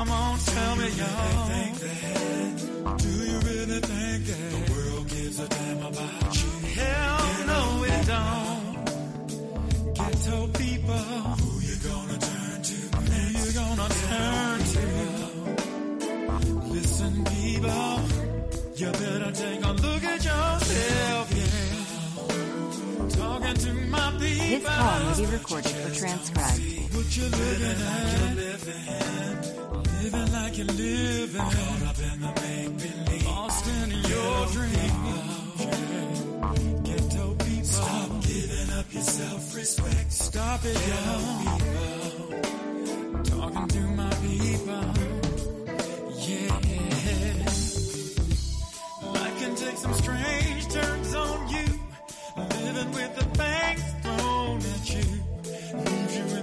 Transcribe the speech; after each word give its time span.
Come 0.00 0.12
on, 0.12 0.38
tell 0.38 0.76
me, 0.76 0.88
y'all. 0.96 1.46
Think 1.48 1.74
that? 1.80 2.56
Do 3.02 3.08
you 3.10 3.38
really 3.40 3.80
think 3.80 4.24
that 4.24 4.50
the 4.50 4.60
world 4.72 5.06
gives 5.08 5.38
a 5.38 5.46
damn 5.46 5.76
about 5.76 6.36
you? 6.40 6.50
Hell 6.72 7.44
no, 7.44 7.84
it 7.84 8.06
don't. 8.06 8.74
Ghetto 9.92 10.46
people, 10.56 10.94
who 10.96 11.60
you 11.60 11.76
gonna 11.84 12.16
turn 12.16 12.62
to? 12.62 12.76
Who 12.96 13.44
you 13.44 13.52
gonna 13.52 13.88
turn 14.08 14.58
to? 14.72 14.84
Listen, 16.72 17.12
people, 17.26 18.00
you 18.76 18.90
better 18.92 19.32
take 19.32 19.62
a 19.62 19.72
look 19.84 20.02
at 20.02 20.24
yourself, 20.24 21.30
yeah. 21.36 21.76
Talking 23.20 23.54
to 23.54 23.72
my 23.74 24.10
people. 24.12 24.28
This 24.48 24.64
call 24.64 25.00
may 25.10 25.14
be 25.18 25.26
recorded 25.26 25.76
or 25.84 25.90
transcribed. 25.94 26.79
What 27.10 27.16
you 27.16 27.24
living 27.24 27.82
at? 27.82 28.36
Living 30.00 30.32
like 30.32 30.58
you're 30.58 30.66
living. 30.66 31.40
Caught 31.40 31.82
up 31.88 31.98
in 31.98 32.20
the 32.20 32.32
make 32.40 32.78
believe. 32.78 33.26
Lost 33.26 33.66
in 33.66 33.90
your 33.90 34.46
dreams. 34.54 35.58
Yeah. 35.58 36.54
Ghetto 36.84 37.34
people. 37.34 37.64
Stop 37.64 38.10
giving 38.22 38.70
up 38.78 38.92
your 38.92 39.02
self 39.02 39.56
respect. 39.56 40.12
Stop 40.12 40.60
it, 40.62 40.78
yo. 40.86 41.18
Talking 43.24 43.66
to 43.66 43.80
my 43.80 44.14
people. 44.22 44.84
Yeah. 46.28 46.54
Life 49.10 49.36
can 49.40 49.54
take 49.56 49.78
some 49.78 49.94
strange 49.94 50.68
turns 50.68 51.14
on 51.16 51.48
you. 51.48 51.66
Living 52.36 52.92
with 52.92 53.16
the 53.16 53.24
things 53.36 53.99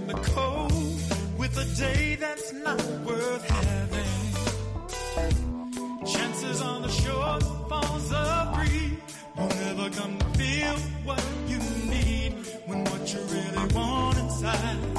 the 0.08 0.14
cold 0.14 0.72
with 1.38 1.58
a 1.58 1.66
day 1.76 2.16
that's 2.16 2.54
not 2.54 2.82
worth 3.06 3.50
having. 3.50 4.06
Chances 6.06 6.62
on 6.62 6.82
the 6.82 6.88
shortfalls 6.88 8.12
of 8.14 8.56
greed 8.56 8.98
will 9.36 9.50
never 9.50 9.90
come 9.90 10.18
to 10.18 10.26
feel 10.40 10.76
what 11.04 11.24
you 11.48 11.60
need 11.92 12.34
when 12.66 12.86
what 12.86 13.14
you 13.14 13.20
really 13.20 13.74
want 13.74 14.18
inside 14.18 14.97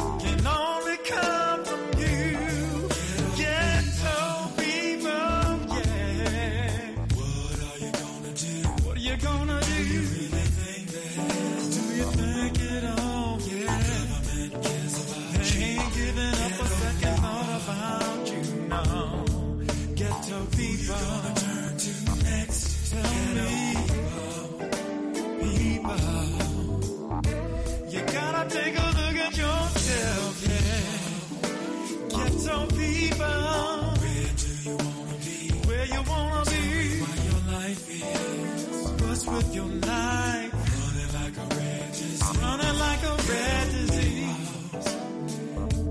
your 39.58 39.66
life? 39.66 40.52
Running 40.55 41.12
like 41.20 41.37
a 41.37 41.46
red 41.56 41.88
disease. 41.90 42.22
Running 42.40 42.78
like 42.78 43.02
a 43.02 43.14
red 43.32 43.66
disease. 43.72 44.87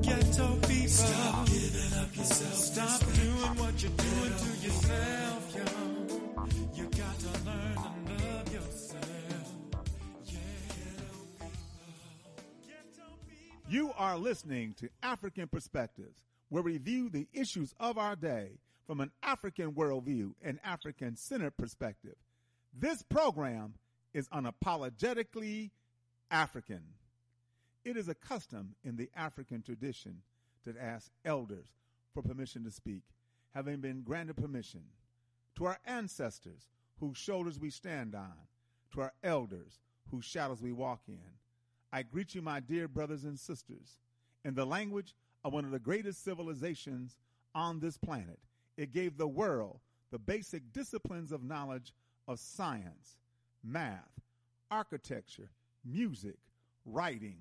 Ghetto 0.05 0.47
people. 0.67 0.87
Stop 0.87 1.45
giving 1.47 1.93
up 2.01 2.15
yourself. 2.15 2.53
Stop 2.53 2.99
doing 2.99 3.55
what 3.61 3.83
you're 3.83 3.91
doing 3.91 4.33
to 4.43 4.49
yourself, 4.65 5.55
yo. 5.57 5.65
You 6.75 6.85
got 7.01 7.15
to 7.19 7.31
learn 7.47 7.75
to 7.75 7.91
love 8.23 8.47
yourself. 8.53 9.85
Yeah. 10.25 10.39
You 13.69 13.91
are 13.97 14.17
listening 14.17 14.75
to 14.79 14.89
Afrikan 15.03 15.51
Perspectives, 15.51 16.23
where 16.47 16.63
we 16.63 16.77
view 16.77 17.09
the 17.09 17.27
issues 17.33 17.75
of 17.81 17.97
our 17.97 18.15
day 18.15 18.59
from 18.85 19.01
an 19.01 19.11
African 19.21 19.73
worldview 19.73 20.35
and 20.41 20.57
African 20.63 21.17
centered 21.17 21.57
perspective. 21.57 22.15
This 22.79 23.01
program 23.01 23.73
is 24.13 24.29
unapologetically 24.29 25.71
African. 26.29 26.83
It 27.83 27.97
is 27.97 28.07
a 28.07 28.13
custom 28.13 28.75
in 28.83 28.97
the 28.97 29.09
African 29.15 29.63
tradition 29.63 30.21
to 30.63 30.75
ask 30.79 31.09
elders 31.25 31.69
for 32.13 32.21
permission 32.21 32.63
to 32.65 32.71
speak, 32.71 33.01
having 33.55 33.77
been 33.77 34.03
granted 34.03 34.37
permission. 34.37 34.83
To 35.55 35.65
our 35.65 35.79
ancestors, 35.85 36.69
whose 36.99 37.17
shoulders 37.17 37.59
we 37.59 37.71
stand 37.71 38.13
on, 38.13 38.33
to 38.93 39.01
our 39.01 39.13
elders, 39.23 39.79
whose 40.11 40.25
shadows 40.25 40.61
we 40.61 40.71
walk 40.71 41.01
in, 41.07 41.19
I 41.91 42.03
greet 42.03 42.35
you, 42.35 42.43
my 42.43 42.59
dear 42.59 42.87
brothers 42.87 43.23
and 43.23 43.39
sisters, 43.39 43.97
in 44.45 44.53
the 44.53 44.65
language 44.65 45.15
of 45.43 45.53
one 45.53 45.65
of 45.65 45.71
the 45.71 45.79
greatest 45.79 46.23
civilizations 46.23 47.15
on 47.55 47.79
this 47.79 47.97
planet. 47.97 48.39
It 48.75 48.93
gave 48.93 49.17
the 49.17 49.27
world 49.27 49.79
the 50.11 50.19
basic 50.19 50.71
disciplines 50.73 51.31
of 51.31 51.43
knowledge 51.43 51.93
of 52.27 52.39
science, 52.39 53.17
math, 53.63 54.19
architecture, 54.69 55.49
music, 55.85 56.37
writing, 56.85 57.37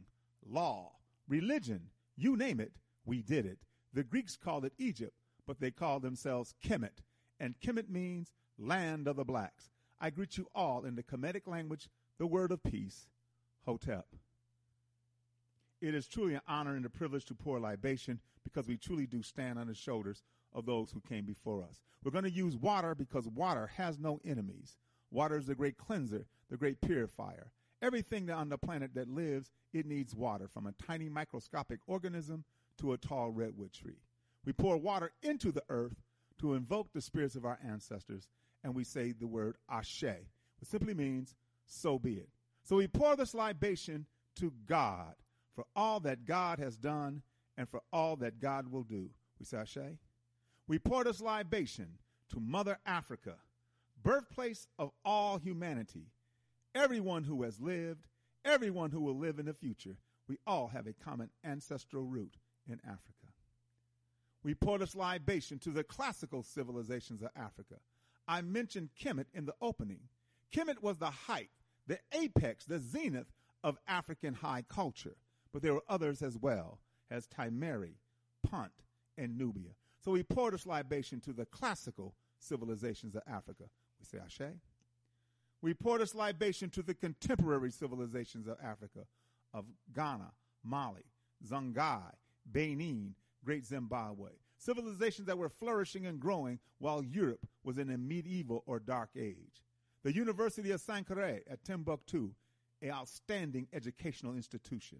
law, 0.48 0.92
religion, 1.28 1.80
you 2.16 2.36
name 2.36 2.60
it, 2.60 2.72
we 3.04 3.22
did 3.22 3.46
it. 3.46 3.58
The 3.92 4.04
Greeks 4.04 4.36
called 4.36 4.64
it 4.64 4.72
Egypt, 4.78 5.16
but 5.46 5.60
they 5.60 5.70
called 5.70 6.02
themselves 6.02 6.54
Kemet, 6.64 7.02
and 7.40 7.54
Kemet 7.60 7.88
means 7.88 8.32
land 8.58 9.08
of 9.08 9.16
the 9.16 9.24
blacks. 9.24 9.70
I 10.00 10.10
greet 10.10 10.36
you 10.36 10.46
all 10.54 10.84
in 10.84 10.94
the 10.94 11.02
Kemetic 11.02 11.46
language, 11.46 11.88
the 12.18 12.26
word 12.26 12.52
of 12.52 12.62
peace, 12.62 13.08
Hotep. 13.64 14.06
It 15.80 15.94
is 15.94 16.06
truly 16.06 16.34
an 16.34 16.40
honor 16.46 16.74
and 16.74 16.86
a 16.86 16.90
privilege 16.90 17.24
to 17.26 17.34
pour 17.34 17.60
libation 17.60 18.20
because 18.44 18.66
we 18.66 18.76
truly 18.76 19.06
do 19.06 19.22
stand 19.22 19.58
on 19.58 19.66
the 19.66 19.74
shoulders 19.74 20.22
of 20.56 20.66
those 20.66 20.90
who 20.90 21.00
came 21.06 21.24
before 21.24 21.62
us. 21.62 21.82
We're 22.02 22.10
going 22.10 22.24
to 22.24 22.30
use 22.30 22.56
water 22.56 22.94
because 22.94 23.28
water 23.28 23.70
has 23.76 23.98
no 23.98 24.18
enemies. 24.24 24.78
Water 25.10 25.36
is 25.36 25.46
the 25.46 25.54
great 25.54 25.76
cleanser, 25.76 26.26
the 26.50 26.56
great 26.56 26.80
purifier. 26.80 27.52
Everything 27.82 28.30
on 28.30 28.48
the 28.48 28.58
planet 28.58 28.94
that 28.94 29.08
lives, 29.08 29.50
it 29.74 29.86
needs 29.86 30.14
water, 30.14 30.48
from 30.48 30.66
a 30.66 30.72
tiny 30.84 31.10
microscopic 31.10 31.80
organism 31.86 32.42
to 32.78 32.94
a 32.94 32.98
tall 32.98 33.30
redwood 33.30 33.72
tree. 33.72 34.00
We 34.44 34.52
pour 34.54 34.78
water 34.78 35.12
into 35.22 35.52
the 35.52 35.62
earth 35.68 35.96
to 36.40 36.54
invoke 36.54 36.92
the 36.92 37.02
spirits 37.02 37.36
of 37.36 37.44
our 37.44 37.58
ancestors, 37.64 38.28
and 38.64 38.74
we 38.74 38.84
say 38.84 39.12
the 39.12 39.26
word 39.26 39.56
ashe, 39.70 40.02
which 40.02 40.70
simply 40.70 40.94
means 40.94 41.34
so 41.66 41.98
be 41.98 42.14
it. 42.14 42.30
So 42.62 42.76
we 42.76 42.88
pour 42.88 43.14
this 43.14 43.34
libation 43.34 44.06
to 44.36 44.52
God 44.66 45.14
for 45.54 45.64
all 45.74 46.00
that 46.00 46.24
God 46.24 46.58
has 46.58 46.76
done 46.76 47.22
and 47.56 47.68
for 47.68 47.80
all 47.92 48.16
that 48.16 48.40
God 48.40 48.70
will 48.70 48.82
do. 48.82 49.10
We 49.38 49.44
say 49.44 49.58
ashe. 49.58 49.98
We 50.68 50.78
pour 50.78 51.04
this 51.04 51.20
libation 51.20 51.98
to 52.30 52.40
Mother 52.40 52.78
Africa, 52.86 53.36
birthplace 54.02 54.66
of 54.78 54.90
all 55.04 55.38
humanity, 55.38 56.06
everyone 56.74 57.24
who 57.24 57.42
has 57.44 57.60
lived, 57.60 58.08
everyone 58.44 58.90
who 58.90 59.00
will 59.00 59.16
live 59.16 59.38
in 59.38 59.46
the 59.46 59.54
future. 59.54 59.96
We 60.28 60.38
all 60.46 60.66
have 60.68 60.88
a 60.88 60.92
common 60.92 61.30
ancestral 61.44 62.02
root 62.02 62.36
in 62.68 62.80
Africa. 62.84 63.32
We 64.42 64.54
pour 64.54 64.78
this 64.78 64.96
libation 64.96 65.58
to 65.60 65.70
the 65.70 65.84
classical 65.84 66.42
civilizations 66.42 67.22
of 67.22 67.30
Africa. 67.36 67.76
I 68.26 68.42
mentioned 68.42 68.90
Kemet 69.00 69.26
in 69.34 69.46
the 69.46 69.54
opening. 69.60 70.00
Kemet 70.52 70.82
was 70.82 70.98
the 70.98 71.10
height, 71.10 71.50
the 71.86 72.00
apex, 72.12 72.64
the 72.64 72.80
zenith 72.80 73.32
of 73.62 73.78
African 73.86 74.34
high 74.34 74.64
culture, 74.68 75.16
but 75.52 75.62
there 75.62 75.74
were 75.74 75.84
others 75.88 76.22
as 76.22 76.36
well, 76.36 76.80
as 77.08 77.28
Timeri, 77.28 77.94
Punt, 78.42 78.72
and 79.16 79.38
Nubia. 79.38 79.74
So 80.06 80.12
we 80.12 80.22
pour 80.22 80.52
this 80.52 80.66
libation 80.66 81.18
to 81.22 81.32
the 81.32 81.46
classical 81.46 82.14
civilizations 82.38 83.16
of 83.16 83.22
Africa. 83.26 83.64
We 83.98 84.04
say 84.04 84.18
Ashe. 84.24 84.52
We 85.62 85.74
pour 85.74 85.98
this 85.98 86.14
libation 86.14 86.70
to 86.70 86.82
the 86.84 86.94
contemporary 86.94 87.72
civilizations 87.72 88.46
of 88.46 88.56
Africa, 88.62 89.00
of 89.52 89.64
Ghana, 89.92 90.30
Mali, 90.62 91.02
Songhai, 91.44 92.12
Benin, 92.48 93.16
Great 93.44 93.66
Zimbabwe. 93.66 94.30
Civilizations 94.58 95.26
that 95.26 95.38
were 95.38 95.48
flourishing 95.48 96.06
and 96.06 96.20
growing 96.20 96.60
while 96.78 97.02
Europe 97.02 97.44
was 97.64 97.76
in 97.76 97.90
a 97.90 97.98
medieval 97.98 98.62
or 98.64 98.78
dark 98.78 99.10
age. 99.18 99.64
The 100.04 100.14
University 100.14 100.70
of 100.70 100.80
Sankore 100.80 101.40
at 101.50 101.64
Timbuktu, 101.64 102.30
an 102.80 102.92
outstanding 102.92 103.66
educational 103.72 104.36
institution. 104.36 104.98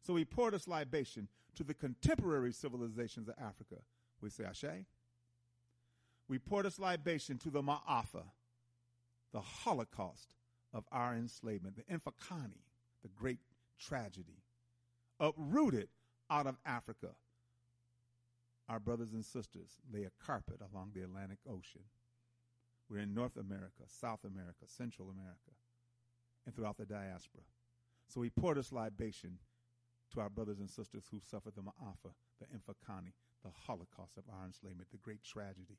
So 0.00 0.14
we 0.14 0.24
pour 0.24 0.50
this 0.50 0.66
libation 0.66 1.28
to 1.54 1.62
the 1.62 1.74
contemporary 1.74 2.52
civilizations 2.52 3.28
of 3.28 3.36
Africa. 3.40 3.76
We 4.20 4.30
say 4.30 4.44
Ashe. 4.44 4.84
We 6.28 6.38
pour 6.38 6.62
this 6.62 6.78
libation 6.78 7.38
to 7.38 7.50
the 7.50 7.62
Ma'afa, 7.62 8.24
the 9.32 9.40
Holocaust 9.40 10.34
of 10.74 10.84
our 10.92 11.14
enslavement, 11.14 11.76
the 11.76 11.94
Infakani, 11.94 12.62
the 13.02 13.08
great 13.08 13.38
tragedy, 13.78 14.42
uprooted 15.20 15.88
out 16.30 16.46
of 16.46 16.56
Africa. 16.66 17.08
Our 18.68 18.78
brothers 18.78 19.12
and 19.12 19.24
sisters 19.24 19.78
lay 19.90 20.04
a 20.04 20.24
carpet 20.24 20.60
along 20.60 20.90
the 20.94 21.02
Atlantic 21.02 21.38
Ocean. 21.48 21.84
We're 22.90 22.98
in 22.98 23.14
North 23.14 23.36
America, 23.36 23.84
South 23.86 24.24
America, 24.24 24.66
Central 24.66 25.08
America, 25.10 25.52
and 26.44 26.54
throughout 26.54 26.76
the 26.76 26.84
diaspora. 26.84 27.42
So 28.08 28.20
we 28.20 28.30
pour 28.30 28.54
this 28.54 28.72
libation 28.72 29.38
to 30.12 30.20
our 30.20 30.30
brothers 30.30 30.58
and 30.58 30.68
sisters 30.68 31.04
who 31.10 31.20
suffered 31.20 31.54
the 31.54 31.62
Ma'afa, 31.62 32.12
the 32.40 32.46
Infakani, 32.46 33.12
the 33.44 33.50
Holocaust 33.66 34.16
of 34.16 34.24
our 34.32 34.46
enslavement, 34.46 34.88
the 34.90 34.98
great 34.98 35.22
tragedy. 35.22 35.78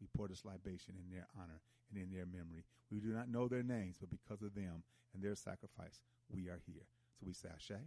We 0.00 0.08
pour 0.16 0.28
this 0.28 0.44
libation 0.44 0.94
in 0.98 1.14
their 1.14 1.26
honor 1.40 1.60
and 1.90 2.02
in 2.02 2.10
their 2.10 2.26
memory. 2.26 2.64
We 2.90 3.00
do 3.00 3.08
not 3.08 3.30
know 3.30 3.48
their 3.48 3.62
names, 3.62 3.96
but 4.00 4.10
because 4.10 4.42
of 4.42 4.54
them 4.54 4.82
and 5.14 5.22
their 5.22 5.34
sacrifice, 5.34 6.00
we 6.30 6.48
are 6.48 6.60
here. 6.66 6.82
So 7.18 7.26
we 7.26 7.32
say 7.32 7.48
Ashe. 7.54 7.80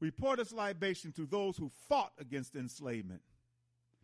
We 0.00 0.10
pour 0.10 0.36
this 0.36 0.52
libation 0.52 1.12
to 1.12 1.26
those 1.26 1.56
who 1.56 1.70
fought 1.88 2.12
against 2.18 2.54
enslavement. 2.54 3.22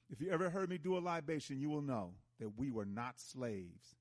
If 0.08 0.20
you 0.20 0.30
ever 0.30 0.50
heard 0.50 0.70
me 0.70 0.78
do 0.78 0.96
a 0.96 1.00
libation, 1.00 1.60
you 1.60 1.68
will 1.68 1.82
know 1.82 2.12
that 2.40 2.56
we 2.56 2.70
were 2.70 2.86
not 2.86 3.18
slaves. 3.18 3.96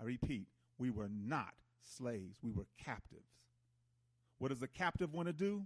I 0.00 0.04
repeat, 0.04 0.48
we 0.78 0.90
were 0.90 1.08
not 1.08 1.54
slaves. 1.82 2.38
We 2.42 2.52
were 2.52 2.66
captives. 2.82 3.30
What 4.38 4.48
does 4.48 4.62
a 4.62 4.68
captive 4.68 5.12
want 5.12 5.28
to 5.28 5.32
do? 5.32 5.64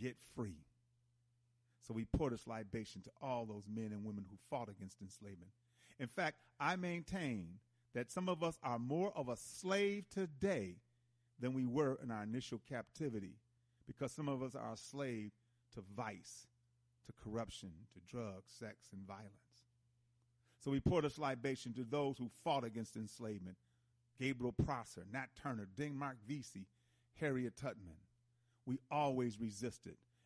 Get 0.00 0.16
free. 0.34 0.65
So 1.86 1.94
we 1.94 2.04
pour 2.04 2.30
this 2.30 2.46
libation 2.46 3.02
to 3.02 3.10
all 3.22 3.44
those 3.44 3.64
men 3.72 3.92
and 3.92 4.04
women 4.04 4.24
who 4.28 4.36
fought 4.50 4.68
against 4.68 5.00
enslavement. 5.00 5.50
In 6.00 6.08
fact, 6.08 6.36
I 6.58 6.76
maintain 6.76 7.58
that 7.94 8.10
some 8.10 8.28
of 8.28 8.42
us 8.42 8.58
are 8.62 8.78
more 8.78 9.12
of 9.16 9.28
a 9.28 9.36
slave 9.36 10.04
today 10.10 10.76
than 11.38 11.54
we 11.54 11.64
were 11.64 11.98
in 12.02 12.10
our 12.10 12.22
initial 12.22 12.60
captivity 12.68 13.36
because 13.86 14.12
some 14.12 14.28
of 14.28 14.42
us 14.42 14.54
are 14.54 14.72
a 14.72 14.76
slave 14.76 15.30
to 15.74 15.82
vice, 15.96 16.46
to 17.06 17.12
corruption, 17.12 17.70
to 17.94 18.00
drugs, 18.10 18.52
sex, 18.58 18.88
and 18.92 19.06
violence. 19.06 19.30
So 20.58 20.70
we 20.72 20.80
pour 20.80 21.02
this 21.02 21.18
libation 21.18 21.72
to 21.74 21.84
those 21.84 22.18
who 22.18 22.30
fought 22.42 22.64
against 22.64 22.96
enslavement 22.96 23.56
Gabriel 24.18 24.52
Prosser, 24.52 25.04
Nat 25.12 25.28
Turner, 25.40 25.66
Denmark 25.78 26.16
Vesey, 26.26 26.66
Harriet 27.20 27.56
Tubman. 27.56 27.98
We 28.64 28.78
always 28.90 29.38
resisted, 29.38 29.96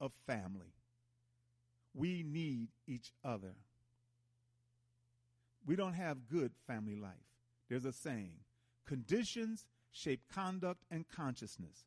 of 0.00 0.12
family. 0.26 0.74
we 1.94 2.24
need 2.24 2.68
each 2.88 3.12
other. 3.24 3.54
We 5.64 5.76
don't 5.76 5.94
have 5.94 6.28
good 6.28 6.52
family 6.66 6.96
life. 6.96 7.12
There's 7.68 7.84
a 7.84 7.92
saying 7.92 8.40
conditions 8.86 9.64
shape 9.92 10.22
conduct 10.32 10.82
and 10.90 11.04
consciousness. 11.08 11.84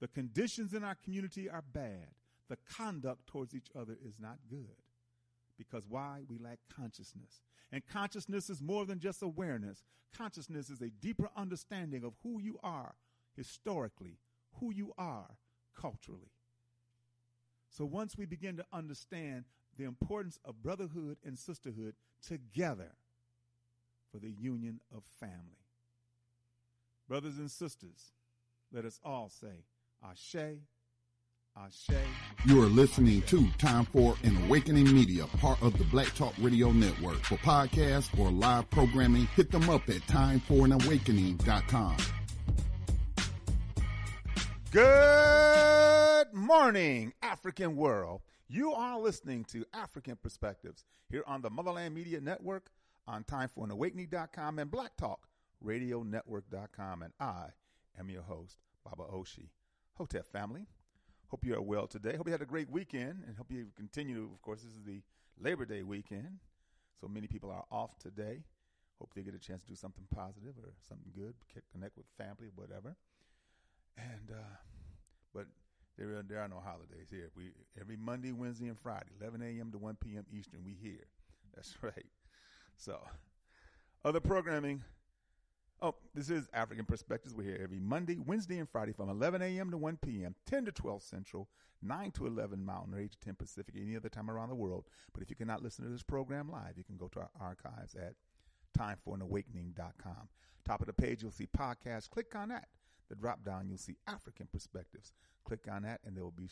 The 0.00 0.08
conditions 0.08 0.72
in 0.72 0.84
our 0.84 0.94
community 0.94 1.50
are 1.50 1.62
bad. 1.72 2.08
The 2.48 2.58
conduct 2.76 3.26
towards 3.26 3.54
each 3.54 3.68
other 3.78 3.96
is 4.04 4.14
not 4.20 4.38
good. 4.48 4.76
Because 5.58 5.84
why? 5.88 6.20
We 6.28 6.38
lack 6.38 6.58
consciousness. 6.74 7.40
And 7.72 7.82
consciousness 7.86 8.50
is 8.50 8.62
more 8.62 8.86
than 8.86 9.00
just 9.00 9.22
awareness. 9.22 9.82
Consciousness 10.16 10.70
is 10.70 10.80
a 10.80 10.90
deeper 10.90 11.28
understanding 11.36 12.04
of 12.04 12.14
who 12.22 12.40
you 12.40 12.58
are 12.62 12.94
historically, 13.36 14.18
who 14.60 14.72
you 14.72 14.92
are 14.96 15.38
culturally. 15.78 16.30
So 17.76 17.84
once 17.84 18.16
we 18.16 18.24
begin 18.24 18.56
to 18.58 18.64
understand 18.72 19.44
the 19.76 19.84
importance 19.84 20.38
of 20.44 20.62
brotherhood 20.62 21.16
and 21.24 21.36
sisterhood 21.36 21.94
together 22.24 22.92
for 24.12 24.18
the 24.18 24.30
union 24.30 24.78
of 24.96 25.02
family. 25.18 25.58
Brothers 27.08 27.38
and 27.38 27.50
sisters, 27.50 28.12
let 28.72 28.84
us 28.84 29.00
all 29.04 29.28
say, 29.28 29.64
Ashe, 30.08 30.60
Ashe. 31.56 31.98
You 32.46 32.62
are 32.62 32.66
listening 32.66 33.22
to 33.22 33.48
Time 33.58 33.86
for 33.86 34.14
an 34.22 34.36
Awakening 34.44 34.94
Media, 34.94 35.26
part 35.38 35.60
of 35.60 35.76
the 35.76 35.84
Black 35.84 36.14
Talk 36.14 36.34
Radio 36.38 36.70
Network. 36.70 37.24
For 37.24 37.38
podcasts 37.38 38.16
or 38.16 38.30
live 38.30 38.70
programming, 38.70 39.26
hit 39.34 39.50
them 39.50 39.68
up 39.68 39.88
at 39.88 40.02
timeforanawakening.com. 40.02 41.96
Good 44.70 45.83
morning, 46.34 47.12
African 47.22 47.76
world. 47.76 48.22
You 48.48 48.72
are 48.72 48.98
listening 48.98 49.44
to 49.44 49.64
Afrikan 49.74 50.20
Perspectives 50.20 50.84
here 51.08 51.22
on 51.26 51.42
the 51.42 51.50
Motherland 51.50 51.94
Media 51.94 52.20
Network, 52.20 52.70
on 53.06 53.22
timeforanawakening.com, 53.24 54.58
and 54.58 54.70
Black 54.70 54.96
Talk 54.96 55.28
Radio 55.60 56.02
Network.com. 56.02 57.02
And 57.02 57.12
I 57.20 57.46
am 57.98 58.10
your 58.10 58.22
host, 58.22 58.58
Baba 58.84 59.04
Oshi. 59.10 59.48
Hotep 59.94 60.26
family, 60.26 60.66
hope 61.28 61.44
you 61.44 61.54
are 61.54 61.62
well 61.62 61.86
today. 61.86 62.16
Hope 62.16 62.26
you 62.26 62.32
had 62.32 62.42
a 62.42 62.46
great 62.46 62.68
weekend 62.68 63.22
and 63.28 63.36
hope 63.36 63.52
you 63.52 63.68
continue. 63.76 64.28
Of 64.34 64.42
course, 64.42 64.62
this 64.62 64.72
is 64.72 64.82
the 64.84 65.02
Labor 65.40 65.64
Day 65.64 65.84
weekend, 65.84 66.40
so 67.00 67.06
many 67.06 67.28
people 67.28 67.50
are 67.50 67.64
off 67.70 67.96
today. 67.98 68.42
Hope 68.98 69.12
they 69.14 69.22
get 69.22 69.34
a 69.34 69.38
chance 69.38 69.62
to 69.62 69.68
do 69.68 69.76
something 69.76 70.04
positive 70.12 70.54
or 70.58 70.72
something 70.88 71.12
good, 71.14 71.34
connect 71.72 71.96
with 71.96 72.06
family, 72.18 72.48
whatever. 72.56 72.96
And 73.96 74.30
uh, 74.32 74.56
but 75.32 75.46
there 75.98 76.08
are, 76.16 76.22
there 76.22 76.40
are 76.40 76.48
no 76.48 76.60
holidays 76.60 77.08
here. 77.10 77.30
We 77.36 77.52
every 77.80 77.96
Monday, 77.96 78.32
Wednesday, 78.32 78.68
and 78.68 78.78
Friday, 78.78 79.10
11 79.20 79.42
a.m. 79.42 79.70
to 79.72 79.78
1 79.78 79.96
p.m. 80.00 80.24
Eastern, 80.32 80.60
we 80.64 80.76
here. 80.80 81.06
That's 81.54 81.76
right. 81.82 82.06
So, 82.76 82.98
other 84.04 84.20
programming. 84.20 84.82
Oh, 85.82 85.94
this 86.14 86.30
is 86.30 86.46
Afrikan 86.56 86.86
Perspectives. 86.86 87.34
We're 87.34 87.44
here 87.44 87.60
every 87.62 87.78
Monday, 87.78 88.18
Wednesday, 88.18 88.58
and 88.58 88.68
Friday 88.68 88.92
from 88.92 89.10
11 89.10 89.42
a.m. 89.42 89.70
to 89.70 89.76
1 89.76 89.98
p.m., 90.02 90.34
10 90.46 90.64
to 90.66 90.72
12 90.72 91.02
Central, 91.02 91.48
9 91.82 92.10
to 92.12 92.26
11 92.26 92.64
Mountain, 92.64 92.94
or 92.94 93.00
8 93.00 93.10
to 93.10 93.18
10 93.20 93.34
Pacific, 93.34 93.74
any 93.78 93.96
other 93.96 94.08
time 94.08 94.30
around 94.30 94.48
the 94.48 94.54
world. 94.54 94.84
But 95.12 95.22
if 95.22 95.30
you 95.30 95.36
cannot 95.36 95.62
listen 95.62 95.84
to 95.84 95.90
this 95.90 96.02
program 96.02 96.50
live, 96.50 96.74
you 96.76 96.84
can 96.84 96.96
go 96.96 97.08
to 97.08 97.20
our 97.20 97.30
archives 97.40 97.94
at 97.96 98.14
timeforanawakening.com. 98.78 100.28
Top 100.64 100.80
of 100.80 100.86
the 100.86 100.92
page, 100.92 101.22
you'll 101.22 101.30
see 101.30 101.46
podcasts. 101.46 102.08
Click 102.08 102.34
on 102.34 102.48
that. 102.48 102.68
The 103.08 103.16
drop 103.16 103.44
down, 103.44 103.68
you'll 103.68 103.78
see 103.78 103.96
Afrikan 104.08 104.50
Perspectives. 104.52 105.12
Click 105.44 105.66
on 105.70 105.82
that, 105.82 106.00
and 106.04 106.16
there 106.16 106.24
will 106.24 106.30
be 106.30 106.48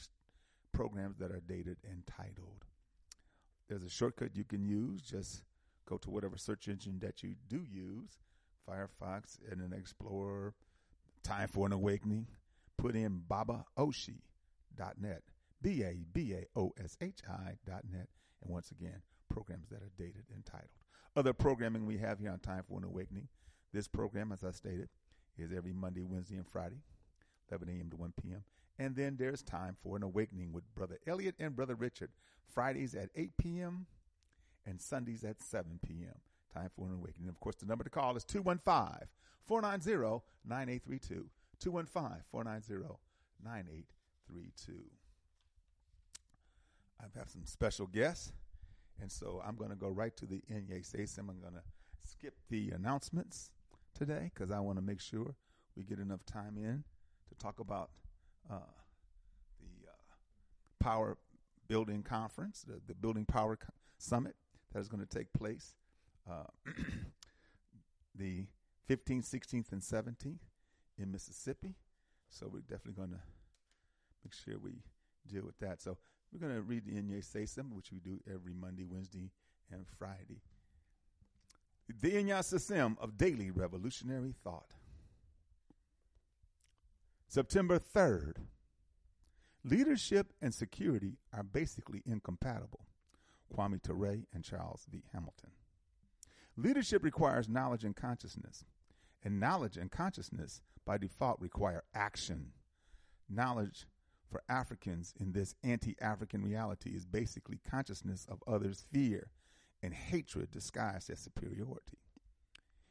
programs 0.73 1.19
that 1.19 1.31
are 1.31 1.43
dated 1.47 1.79
and 1.89 2.07
titled. 2.07 2.65
There's 3.69 3.85
a 3.85 3.91
shortcut 3.91 4.37
you 4.37 4.45
can 4.45 4.65
use. 4.65 5.03
Just 5.03 5.45
go 5.87 5.97
to 5.99 6.11
whatever 6.11 6.37
search 6.37 6.69
engine 6.69 6.99
that 7.01 7.23
you 7.23 7.35
do 7.49 7.65
use 7.71 8.19
Firefox, 8.69 9.39
and 9.43 9.53
Internet 9.53 9.79
Explorer, 9.79 10.55
Time 11.23 11.49
for 11.49 11.67
an 11.67 11.73
Awakening. 11.73 12.27
Put 12.77 12.97
in 12.97 13.23
babaoshi.net, 13.29 15.23
B 15.61 15.83
A 15.85 16.05
B 16.13 16.35
A 16.35 16.59
O 16.59 16.73
S 16.83 16.97
H 17.01 17.21
I.net. 17.29 18.09
And 18.43 18.53
once 18.53 18.73
again, 18.73 19.03
programs 19.29 19.69
that 19.69 19.83
are 19.83 19.93
dated 19.97 20.25
and 20.35 20.45
titled. 20.45 20.71
Other 21.15 21.33
programming 21.33 21.87
we 21.87 21.99
have 21.99 22.19
here 22.19 22.31
on 22.31 22.41
Time 22.41 22.65
for 22.69 22.79
an 22.79 22.85
Awakening. 22.85 23.29
This 23.73 23.87
program, 23.87 24.33
as 24.33 24.43
I 24.43 24.51
stated, 24.51 24.89
is 25.39 25.53
every 25.53 25.73
Monday, 25.73 26.03
Wednesday, 26.03 26.37
and 26.37 26.47
Friday, 26.47 26.81
11 27.51 27.69
a.m. 27.69 27.91
to 27.91 27.97
1 27.97 28.13
p.m. 28.23 28.43
And 28.79 28.97
then 28.97 29.17
there's 29.19 29.43
time 29.43 29.77
for 29.83 29.97
an 29.97 30.03
awakening 30.03 30.53
with 30.53 30.75
Brother 30.75 30.99
Elliot 31.07 31.35
and 31.39 31.55
Brother 31.55 31.75
Richard, 31.75 32.11
Fridays 32.53 32.95
at 32.95 33.11
8 33.15 33.37
p.m. 33.39 33.87
and 34.67 34.81
Sundays 34.81 35.25
at 35.25 35.43
7 35.43 35.79
p.m. 35.87 36.15
Time 36.53 36.71
for 36.77 36.87
an 36.87 36.95
awakening. 36.95 37.29
Of 37.29 37.41
course, 37.41 37.57
the 37.57 37.67
number 37.67 37.85
to 37.85 37.91
call 37.91 38.17
is 38.17 38.25
215 38.25 39.09
490 39.47 40.25
9832. 40.45 41.27
215 41.61 42.23
490 42.31 42.99
9832. 43.45 44.73
I 47.01 47.19
have 47.19 47.31
some 47.31 47.45
special 47.45 47.87
guests, 47.87 48.33
and 49.01 49.11
so 49.11 49.43
I'm 49.45 49.57
going 49.57 49.71
to 49.71 49.77
go 49.77 49.91
right 49.91 50.17
to 50.17 50.27
the 50.27 50.43
Inye 50.51 50.85
Sesam. 50.85 51.29
I'm 51.31 51.41
going 51.41 51.55
to 51.55 51.63
skip 52.05 52.35
the 52.49 52.71
announcements 52.71 53.51
today 54.05 54.31
because 54.35 54.51
I 54.51 54.59
want 54.59 54.79
to 54.79 54.83
make 54.83 55.01
sure 55.01 55.37
we 55.77 55.85
get 55.85 56.01
enough 56.01 56.25
time 56.25 56.57
in 56.57 56.83
to 57.29 57.35
talk 57.39 57.61
about 57.61 57.91
uh, 58.51 58.57
the 59.61 59.89
uh, 59.89 59.95
Power 60.81 61.19
Building 61.69 62.03
Conference, 62.03 62.65
the, 62.67 62.81
the 62.87 62.95
Building 62.95 63.25
Power 63.25 63.57
Co- 63.57 63.73
Summit 63.99 64.35
that 64.73 64.81
is 64.81 64.89
going 64.89 65.07
to 65.07 65.09
take 65.09 65.33
place 65.33 65.77
uh, 66.29 66.47
the 68.17 68.47
15th, 68.91 69.33
16th, 69.33 69.71
and 69.71 69.81
17th 69.81 70.39
in 70.99 71.13
Mississippi. 71.13 71.77
So 72.29 72.51
we're 72.53 72.61
definitely 72.61 72.95
going 72.95 73.11
to 73.11 73.21
make 74.25 74.35
sure 74.35 74.59
we 74.59 74.83
deal 75.29 75.45
with 75.45 75.59
that. 75.61 75.81
So 75.81 75.97
we're 76.33 76.41
going 76.41 76.57
to 76.57 76.63
read 76.63 76.87
the 76.87 76.93
Inye 76.93 77.25
Sesam, 77.25 77.73
which 77.73 77.93
we 77.93 78.01
do 78.01 78.19
every 78.29 78.53
Monday, 78.53 78.85
Wednesday, 78.85 79.31
and 79.71 79.87
Friday. 79.97 80.41
The 82.01 82.13
Inya 82.13 82.41
Sesam 82.41 82.97
of 83.01 83.19
Daily 83.19 83.51
Revolutionary 83.51 84.35
Thought. 84.43 84.75
September 87.29 87.79
3rd. 87.79 88.37
Leadership 89.65 90.33
and 90.41 90.55
security 90.55 91.19
are 91.33 91.43
basically 91.43 92.03
incompatible. 92.07 92.87
Kwame 93.53 93.83
Ture 93.83 94.25
and 94.33 94.43
Charles 94.43 94.87
V. 94.91 95.03
Hamilton. 95.13 95.51
Leadership 96.57 97.03
requires 97.03 97.49
knowledge 97.49 97.85
and 97.85 97.97
consciousness, 97.97 98.65
and 99.25 99.39
knowledge 99.41 99.77
and 99.77 99.91
consciousness 99.91 100.61
by 100.85 100.99
default 100.99 101.41
require 101.41 101.85
action. 101.95 102.53
Knowledge 103.29 103.87
for 104.31 104.43
Africans 104.49 105.15
in 105.19 105.33
this 105.33 105.55
anti 105.63 105.97
African 106.01 106.43
reality 106.43 106.91
is 106.91 107.07
basically 107.07 107.61
consciousness 107.69 108.27
of 108.31 108.43
others' 108.47 108.85
fear 108.93 109.31
and 109.83 109.93
hatred 109.93 110.51
disguised 110.51 111.11
as 111.11 111.19
superiority. 111.19 111.99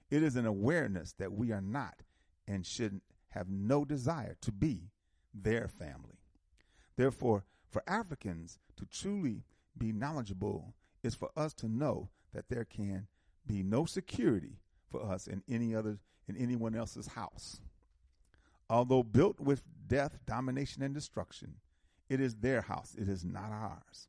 It 0.09 0.23
is 0.23 0.35
an 0.35 0.45
awareness 0.45 1.13
that 1.13 1.31
we 1.31 1.51
are 1.51 1.61
not 1.61 2.03
and 2.47 2.65
should 2.65 3.01
have 3.29 3.49
no 3.49 3.85
desire 3.85 4.35
to 4.41 4.51
be 4.51 4.91
their 5.33 5.67
family. 5.67 6.19
Therefore, 6.97 7.45
for 7.69 7.81
Africans 7.87 8.59
to 8.75 8.85
truly 8.85 9.43
be 9.77 9.93
knowledgeable 9.93 10.73
is 11.01 11.15
for 11.15 11.29
us 11.37 11.53
to 11.55 11.67
know 11.67 12.09
that 12.33 12.49
there 12.49 12.65
can 12.65 13.07
be 13.47 13.63
no 13.63 13.85
security 13.85 14.59
for 14.89 15.01
us 15.01 15.27
in 15.27 15.41
any 15.49 15.73
other 15.73 15.99
in 16.27 16.37
anyone 16.37 16.75
else's 16.75 17.07
house. 17.07 17.61
Although 18.69 19.03
built 19.03 19.39
with 19.39 19.63
death, 19.87 20.19
domination, 20.25 20.83
and 20.83 20.93
destruction, 20.93 21.55
it 22.09 22.21
is 22.21 22.35
their 22.35 22.61
house. 22.61 22.95
It 22.97 23.09
is 23.09 23.25
not 23.25 23.51
ours. 23.51 24.07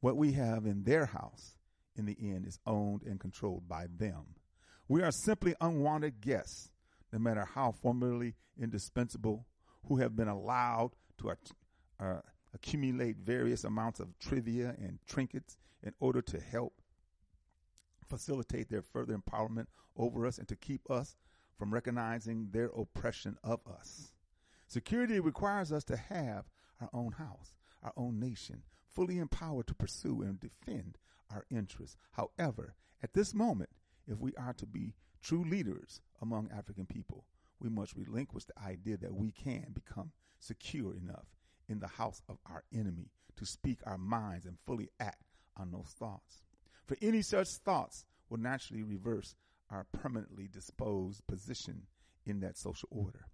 What 0.00 0.16
we 0.16 0.32
have 0.32 0.66
in 0.66 0.84
their 0.84 1.06
house, 1.06 1.56
in 1.96 2.06
the 2.06 2.16
end, 2.20 2.46
is 2.46 2.58
owned 2.66 3.02
and 3.02 3.18
controlled 3.18 3.68
by 3.68 3.86
them. 3.98 4.34
We 4.88 5.02
are 5.02 5.10
simply 5.10 5.54
unwanted 5.60 6.20
guests, 6.20 6.70
no 7.12 7.18
matter 7.18 7.44
how 7.44 7.72
formally 7.72 8.34
indispensable, 8.60 9.46
who 9.88 9.96
have 9.96 10.16
been 10.16 10.28
allowed 10.28 10.92
to 11.18 11.32
uh, 12.00 12.20
accumulate 12.54 13.16
various 13.16 13.64
amounts 13.64 14.00
of 14.00 14.18
trivia 14.18 14.74
and 14.78 14.98
trinkets 15.06 15.56
in 15.82 15.92
order 16.00 16.22
to 16.22 16.40
help 16.40 16.74
facilitate 18.08 18.68
their 18.70 18.82
further 18.82 19.16
empowerment 19.16 19.66
over 19.96 20.26
us 20.26 20.38
and 20.38 20.48
to 20.48 20.56
keep 20.56 20.88
us 20.90 21.16
from 21.58 21.72
recognizing 21.72 22.48
their 22.52 22.70
oppression 22.76 23.36
of 23.42 23.60
us. 23.66 24.12
Security 24.68 25.20
requires 25.20 25.72
us 25.72 25.84
to 25.84 25.96
have 25.96 26.44
our 26.80 26.90
own 26.92 27.12
house, 27.12 27.54
our 27.82 27.92
own 27.96 28.18
nation, 28.18 28.62
fully 28.96 29.18
empowered 29.18 29.66
to 29.66 29.74
pursue 29.74 30.22
and 30.22 30.40
defend 30.40 30.96
our 31.30 31.44
interests. 31.50 31.98
However, 32.12 32.74
at 33.02 33.12
this 33.12 33.34
moment, 33.34 33.68
if 34.08 34.18
we 34.18 34.32
are 34.36 34.54
to 34.54 34.66
be 34.66 34.94
true 35.22 35.44
leaders 35.44 36.00
among 36.22 36.48
African 36.50 36.86
people, 36.86 37.26
we 37.60 37.68
must 37.68 37.94
relinquish 37.94 38.44
the 38.44 38.58
idea 38.58 38.96
that 38.96 39.14
we 39.14 39.32
can 39.32 39.66
become 39.74 40.12
secure 40.38 40.94
enough 40.94 41.26
in 41.68 41.78
the 41.78 41.86
house 41.86 42.22
of 42.26 42.38
our 42.46 42.64
enemy 42.72 43.10
to 43.36 43.44
speak 43.44 43.80
our 43.84 43.98
minds 43.98 44.46
and 44.46 44.56
fully 44.66 44.88
act 44.98 45.22
on 45.58 45.70
those 45.70 45.94
thoughts. 45.98 46.42
For 46.86 46.96
any 47.02 47.20
such 47.20 47.48
thoughts 47.64 48.06
will 48.30 48.38
naturally 48.38 48.82
reverse 48.82 49.34
our 49.70 49.86
permanently 49.92 50.48
disposed 50.50 51.26
position 51.26 51.82
in 52.24 52.40
that 52.40 52.56
social 52.56 52.88
order. 52.90 53.26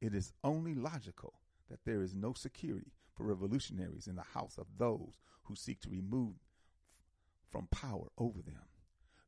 It 0.00 0.14
is 0.14 0.32
only 0.44 0.74
logical 0.74 1.34
that 1.68 1.80
there 1.84 2.02
is 2.02 2.14
no 2.14 2.32
security 2.34 2.92
for 3.14 3.24
revolutionaries 3.24 4.06
in 4.06 4.16
the 4.16 4.22
house 4.22 4.58
of 4.58 4.66
those 4.78 5.20
who 5.44 5.54
seek 5.54 5.80
to 5.80 5.90
remove 5.90 6.34
from 7.50 7.68
power 7.68 8.08
over 8.18 8.42
them. 8.42 8.66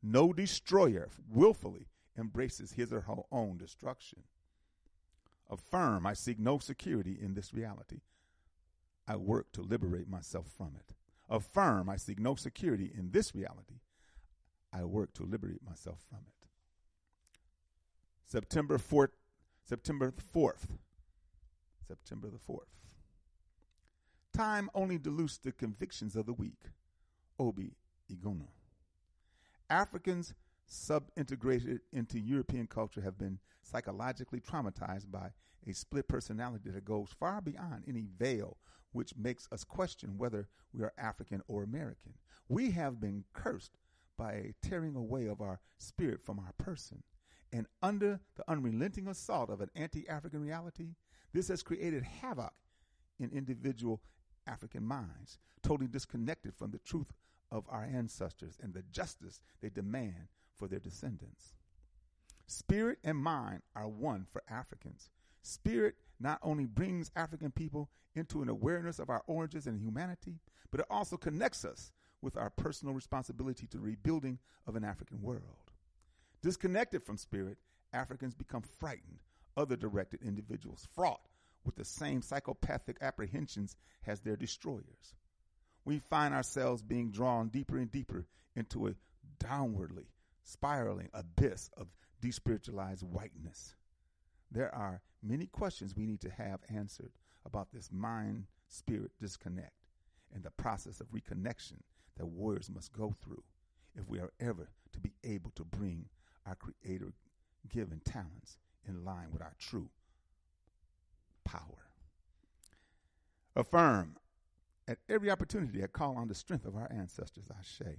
No 0.02 0.33
destroyer 0.33 1.09
willfully 1.31 1.88
embraces 2.19 2.73
his 2.73 2.93
or 2.93 3.02
her 3.02 3.23
own 3.31 3.59
destruction. 3.59 4.25
Affirm, 5.49 6.07
I 6.07 6.14
seek 6.14 6.38
no 6.38 6.59
security 6.59 7.16
in 7.21 7.35
this 7.35 7.55
reality. 7.55 8.00
I 9.07 9.16
work 9.16 9.52
to 9.52 9.62
liberate 9.62 10.09
myself 10.09 10.47
from 10.57 10.73
it. 10.76 10.95
Affirm, 11.28 11.88
I 11.88 11.97
seek 11.97 12.19
no 12.19 12.35
security 12.35 12.90
in 12.93 13.12
this 13.12 13.35
reality. 13.35 13.81
I 14.73 14.85
work 14.85 15.14
to 15.14 15.23
liberate 15.23 15.64
myself 15.64 15.99
from 16.09 16.21
it. 16.26 16.49
September 18.25 18.78
4th, 18.78 19.11
September 19.64 20.11
the 20.11 20.23
4th. 20.23 20.78
September 21.87 22.28
the 22.28 22.38
4th. 22.38 22.66
Time 24.37 24.69
only 24.75 24.99
dilutes 24.99 25.38
the 25.38 25.50
convictions 25.50 26.14
of 26.14 26.26
the 26.26 26.33
weak. 26.35 26.61
Obi 27.38 27.73
Egbuna. 28.12 28.49
Africans 29.71 30.35
subintegrated 30.71 31.78
into 31.90 32.19
European 32.19 32.66
culture 32.66 33.00
have 33.00 33.16
been 33.16 33.38
psychologically 33.62 34.40
traumatized 34.40 35.11
by 35.11 35.31
a 35.66 35.73
split 35.73 36.07
personality 36.07 36.69
that 36.69 36.85
goes 36.85 37.09
far 37.19 37.40
beyond 37.40 37.85
any 37.88 38.05
veil 38.19 38.59
which 38.93 39.16
makes 39.16 39.49
us 39.52 39.64
question 39.64 40.19
whether 40.19 40.49
we 40.75 40.83
are 40.83 40.93
African 40.99 41.40
or 41.49 41.62
American. 41.62 42.12
We 42.47 42.73
have 42.73 43.00
been 43.00 43.25
cursed 43.33 43.78
by 44.19 44.33
a 44.33 44.55
tearing 44.61 44.97
away 44.97 45.28
of 45.28 45.40
our 45.40 45.61
spirit 45.78 46.21
from 46.23 46.40
our 46.40 46.52
person. 46.59 47.02
And 47.55 47.66
under 47.83 48.21
the 48.37 48.45
unrelenting 48.49 49.09
assault 49.09 49.49
of 49.49 49.62
an 49.62 49.71
anti 49.75 50.07
African 50.11 50.43
reality, 50.43 50.88
this 51.33 51.49
has 51.49 51.62
created 51.62 52.02
havoc 52.02 52.52
in 53.19 53.31
individual 53.31 54.02
African 54.47 54.85
minds, 54.85 55.38
totally 55.62 55.88
disconnected 55.88 56.55
from 56.55 56.71
the 56.71 56.79
truth 56.79 57.12
of 57.50 57.65
our 57.69 57.85
ancestors 57.85 58.59
and 58.62 58.75
the 58.75 58.83
justice 58.91 59.41
they 59.61 59.69
demand 59.69 60.29
for 60.55 60.69
their 60.69 60.81
descendants. 60.81 61.55
Spirit 62.47 62.99
and 63.05 63.19
mind 63.19 63.62
are 63.75 63.88
one 63.88 64.26
for 64.31 64.43
Africans. 64.49 65.11
Spirit 65.43 65.97
not 66.21 66.38
only 66.43 66.65
brings 66.65 67.11
African 67.17 67.50
people 67.50 67.91
into 68.15 68.43
an 68.43 68.49
awareness 68.49 68.99
of 68.99 69.11
our 69.11 69.23
origins 69.26 69.67
and 69.67 69.80
humanity, 69.80 70.41
but 70.71 70.80
it 70.80 70.87
also 70.91 71.17
connects 71.17 71.65
us 71.65 71.93
with 72.23 72.37
our 72.37 72.50
personal 72.50 72.95
responsibility 72.95 73.67
to 73.67 73.76
the 73.76 73.82
rebuilding 73.82 74.39
of 74.67 74.76
an 74.76 74.85
African 74.85 75.21
world. 75.21 75.73
Disconnected 76.43 77.02
from 77.02 77.17
spirit, 77.17 77.59
Africans 77.93 78.35
become 78.35 78.63
frightened, 78.63 79.19
other 79.56 79.76
directed 79.76 80.23
individuals, 80.23 80.89
fraught 80.95 81.21
with 81.67 81.76
the 81.76 81.85
same 81.85 82.23
psychopathic 82.23 82.97
apprehensions 83.00 83.76
as 84.07 84.21
their 84.21 84.37
destroyers. 84.37 85.15
We 85.85 85.99
find 85.99 86.33
ourselves 86.33 86.83
being 86.83 87.11
drawn 87.11 87.49
deeper 87.49 87.76
and 87.76 87.91
deeper 87.91 88.25
into 88.55 88.87
a 88.87 88.95
downwardly 89.43 90.07
spiraling 90.43 91.11
abyss 91.13 91.71
of 91.76 91.89
despiritualized 92.23 93.02
whiteness. 93.02 93.75
There 94.50 94.75
are 94.75 95.02
many 95.23 95.47
questions 95.47 95.95
we 95.95 96.07
need 96.07 96.21
to 96.23 96.31
have 96.31 96.61
answered 96.73 97.13
about 97.45 97.69
this 97.73 97.91
mind 97.93 98.47
spirit 98.69 99.11
disconnect 99.21 99.73
and 100.33 100.43
the 100.43 100.50
process 100.50 101.00
of 101.00 101.11
reconnection 101.11 101.81
that 102.17 102.26
warriors 102.26 102.71
must 102.71 102.93
go 102.93 103.15
through 103.23 103.43
if 103.97 104.09
we 104.09 104.19
are 104.19 104.33
ever 104.41 104.69
to 104.93 105.00
be 105.00 105.13
able 105.25 105.50
to 105.57 105.65
bring 105.65 106.07
our 106.47 106.57
creator 106.57 107.13
given 107.69 108.00
talents 108.05 108.59
in 108.89 109.05
line 109.05 109.29
with 109.33 109.43
our 109.43 109.55
true 109.59 109.89
power. 111.47 111.87
Affirm 113.54 114.17
at 114.89 114.99
every 115.09 115.30
opportunity 115.30 115.82
I 115.82 115.87
call 115.87 116.17
on 116.17 116.28
the 116.28 116.35
strength 116.35 116.67
of 116.67 116.76
our 116.76 116.91
ancestors, 116.93 117.47
Ashe. 117.59 117.97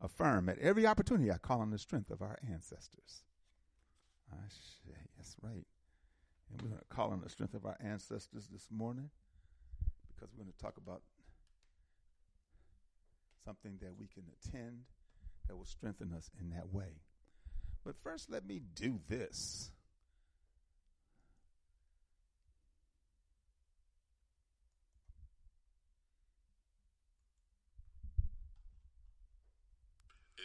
Affirm 0.00 0.48
at 0.48 0.58
every 0.58 0.86
opportunity 0.86 1.30
I 1.30 1.38
call 1.38 1.60
on 1.60 1.70
the 1.70 1.78
strength 1.78 2.10
of 2.10 2.22
our 2.22 2.38
ancestors. 2.50 3.22
Ashe, 4.32 4.80
that's 5.16 5.36
right. 5.42 5.66
And 6.50 6.62
we're 6.62 6.68
going 6.68 6.80
to 6.80 6.94
call 6.94 7.10
on 7.10 7.20
the 7.20 7.28
strength 7.28 7.54
of 7.54 7.66
our 7.66 7.76
ancestors 7.84 8.48
this 8.50 8.68
morning 8.70 9.10
because 10.08 10.32
we're 10.32 10.42
going 10.44 10.52
to 10.52 10.62
talk 10.62 10.76
about 10.76 11.02
something 13.44 13.78
that 13.80 13.92
we 13.98 14.06
can 14.06 14.24
attend 14.42 14.80
that 15.46 15.56
will 15.56 15.64
strengthen 15.64 16.12
us 16.12 16.30
in 16.40 16.50
that 16.50 16.72
way. 16.72 17.00
But 17.84 17.96
first, 18.02 18.30
let 18.30 18.46
me 18.46 18.60
do 18.74 19.00
this. 19.08 19.70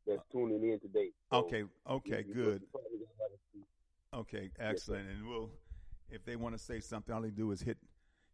that's 0.06 0.22
tuning 0.30 0.62
in 0.70 0.78
today. 0.80 1.10
So 1.30 1.38
Okay, 1.38 1.64
okay, 1.88 2.22
good. 2.22 2.62
probably 2.70 2.98
gonna 2.98 3.10
have 3.20 3.30
to- 3.52 4.18
Okay, 4.18 4.50
excellent. 4.58 5.08
And 5.08 5.26
we'll, 5.28 5.50
if 6.08 6.24
they 6.24 6.36
want 6.36 6.54
to 6.54 6.58
say 6.58 6.80
something, 6.80 7.14
all 7.14 7.20
they 7.22 7.30
do 7.30 7.50
is 7.50 7.60
hit 7.60 7.78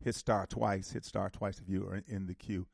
hit 0.01 0.15
star 0.15 0.47
twice. 0.47 0.91
Hit 0.91 1.05
star 1.05 1.31
twice 1.31 1.59
if 1.59 1.69
you 1.69 1.87
are 1.87 1.97
in 2.07 2.27
the 2.27 2.35
queue. 2.35 2.67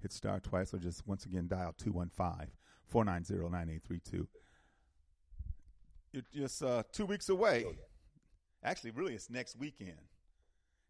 Hit 0.00 0.12
star 0.12 0.40
twice, 0.40 0.72
or 0.74 0.78
just 0.78 1.06
once 1.06 1.24
again 1.26 1.46
dial 1.46 1.72
215 1.74 2.50
490 2.86 3.48
9832. 3.50 4.28
You're 6.12 6.22
just 6.32 6.62
uh, 6.62 6.82
two 6.92 7.06
weeks 7.06 7.28
away. 7.28 7.66
Actually, 8.62 8.92
really, 8.92 9.14
it's 9.14 9.28
next 9.28 9.56
weekend. 9.56 9.98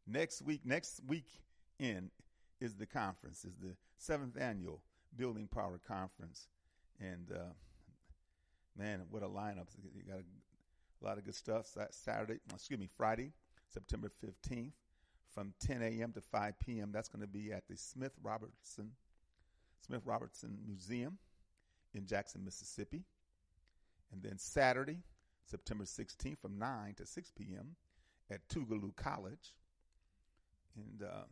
Next 0.06 0.42
week, 0.42 0.60
next 0.64 1.00
weekend 1.06 2.10
is 2.60 2.74
the 2.74 2.86
conference, 2.86 3.44
is 3.44 3.56
the 3.60 3.74
seventh 3.96 4.38
annual 4.38 4.82
Building 5.16 5.48
Power 5.48 5.80
Conference. 5.86 6.48
And 7.00 7.30
uh, 7.32 7.52
man, 8.76 9.02
what 9.10 9.22
a 9.22 9.28
lineup. 9.28 9.68
You 9.94 10.02
got 10.06 10.18
a 10.18 10.24
A 11.02 11.04
lot 11.04 11.18
of 11.18 11.24
good 11.24 11.34
stuff. 11.34 11.66
Saturday, 11.90 12.40
excuse 12.52 12.78
me, 12.78 12.88
Friday, 12.96 13.32
September 13.68 14.10
15th 14.24 14.72
from 15.34 15.52
10 15.60 15.82
a.m. 15.82 16.12
to 16.12 16.20
5 16.20 16.58
p.m. 16.60 16.90
That's 16.92 17.08
going 17.08 17.22
to 17.22 17.26
be 17.26 17.52
at 17.52 17.66
the 17.68 17.76
Smith 17.76 18.12
Robertson 18.22 18.92
Smith 19.84 20.02
Robertson 20.06 20.58
Museum 20.66 21.18
in 21.92 22.06
Jackson, 22.06 22.42
Mississippi. 22.42 23.04
And 24.12 24.22
then 24.22 24.38
Saturday, 24.38 24.98
September 25.44 25.84
16th 25.84 26.38
from 26.38 26.58
9 26.58 26.94
to 26.96 27.06
6 27.06 27.32
p.m. 27.36 27.76
at 28.30 28.48
Tougaloo 28.48 28.96
College 28.96 29.52
in 30.76 31.06
uh, 31.06 31.24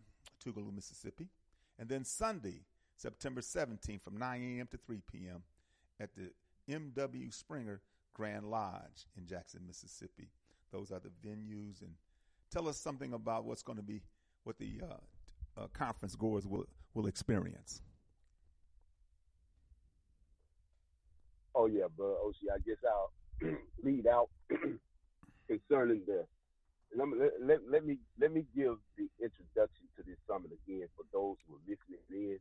Tougaloo, 0.45 0.75
Mississippi. 0.75 1.29
And 1.79 1.89
then 1.89 2.05
Sunday, 2.05 2.63
September 2.97 3.41
17th 3.41 4.03
from 4.03 4.19
9 4.19 4.59
a.m. 4.59 4.69
to 4.71 4.77
3 4.77 5.01
p.m. 5.11 5.43
at 6.01 6.11
the 6.15 6.31
M.W. 6.73 7.31
Stringer 7.31 7.81
Grand 8.15 8.51
Lodge 8.51 9.07
in 9.17 9.27
Jackson, 9.27 9.63
Mississippi. 9.67 10.29
Those 10.71 10.91
are 10.93 11.01
the 11.01 11.11
venues. 11.27 11.81
And 11.81 11.95
tell 12.51 12.69
us 12.69 12.79
something 12.79 13.13
about 13.13 13.45
what's 13.45 13.63
going 13.63 13.79
to 13.79 13.85
be, 13.85 14.03
what 14.45 14.59
the 14.59 14.81
uh, 14.83 15.61
uh, 15.61 15.67
conference 15.73 16.15
goers 16.15 16.47
will, 16.47 16.67
will 16.95 17.07
experience. 17.07 17.83
Oh 21.55 21.67
yeah, 21.67 21.85
bro. 21.97 22.17
OC, 22.27 22.35
I 22.55 22.59
guess 22.67 22.77
I'll 22.89 23.13
lead 23.85 24.07
out 24.07 24.31
concerning 25.49 26.03
the. 26.07 26.25
Let 26.95 27.09
me, 27.09 27.17
let, 27.41 27.61
let, 27.71 27.87
me 27.87 27.99
let 28.21 28.33
me 28.33 28.45
give 28.55 28.77
the 28.99 29.09
introduction 29.23 29.89
to 29.97 30.03
this 30.07 30.19
summit 30.29 30.51
again 30.53 30.89
for 30.97 31.05
those 31.13 31.37
who 31.47 31.57
are 31.57 31.65
listening 31.67 32.05
in 32.11 32.39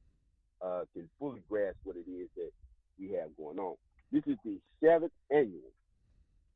uh, 0.62 0.84
can 0.94 1.10
fully 1.20 1.42
grasp 1.50 1.78
what 1.84 1.96
it 1.96 2.10
is 2.10 2.28
that 2.36 2.52
we 3.00 3.12
have 3.12 3.36
going 3.38 3.60
on. 3.60 3.76
This 4.12 4.24
is 4.28 4.38
the 4.44 4.60
seventh 4.84 5.14
annual 5.32 5.72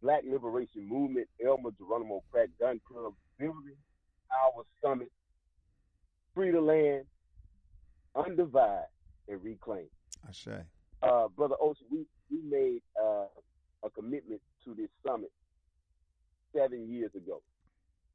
Black 0.02 0.24
Liberation 0.30 0.88
Movement 0.88 1.28
Elmer 1.44 1.72
Geronimo 1.78 2.22
Pratt 2.32 2.50
Gun 2.60 2.82
Club 2.88 3.14
Building 3.40 3.78
Our 4.30 4.64
Summit 4.84 5.12
Free 6.36 6.52
the 6.52 6.60
Land, 6.60 7.06
Undivide, 8.16 8.86
and 9.30 9.42
Reclaim. 9.42 9.88
I 10.28 10.32
say. 10.34 10.60
Uh, 11.02 11.30
Brother 11.30 11.56
Ocean, 11.62 11.86
we, 11.90 12.06
we 12.30 12.42
made 12.44 12.82
uh, 13.02 13.28
a 13.84 13.90
commitment 13.90 14.42
to 14.66 14.74
this 14.74 14.90
summit 15.06 15.32
seven 16.54 16.92
years 16.92 17.12
ago. 17.16 17.42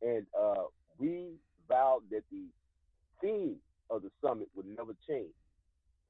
And 0.03 0.27
uh, 0.39 0.65
we 0.99 1.35
vowed 1.69 2.03
that 2.11 2.23
the 2.31 2.45
theme 3.21 3.57
of 3.91 4.03
the 4.03 4.11
summit 4.25 4.49
would 4.55 4.67
never 4.67 4.95
change 5.09 5.33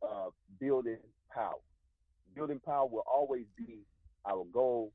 uh, 0.03 0.31
building 0.61 0.98
power. 1.35 1.61
Building 2.35 2.61
power 2.64 2.87
will 2.87 3.05
always 3.11 3.44
be 3.57 3.79
our 4.26 4.44
goal, 4.53 4.92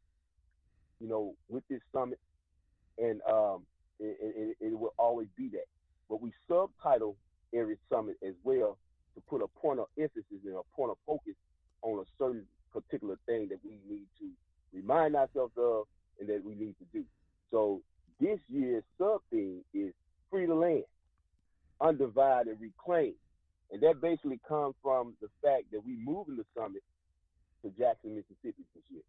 you 0.99 1.07
know, 1.07 1.35
with 1.49 1.63
this 1.69 1.81
summit. 1.93 2.19
And 2.97 3.21
um, 3.29 3.65
it, 3.99 4.17
it, 4.21 4.67
it 4.67 4.79
will 4.79 4.93
always 4.97 5.27
be 5.37 5.49
that. 5.49 5.65
But 6.09 6.21
we 6.21 6.31
subtitle 6.47 7.17
every 7.53 7.77
summit 7.91 8.15
as 8.25 8.33
well 8.43 8.77
to 9.15 9.21
put 9.21 9.41
a 9.41 9.47
point 9.59 9.79
of 9.79 9.87
emphasis 9.97 10.23
and 10.45 10.55
a 10.55 10.75
point 10.75 10.91
of 10.91 10.97
focus 11.05 11.35
on 11.81 11.99
a 11.99 12.05
certain 12.17 12.45
particular 12.71 13.17
thing 13.25 13.47
that 13.49 13.59
we 13.63 13.79
need 13.89 14.05
to 14.19 14.29
remind 14.73 15.15
ourselves 15.15 15.53
of 15.57 15.85
and 16.19 16.29
that 16.29 16.43
we 16.43 16.55
need 16.55 16.75
to 16.79 16.85
do. 16.93 17.03
So 17.51 17.81
this 18.19 18.39
year's 18.49 18.83
sub 18.97 19.21
theme 19.31 19.61
is 19.73 19.93
free 20.31 20.47
land, 20.47 20.83
undivided, 21.81 22.53
and 22.53 22.61
reclaim. 22.61 23.13
And 23.71 23.81
that 23.81 23.99
basically 24.01 24.39
comes 24.47 24.75
from 24.81 25.15
the 25.21 25.27
fact 25.43 25.63
that 25.71 25.81
we're 25.85 25.97
moving 25.97 26.37
the 26.37 26.45
summit 26.57 26.83
to 27.63 27.69
Jackson, 27.71 28.15
Mississippi 28.15 28.63
this 28.73 28.83
year. 28.89 29.01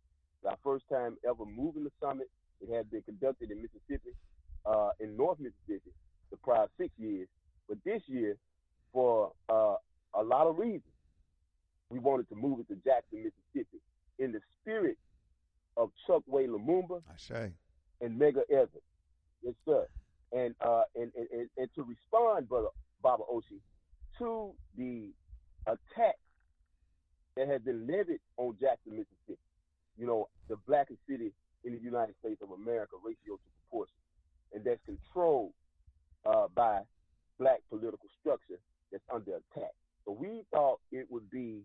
It's 0.43 0.51
our 0.51 0.57
first 0.65 0.85
time 0.91 1.17
ever 1.29 1.45
moving 1.45 1.85
the 1.85 1.93
summit. 2.01 2.29
It 2.61 2.75
had 2.75 2.91
been 2.91 3.03
conducted 3.03 3.51
in 3.51 3.61
Mississippi, 3.63 4.15
uh, 4.65 4.91
in 4.99 5.17
North 5.17 5.39
Mississippi, 5.39 5.91
the 6.31 6.37
prior 6.39 6.67
six 6.79 6.91
years. 6.99 7.29
But 7.69 7.79
this 7.85 8.03
year, 8.07 8.37
for 8.93 9.33
uh, 9.49 9.75
a 10.15 10.23
lot 10.23 10.47
of 10.47 10.59
reasons, 10.59 10.83
we 11.91 11.99
wanted 11.99 12.29
to 12.31 12.35
move 12.35 12.61
it 12.61 12.69
to 12.69 12.75
Jackson, 12.77 13.23
Mississippi, 13.25 13.79
in 14.19 14.33
the 14.33 14.41
spirit 14.61 14.97
of 15.77 15.91
Chokwe 16.09 16.49
Lumumba 16.49 17.03
I 17.09 17.17
say. 17.17 17.53
and 18.01 18.19
Medgar 18.19 18.51
Evers. 18.51 18.83
Yes, 19.47 19.55
sir. 19.65 19.87
And 20.33 20.55
uh 20.61 20.83
and, 20.97 21.13
and, 21.15 21.49
and, 21.57 21.69
to 21.77 21.85
respond, 21.85 22.49
brother 22.49 22.69
Baba 23.01 23.23
Oshi, 23.33 23.61
to 24.19 24.51
the 24.77 25.11
attack 25.67 26.17
that 27.37 27.47
has 27.47 27.63
been 27.63 27.87
levied 27.87 28.19
on 28.37 28.57
Jackson, 28.61 28.93
Mississippi. 28.93 29.39
You 29.97 30.07
know, 30.07 30.29
the 30.49 30.57
blackest 30.67 30.99
city 31.09 31.33
in 31.65 31.75
the 31.75 31.79
United 31.79 32.17
States 32.21 32.43
of 32.43 32.51
America, 32.51 32.97
ratio 33.05 33.37
to 33.37 33.49
proportion, 33.63 33.95
and 34.53 34.65
that's 34.65 34.81
controlled 34.85 35.53
uh, 36.25 36.47
by 36.55 36.81
black 37.39 37.61
political 37.71 38.09
structure 38.21 38.59
that's 38.91 39.05
under 39.15 39.37
attack. 39.37 39.71
So 40.05 40.13
we 40.13 40.43
thought 40.53 40.81
it 40.91 41.07
would 41.09 41.31
be 41.31 41.63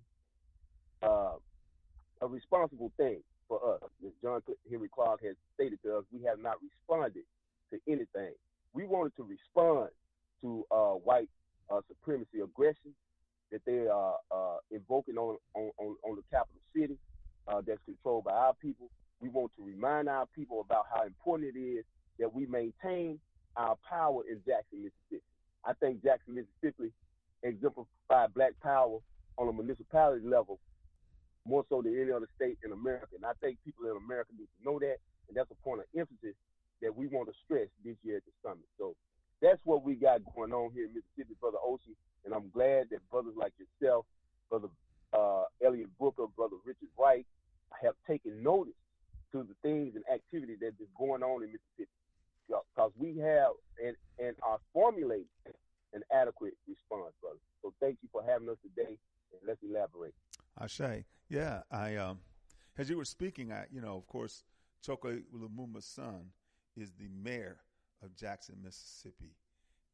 uh, 1.01 1.33
a 2.21 2.27
responsible 2.27 2.91
thing 2.97 3.21
for 3.47 3.75
us. 3.75 3.89
As 4.05 4.11
John 4.21 4.41
Henrik 4.69 4.91
Clarke 4.91 5.21
has 5.23 5.35
stated 5.55 5.79
to 5.83 5.97
us, 5.97 6.03
we 6.11 6.23
have 6.23 6.39
not 6.39 6.55
responded 6.61 7.23
to 7.71 7.79
anything. 7.87 8.33
We 8.73 8.85
wanted 8.85 9.15
to 9.17 9.23
respond 9.23 9.89
to 10.41 10.65
uh, 10.71 10.93
white 11.03 11.29
uh, 11.69 11.81
supremacy 11.87 12.39
aggression 12.43 12.93
that 13.51 13.61
they 13.65 13.87
are 13.87 14.15
uh, 14.31 14.57
invoking 14.71 15.17
on, 15.17 15.37
on, 15.53 15.71
on, 15.77 15.95
on, 16.03 16.15
the 16.15 16.23
capital 16.31 16.61
city 16.75 16.97
uh, 17.47 17.61
that's 17.65 17.81
controlled 17.85 18.23
by 18.23 18.31
our 18.31 18.53
people. 18.61 18.89
We 19.19 19.29
want 19.29 19.51
to 19.57 19.63
remind 19.63 20.07
our 20.07 20.25
people 20.33 20.61
about 20.61 20.85
how 20.93 21.03
important 21.03 21.55
it 21.55 21.59
is 21.59 21.83
that 22.19 22.33
we 22.33 22.45
maintain 22.45 23.19
our 23.57 23.75
power 23.87 24.21
in 24.29 24.39
Jackson, 24.47 24.83
Mississippi. 24.83 25.27
I 25.65 25.73
think 25.73 26.01
Jackson, 26.01 26.35
Mississippi 26.35 26.93
exemplified 27.43 28.33
black 28.33 28.53
power 28.63 28.99
on 29.37 29.49
a 29.49 29.53
municipality 29.53 30.25
level 30.25 30.59
more 31.45 31.65
so 31.69 31.81
than 31.81 31.99
any 31.99 32.11
other 32.11 32.29
state 32.35 32.57
in 32.63 32.71
America. 32.71 33.15
And 33.15 33.25
I 33.25 33.33
think 33.41 33.57
people 33.65 33.85
in 33.85 33.97
America 33.97 34.31
need 34.37 34.47
to 34.47 34.61
know 34.63 34.79
that. 34.79 34.97
And 35.27 35.35
that's 35.35 35.49
a 35.51 35.63
point 35.63 35.81
of 35.81 35.87
emphasis 35.97 36.35
that 36.81 36.95
we 36.95 37.07
want 37.07 37.29
to 37.29 37.35
stress 37.45 37.67
this 37.83 37.95
year 38.03 38.17
at 38.17 38.23
the 38.25 38.33
summit. 38.43 38.65
So 38.77 38.95
that's 39.41 39.61
what 39.63 39.83
we 39.83 39.95
got 39.95 40.21
going 40.35 40.53
on 40.53 40.71
here 40.73 40.85
in 40.85 40.93
Mississippi, 40.93 41.35
Brother 41.39 41.57
Ocean. 41.63 41.95
And 42.25 42.33
I'm 42.33 42.49
glad 42.49 42.89
that 42.91 43.01
brothers 43.09 43.33
like 43.35 43.53
yourself, 43.57 44.05
Brother 44.49 44.67
uh, 45.13 45.45
Elliot 45.65 45.89
Booker, 45.99 46.25
Brother 46.35 46.57
Richard 46.65 46.89
Wright, 46.97 47.25
have 47.81 47.95
taken 48.05 48.43
notice 48.43 48.77
to 49.31 49.43
the 49.43 49.55
things 49.63 49.95
and 49.95 50.03
activities 50.13 50.57
that 50.59 50.75
is 50.79 50.89
going 50.97 51.23
on 51.23 51.43
in 51.43 51.49
Mississippi. 51.49 51.89
Because 52.47 52.91
we 52.99 53.17
have 53.17 53.55
and, 53.81 53.95
and 54.19 54.35
are 54.43 54.59
formulating 54.73 55.25
an 55.93 56.03
adequate 56.11 56.53
response, 56.67 57.13
brother. 57.21 57.39
So 57.61 57.73
thank 57.79 57.97
you 58.01 58.09
for 58.11 58.21
having 58.23 58.49
us 58.49 58.57
today, 58.61 58.97
and 59.31 59.41
let's 59.47 59.61
elaborate. 59.63 60.13
I 60.57 60.67
say, 60.67 61.05
yeah. 61.31 61.61
I 61.71 61.95
um, 61.95 62.19
as 62.77 62.80
you 62.91 62.97
were 62.97 63.05
speaking, 63.05 63.51
I 63.51 63.65
you 63.71 63.81
know, 63.81 63.95
of 63.95 64.05
course, 64.05 64.43
Chokwe 64.85 65.23
Lumumba's 65.33 65.85
son 65.85 66.25
is 66.75 66.91
the 66.91 67.07
mayor 67.23 67.57
of 68.03 68.15
Jackson, 68.15 68.57
Mississippi, 68.63 69.35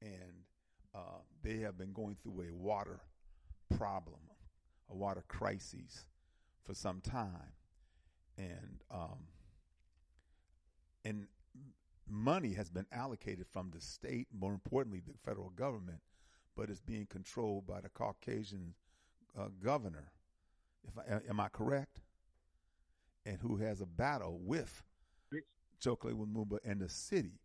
and 0.02 0.44
uh, 0.96 1.20
they 1.44 1.58
have 1.60 1.78
been 1.78 1.94
going 1.94 2.18
through 2.22 2.42
a 2.50 2.54
water 2.54 3.00
problem, 3.78 4.20
a 4.90 4.96
water 4.96 5.24
crisis, 5.28 6.06
for 6.66 6.74
some 6.74 7.00
time, 7.02 7.54
and 8.38 8.82
um, 8.90 9.20
and 11.06 11.28
money 12.10 12.54
has 12.54 12.70
been 12.70 12.88
allocated 12.92 13.46
from 13.52 13.70
the 13.74 13.80
state, 13.80 14.28
more 14.38 14.54
importantly, 14.54 15.04
the 15.06 15.14
federal 15.24 15.50
government, 15.52 16.00
but 16.56 16.70
it's 16.70 16.82
being 16.82 17.06
controlled 17.06 17.68
by 17.68 17.80
the 17.80 17.90
Caucasian 17.90 18.74
uh, 19.38 19.50
governor. 19.64 20.12
If 20.88 20.98
I, 20.98 21.30
am 21.30 21.40
I 21.40 21.50
correct? 21.50 21.97
Who 23.42 23.58
has 23.58 23.82
a 23.82 23.86
battle 23.86 24.40
with 24.44 24.84
Chokwe 25.82 26.14
Lumumba 26.14 26.58
and 26.66 26.82
the 26.82 26.90
city 26.90 27.40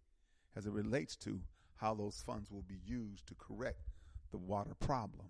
as 0.57 0.67
it 0.67 0.73
relates 0.73 1.17
to 1.17 1.41
how 1.77 1.95
those 1.95 2.23
funds 2.25 2.51
will 2.51 2.63
be 2.63 2.79
used 2.87 3.27
to 3.27 3.35
correct 3.35 3.81
the 4.31 4.39
water 4.39 4.75
problem. 4.81 5.27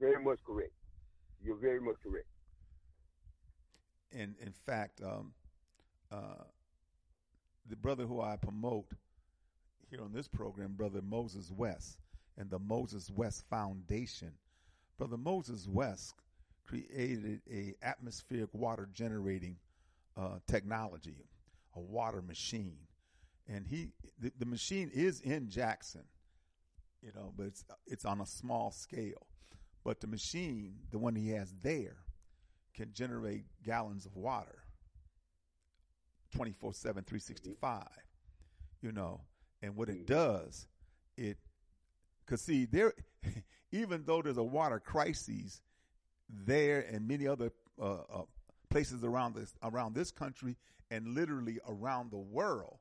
Very 0.00 0.22
much 0.22 0.38
correct. 0.46 0.72
You're 1.42 1.56
very 1.56 1.80
much 1.80 1.96
correct. 2.02 2.26
And 4.12 4.34
in 4.40 4.52
fact, 4.52 5.00
um, 5.02 5.32
uh, 6.10 6.44
the 7.68 7.76
brother 7.76 8.04
who 8.06 8.20
I 8.20 8.36
promote 8.36 8.86
here 9.90 10.02
on 10.02 10.12
this 10.12 10.28
program, 10.28 10.74
Brother 10.74 11.02
Moses 11.02 11.50
West, 11.50 11.98
and 12.38 12.50
the 12.50 12.58
Moses 12.58 13.10
West 13.10 13.44
Foundation. 13.50 14.32
Brother 14.96 15.16
Moses 15.16 15.66
West 15.68 16.14
created 16.66 17.40
a 17.50 17.74
atmospheric 17.82 18.52
water 18.52 18.88
generating 18.92 19.56
uh, 20.16 20.38
technology, 20.46 21.26
a 21.76 21.80
water 21.80 22.22
machine, 22.22 22.78
and 23.48 23.66
he 23.66 23.90
the, 24.18 24.32
the 24.38 24.46
machine 24.46 24.90
is 24.94 25.20
in 25.20 25.48
Jackson, 25.48 26.04
you 27.02 27.10
know, 27.14 27.32
but 27.36 27.46
it's 27.46 27.64
it's 27.86 28.04
on 28.04 28.20
a 28.20 28.26
small 28.26 28.70
scale. 28.70 29.26
But 29.84 30.00
the 30.00 30.06
machine, 30.06 30.76
the 30.90 30.98
one 30.98 31.14
he 31.14 31.30
has 31.30 31.54
there, 31.62 31.96
can 32.74 32.92
generate 32.92 33.44
gallons 33.62 34.06
of 34.06 34.16
water 34.16 34.64
24 36.34 36.72
7, 36.74 37.04
365. 37.04 37.86
You 38.82 38.92
know, 38.92 39.20
and 39.62 39.76
what 39.76 39.88
it 39.88 40.06
does, 40.06 40.66
it, 41.16 41.38
because 42.24 42.42
see, 42.42 42.66
there, 42.66 42.92
even 43.72 44.04
though 44.04 44.20
there's 44.20 44.36
a 44.36 44.42
water 44.42 44.78
crisis 44.78 45.62
there 46.28 46.80
and 46.80 47.06
many 47.06 47.26
other 47.26 47.50
uh, 47.80 47.94
uh, 47.94 48.22
places 48.70 49.04
around 49.04 49.34
this 49.34 49.54
around 49.62 49.94
this 49.94 50.10
country 50.10 50.56
and 50.90 51.08
literally 51.08 51.58
around 51.68 52.10
the 52.10 52.18
world, 52.18 52.78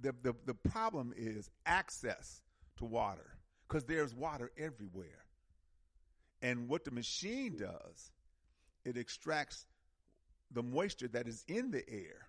the 0.00 0.14
the, 0.22 0.34
the 0.46 0.54
problem 0.54 1.12
is 1.16 1.50
access 1.66 2.42
to 2.76 2.84
water 2.84 3.38
because 3.68 3.84
there's 3.84 4.14
water 4.14 4.50
everywhere. 4.56 5.24
And 6.42 6.68
what 6.68 6.84
the 6.84 6.90
machine 6.90 7.56
does, 7.56 8.12
it 8.84 8.98
extracts 8.98 9.66
the 10.50 10.62
moisture 10.62 11.08
that 11.08 11.26
is 11.26 11.42
in 11.48 11.70
the 11.70 11.88
air 11.88 12.28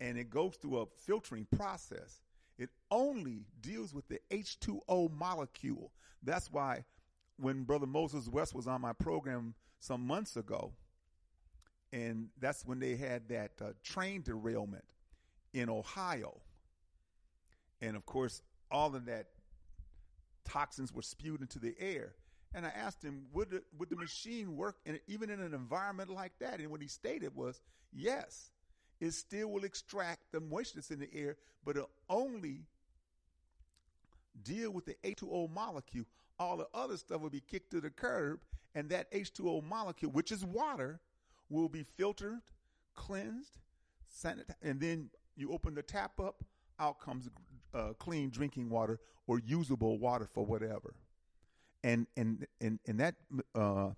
and 0.00 0.18
it 0.18 0.30
goes 0.30 0.56
through 0.56 0.80
a 0.80 0.86
filtering 1.06 1.46
process. 1.56 2.20
It 2.58 2.70
only 2.90 3.42
deals 3.60 3.94
with 3.94 4.06
the 4.08 4.20
H2O 4.30 5.10
molecule. 5.12 5.92
That's 6.22 6.50
why 6.50 6.84
when 7.36 7.64
Brother 7.64 7.86
Moses 7.86 8.28
West 8.28 8.54
was 8.54 8.66
on 8.66 8.80
my 8.80 8.92
program 8.92 9.54
some 9.80 10.06
months 10.06 10.36
ago, 10.36 10.72
and 11.92 12.28
that's 12.40 12.64
when 12.64 12.80
they 12.80 12.96
had 12.96 13.28
that 13.28 13.52
uh, 13.60 13.72
train 13.82 14.22
derailment 14.22 14.84
in 15.52 15.68
Ohio. 15.68 16.40
And 17.80 17.96
of 17.96 18.04
course, 18.06 18.42
all 18.70 18.94
of 18.94 19.06
that 19.06 19.26
toxins 20.44 20.92
were 20.92 21.02
spewed 21.02 21.40
into 21.40 21.58
the 21.58 21.74
air. 21.78 22.14
And 22.54 22.64
I 22.64 22.70
asked 22.70 23.02
him, 23.02 23.26
would 23.32 23.50
the, 23.50 23.62
would 23.78 23.90
the 23.90 23.96
machine 23.96 24.56
work 24.56 24.76
in, 24.84 25.00
even 25.06 25.28
in 25.30 25.40
an 25.40 25.54
environment 25.54 26.10
like 26.10 26.32
that? 26.40 26.60
And 26.60 26.70
what 26.70 26.80
he 26.80 26.88
stated 26.88 27.34
was, 27.34 27.60
yes, 27.92 28.50
it 29.00 29.12
still 29.12 29.48
will 29.50 29.64
extract 29.64 30.32
the 30.32 30.40
moisture 30.40 30.76
that's 30.76 30.90
in 30.90 31.00
the 31.00 31.12
air, 31.12 31.36
but 31.64 31.76
it'll 31.76 31.90
only 32.08 32.62
deal 34.42 34.70
with 34.70 34.86
the 34.86 34.96
H2O 35.04 35.50
molecule. 35.50 36.04
All 36.38 36.56
the 36.56 36.66
other 36.74 36.96
stuff 36.96 37.20
will 37.20 37.30
be 37.30 37.40
kicked 37.40 37.70
to 37.70 37.80
the 37.80 37.90
curb, 37.90 38.40
and 38.74 38.88
that 38.90 39.10
H2O 39.12 39.62
molecule, 39.64 40.10
which 40.10 40.32
is 40.32 40.44
water, 40.44 41.00
will 41.48 41.68
be 41.68 41.84
filtered, 41.96 42.40
cleansed, 42.94 43.58
sanitized, 44.22 44.56
and 44.62 44.80
then 44.80 45.10
you 45.36 45.52
open 45.52 45.74
the 45.74 45.82
tap 45.82 46.18
up, 46.20 46.44
out 46.78 47.00
comes 47.00 47.28
uh, 47.72 47.92
clean 47.98 48.30
drinking 48.30 48.70
water 48.70 49.00
or 49.26 49.38
usable 49.40 49.98
water 49.98 50.28
for 50.32 50.44
whatever. 50.44 50.94
And 51.82 52.06
and 52.16 52.46
and 52.60 52.78
and 52.86 53.00
that 53.00 53.14
uh, 53.54 53.90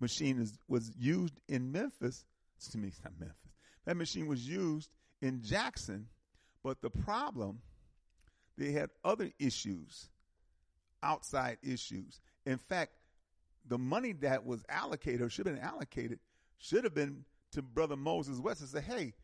machine 0.00 0.40
is 0.40 0.58
was 0.68 0.92
used 0.96 1.40
in 1.48 1.72
Memphis. 1.72 2.24
To 2.70 2.78
me, 2.78 2.92
not 3.04 3.12
Memphis. 3.18 3.36
That 3.84 3.96
machine 3.96 4.26
was 4.26 4.48
used 4.48 4.90
in 5.20 5.42
Jackson, 5.42 6.06
but 6.62 6.80
the 6.80 6.90
problem 6.90 7.60
they 8.56 8.72
had 8.72 8.90
other 9.04 9.30
issues, 9.38 10.08
outside 11.02 11.58
issues. 11.62 12.20
In 12.44 12.58
fact, 12.58 12.92
the 13.68 13.78
money 13.78 14.12
that 14.12 14.46
was 14.46 14.62
allocated 14.68 15.22
or 15.22 15.30
should 15.30 15.46
have 15.46 15.56
been 15.56 15.64
allocated 15.64 16.20
should 16.58 16.84
have 16.84 16.94
been 16.94 17.24
to 17.52 17.62
Brother 17.62 17.96
Moses 17.96 18.38
West 18.38 18.60
and 18.60 18.70
say, 18.70 18.80
hey, 18.80 19.14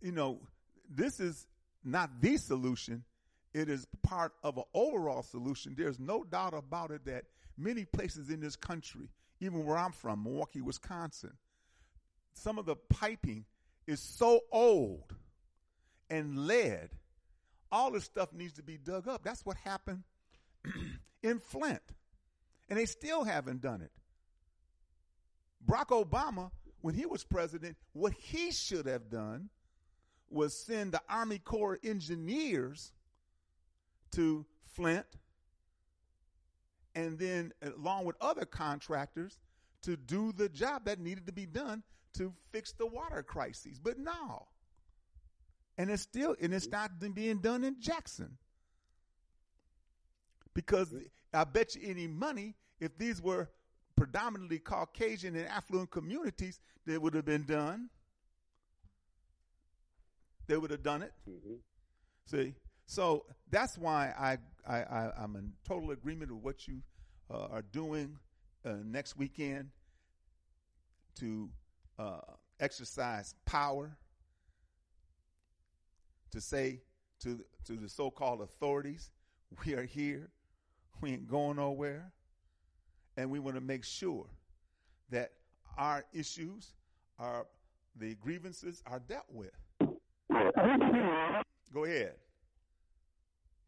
you 0.00 0.12
know, 0.12 0.40
this 0.88 1.20
is 1.20 1.46
not 1.84 2.20
the 2.20 2.36
solution. 2.36 3.04
It 3.52 3.68
is 3.68 3.86
part 4.02 4.32
of 4.42 4.56
an 4.58 4.64
overall 4.74 5.22
solution. 5.22 5.74
There's 5.76 5.98
no 5.98 6.24
doubt 6.24 6.54
about 6.54 6.90
it 6.90 7.04
that 7.06 7.24
many 7.58 7.84
places 7.84 8.30
in 8.30 8.40
this 8.40 8.56
country, 8.56 9.08
even 9.40 9.64
where 9.64 9.76
I'm 9.76 9.92
from, 9.92 10.22
Milwaukee, 10.22 10.60
Wisconsin, 10.60 11.32
some 12.32 12.58
of 12.58 12.66
the 12.66 12.76
piping 12.76 13.44
is 13.86 14.00
so 14.00 14.40
old 14.52 15.14
and 16.08 16.46
lead. 16.46 16.90
All 17.72 17.90
this 17.90 18.04
stuff 18.04 18.32
needs 18.32 18.54
to 18.54 18.62
be 18.62 18.76
dug 18.76 19.08
up. 19.08 19.22
That's 19.22 19.44
what 19.44 19.56
happened 19.56 20.02
in 21.22 21.38
Flint. 21.38 21.82
And 22.68 22.78
they 22.78 22.86
still 22.86 23.24
haven't 23.24 23.60
done 23.60 23.82
it. 23.82 23.90
Barack 25.66 25.88
Obama, 25.88 26.50
when 26.80 26.94
he 26.94 27.06
was 27.06 27.24
president, 27.24 27.76
what 27.92 28.12
he 28.12 28.50
should 28.50 28.86
have 28.86 29.10
done 29.10 29.50
was 30.30 30.56
send 30.56 30.92
the 30.92 31.00
Army 31.08 31.38
Corps 31.38 31.78
engineers 31.82 32.92
to 34.12 34.46
Flint 34.74 35.06
and 36.94 37.18
then 37.18 37.52
along 37.62 38.04
with 38.04 38.16
other 38.20 38.44
contractors 38.44 39.38
to 39.82 39.96
do 39.96 40.32
the 40.32 40.48
job 40.48 40.84
that 40.84 40.98
needed 40.98 41.26
to 41.26 41.32
be 41.32 41.46
done 41.46 41.82
to 42.14 42.32
fix 42.52 42.72
the 42.72 42.86
water 42.86 43.22
crises. 43.22 43.78
But 43.78 43.98
no. 43.98 44.46
And 45.78 45.90
it's 45.90 46.02
still 46.02 46.36
and 46.40 46.52
it's 46.52 46.68
not 46.68 46.90
being 47.14 47.38
done 47.38 47.64
in 47.64 47.76
Jackson. 47.80 48.36
Because 50.54 50.94
I 51.32 51.44
bet 51.44 51.74
you 51.74 51.88
any 51.88 52.06
money 52.06 52.54
if 52.80 52.96
these 52.98 53.22
were 53.22 53.48
predominantly 53.96 54.58
Caucasian 54.58 55.36
and 55.36 55.46
affluent 55.46 55.90
communities, 55.90 56.60
they 56.86 56.98
would 56.98 57.14
have 57.14 57.26
been 57.26 57.44
done. 57.44 57.90
They 60.46 60.56
would 60.56 60.70
have 60.70 60.82
done 60.82 61.02
it. 61.02 61.12
Mm-hmm. 61.28 61.54
See, 62.24 62.54
so 62.86 63.26
that's 63.50 63.76
why 63.76 64.12
I, 64.18 64.38
I, 64.66 64.82
I 64.82 65.22
am 65.22 65.36
in 65.36 65.52
total 65.66 65.90
agreement 65.90 66.32
with 66.32 66.42
what 66.42 66.66
you 66.66 66.80
uh, 67.30 67.48
are 67.50 67.62
doing 67.62 68.18
uh, 68.64 68.76
next 68.84 69.16
weekend 69.16 69.68
to 71.16 71.50
uh, 71.98 72.20
exercise 72.58 73.34
power 73.44 73.96
to 76.30 76.40
say 76.40 76.80
to 77.20 77.44
to 77.66 77.72
the 77.74 77.88
so-called 77.88 78.40
authorities, 78.40 79.10
we 79.64 79.74
are 79.74 79.84
here, 79.84 80.30
we 81.00 81.12
ain't 81.12 81.28
going 81.28 81.56
nowhere, 81.56 82.12
and 83.16 83.30
we 83.30 83.38
want 83.38 83.56
to 83.56 83.60
make 83.60 83.84
sure 83.84 84.26
that 85.10 85.32
our 85.76 86.04
issues, 86.12 86.74
our 87.18 87.46
the 87.96 88.14
grievances 88.16 88.82
are 88.86 89.00
dealt 89.00 89.26
with. 89.30 89.50
Go 91.72 91.84
ahead. 91.84 92.14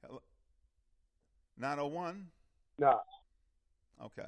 Hello. 0.04 0.20
901? 1.58 2.26
No. 2.78 3.00
Okay. 4.04 4.26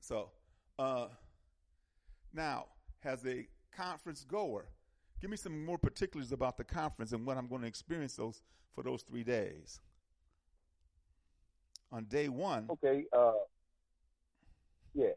So, 0.00 0.30
uh, 0.78 1.06
now, 2.32 2.66
as 3.04 3.24
a 3.26 3.46
conference 3.76 4.24
goer, 4.28 4.66
give 5.24 5.30
me 5.30 5.38
some 5.38 5.64
more 5.64 5.78
particulars 5.78 6.32
about 6.32 6.58
the 6.58 6.64
conference 6.64 7.12
and 7.12 7.24
what 7.24 7.38
I'm 7.38 7.48
going 7.48 7.62
to 7.62 7.66
experience 7.66 8.14
those 8.14 8.42
for 8.74 8.84
those 8.84 9.00
three 9.00 9.24
days. 9.24 9.80
On 11.90 12.04
day 12.04 12.28
one, 12.28 12.66
Okay. 12.68 13.06
Uh, 13.10 13.32
yeah. 14.92 15.12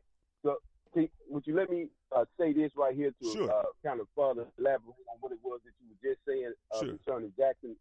So, 0.46 0.60
see, 0.96 1.10
would 1.28 1.46
you 1.46 1.58
let 1.58 1.70
me 1.70 1.88
uh, 2.16 2.24
say 2.40 2.54
this 2.54 2.72
right 2.78 2.96
here 2.96 3.12
to 3.22 3.34
Sure. 3.34 3.52
uh, 3.52 3.64
kind 3.84 4.00
of 4.00 4.08
further 4.16 4.46
elaborate 4.58 4.96
on 5.12 5.18
what 5.20 5.34
it 5.34 5.40
was 5.44 5.60
that 5.66 5.74
you 5.82 5.90
were 5.90 6.10
just 6.10 6.22
saying 6.26 6.54
uh, 6.72 6.80
Sure. 6.80 6.88
concerning 6.96 7.34
Jackson 7.38 7.76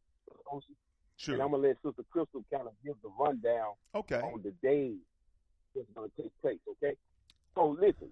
Ocean? 0.51 0.75
sure. 1.17 1.35
And 1.35 1.43
I'm 1.45 1.53
gonna 1.53 1.62
let 1.62 1.77
Sister 1.81 2.03
Crystal 2.11 2.45
kind 2.53 2.67
of 2.67 2.73
give 2.85 2.97
the 3.05 3.11
rundown 3.21 3.75
okay. 3.95 4.21
on 4.21 4.43
the 4.43 4.51
days 4.67 4.99
that's 5.77 5.87
gonna 5.95 6.11
take 6.21 6.33
place. 6.43 6.59
Okay. 6.69 6.97
So 7.55 7.69
listen. 7.81 8.09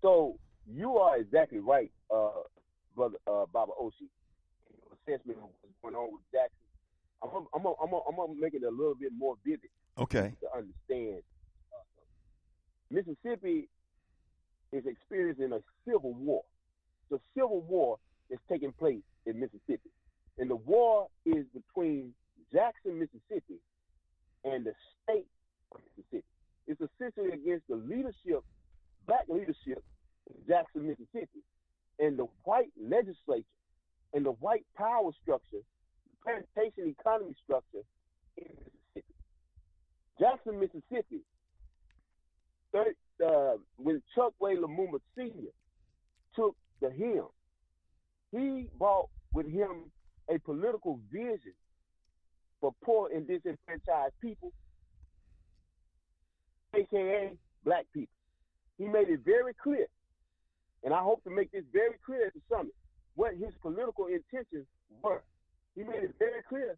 So 0.00 0.38
you 0.64 0.98
are 0.98 1.16
exactly 1.18 1.58
right, 1.58 1.90
uh, 2.14 2.30
brother 2.96 3.18
uh, 3.28 3.44
Baba 3.52 3.72
Oshi. 3.80 4.08
in 4.08 4.74
your 4.80 4.96
Assessment 5.06 5.38
of 5.38 5.50
what's 5.60 5.76
going 5.82 5.94
on 5.94 6.10
with 6.12 6.22
Jackson. 6.32 6.66
I'm 7.22 7.30
gonna, 7.30 7.46
I'm 7.54 7.62
gonna, 7.62 7.74
I'm 7.82 7.90
gonna, 7.90 8.02
I'm 8.08 8.16
gonna 8.16 8.40
make 8.40 8.54
it 8.54 8.62
a 8.64 8.70
little 8.70 8.94
bit 8.94 9.12
more 9.16 9.36
vivid 9.44 9.70
Okay. 9.98 10.32
to 10.40 10.46
understand. 10.56 11.22
Mississippi 12.90 13.68
is 14.72 14.84
experiencing 14.86 15.52
a 15.52 15.60
civil 15.88 16.14
war. 16.14 16.42
The 17.10 17.18
civil 17.36 17.60
war 17.62 17.98
is 18.30 18.38
taking 18.50 18.72
place 18.72 19.02
in 19.26 19.38
Mississippi. 19.40 19.90
And 20.38 20.50
the 20.50 20.56
war 20.56 21.06
is 21.24 21.46
between 21.54 22.12
Jackson, 22.52 22.98
Mississippi 22.98 23.60
and 24.44 24.64
the 24.66 24.72
state 25.02 25.26
of 25.72 25.80
Mississippi. 25.96 26.24
It's 26.66 26.80
essentially 26.80 27.30
against 27.32 27.66
the 27.68 27.76
leadership, 27.76 28.42
black 29.06 29.24
leadership 29.28 29.82
in 30.28 30.36
Jackson, 30.48 30.86
Mississippi, 30.86 31.40
and 31.98 32.18
the 32.18 32.26
white 32.44 32.72
legislature 32.80 33.44
and 34.14 34.24
the 34.24 34.32
white 34.32 34.64
power 34.76 35.10
structure, 35.22 35.62
plantation 36.22 36.94
economy 36.98 37.34
structure 37.44 37.82
in 38.36 38.46
Mississippi. 38.94 39.14
Jackson, 40.18 40.60
Mississippi, 40.60 41.20
uh, 43.24 43.54
when 43.76 44.02
Chokwe 44.16 44.56
Lumumba 44.56 44.98
Sr. 45.16 45.52
took 46.34 46.54
the 46.80 46.90
helm, 46.90 47.28
he 48.32 48.66
brought 48.78 49.08
with 49.32 49.46
him 49.50 49.90
a 50.28 50.38
political 50.40 51.00
vision 51.10 51.54
for 52.60 52.74
poor 52.84 53.10
and 53.14 53.26
disenfranchised 53.26 54.14
people, 54.20 54.52
aka 56.74 57.32
black 57.64 57.86
people. 57.94 58.12
He 58.78 58.86
made 58.86 59.08
it 59.08 59.20
very 59.24 59.54
clear 59.62 59.86
and 60.84 60.94
I 60.94 61.00
hope 61.00 61.22
to 61.24 61.30
make 61.30 61.52
this 61.52 61.64
very 61.72 61.96
clear 62.04 62.26
at 62.26 62.34
the 62.34 62.40
summit, 62.50 62.74
what 63.14 63.32
his 63.34 63.54
political 63.62 64.06
intentions 64.06 64.66
were. 65.02 65.22
He 65.74 65.82
made 65.82 66.04
it 66.04 66.14
very 66.18 66.42
clear 66.48 66.76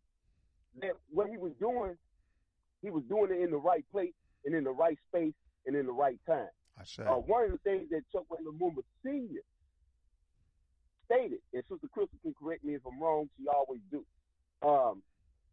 that 0.81 0.93
what 1.11 1.29
he 1.29 1.37
was 1.37 1.53
doing, 1.61 1.97
he 2.83 2.91
was 2.91 3.03
doing 3.09 3.31
it 3.31 3.43
in 3.43 3.51
the 3.51 3.57
right 3.57 3.85
place 3.93 4.15
and 4.45 4.55
in 4.55 4.65
the 4.65 4.71
right 4.71 4.99
space 5.09 5.35
and 5.67 5.77
in 5.77 5.87
the 5.87 5.93
right 5.93 6.19
time. 6.27 6.49
I 6.79 6.85
say. 6.85 7.03
Uh, 7.05 7.17
one 7.17 7.45
of 7.45 7.53
the 7.53 7.59
things 7.59 7.89
that 7.91 8.03
Chokwe 8.15 8.39
Lumumba 8.47 8.83
Sr. 9.03 9.43
stated, 11.07 11.39
and 11.53 11.63
Sister 11.69 11.89
Crystal 11.93 12.19
can 12.23 12.35
correct 12.41 12.65
me 12.65 12.75
if 12.75 12.83
I'm 12.87 13.01
wrong, 13.01 13.29
she 13.37 13.47
always 13.49 13.81
do. 13.91 14.05
Um, 14.67 15.03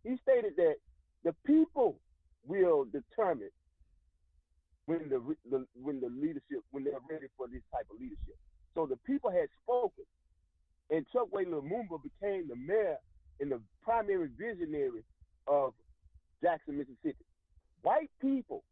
he 0.03 0.17
stated 0.17 0.53
that 0.57 0.75
the 1.23 1.33
people 1.45 1.99
will 2.45 2.85
determine 2.85 3.49
when 4.85 5.09
the, 5.09 5.19
the 5.49 5.65
when 5.81 5.99
the 5.99 6.09
leadership 6.09 6.61
when 6.71 6.83
they're 6.83 6.93
ready 7.09 7.27
for 7.37 7.47
this 7.47 7.61
type 7.71 7.87
of 7.91 7.99
leadership. 7.99 8.37
So 8.75 8.85
the 8.85 8.97
people 8.97 9.31
had 9.31 9.47
spoken, 9.63 10.05
and 10.89 11.05
Chokwe 11.13 11.45
Lumumba 11.45 12.01
became 12.03 12.47
the 12.47 12.55
mayor 12.55 12.97
and 13.39 13.51
the 13.51 13.61
primary 13.83 14.29
visionary 14.37 15.03
of 15.47 15.73
Jackson, 16.41 16.77
Mississippi. 16.77 17.25
White 17.81 18.09
people 18.21 18.63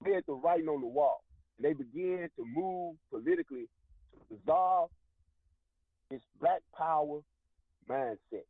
read 0.00 0.24
the 0.26 0.34
writing 0.34 0.68
on 0.68 0.80
the 0.80 0.86
wall. 0.86 1.22
And 1.58 1.64
they 1.64 1.72
began 1.72 2.28
to 2.36 2.44
move 2.44 2.96
politically 3.10 3.66
to 4.12 4.36
dissolve 4.36 4.90
this 6.10 6.20
black 6.40 6.60
power 6.76 7.20
mindset. 7.88 8.46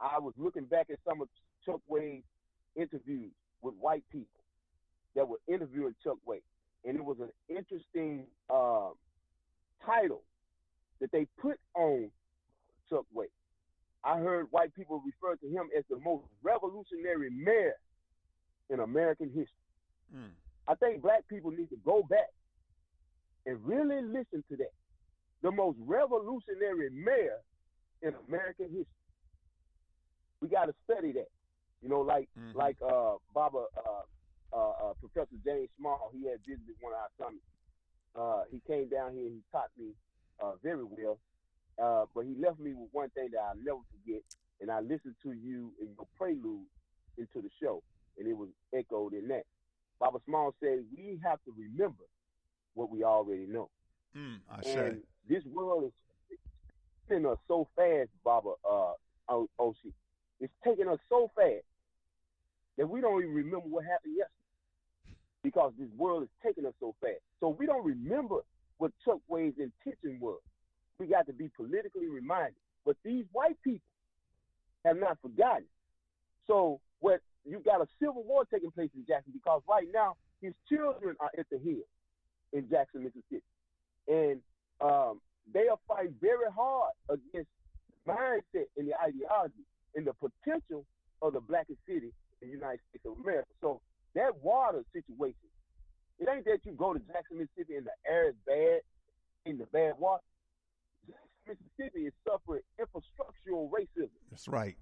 I 0.00 0.18
was 0.18 0.34
looking 0.36 0.64
back 0.64 0.88
at 0.90 0.98
some 1.08 1.20
of 1.20 1.28
Chokwe's 1.66 2.24
interviews 2.76 3.32
with 3.62 3.74
white 3.80 4.04
people 4.10 4.41
that 5.14 5.28
were 5.28 5.40
interviewing 5.46 5.94
Chuck 6.02 6.16
Wade, 6.26 6.42
and 6.84 6.96
it 6.96 7.04
was 7.04 7.18
an 7.20 7.30
interesting 7.48 8.26
um, 8.50 8.94
title 9.84 10.22
that 11.00 11.10
they 11.12 11.26
put 11.40 11.58
on 11.74 12.10
Chokwe. 12.90 13.26
I 14.04 14.18
heard 14.18 14.46
white 14.50 14.74
people 14.74 15.02
refer 15.04 15.36
to 15.36 15.46
him 15.48 15.68
as 15.76 15.84
the 15.88 15.98
most 15.98 16.24
revolutionary 16.42 17.30
mayor 17.30 17.74
in 18.70 18.80
American 18.80 19.28
history. 19.28 19.46
Mm. 20.14 20.30
I 20.66 20.74
think 20.76 21.02
black 21.02 21.26
people 21.28 21.50
need 21.50 21.70
to 21.70 21.76
go 21.84 22.02
back 22.08 22.30
and 23.46 23.64
really 23.64 24.02
listen 24.02 24.44
to 24.48 24.56
that. 24.56 24.72
The 25.42 25.50
most 25.50 25.76
revolutionary 25.80 26.90
mayor 26.90 27.38
in 28.02 28.14
American 28.28 28.66
history. 28.66 28.86
We 30.40 30.48
got 30.48 30.66
to 30.66 30.74
study 30.84 31.12
that. 31.12 31.28
You 31.82 31.88
know, 31.88 32.00
like 32.00 32.28
Mhm. 32.38 32.54
like 32.54 32.76
uh, 32.82 33.16
Baba, 33.34 33.66
uh, 33.76 34.02
uh, 34.52 34.70
uh, 34.70 34.92
Professor 35.00 35.36
James 35.44 35.68
Small, 35.78 36.10
he 36.12 36.28
had 36.28 36.38
visited 36.46 36.76
one 36.80 36.92
of 36.92 37.00
our 37.00 37.12
summits. 37.18 37.48
Uh, 38.14 38.44
he 38.50 38.60
came 38.66 38.88
down 38.88 39.12
here 39.14 39.26
and 39.26 39.40
he 39.40 39.42
taught 39.50 39.70
me 39.78 39.92
uh, 40.42 40.52
very 40.62 40.84
well. 40.84 41.18
Uh, 41.80 42.04
but 42.14 42.26
he 42.26 42.34
left 42.38 42.60
me 42.60 42.74
with 42.74 42.88
one 42.92 43.08
thing 43.10 43.28
that 43.32 43.40
I'll 43.40 43.56
never 43.56 43.80
forget. 43.90 44.22
And 44.60 44.70
I 44.70 44.80
listened 44.80 45.16
to 45.22 45.32
you 45.32 45.72
in 45.80 45.88
your 45.96 46.06
prelude 46.16 46.68
into 47.18 47.40
the 47.42 47.50
show, 47.60 47.82
and 48.18 48.28
it 48.28 48.36
was 48.36 48.48
echoed 48.74 49.14
in 49.14 49.28
that. 49.28 49.44
Baba 49.98 50.18
Small 50.26 50.54
said, 50.60 50.84
We 50.94 51.18
have 51.24 51.38
to 51.44 51.54
remember 51.56 52.04
what 52.74 52.90
we 52.90 53.02
already 53.04 53.46
know. 53.46 53.70
Mm, 54.16 54.40
I 54.50 54.62
say. 54.62 54.96
This 55.28 55.44
world 55.46 55.84
is 55.84 56.38
taking 57.08 57.26
us 57.26 57.38
so 57.48 57.68
fast, 57.76 58.10
Baba 58.24 58.50
uh, 58.68 58.92
Oshi. 59.30 59.92
It's 60.40 60.52
taking 60.64 60.88
us 60.88 60.98
so 61.08 61.30
fast 61.36 61.64
that 62.76 62.88
we 62.88 63.00
don't 63.00 63.22
even 63.22 63.34
remember 63.34 63.66
what 63.68 63.84
happened 63.84 64.14
yesterday 64.16 64.41
because 65.42 65.72
this 65.78 65.88
world 65.96 66.22
is 66.22 66.28
taking 66.44 66.66
us 66.66 66.74
so 66.80 66.94
fast. 67.00 67.20
So 67.40 67.48
we 67.48 67.66
don't 67.66 67.84
remember 67.84 68.36
what 68.78 68.92
Chuck 69.04 69.18
Wade's 69.28 69.58
intention 69.58 70.18
was. 70.20 70.40
We 70.98 71.06
got 71.06 71.26
to 71.26 71.32
be 71.32 71.50
politically 71.56 72.08
reminded. 72.08 72.54
But 72.84 72.96
these 73.04 73.24
white 73.32 73.56
people 73.62 73.86
have 74.84 74.96
not 74.96 75.18
forgotten. 75.22 75.66
So 76.46 76.80
what 77.00 77.20
you 77.44 77.60
got 77.64 77.80
a 77.80 77.86
civil 78.00 78.22
war 78.24 78.44
taking 78.44 78.70
place 78.70 78.90
in 78.94 79.04
Jackson 79.06 79.32
because 79.32 79.62
right 79.68 79.86
now 79.92 80.16
his 80.40 80.52
children 80.68 81.16
are 81.20 81.30
at 81.38 81.46
the 81.50 81.58
hill 81.58 81.82
in 82.52 82.68
Jackson, 82.68 83.04
Mississippi. 83.04 83.42
And 84.08 84.40
um, 84.80 85.20
they 85.52 85.68
are 85.68 85.78
fighting 85.88 86.14
very 86.20 86.50
hard 86.54 86.92
against 87.08 87.50
the 88.06 88.12
mindset 88.12 88.66
and 88.76 88.88
the 88.88 88.94
ideology 89.00 89.64
and 89.94 90.06
the 90.06 90.14
potential 90.14 90.84
of 91.20 91.32
the 91.34 91.40
blackest 91.40 91.78
city 91.86 92.12
in 92.42 92.48
the 92.48 92.54
United 92.54 92.80
States 92.90 93.06
of 93.06 93.18
America. 93.22 93.48
So 93.60 93.80
that 94.14 94.36
water 94.42 94.84
situation, 94.92 95.48
it 96.18 96.28
ain't 96.28 96.44
that 96.44 96.60
you 96.64 96.72
go 96.72 96.92
to 96.92 97.00
Jackson, 97.00 97.38
Mississippi 97.38 97.76
and 97.76 97.86
the 97.86 97.96
air 98.10 98.28
is 98.28 98.34
bad 98.46 98.80
in 99.46 99.58
the 99.58 99.66
bad 99.66 99.94
water. 99.98 100.22
Mississippi 101.46 102.06
is 102.06 102.12
suffering 102.26 102.62
infrastructural 102.78 103.68
racism 103.70 104.10
That's 104.30 104.46
right. 104.46 104.76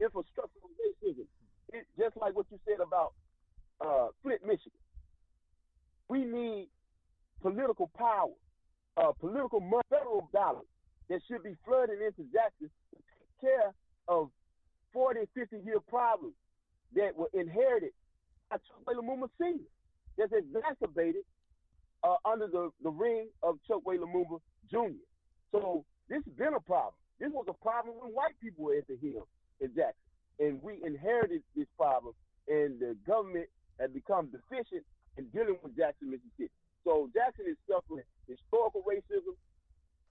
infrastructural 0.00 0.70
racism. 0.78 1.26
It, 1.72 1.86
just 1.98 2.16
like 2.16 2.36
what 2.36 2.46
you 2.50 2.58
said 2.64 2.78
about 2.80 3.14
uh, 3.80 4.08
Flint, 4.22 4.42
Michigan. 4.46 4.78
We 6.08 6.24
need 6.24 6.68
political 7.42 7.90
power, 7.98 8.30
uh, 8.96 9.12
political 9.18 9.60
money, 9.60 9.82
federal 9.90 10.28
dollars 10.32 10.66
that 11.08 11.20
should 11.28 11.42
be 11.42 11.54
flooding 11.66 11.98
into 12.00 12.22
Jackson 12.32 12.70
to 12.90 12.96
take 12.96 13.40
care 13.40 13.74
of 14.08 14.30
40, 14.92 15.20
50 15.34 15.56
year 15.64 15.80
problems 15.80 16.34
that 16.94 17.16
were 17.16 17.28
inherited 17.34 17.90
by 18.50 18.56
Chokwe 18.56 18.94
Lumumba 18.94 19.28
Sr. 19.40 19.64
that's 20.18 20.32
exacerbated 20.32 21.22
uh, 22.02 22.16
under 22.24 22.46
the, 22.46 22.70
the 22.82 22.90
ring 22.90 23.28
of 23.42 23.58
Chokwe 23.68 23.98
Lumumba 23.98 24.38
Jr. 24.70 25.02
So 25.52 25.84
this 26.08 26.22
has 26.24 26.34
been 26.34 26.54
a 26.54 26.60
problem. 26.60 26.94
This 27.18 27.30
was 27.32 27.46
a 27.48 27.56
problem 27.64 27.96
when 28.00 28.12
white 28.12 28.38
people 28.42 28.64
were 28.64 28.76
at 28.76 28.86
the 28.86 28.98
in 29.00 29.70
Jackson. 29.74 30.06
And 30.38 30.60
we 30.62 30.78
inherited 30.84 31.42
this 31.56 31.66
problem, 31.78 32.12
and 32.46 32.78
the 32.78 32.94
government 33.06 33.48
had 33.80 33.94
become 33.94 34.28
deficient 34.28 34.84
in 35.16 35.24
dealing 35.32 35.56
with 35.64 35.76
Jackson, 35.76 36.12
Mississippi. 36.12 36.52
So 36.84 37.08
Jackson 37.16 37.48
is 37.48 37.56
suffering 37.64 38.04
historical 38.28 38.84
racism, 38.84 39.32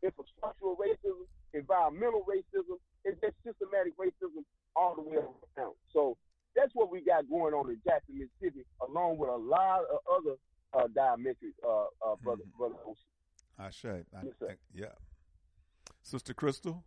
infrastructural 0.02 0.76
racism, 0.82 1.30
environmental 1.54 2.26
racism, 2.26 2.82
and 3.06 3.16
just 3.22 3.38
systematic 3.46 3.94
racism 4.02 4.42
all 4.76 4.96
the 4.96 5.06
way 5.06 5.18
around. 5.22 5.78
So 5.94 6.18
that's 6.56 6.72
what 6.74 6.92
we 6.92 7.02
got 7.02 7.30
going 7.30 7.54
on 7.54 7.70
in 7.70 7.80
Jackson, 7.86 8.18
Mississippi, 8.18 8.66
along 8.88 9.18
with 9.18 9.30
a 9.30 9.36
lot 9.36 9.82
of 9.92 10.00
other 10.12 10.36
uh, 10.74 10.88
diametric, 10.88 11.54
uh, 11.66 11.86
uh, 12.06 12.16
brother, 12.22 12.44
Mhm. 12.44 12.58
brother 12.58 12.76
Ocean. 12.86 13.04
I 13.58 13.70
say. 13.70 14.04
I, 14.14 14.24
Yes, 14.26 14.34
sir. 14.40 14.50
I- 14.52 14.58
yeah. 14.74 14.92
Sister 16.04 16.34
Crystal. 16.34 16.84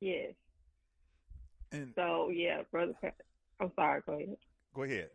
Yes. 0.00 0.34
And 1.72 1.92
So 1.96 2.28
yeah, 2.30 2.62
brother. 2.70 2.92
Pat- 3.00 3.16
I'm 3.60 3.72
sorry. 3.74 4.02
Go 4.06 4.12
ahead. 4.14 4.36
go 4.74 4.82
ahead. 4.82 5.10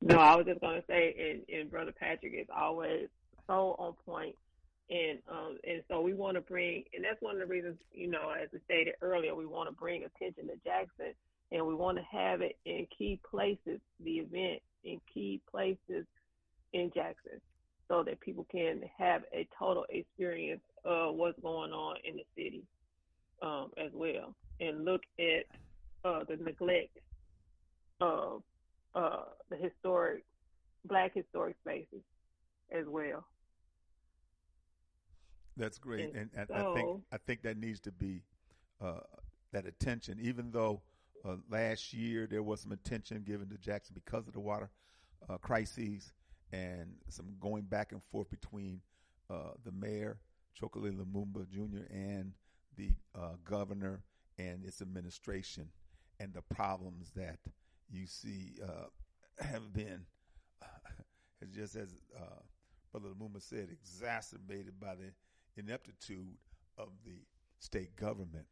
No, 0.00 0.18
I 0.18 0.36
was 0.36 0.46
just 0.46 0.60
gonna 0.60 0.82
say, 0.86 1.14
and, 1.48 1.60
and 1.60 1.70
brother 1.70 1.92
Patrick 1.92 2.32
is 2.34 2.46
always 2.54 3.08
so 3.46 3.74
on 3.78 3.94
point, 4.04 4.34
and 4.88 5.18
um, 5.28 5.58
and 5.64 5.82
so 5.88 6.00
we 6.00 6.14
want 6.14 6.36
to 6.36 6.40
bring, 6.40 6.84
and 6.94 7.04
that's 7.04 7.20
one 7.20 7.34
of 7.34 7.40
the 7.40 7.46
reasons, 7.46 7.76
you 7.92 8.08
know, 8.08 8.30
as 8.30 8.48
we 8.52 8.60
stated 8.64 8.94
earlier, 9.02 9.34
we 9.34 9.46
want 9.46 9.68
to 9.68 9.74
bring 9.74 10.04
attention 10.04 10.46
to 10.46 10.54
Jackson, 10.64 11.12
and 11.50 11.66
we 11.66 11.74
want 11.74 11.98
to 11.98 12.04
have 12.04 12.40
it 12.40 12.56
in 12.64 12.86
key 12.96 13.18
places, 13.28 13.80
the 14.00 14.18
event 14.18 14.62
in 14.84 15.00
key 15.12 15.40
places 15.50 16.06
in 16.72 16.90
Jackson, 16.94 17.40
so 17.88 18.04
that 18.04 18.20
people 18.20 18.46
can 18.50 18.82
have 18.96 19.22
a 19.32 19.48
total 19.58 19.84
experience 19.88 20.62
of 20.84 21.16
what's 21.16 21.38
going 21.40 21.72
on 21.72 21.96
in 22.04 22.16
the 22.16 22.24
city, 22.36 22.62
um, 23.42 23.70
as 23.76 23.90
well, 23.92 24.34
and 24.60 24.84
look 24.84 25.02
at 25.18 25.46
uh, 26.04 26.22
the 26.28 26.36
neglect 26.36 26.96
of 28.00 28.42
uh, 28.94 29.24
the 29.50 29.56
historic 29.56 30.24
black 30.84 31.12
historic 31.12 31.56
spaces 31.62 32.02
as 32.70 32.84
well. 32.86 33.24
That's 35.56 35.78
great, 35.78 36.14
and, 36.14 36.30
And 36.34 36.50
and 36.50 36.52
I 36.52 36.74
think 36.74 37.02
I 37.12 37.16
think 37.18 37.42
that 37.42 37.56
needs 37.56 37.80
to 37.80 37.92
be 37.92 38.22
uh, 38.80 39.00
that 39.52 39.66
attention. 39.66 40.18
Even 40.20 40.50
though 40.50 40.82
uh, 41.24 41.36
last 41.50 41.92
year 41.92 42.26
there 42.30 42.42
was 42.42 42.60
some 42.60 42.72
attention 42.72 43.22
given 43.22 43.48
to 43.48 43.58
Jackson 43.58 43.94
because 43.94 44.26
of 44.26 44.34
the 44.34 44.40
water 44.40 44.70
uh, 45.28 45.38
crises 45.38 46.12
and 46.52 46.94
some 47.08 47.26
going 47.40 47.62
back 47.62 47.92
and 47.92 48.02
forth 48.10 48.30
between 48.30 48.80
uh, 49.30 49.52
the 49.64 49.72
mayor 49.72 50.18
Chokwe 50.60 50.92
Lumumba 50.92 51.48
Jr. 51.48 51.84
and 51.90 52.32
the 52.76 52.90
uh, 53.14 53.34
governor 53.44 54.02
and 54.38 54.64
its 54.64 54.82
administration, 54.82 55.68
and 56.20 56.32
the 56.32 56.42
problems 56.42 57.10
that 57.16 57.38
you 57.90 58.06
see 58.06 58.54
uh, 58.62 58.86
have 59.38 59.72
been, 59.72 60.04
just 61.54 61.76
as 61.76 61.88
uh, 62.16 62.40
Brother 62.92 63.08
Lumumba 63.08 63.40
said, 63.40 63.68
exacerbated 63.70 64.78
by 64.78 64.94
the 64.94 65.12
ineptitude 65.56 66.36
of 66.78 66.88
the 67.04 67.18
state 67.58 67.94
government, 67.96 68.46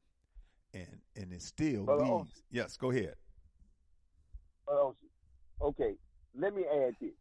and 0.73 1.01
and 1.17 1.33
it 1.33 1.43
still 1.43 1.85
Brother 1.85 2.05
uh, 2.05 2.17
leaves. 2.19 2.43
Yes, 2.51 2.77
go 2.77 2.91
ahead. 2.91 3.15
Brother 4.67 4.95
Okay, 5.63 5.95
let 6.39 6.55
me 6.55 6.65
add 6.67 6.95
this. 7.01 7.13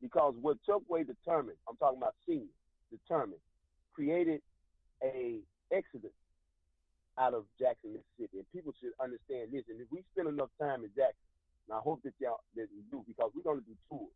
because 0.00 0.34
what 0.40 0.56
Chokwe 0.68 1.06
determined, 1.06 1.58
I'm 1.68 1.76
talking 1.76 1.98
about 1.98 2.14
senior, 2.26 2.46
determined, 2.90 3.40
created 3.94 4.40
a 5.02 5.40
exodus 5.72 6.12
out 7.18 7.34
of 7.34 7.44
Jackson, 7.58 7.92
Mississippi. 7.92 8.38
And 8.38 8.52
people 8.52 8.72
should 8.80 8.92
understand 9.02 9.50
this. 9.52 9.64
And 9.68 9.80
if 9.80 9.88
we 9.90 10.02
spend 10.12 10.28
enough 10.28 10.50
time 10.60 10.84
in 10.84 10.90
Jackson, 10.96 11.26
and 11.68 11.76
I 11.76 11.80
hope 11.80 12.00
that 12.04 12.14
y'all 12.20 12.40
that 12.56 12.68
you 12.74 12.82
do, 12.90 13.04
because 13.06 13.30
we're 13.34 13.42
going 13.42 13.60
to 13.60 13.66
do 13.66 13.76
tours. 13.88 14.12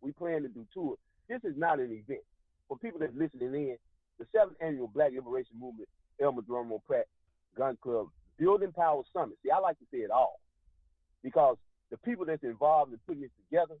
We 0.00 0.12
plan 0.12 0.42
to 0.42 0.48
do 0.48 0.66
tours. 0.72 0.98
This 1.28 1.40
is 1.44 1.56
not 1.56 1.78
an 1.78 1.92
event. 1.92 2.24
For 2.68 2.76
people 2.78 3.00
that's 3.00 3.14
listening 3.14 3.54
in, 3.54 3.76
the 4.20 4.26
seventh 4.36 4.58
annual 4.60 4.86
Black 4.86 5.12
Liberation 5.16 5.58
Movement, 5.58 5.88
Elmer 6.22 6.42
Geronimo 6.42 6.80
Pratt 6.86 7.06
Gun 7.56 7.76
Club 7.82 8.08
Building 8.38 8.70
Power 8.70 9.02
Summit. 9.12 9.38
See, 9.42 9.50
I 9.50 9.58
like 9.58 9.78
to 9.78 9.86
say 9.90 9.98
it 9.98 10.10
all 10.10 10.38
because 11.24 11.56
the 11.90 11.96
people 11.96 12.26
that's 12.26 12.44
involved 12.44 12.92
in 12.92 12.98
putting 13.06 13.22
this 13.22 13.30
together 13.48 13.74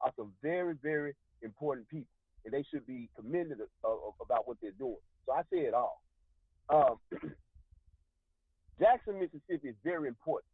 are 0.00 0.12
some 0.16 0.32
very, 0.42 0.74
very 0.82 1.14
important 1.42 1.88
people, 1.88 2.10
and 2.44 2.52
they 2.52 2.64
should 2.70 2.86
be 2.86 3.08
commended 3.16 3.58
uh, 3.84 3.88
about 4.20 4.46
what 4.46 4.58
they're 4.60 4.72
doing. 4.72 4.96
So 5.26 5.32
I 5.32 5.42
say 5.50 5.60
it 5.60 5.74
all. 5.74 6.02
Um, 6.68 6.96
Jackson, 8.80 9.20
Mississippi 9.20 9.68
is 9.68 9.76
very 9.84 10.08
important. 10.08 10.50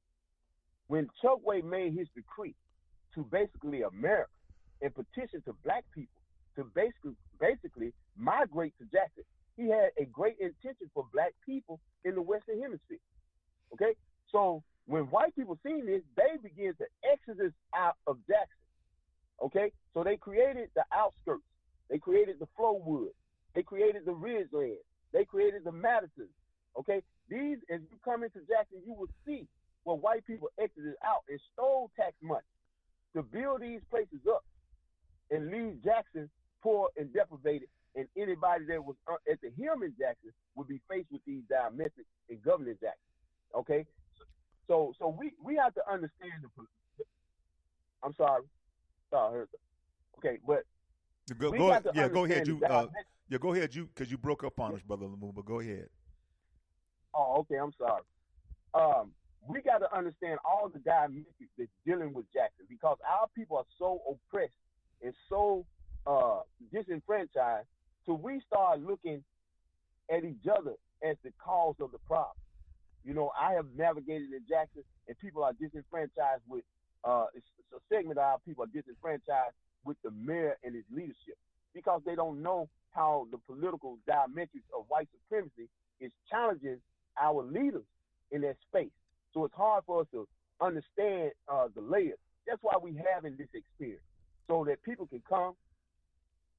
When 0.89 1.09
Chokwe 1.25 1.65
made 1.65 1.95
his 1.95 2.09
decree 2.15 2.55
to 3.15 3.25
basically 3.25 3.83
America 3.83 4.31
and 4.83 4.95
petition 4.95 5.43
to 5.47 5.55
black 5.65 5.85
people 5.95 6.20
to 6.57 6.65
basically 6.75 7.17
basically 7.41 7.93
migrate 8.17 8.75
to 8.79 8.85
Jackson, 8.85 9.25
he 9.57 9.69
had 9.69 9.91
a 9.99 10.05
great 10.05 10.37
intention 10.41 10.91
for 10.95 11.07
black 11.13 11.33
people 11.45 11.81
in 12.05 12.15
the 12.15 12.23
Western 12.23 12.61
Hemisphere. 12.61 13.03
Okay? 13.75 13.95
So 14.31 14.63
when 14.87 15.05
white 15.05 15.35
people 15.37 15.59
seen 15.65 15.87
this, 15.87 16.03
they 16.17 16.37
began 16.43 16.75
to 16.77 16.87
exodus 17.11 17.53
out 17.75 17.97
of 18.07 18.19
Jackson. 18.27 18.65
Okay? 19.43 19.73
So 19.95 20.05
they 20.05 20.17
created 20.17 20.69
the 20.75 20.85
outskirts. 20.93 21.45
They 21.89 21.99
created 21.99 22.37
the 22.39 22.49
Flowood. 22.59 23.13
They 23.55 23.63
created 23.63 24.05
the 24.05 24.13
Ridgeland. 24.13 24.81
They 25.13 25.25
created 25.25 25.65
the 25.65 25.73
Madison. 25.73 26.29
Okay? 26.79 27.03
These, 27.29 27.59
as 27.73 27.81
you 27.91 27.99
come 28.05 28.23
into 28.23 28.41
Jackson, 28.49 28.81
you 28.87 28.95
will 28.95 29.11
see 29.27 29.47
where 29.85 29.97
white 29.97 30.27
people 30.27 30.49
exited 30.61 30.95
out 31.05 31.23
and 31.29 31.41
stole 31.53 31.91
tax 31.97 32.15
money 32.23 32.41
to 33.15 33.23
build 33.23 33.63
these 33.63 33.81
places 33.91 34.21
up 34.29 34.45
and 35.31 35.51
leave 35.51 35.83
Jackson 35.83 36.29
poor 36.63 36.89
and 36.97 37.13
deprivated. 37.13 37.69
And 37.97 38.07
anybody 38.17 38.67
that 38.69 38.85
was 38.85 38.97
uh, 39.11 39.17
at 39.31 39.41
the 39.41 39.51
helm 39.63 39.83
in 39.83 39.93
Jackson 39.99 40.31
would 40.55 40.69
be 40.69 40.81
faced 40.89 41.09
with 41.11 41.23
these 41.27 41.43
diametric 41.51 42.07
and 42.29 42.43
governing 42.43 42.77
Jackson. 42.81 43.01
Okay, 43.57 43.85
so 44.69 44.93
so 44.99 45.09
we 45.19 45.33
we 45.43 45.57
have 45.57 45.75
to 45.75 45.83
understand 45.91 46.33
the. 46.43 47.05
I'm 48.05 48.15
sorry, 48.15 48.45
sorry. 49.11 49.47
Okay, 50.19 50.39
but 50.47 50.63
go, 51.37 51.51
go 51.51 51.81
yeah, 51.95 52.09
go 52.09 52.25
ahead. 52.25 52.47
You 52.47 52.61
uh, 52.65 52.87
yeah, 53.29 53.39
go 53.39 53.55
ahead. 53.55 53.75
You 53.75 53.87
because 53.87 54.11
you 54.11 54.19
broke 54.19 54.45
up 54.45 54.61
on 54.61 54.75
us, 54.75 54.83
brother 54.83 55.07
Lumumba. 55.07 55.45
Go 55.45 55.59
ahead. 55.59 55.89
Oh, 57.13 57.39
okay. 57.41 57.57
I'm 57.57 57.73
sorry. 57.77 58.03
Um, 58.73 59.11
we 59.49 59.63
got 59.63 59.79
to 59.79 59.97
understand 59.97 60.39
all 60.45 60.69
the 60.69 60.79
dynamics 60.81 61.27
that's 61.59 61.71
dealing 61.85 62.13
with 62.13 62.27
Jackson 62.33 62.67
because 62.69 62.99
our 63.09 63.27
people 63.35 63.57
are 63.57 63.65
so 63.79 64.01
oppressed 64.09 64.55
and 65.03 65.15
so 65.29 65.65
uh, 66.07 66.41
disenfranchised. 66.73 67.67
So 68.07 68.15
we 68.15 68.41
start 68.47 68.81
looking 68.81 69.23
at 70.11 70.25
each 70.25 70.47
other 70.51 70.75
as 71.03 71.17
the 71.23 71.33
cause 71.43 71.77
of 71.81 71.93
the 71.93 71.99
problem. 72.07 72.37
You 73.05 73.15
know, 73.15 73.33
I 73.39 73.53
have 73.53 73.67
navigated 73.77 74.33
in 74.33 74.41
Jackson, 74.49 74.83
and 75.09 75.19
people 75.19 75.43
are 75.43 75.53
disenfranchised 75.55 76.43
with 76.49 76.65
uh, 77.05 77.27
a 77.35 77.79
segment 77.89 78.19
of 78.19 78.25
our 78.25 78.39
people 78.47 78.65
are 78.65 78.67
disenfranchised 78.67 79.55
with 79.85 79.97
the 80.05 80.11
mayor 80.11 80.57
and 80.63 80.75
his 80.75 80.85
leadership 80.95 81.39
because 81.75 82.03
they 82.05 82.15
don't 82.15 82.43
know 82.43 82.69
how 82.91 83.27
the 83.31 83.39
political 83.39 83.99
diametrics 84.09 84.69
of 84.77 84.85
white 84.89 85.09
supremacy 85.13 85.69
is 86.01 86.11
challenging 86.31 86.79
our 87.21 87.43
leaders 87.43 87.85
in 88.33 88.43
that 88.43 88.57
space. 88.69 88.91
So 89.33 89.45
it's 89.45 89.55
hard 89.55 89.85
for 89.87 90.03
us 90.03 90.07
to 90.13 90.27
understand 90.61 91.31
uh, 91.49 91.69
the 91.75 91.81
layers. 91.81 92.19
That's 92.47 92.59
why 92.63 92.75
we 92.83 93.01
having 93.15 93.37
this 93.37 93.49
experience, 93.55 94.03
so 94.49 94.65
that 94.67 94.83
people 94.83 95.07
can 95.07 95.23
come 95.29 95.55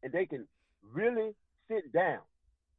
and 0.04 0.12
they 0.12 0.26
can 0.26 0.48
really 0.94 1.34
sit 1.68 1.92
down. 1.94 2.20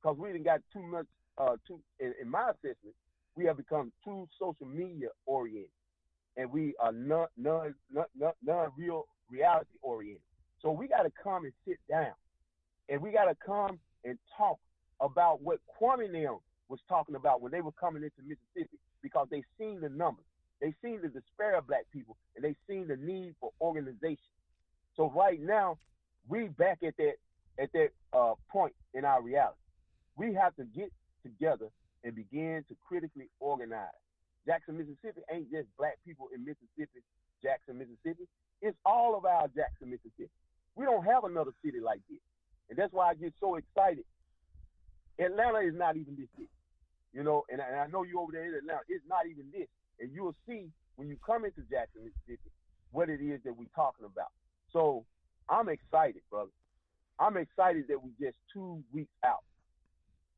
Because 0.01 0.19
we 0.19 0.33
didn't 0.33 0.45
got 0.45 0.61
too 0.73 0.83
much, 0.83 1.07
uh, 1.39 1.57
too, 1.67 1.81
in, 2.01 2.13
in 2.21 2.29
my 2.29 2.51
assessment, 2.51 2.95
we 3.37 3.45
have 3.47 3.57
become 3.57 3.93
too 4.05 4.29
social 4.39 4.67
media 4.67 5.09
oriented, 5.27 5.71
and 6.37 6.51
we 6.51 6.75
are 6.81 6.93
non 6.93 7.27
non 7.37 7.75
non, 7.93 8.33
non 8.45 8.69
real 8.77 9.07
reality 9.31 9.71
oriented. 9.81 10.23
So 10.61 10.71
we 10.71 10.89
got 10.89 11.03
to 11.03 11.13
come 11.23 11.45
and 11.45 11.53
sit 11.67 11.79
down, 11.89 12.13
and 12.89 13.01
we 13.01 13.13
got 13.13 13.25
to 13.25 13.37
come 13.45 13.79
and 14.05 14.19
talk 14.37 14.59
about 15.01 15.41
what 15.43 15.61
Kwame 15.81 16.11
now 16.11 16.41
was 16.69 16.81
talking 16.89 17.15
about 17.15 17.41
when 17.41 17.53
they 17.53 17.61
were 17.61 17.73
coming 17.73 18.03
into 18.03 18.23
Mississippi 18.23 18.79
because 19.03 19.29
they 19.31 19.43
seen 19.59 19.81
the 19.81 19.89
numbers. 19.89 20.25
They 20.61 20.75
seen 20.83 21.01
the 21.03 21.09
despair 21.09 21.59
of 21.59 21.67
black 21.67 21.85
people 21.93 22.17
and 22.37 22.45
they 22.45 22.55
seen 22.69 22.87
the 22.87 22.97
need 22.97 23.35
for 23.41 23.51
organization. 23.61 24.33
So 24.97 25.11
right 25.15 25.41
now, 25.41 25.79
we 26.29 26.49
back 26.49 26.79
at 26.87 26.97
that 26.97 27.15
at 27.59 27.73
that 27.73 27.91
uh, 28.13 28.35
point 28.51 28.75
in 28.95 29.05
our 29.05 29.23
reality. 29.23 29.59
We 30.17 30.35
have 30.35 30.55
to 30.57 30.65
get 30.65 30.91
together 31.23 31.69
and 32.05 32.15
begin 32.15 32.65
to 32.69 32.75
critically 32.87 33.29
organize. 33.41 33.97
Jackson, 34.47 34.77
Mississippi 34.77 35.23
ain't 35.31 35.51
just 35.51 35.69
black 35.79 35.99
people 36.05 36.29
in 36.35 36.45
Mississippi, 36.45 37.01
Jackson, 37.43 37.79
Mississippi. 37.79 38.27
It's 38.61 38.77
all 38.85 39.17
of 39.17 39.25
our 39.25 39.47
Jackson, 39.55 39.91
Mississippi. 39.91 40.31
We 40.75 40.85
don't 40.85 41.05
have 41.05 41.25
another 41.25 41.53
city 41.65 41.79
like 41.81 42.01
this. 42.09 42.19
And 42.71 42.79
that's 42.79 42.93
why 42.93 43.11
I 43.11 43.15
get 43.15 43.35
so 43.39 43.57
excited. 43.57 44.05
Atlanta 45.19 45.59
is 45.59 45.75
not 45.75 45.97
even 45.97 46.17
this 46.17 46.31
big. 46.37 46.49
You 47.13 47.23
know, 47.23 47.45
and, 47.51 47.61
and 47.61 47.77
I 47.77 47.87
know 47.87 48.03
you 48.03 48.19
over 48.19 48.33
there 48.33 48.49
in 48.49 48.55
Atlanta. 48.55 48.81
It's 48.89 49.05
not 49.07 49.27
even 49.29 49.45
this. 49.53 49.69
And 50.01 50.11
you'll 50.13 50.35
see 50.49 50.71
when 50.97 51.09
you 51.09 51.17
come 51.25 51.45
into 51.45 51.61
Jackson, 51.71 52.03
Mississippi, 52.03 52.51
what 52.91 53.09
it 53.09 53.21
is 53.21 53.41
that 53.45 53.57
we're 53.57 53.71
talking 53.77 54.07
about. 54.07 54.33
So 54.73 55.05
I'm 55.49 55.69
excited, 55.69 56.23
brother. 56.31 56.51
I'm 57.19 57.37
excited 57.37 57.85
that 57.89 58.03
we 58.03 58.11
just 58.21 58.37
two 58.53 58.83
weeks 58.93 59.13
out. 59.25 59.45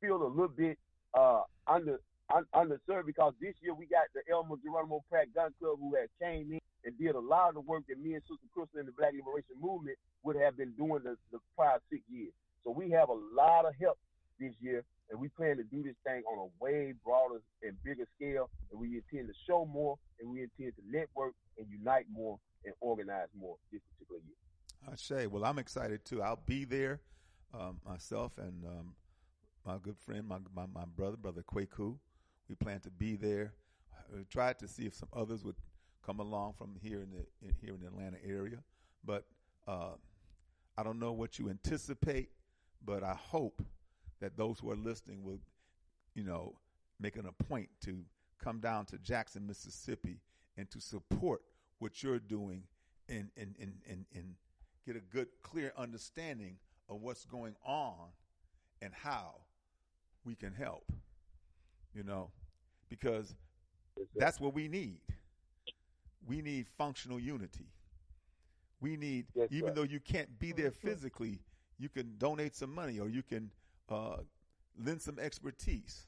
Feel 0.00 0.22
a 0.22 0.28
little 0.28 0.48
bit 0.48 0.78
uh, 1.14 1.42
under 1.66 2.00
un, 2.34 2.44
underserved 2.54 3.06
because 3.06 3.32
this 3.40 3.54
year 3.62 3.74
we 3.74 3.86
got 3.86 4.04
the 4.14 4.20
Elmer 4.30 4.56
Geronimo 4.62 5.04
Pratt 5.10 5.32
Gun 5.34 5.54
Club 5.60 5.78
who 5.80 5.94
had 5.94 6.08
came 6.20 6.52
in 6.52 6.60
and 6.84 6.98
did 6.98 7.14
a 7.14 7.20
lot 7.20 7.48
of 7.48 7.54
the 7.54 7.60
work 7.60 7.84
that 7.88 7.98
me 7.98 8.14
and 8.14 8.22
Sister 8.22 8.48
Crystal 8.52 8.80
in 8.80 8.86
the 8.86 8.92
Black 8.92 9.12
Liberation 9.12 9.56
Movement 9.60 9.96
would 10.24 10.36
have 10.36 10.56
been 10.56 10.72
doing 10.72 11.00
the, 11.04 11.16
the 11.32 11.38
prior 11.56 11.80
six 11.90 12.02
years. 12.10 12.32
So 12.64 12.70
we 12.70 12.90
have 12.90 13.08
a 13.08 13.18
lot 13.34 13.64
of 13.64 13.72
help 13.80 13.98
this 14.38 14.52
year 14.60 14.84
and 15.10 15.20
we 15.20 15.28
plan 15.28 15.56
to 15.56 15.64
do 15.64 15.82
this 15.82 15.96
thing 16.04 16.22
on 16.26 16.48
a 16.48 16.64
way 16.64 16.94
broader 17.04 17.40
and 17.62 17.76
bigger 17.84 18.06
scale. 18.16 18.50
And 18.70 18.80
we 18.80 19.00
intend 19.00 19.28
to 19.28 19.34
show 19.46 19.64
more, 19.66 19.98
and 20.20 20.30
we 20.30 20.42
intend 20.42 20.72
to 20.76 20.82
network 20.90 21.34
and 21.58 21.66
unite 21.70 22.06
more 22.12 22.38
and 22.64 22.74
organize 22.80 23.28
more 23.38 23.56
this 23.72 23.80
particular 23.92 24.20
year. 24.24 24.43
I 24.90 24.96
say, 24.96 25.26
well, 25.26 25.44
I'm 25.44 25.58
excited 25.58 26.04
too. 26.04 26.22
I'll 26.22 26.42
be 26.46 26.64
there 26.64 27.00
um, 27.52 27.80
myself 27.86 28.32
and 28.38 28.64
um, 28.64 28.94
my 29.64 29.76
good 29.82 29.98
friend, 29.98 30.26
my, 30.26 30.38
my, 30.54 30.66
my 30.72 30.84
brother, 30.96 31.16
brother 31.16 31.42
Kwaku. 31.42 31.96
We 32.48 32.54
plan 32.54 32.80
to 32.80 32.90
be 32.90 33.16
there. 33.16 33.54
I 34.14 34.22
tried 34.30 34.58
to 34.58 34.68
see 34.68 34.84
if 34.84 34.94
some 34.94 35.08
others 35.14 35.44
would 35.44 35.56
come 36.04 36.20
along 36.20 36.54
from 36.58 36.76
here 36.82 37.00
in 37.00 37.10
the 37.10 37.24
in, 37.46 37.54
here 37.60 37.74
in 37.74 37.80
the 37.80 37.86
Atlanta 37.86 38.18
area, 38.24 38.58
but 39.04 39.24
uh, 39.66 39.94
I 40.76 40.82
don't 40.82 40.98
know 40.98 41.12
what 41.12 41.38
you 41.38 41.48
anticipate, 41.48 42.28
but 42.84 43.02
I 43.02 43.14
hope 43.14 43.62
that 44.20 44.36
those 44.36 44.58
who 44.58 44.70
are 44.70 44.76
listening 44.76 45.22
will, 45.24 45.40
you 46.14 46.24
know, 46.24 46.56
make 47.00 47.16
it 47.16 47.24
a 47.26 47.44
point 47.44 47.70
to 47.84 47.98
come 48.42 48.60
down 48.60 48.84
to 48.86 48.98
Jackson, 48.98 49.46
Mississippi, 49.46 50.20
and 50.58 50.70
to 50.70 50.80
support 50.80 51.42
what 51.78 52.02
you're 52.02 52.18
doing 52.18 52.64
and 53.08 53.30
and, 53.38 53.54
and, 53.58 53.74
and, 53.88 54.04
and 54.14 54.34
get 54.86 54.96
a 54.96 55.00
good, 55.00 55.28
clear 55.42 55.72
understanding 55.76 56.56
of 56.88 57.00
what's 57.00 57.24
going 57.24 57.54
on 57.64 57.94
and 58.82 58.92
how 58.92 59.36
we 60.24 60.34
can 60.34 60.52
help. 60.52 60.92
You 61.94 62.02
know, 62.02 62.30
because 62.88 63.34
that's 64.16 64.40
what 64.40 64.54
we 64.54 64.68
need. 64.68 65.00
We 66.26 66.42
need 66.42 66.66
functional 66.76 67.20
unity. 67.20 67.66
We 68.80 68.96
need, 68.96 69.26
yes, 69.34 69.48
even 69.50 69.74
though 69.74 69.84
you 69.84 70.00
can't 70.00 70.38
be 70.38 70.52
there 70.52 70.70
physically, 70.70 71.40
you 71.78 71.88
can 71.88 72.14
donate 72.18 72.54
some 72.54 72.74
money 72.74 72.98
or 72.98 73.08
you 73.08 73.22
can 73.22 73.50
uh, 73.88 74.16
lend 74.82 75.00
some 75.00 75.18
expertise. 75.18 76.06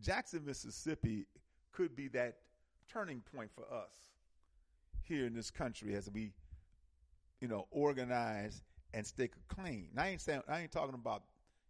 Jackson, 0.00 0.44
Mississippi 0.44 1.26
could 1.72 1.96
be 1.96 2.08
that 2.08 2.36
turning 2.92 3.22
point 3.34 3.50
for 3.54 3.62
us 3.72 3.90
here 5.02 5.26
in 5.26 5.34
this 5.34 5.50
country 5.50 5.94
as 5.94 6.10
we, 6.10 6.32
you 7.44 7.48
know, 7.50 7.66
organize 7.70 8.62
and 8.94 9.06
stay 9.06 9.28
clean. 9.48 9.88
Now, 9.94 10.04
I 10.04 10.08
ain't 10.08 10.22
saying 10.22 10.40
I 10.48 10.60
ain't 10.60 10.72
talking 10.72 10.94
about 10.94 11.24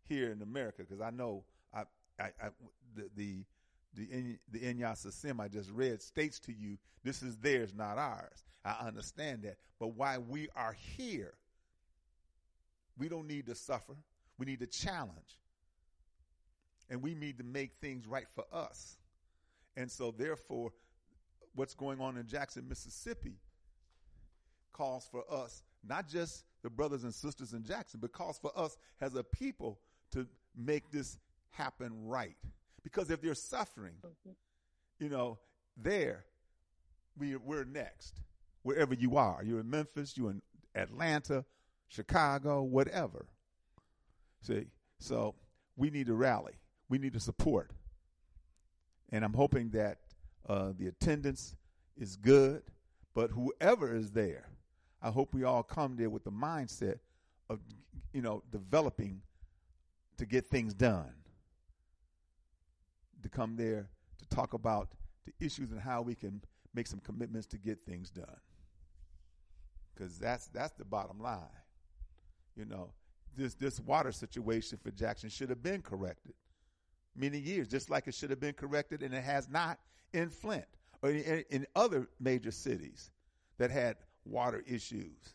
here 0.04 0.30
in 0.30 0.40
America 0.40 0.84
because 0.88 1.00
I 1.00 1.10
know 1.10 1.42
I, 1.74 1.82
I, 2.20 2.26
I 2.40 2.48
the, 2.94 3.10
the 3.16 3.44
the 3.94 4.04
in, 4.04 4.38
the 4.52 4.60
Inyasa 4.60 5.12
Sim 5.12 5.40
I 5.40 5.48
just 5.48 5.72
read 5.72 6.00
states 6.00 6.38
to 6.40 6.52
you, 6.52 6.78
this 7.02 7.24
is 7.24 7.38
theirs, 7.38 7.74
not 7.74 7.98
ours. 7.98 8.44
I 8.64 8.86
understand 8.86 9.42
that. 9.42 9.56
But 9.80 9.96
why 9.96 10.16
we 10.16 10.48
are 10.54 10.76
here, 10.96 11.34
we 12.96 13.08
don't 13.08 13.26
need 13.26 13.46
to 13.46 13.56
suffer. 13.56 13.96
We 14.38 14.46
need 14.46 14.60
to 14.60 14.68
challenge. 14.68 15.40
And 16.88 17.02
we 17.02 17.16
need 17.16 17.38
to 17.38 17.44
make 17.44 17.72
things 17.80 18.06
right 18.06 18.28
for 18.32 18.44
us. 18.52 18.96
And 19.76 19.90
so, 19.90 20.14
therefore, 20.16 20.70
what's 21.56 21.74
going 21.74 22.00
on 22.00 22.16
in 22.16 22.28
Jackson, 22.28 22.68
Mississippi 22.68 23.38
calls 24.74 25.08
for 25.10 25.24
us, 25.30 25.62
not 25.86 26.08
just 26.08 26.44
the 26.62 26.68
brothers 26.68 27.04
and 27.04 27.14
sisters 27.14 27.54
in 27.54 27.64
Jackson, 27.64 28.00
but 28.00 28.12
calls 28.12 28.38
for 28.38 28.52
us 28.54 28.76
as 29.00 29.14
a 29.14 29.24
people 29.24 29.78
to 30.12 30.26
make 30.54 30.90
this 30.90 31.16
happen 31.50 31.90
right. 32.06 32.36
Because 32.82 33.10
if 33.10 33.22
they're 33.22 33.34
suffering, 33.34 33.94
you 34.98 35.08
know, 35.08 35.38
there, 35.76 36.26
we, 37.18 37.36
we're 37.36 37.64
next. 37.64 38.20
Wherever 38.62 38.94
you 38.94 39.16
are, 39.16 39.42
you're 39.42 39.60
in 39.60 39.70
Memphis, 39.70 40.16
you're 40.16 40.30
in 40.30 40.42
Atlanta, 40.74 41.44
Chicago, 41.88 42.62
whatever. 42.62 43.26
See, 44.42 44.66
so 44.98 45.34
we 45.76 45.90
need 45.90 46.06
to 46.06 46.14
rally. 46.14 46.54
We 46.88 46.98
need 46.98 47.14
to 47.14 47.20
support. 47.20 47.70
And 49.10 49.24
I'm 49.24 49.32
hoping 49.32 49.70
that 49.70 49.98
uh, 50.48 50.72
the 50.76 50.88
attendance 50.88 51.54
is 51.96 52.16
good, 52.16 52.62
but 53.14 53.30
whoever 53.30 53.94
is 53.94 54.10
there, 54.10 54.48
I 55.04 55.10
hope 55.10 55.34
we 55.34 55.44
all 55.44 55.62
come 55.62 55.96
there 55.96 56.08
with 56.08 56.24
the 56.24 56.32
mindset 56.32 56.98
of, 57.50 57.60
you 58.14 58.22
know, 58.22 58.42
developing 58.50 59.20
to 60.16 60.24
get 60.24 60.46
things 60.46 60.72
done. 60.72 61.12
To 63.22 63.28
come 63.28 63.54
there 63.54 63.90
to 64.18 64.28
talk 64.34 64.54
about 64.54 64.88
the 65.26 65.44
issues 65.44 65.70
and 65.72 65.80
how 65.80 66.00
we 66.00 66.14
can 66.14 66.40
make 66.74 66.86
some 66.86 67.00
commitments 67.00 67.46
to 67.48 67.58
get 67.58 67.84
things 67.84 68.08
done. 68.08 68.40
Because 69.94 70.18
that's 70.18 70.46
that's 70.46 70.72
the 70.72 70.84
bottom 70.86 71.20
line. 71.20 71.38
You 72.56 72.64
know, 72.64 72.92
this 73.36 73.54
this 73.54 73.80
water 73.80 74.10
situation 74.10 74.78
for 74.82 74.90
Jackson 74.90 75.28
should 75.28 75.50
have 75.50 75.62
been 75.62 75.82
corrected 75.82 76.34
many 77.14 77.38
years, 77.38 77.68
just 77.68 77.90
like 77.90 78.08
it 78.08 78.14
should 78.14 78.30
have 78.30 78.40
been 78.40 78.54
corrected, 78.54 79.02
and 79.02 79.14
it 79.14 79.22
has 79.22 79.48
not 79.50 79.78
in 80.14 80.30
Flint 80.30 80.64
or 81.02 81.10
in, 81.10 81.44
in 81.50 81.66
other 81.76 82.08
major 82.18 82.50
cities 82.50 83.10
that 83.58 83.70
had 83.70 83.96
water 84.24 84.62
issues. 84.66 85.34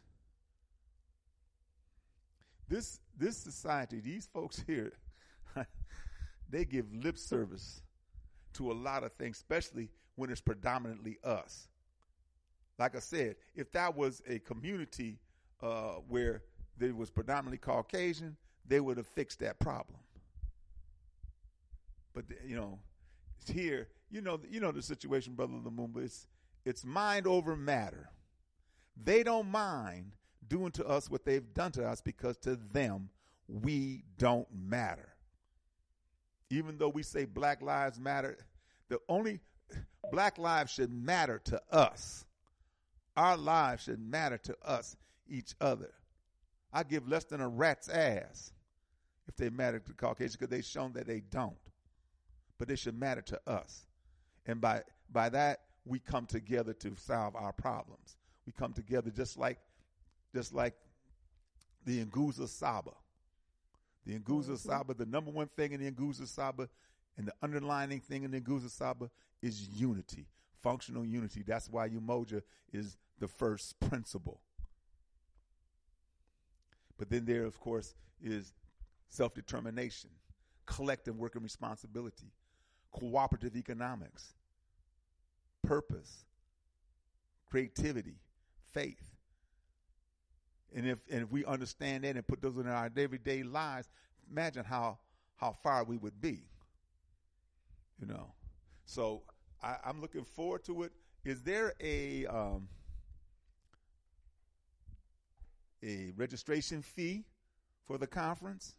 This 2.68 3.00
this 3.18 3.38
society, 3.38 4.00
these 4.00 4.28
folks 4.32 4.64
here, 4.66 4.94
they 6.50 6.66
give 6.66 6.86
lip 6.94 7.18
service 7.18 7.82
to 8.54 8.72
a 8.72 8.74
lot 8.74 9.04
of 9.04 9.14
things, 9.14 9.38
especially 9.38 9.90
when 10.16 10.30
it's 10.30 10.42
predominantly 10.42 11.18
us. 11.24 11.68
Like 12.78 12.96
I 12.96 13.00
said, 13.00 13.36
if 13.56 13.72
that 13.74 13.96
was 13.96 14.22
a 14.28 14.40
community 14.40 15.20
uh, 15.62 15.96
where 16.08 16.44
there 16.78 16.96
was 16.96 17.10
predominantly 17.10 17.58
Caucasian, 17.58 18.38
they 18.66 18.80
would 18.80 18.98
have 18.98 19.08
fixed 19.08 19.40
that 19.40 19.60
problem. 19.60 20.00
But 22.14 22.26
you 22.46 22.56
know, 22.56 22.80
here, 23.52 23.88
you 24.10 24.22
know, 24.22 24.40
you 24.50 24.60
know 24.60 24.72
the 24.72 24.82
situation, 24.82 25.34
brother 25.34 25.54
Lumumba. 25.54 26.04
It's 26.04 26.28
it's 26.66 26.86
mind 26.86 27.28
over 27.28 27.56
matter. 27.56 28.10
They 29.04 29.24
don't 29.24 29.50
mind 29.50 30.12
doing 30.48 30.72
to 30.72 30.86
us 30.86 31.10
what 31.10 31.26
they've 31.26 31.54
done 31.54 31.72
to 31.74 31.88
us 31.88 32.02
because 32.02 32.38
to 32.38 32.56
them 32.56 33.10
we 33.48 34.04
don't 34.18 34.48
matter. 34.54 35.10
Even 36.50 36.78
though 36.78 36.90
we 36.90 37.04
say 37.04 37.26
Black 37.26 37.62
Lives 37.62 38.00
Matter, 38.00 38.38
the 38.90 39.00
only 39.08 39.40
Black 40.12 40.38
lives 40.38 40.72
should 40.72 40.92
matter 40.92 41.40
to 41.46 41.62
us. 41.72 42.26
Our 43.16 43.38
lives 43.38 43.84
should 43.84 44.00
matter 44.00 44.38
to 44.40 44.58
us, 44.64 44.96
each 45.28 45.54
other. 45.62 45.94
I 46.74 46.84
give 46.84 47.08
less 47.08 47.26
than 47.26 47.42
a 47.42 47.48
rat's 47.48 47.90
ass 47.90 48.54
if 49.28 49.36
they 49.36 49.50
matter 49.50 49.80
to 49.80 49.94
Caucasians 49.94 50.36
because 50.36 50.50
they've 50.50 50.66
shown 50.66 50.94
that 50.94 51.08
they 51.08 51.20
don't. 51.20 51.56
But 52.58 52.68
they 52.68 52.76
should 52.76 53.00
matter 53.00 53.22
to 53.22 53.40
us. 53.48 53.86
And 54.46 54.60
by 54.60 54.84
by 55.12 55.30
that 55.30 55.62
we 55.86 56.00
come 56.00 56.26
together 56.26 56.74
to 56.74 56.96
solve 56.96 57.36
our 57.36 57.54
problems. 57.54 58.18
We 58.50 58.54
come 58.54 58.74
together 58.74 59.12
just 59.12 59.38
like 59.38 59.60
just 60.34 60.56
like 60.56 60.74
the 61.86 62.04
Nguzo 62.06 62.48
Saba. 62.48 62.94
The 64.08 64.18
Nguzo 64.18 64.46
mm-hmm. 64.46 64.56
Saba, 64.56 64.96
the 64.96 65.06
number 65.06 65.30
one 65.30 65.50
thing 65.56 65.72
in 65.74 65.86
the 65.86 65.92
Nguzo 65.92 66.28
Saba 66.28 66.68
and 67.16 67.28
the 67.28 67.34
underlining 67.44 68.00
thing 68.00 68.24
in 68.24 68.32
the 68.32 68.42
Nguzo 68.42 68.72
Saba 68.72 69.12
is 69.40 69.70
unity, 69.70 70.26
functional 70.64 71.06
unity. 71.06 71.44
That's 71.46 71.70
why 71.70 71.90
Umoja 71.90 72.42
is 72.74 72.98
the 73.20 73.28
first 73.28 73.80
principle. 73.80 74.42
But 76.98 77.12
then 77.12 77.26
there, 77.26 77.46
of 77.46 77.60
course, 77.60 77.94
is 78.20 78.52
self 79.10 79.36
determination, 79.36 80.10
collective 80.66 81.20
working 81.20 81.44
responsibility, 81.44 82.32
cooperative 82.92 83.56
economics, 83.56 84.34
purpose, 85.62 86.26
creativity, 87.48 88.16
faith. 88.74 89.16
And 90.76 90.88
if 90.88 91.00
and 91.12 91.24
if 91.24 91.32
we 91.32 91.46
understand 91.46 92.04
that 92.04 92.16
and 92.16 92.28
put 92.28 92.42
those 92.42 92.58
in 92.58 92.68
our 92.68 92.90
everyday 92.96 93.44
lives, 93.44 93.90
imagine 94.30 94.64
how 94.64 95.00
how 95.38 95.56
far 95.64 95.84
we 95.84 95.98
would 95.98 96.22
be. 96.22 96.44
You 98.00 98.08
know. 98.08 98.34
So 98.86 99.24
I, 99.62 99.78
am 99.86 100.02
looking 100.02 100.24
forward 100.24 100.64
to 100.66 100.84
it. 100.84 100.92
Is 101.26 101.42
there 101.42 101.74
a 101.80 102.26
um, 102.28 102.68
a 105.84 106.12
registration 106.16 106.82
fee 106.82 107.26
for 107.86 107.98
the 107.98 108.08
conference? 108.08 108.76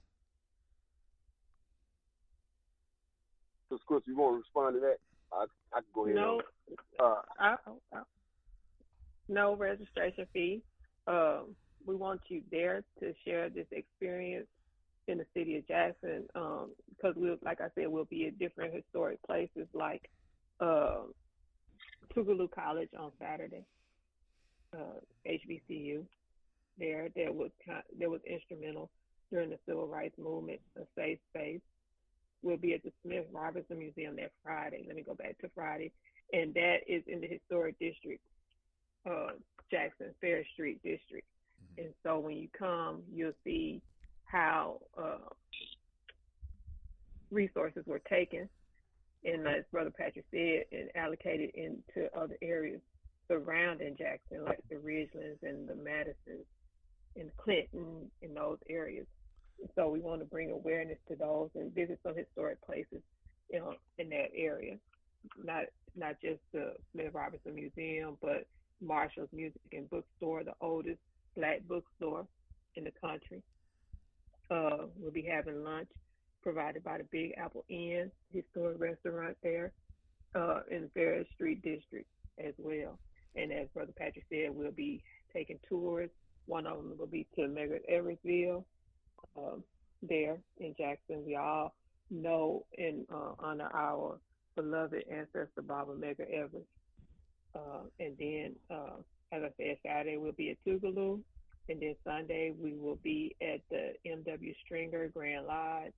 Because, 3.68 3.82
Chris, 3.86 4.02
you 4.06 4.16
want 4.16 4.34
to 4.34 4.38
respond 4.38 4.74
to 4.76 4.80
that? 4.80 4.96
I, 5.32 5.44
I 5.72 5.80
can 5.80 5.84
go 5.94 6.04
ahead. 6.04 6.16
No, 6.16 6.42
uh, 6.98 7.14
I, 7.38 7.56
I, 7.92 8.00
no 9.30 9.56
registration 9.56 10.26
fee. 10.32 10.62
Um, 11.06 11.54
we 11.86 11.94
want 11.94 12.20
you 12.28 12.42
there 12.50 12.82
to 13.00 13.14
share 13.26 13.48
this 13.48 13.66
experience 13.72 14.46
in 15.08 15.18
the 15.18 15.26
city 15.34 15.56
of 15.56 15.66
Jackson 15.66 16.24
because 16.34 17.16
um, 17.16 17.22
we'll, 17.22 17.36
like 17.42 17.60
I 17.60 17.68
said, 17.74 17.88
we'll 17.88 18.04
be 18.04 18.26
at 18.26 18.38
different 18.38 18.74
historic 18.74 19.22
places 19.22 19.66
like 19.72 20.10
uh, 20.60 21.02
Tougaloo 22.14 22.50
College 22.50 22.90
on 22.98 23.10
Saturday, 23.18 23.64
uh, 24.74 25.00
HBCU 25.26 26.04
there 26.80 27.08
that 27.14 27.32
was 27.32 27.50
that 27.68 28.10
was 28.10 28.20
instrumental 28.26 28.90
during 29.30 29.50
the 29.50 29.58
civil 29.68 29.86
rights 29.86 30.16
movement, 30.18 30.60
a 30.76 30.82
safe 30.96 31.18
space. 31.28 31.60
We'll 32.42 32.56
be 32.56 32.72
at 32.74 32.82
the 32.82 32.90
Smith 33.04 33.26
Robertson 33.32 33.78
Museum 33.78 34.16
that 34.16 34.32
Friday. 34.42 34.84
Let 34.86 34.96
me 34.96 35.02
go 35.02 35.14
back 35.14 35.38
to 35.40 35.50
Friday, 35.54 35.92
and 36.32 36.52
that 36.54 36.78
is 36.88 37.02
in 37.06 37.20
the 37.20 37.28
historic 37.28 37.78
district, 37.78 38.22
uh, 39.08 39.32
Jackson 39.70 40.14
Farish 40.20 40.48
Street 40.52 40.80
district. 40.82 41.26
Mm-hmm. 41.62 41.84
And 41.84 41.94
so 42.02 42.18
when 42.18 42.36
you 42.36 42.48
come, 42.56 43.02
you'll 43.12 43.32
see 43.44 43.82
how 44.24 44.80
uh, 44.96 45.28
resources 47.30 47.84
were 47.86 48.00
taken, 48.08 48.48
and 49.24 49.46
as 49.46 49.64
Brother 49.70 49.90
Patrick 49.96 50.24
said, 50.30 50.64
and 50.72 50.88
allocated 50.94 51.50
into 51.54 52.08
other 52.16 52.36
areas 52.42 52.80
surrounding 53.28 53.96
Jackson, 53.96 54.44
like 54.44 54.60
the 54.68 54.76
Ridgelands 54.76 55.42
and 55.42 55.68
the 55.68 55.74
Madisons 55.74 56.46
and 57.16 57.30
Clinton, 57.36 58.10
in 58.22 58.34
those 58.34 58.58
areas. 58.68 59.06
So 59.74 59.88
we 59.88 60.00
want 60.00 60.20
to 60.20 60.24
bring 60.24 60.50
awareness 60.50 60.98
to 61.08 61.16
those 61.16 61.50
and 61.54 61.74
visit 61.74 62.00
some 62.02 62.16
historic 62.16 62.60
places, 62.64 63.02
you 63.52 63.60
know, 63.60 63.74
in 63.98 64.08
that 64.10 64.30
area. 64.34 64.76
Not 65.42 65.64
not 65.96 66.16
just 66.22 66.40
the 66.52 66.74
Smith 66.92 67.12
Robertson 67.12 67.54
Museum, 67.54 68.16
but 68.22 68.46
Marshall's 68.80 69.28
Music 69.32 69.60
and 69.72 69.88
Bookstore, 69.90 70.44
the 70.44 70.52
oldest 70.60 70.98
black 71.36 71.60
bookstore 71.68 72.26
in 72.76 72.84
the 72.84 72.92
country. 73.00 73.42
Uh, 74.50 74.86
we'll 74.96 75.12
be 75.12 75.22
having 75.22 75.62
lunch 75.62 75.88
provided 76.42 76.82
by 76.82 76.98
the 76.98 77.04
Big 77.10 77.32
Apple 77.36 77.64
Inn, 77.68 78.10
historic 78.32 78.80
restaurant 78.80 79.36
there 79.42 79.72
uh, 80.34 80.60
in 80.70 80.90
Farish 80.94 81.28
Street 81.34 81.62
District 81.62 82.06
as 82.38 82.54
well. 82.58 82.98
And 83.36 83.52
as 83.52 83.68
Brother 83.74 83.92
Patrick 83.96 84.24
said, 84.28 84.50
we'll 84.52 84.72
be 84.72 85.02
taking 85.32 85.58
tours 85.68 86.10
one 86.50 86.66
of 86.66 86.78
them 86.78 86.94
will 86.98 87.06
be 87.06 87.26
to 87.36 87.42
Medgar 87.42 87.78
Eversville 87.90 88.64
um, 89.36 89.62
there 90.02 90.36
in 90.58 90.74
Jackson. 90.76 91.24
We 91.24 91.36
all 91.36 91.74
know 92.10 92.66
and 92.76 93.06
uh, 93.12 93.34
honor 93.38 93.70
our 93.72 94.18
beloved 94.56 95.04
ancestor, 95.10 95.62
Baba 95.62 95.92
Medgar 95.92 96.28
Evers. 96.28 96.66
Uh, 97.54 97.82
and 97.98 98.16
then, 98.18 98.54
uh, 98.70 98.96
as 99.32 99.42
I 99.42 99.50
said, 99.56 99.78
Saturday 99.84 100.16
we'll 100.16 100.32
be 100.32 100.50
at 100.50 100.56
Tougaloo. 100.66 101.20
And 101.68 101.80
then 101.80 101.94
Sunday 102.04 102.52
we 102.60 102.74
will 102.74 102.98
be 103.02 103.36
at 103.40 103.60
the 103.70 103.92
M.W. 104.04 104.54
Stringer 104.64 105.08
Grand 105.08 105.46
Lodge 105.46 105.92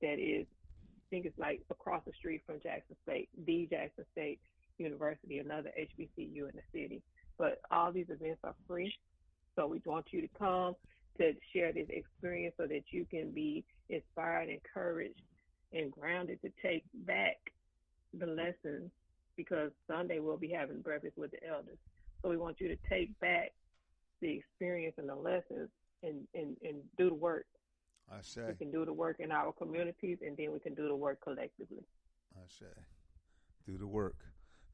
that 0.00 0.18
is 0.18 0.46
I 0.46 1.04
think 1.10 1.26
it's 1.26 1.38
like 1.38 1.60
across 1.70 2.02
the 2.06 2.12
street 2.18 2.42
from 2.46 2.56
Jackson 2.62 2.96
State, 3.02 3.28
the 3.46 3.68
Jackson 3.70 4.04
State 4.12 4.40
University, 4.78 5.38
another 5.38 5.70
HBCU 5.78 6.38
in 6.38 6.52
the 6.54 6.62
city. 6.72 7.02
But 7.38 7.60
all 7.70 7.92
these 7.92 8.08
events 8.08 8.40
are 8.44 8.54
free. 8.66 8.94
So 9.54 9.66
we 9.66 9.82
want 9.84 10.06
you 10.10 10.22
to 10.22 10.28
come 10.38 10.74
to 11.18 11.32
share 11.54 11.72
this 11.72 11.88
experience 11.90 12.54
so 12.56 12.66
that 12.66 12.84
you 12.90 13.04
can 13.10 13.30
be 13.30 13.64
inspired, 13.90 14.48
encouraged, 14.48 15.20
and 15.72 15.92
grounded 15.92 16.40
to 16.42 16.50
take 16.62 16.84
back 17.06 17.36
the 18.18 18.26
lessons 18.26 18.90
because 19.36 19.70
Sunday 19.86 20.18
we'll 20.18 20.36
be 20.36 20.48
having 20.48 20.80
breakfast 20.80 21.16
with 21.16 21.30
the 21.30 21.46
elders. 21.46 21.78
So 22.22 22.28
we 22.28 22.36
want 22.36 22.60
you 22.60 22.68
to 22.68 22.76
take 22.88 23.18
back 23.20 23.52
the 24.20 24.30
experience 24.30 24.94
and 24.98 25.08
the 25.08 25.14
lessons 25.14 25.68
and, 26.02 26.26
and, 26.34 26.56
and 26.62 26.76
do 26.96 27.08
the 27.08 27.14
work. 27.14 27.46
I 28.10 28.18
say. 28.22 28.42
We 28.46 28.54
can 28.54 28.70
do 28.70 28.84
the 28.84 28.92
work 28.92 29.16
in 29.18 29.32
our 29.32 29.52
communities 29.52 30.18
and 30.24 30.36
then 30.36 30.52
we 30.52 30.58
can 30.58 30.74
do 30.74 30.88
the 30.88 30.94
work 30.94 31.20
collectively. 31.22 31.84
I 32.36 32.46
say. 32.46 32.72
Do 33.66 33.78
the 33.78 33.86
work. 33.86 34.16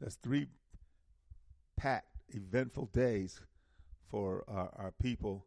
That's 0.01 0.17
three 0.17 0.49
packed, 1.77 2.17
eventful 2.29 2.91
days 2.93 3.41
for 4.11 4.45
our, 4.49 4.71
our 4.77 4.93
people, 5.03 5.45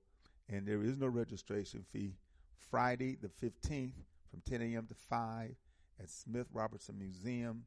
and 0.50 0.68
there 0.68 0.84
is 0.84 0.98
no 0.98 1.08
registration 1.08 1.84
fee. 1.92 2.14
Friday, 2.70 3.18
the 3.22 3.28
15th, 3.28 3.94
from 4.30 4.42
10 4.46 4.62
a.m. 4.62 4.88
to 4.88 4.96
5 4.96 5.56
at 6.00 6.10
Smith 6.10 6.48
Robertson 6.54 6.98
Museum 6.98 7.64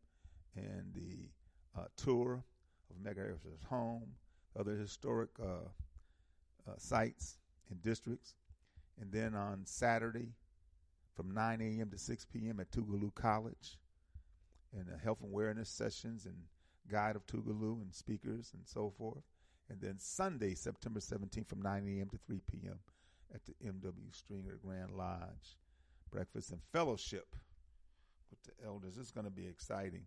and 0.56 0.92
the 0.94 1.30
uh, 1.78 1.86
tour 1.96 2.44
of 2.90 3.06
Evers' 3.06 3.64
home, 3.68 4.14
other 4.58 4.76
historic 4.76 5.30
uh, 5.40 5.68
uh, 6.68 6.74
sites 6.78 7.38
and 7.70 7.82
districts. 7.82 8.34
And 9.00 9.10
then 9.10 9.34
on 9.34 9.62
Saturday, 9.64 10.32
from 11.14 11.32
9 11.32 11.60
a.m. 11.60 11.90
to 11.90 11.98
6 11.98 12.26
p.m. 12.26 12.60
at 12.60 12.70
Tougaloo 12.70 13.14
College, 13.14 13.78
and 14.72 14.88
health 15.02 15.22
awareness 15.22 15.68
sessions 15.68 16.26
and 16.26 16.34
guide 16.90 17.16
of 17.16 17.26
Tougaloo 17.26 17.80
and 17.82 17.94
speakers 17.94 18.50
and 18.54 18.66
so 18.66 18.92
forth. 18.96 19.22
And 19.70 19.80
then 19.80 19.98
Sunday, 19.98 20.54
September 20.54 21.00
17th, 21.00 21.48
from 21.48 21.62
9 21.62 21.86
a.m. 21.86 22.08
to 22.10 22.18
3 22.26 22.40
p.m. 22.50 22.78
at 23.34 23.40
the 23.46 23.54
M.W. 23.64 24.08
Stringer 24.10 24.58
Grand 24.62 24.90
Lodge, 24.90 25.56
breakfast 26.10 26.50
and 26.50 26.60
fellowship 26.72 27.34
with 28.30 28.42
the 28.42 28.66
elders. 28.66 28.98
It's 28.98 29.10
going 29.10 29.24
to 29.24 29.30
be 29.30 29.46
exciting. 29.46 30.02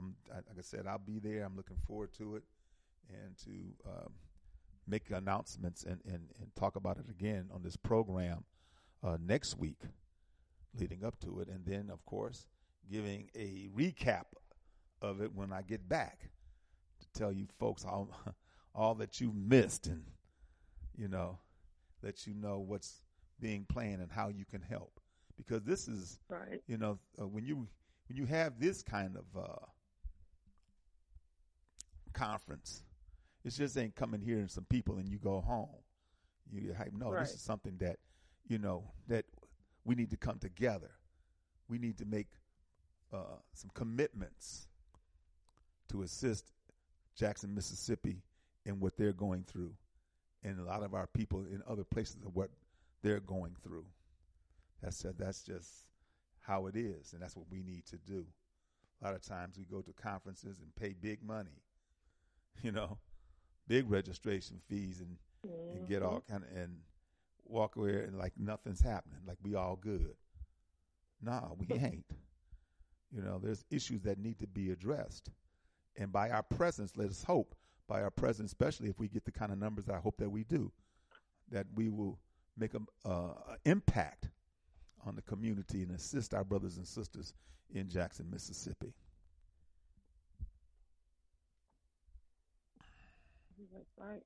I'm 0.00 0.14
like 0.34 0.58
I 0.58 0.62
said, 0.62 0.86
I'll 0.86 0.98
be 0.98 1.18
there. 1.18 1.44
I'm 1.44 1.56
looking 1.56 1.76
forward 1.86 2.12
to 2.18 2.36
it, 2.36 2.44
and 3.08 3.36
to 3.44 3.90
um, 3.90 4.12
make 4.86 5.10
announcements 5.10 5.84
and, 5.84 6.00
and, 6.06 6.28
and 6.40 6.54
talk 6.56 6.76
about 6.76 6.98
it 6.98 7.04
again 7.10 7.48
on 7.52 7.62
this 7.62 7.76
program 7.76 8.44
uh, 9.04 9.16
next 9.24 9.58
week, 9.58 9.80
leading 10.78 11.04
up 11.04 11.18
to 11.20 11.40
it, 11.40 11.48
and 11.48 11.64
then 11.66 11.90
of 11.92 12.04
course 12.06 12.46
giving 12.90 13.28
a 13.36 13.68
recap 13.76 14.24
of 15.02 15.20
it 15.20 15.34
when 15.34 15.52
I 15.52 15.62
get 15.62 15.88
back 15.88 16.30
to 17.00 17.18
tell 17.18 17.32
you 17.32 17.46
folks 17.58 17.84
all 17.84 18.10
all 18.74 18.94
that 18.96 19.20
you 19.20 19.32
missed 19.34 19.86
and 19.86 20.04
you 20.96 21.08
know 21.08 21.38
let 22.02 22.26
you 22.26 22.34
know 22.34 22.58
what's 22.58 23.02
being 23.40 23.66
planned 23.68 24.00
and 24.00 24.10
how 24.10 24.28
you 24.28 24.44
can 24.44 24.60
help 24.60 25.00
because 25.36 25.62
this 25.62 25.88
is 25.88 26.18
right. 26.28 26.62
you 26.66 26.76
know 26.76 26.98
uh, 27.20 27.26
when 27.26 27.44
you 27.44 27.66
when 28.08 28.16
you 28.16 28.26
have 28.26 28.58
this 28.58 28.82
kind 28.82 29.16
of 29.16 29.24
uh, 29.40 29.66
conference 32.12 32.82
it 33.44 33.50
just 33.54 33.76
ain't 33.78 33.94
coming 33.94 34.20
here 34.20 34.38
and 34.38 34.50
some 34.50 34.64
people 34.64 34.96
and 34.98 35.08
you 35.08 35.18
go 35.18 35.40
home 35.40 35.68
you 36.52 36.60
get 36.60 36.76
hype 36.76 36.92
no 36.92 37.10
Right. 37.10 37.20
this 37.20 37.34
is 37.34 37.40
something 37.40 37.76
that 37.78 37.98
you 38.46 38.58
know 38.58 38.84
that 39.08 39.24
we 39.84 39.94
need 39.94 40.10
to 40.10 40.16
come 40.16 40.38
together 40.38 40.90
we 41.68 41.78
need 41.78 41.98
to 41.98 42.04
make 42.04 42.26
uh, 43.12 43.36
some 43.54 43.70
commitments 43.74 44.66
to 45.88 46.02
assist 46.02 46.52
Jackson, 47.16 47.54
Mississippi, 47.54 48.22
in 48.64 48.78
what 48.80 48.96
they're 48.96 49.12
going 49.12 49.42
through, 49.44 49.74
and 50.44 50.58
a 50.60 50.62
lot 50.64 50.82
of 50.82 50.94
our 50.94 51.06
people 51.08 51.40
in 51.44 51.62
other 51.68 51.84
places 51.84 52.22
of 52.24 52.34
what 52.36 52.50
they're 53.02 53.20
going 53.20 53.56
through. 53.62 53.84
That's 54.82 55.04
that's 55.18 55.42
just 55.42 55.68
how 56.40 56.66
it 56.66 56.76
is, 56.76 57.12
and 57.12 57.20
that's 57.20 57.36
what 57.36 57.46
we 57.50 57.62
need 57.62 57.84
to 57.86 57.96
do. 57.98 58.24
A 59.02 59.06
lot 59.06 59.14
of 59.14 59.22
times 59.22 59.58
we 59.58 59.64
go 59.64 59.80
to 59.80 59.92
conferences 59.92 60.58
and 60.60 60.74
pay 60.76 60.92
big 60.92 61.22
money, 61.22 61.62
you 62.62 62.72
know, 62.72 62.98
big 63.68 63.90
registration 63.90 64.60
fees, 64.68 65.00
and, 65.00 65.16
and 65.74 65.88
get 65.88 66.02
all 66.02 66.22
kind 66.28 66.44
of 66.44 66.56
and 66.56 66.76
walk 67.44 67.76
away 67.76 68.04
and 68.04 68.16
like 68.18 68.32
nothing's 68.38 68.80
happening, 68.80 69.18
like 69.26 69.38
we 69.42 69.54
all 69.54 69.76
good. 69.76 70.14
Nah, 71.22 71.48
we 71.56 71.74
ain't. 71.76 72.06
You 73.12 73.22
know, 73.22 73.40
there's 73.42 73.64
issues 73.70 74.02
that 74.02 74.18
need 74.18 74.38
to 74.38 74.46
be 74.46 74.70
addressed. 74.70 75.30
And 75.96 76.12
by 76.12 76.30
our 76.30 76.44
presence, 76.44 76.92
let 76.96 77.10
us 77.10 77.24
hope, 77.24 77.54
by 77.88 78.02
our 78.02 78.10
presence, 78.10 78.52
especially 78.52 78.88
if 78.88 78.98
we 79.00 79.08
get 79.08 79.24
the 79.24 79.32
kind 79.32 79.50
of 79.50 79.58
numbers 79.58 79.86
that 79.86 79.94
I 79.96 79.98
hope 79.98 80.16
that 80.18 80.30
we 80.30 80.44
do, 80.44 80.70
that 81.50 81.66
we 81.74 81.88
will 81.88 82.18
make 82.56 82.74
an 82.74 82.86
uh, 83.04 83.32
impact 83.64 84.28
on 85.04 85.16
the 85.16 85.22
community 85.22 85.82
and 85.82 85.90
assist 85.92 86.34
our 86.34 86.44
brothers 86.44 86.76
and 86.76 86.86
sisters 86.86 87.34
in 87.74 87.88
Jackson, 87.88 88.30
Mississippi. 88.30 88.92
That's 93.72 93.90
right. 93.98 94.22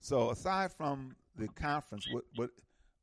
So 0.00 0.30
aside 0.30 0.72
from 0.72 1.16
the 1.36 1.48
conference, 1.48 2.06
what 2.10 2.24
what? 2.36 2.50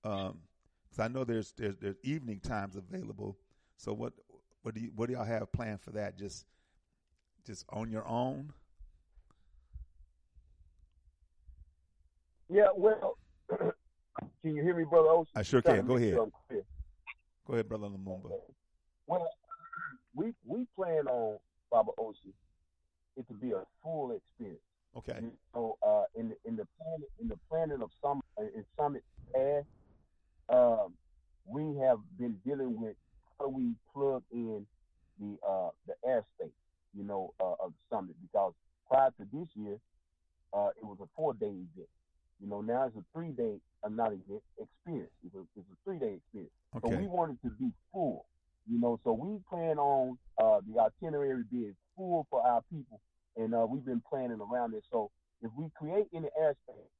Um, 0.03 0.41
'cause 0.89 0.99
I 0.99 1.08
know 1.08 1.24
there's 1.24 1.51
there's 1.53 1.78
there's 1.78 1.97
evening 2.03 2.39
times 2.39 2.76
available. 2.76 3.38
So 3.78 3.93
what 3.93 4.14
what 4.62 4.76
do 4.76 4.82
you 4.82 4.91
what 4.95 5.08
do 5.08 5.14
y'all 5.14 5.26
have 5.26 5.51
planned 5.51 5.82
for 5.82 5.91
that? 5.91 6.18
Just 6.18 6.45
just 7.45 7.66
on 7.70 7.89
your 7.91 8.08
own? 8.08 8.53
Yeah, 12.47 12.68
well, 12.76 13.18
can 13.49 14.56
you 14.56 14.62
hear 14.62 14.76
me, 14.76 14.84
brother 14.84 15.10
Ocean? 15.10 15.32
I 15.36 15.41
sure 15.41 15.62
can. 15.62 15.86
Go 15.86 15.95
ahead. 15.97 16.14
sure 16.14 16.30
Go 17.47 17.53
ahead, 17.53 17.68
brother 17.68 17.88
Lumumba. 17.88 18.32
Well, 19.08 19.28
we 20.14 20.34
we 20.45 20.66
plan 20.76 21.08
on 21.08 21.39
Baba 21.72 21.91
Oshi 21.99 22.34
it 23.18 23.28
to 23.28 23.34
be 23.34 23.51
a 23.51 23.63
full 23.84 24.11
experience. 24.11 24.61
Okay. 24.97 25.20
So 25.53 25.78
uh, 25.86 26.03
in 26.16 26.30
the 26.30 26.36
in 26.45 26.55
the 26.55 26.66
plan 26.78 26.99
in 27.20 27.28
the 27.28 27.38
planning 27.49 27.82
of 27.82 27.89
some 28.01 28.22
in 28.38 28.66
Summit 28.78 29.03
past, 29.34 29.68
um, 30.49 30.93
we 31.45 31.78
have 31.80 31.99
been 32.18 32.38
dealing 32.45 32.80
with 32.80 32.95
how 33.39 33.49
we 33.49 33.74
plug 33.93 34.24
in 34.32 34.66
the 35.20 35.38
uh, 35.47 35.70
the 35.88 35.93
airspace, 36.07 36.51
you 36.93 37.03
know, 37.03 37.34
uh, 37.39 37.66
of 37.66 37.74
the 37.74 37.95
summit 37.95 38.16
because 38.22 38.53
prior 38.89 39.09
to 39.20 39.26
this 39.34 39.47
year, 39.55 39.78
uh, 40.53 40.70
it 40.78 40.86
was 40.86 40.97
a 41.01 41.07
four 41.16 41.34
day 41.34 41.47
event. 41.47 41.89
You 42.41 42.49
know, 42.49 42.61
now 42.61 42.86
it's 42.88 42.95
a 42.95 43.03
three 43.13 43.32
day, 43.32 43.59
uh, 43.84 43.89
not 43.89 44.07
event, 44.11 44.43
experience. 44.59 45.11
It's 45.26 45.36
a, 45.36 45.39
it's 45.57 45.68
a 45.72 45.76
three 45.84 45.99
day 45.99 46.16
experience. 46.16 46.53
Okay. 46.76 46.89
So 46.89 46.99
we 47.01 47.07
wanted 47.07 47.41
to 47.43 47.49
be 47.59 47.72
full, 47.91 48.26
you 48.70 48.80
know. 48.80 48.99
So 49.03 49.13
we 49.13 49.39
plan 49.49 49.78
on 49.78 50.18
uh, 50.41 50.59
the 50.68 50.82
itinerary 50.82 51.43
being 51.51 51.76
full 51.96 52.28
for 52.30 52.46
our 52.46 52.62
people, 52.72 53.00
and 53.38 53.54
uh, 53.54 53.66
we've 53.70 53.86
been 53.86 54.02
planning 54.10 54.39
around 54.41 54.74
it. 54.74 54.84
So 54.91 55.12
if 55.41 55.52
we 55.58 55.70
create 55.78 56.08
any 56.14 56.30
airspace, 56.39 56.91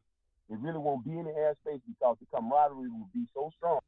it 0.50 0.60
really 0.60 0.78
won't 0.78 1.04
be 1.06 1.12
any 1.12 1.32
airspace 1.32 1.82
because 1.88 2.18
the 2.20 2.28
camaraderie 2.34 2.90
will 2.90 3.10
be 3.14 3.26
so 3.34 3.52
strong 3.58 3.80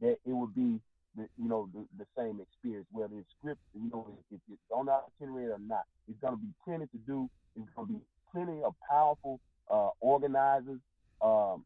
that 0.00 0.16
it 0.24 0.32
would 0.32 0.54
be, 0.54 0.80
the, 1.16 1.28
you 1.36 1.48
know, 1.48 1.68
the, 1.74 1.86
the 1.98 2.06
same 2.16 2.40
experience, 2.40 2.86
whether 2.92 3.14
it's 3.18 3.28
script, 3.38 3.60
you 3.74 3.90
know, 3.90 4.06
if 4.30 4.40
it's 4.50 4.60
on 4.74 4.86
the 4.86 4.96
itinerary 5.20 5.50
or 5.52 5.58
not. 5.58 5.84
It's 6.08 6.18
going 6.20 6.34
to 6.34 6.40
be 6.40 6.52
plenty 6.64 6.86
to 6.86 6.98
do. 7.06 7.30
It's 7.56 7.68
going 7.76 7.88
to 7.88 7.94
be 7.94 8.00
plenty 8.32 8.62
of 8.62 8.74
powerful 8.88 9.40
uh, 9.70 9.90
organizers, 10.00 10.80
um, 11.22 11.64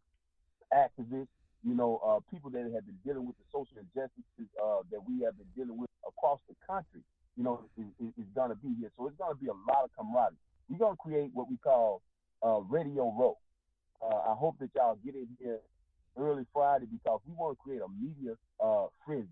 activists, 0.73 1.33
you 1.65 1.75
know, 1.75 2.01
uh, 2.05 2.21
people 2.31 2.51
that 2.51 2.63
have 2.75 2.85
been 2.85 2.99
dealing 3.05 3.27
with 3.27 3.37
the 3.39 3.45
social 3.53 3.81
injustices 3.81 4.49
uh, 4.61 4.85
that 4.91 5.01
we 5.09 5.25
have 5.25 5.37
been 5.39 5.49
dealing 5.57 5.79
with 5.79 5.89
across 6.07 6.39
the 6.49 6.55
country, 6.67 7.01
you 7.37 7.45
know, 7.45 7.62
is, 7.78 7.87
is, 8.01 8.12
is 8.18 8.28
going 8.35 8.51
to 8.51 8.57
be 8.57 8.74
here. 8.78 8.91
So 8.97 9.07
it's 9.07 9.16
going 9.16 9.35
to 9.35 9.41
be 9.41 9.49
a 9.49 9.59
lot 9.68 9.85
of 9.85 9.91
camaraderie. 9.97 10.39
We're 10.68 10.78
going 10.78 10.95
to 10.95 11.03
create 11.03 11.30
what 11.35 11.51
we 11.51 11.57
call 11.59 12.03
uh, 12.43 12.61
Radio 12.70 13.12
Row. 13.18 13.37
Uh, 14.03 14.32
I 14.32 14.35
hope 14.35 14.57
that 14.61 14.70
y'all 14.74 14.99
get 15.05 15.14
in 15.14 15.28
here 15.41 15.59
early 16.18 16.45
Friday 16.53 16.87
because 16.87 17.20
we 17.26 17.35
want 17.35 17.57
to 17.57 17.62
create 17.62 17.80
a 17.82 17.91
media 17.91 18.37
uh, 18.62 18.87
frenzy 19.05 19.28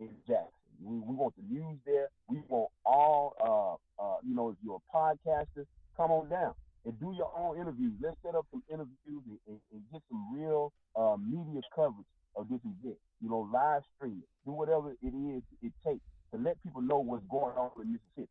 in 0.00 0.10
Jackson. 0.26 0.52
We, 0.82 0.98
we 0.98 1.14
want 1.14 1.34
the 1.36 1.42
news 1.48 1.78
there. 1.86 2.08
We 2.28 2.38
want 2.48 2.70
all, 2.84 3.34
uh, 3.40 4.02
uh, 4.02 4.16
you 4.26 4.34
know, 4.34 4.50
if 4.50 4.56
you're 4.62 4.78
a 4.78 4.96
podcaster, 4.96 5.66
come 5.96 6.10
on 6.10 6.28
down 6.28 6.54
and 6.84 6.98
do 7.00 7.14
your 7.16 7.30
own 7.36 7.58
interviews. 7.58 7.94
Let's 8.00 8.16
set 8.24 8.34
up 8.34 8.46
some 8.50 8.62
interviews 8.70 9.22
and, 9.26 9.38
and, 9.48 9.58
and 9.72 9.82
get 9.92 10.02
some 10.08 10.22
real 10.32 10.72
uh, 10.94 11.16
media 11.18 11.60
coverage 11.74 12.06
of 12.36 12.48
this 12.48 12.60
event. 12.62 12.98
You 13.20 13.30
know, 13.30 13.48
live 13.52 13.82
stream 13.96 14.22
it. 14.22 14.28
Do 14.46 14.52
whatever 14.52 14.92
it 15.02 15.14
is 15.14 15.42
it 15.62 15.72
takes 15.84 16.04
to 16.32 16.38
let 16.38 16.62
people 16.62 16.82
know 16.82 16.98
what's 16.98 17.24
going 17.30 17.56
on 17.56 17.70
in 17.82 17.92
Mississippi. 17.92 18.28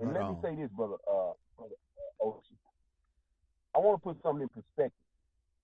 And 0.00 0.14
Right 0.14 0.22
let 0.22 0.30
me 0.30 0.36
say 0.42 0.62
this, 0.62 0.70
brother, 0.72 0.96
uh, 1.10 1.32
brother 1.56 1.74
uh, 2.20 2.24
Ocean. 2.24 2.56
I 3.74 3.78
want 3.78 4.02
to 4.02 4.08
put 4.08 4.22
something 4.22 4.42
in 4.42 4.48
perspective. 4.48 4.92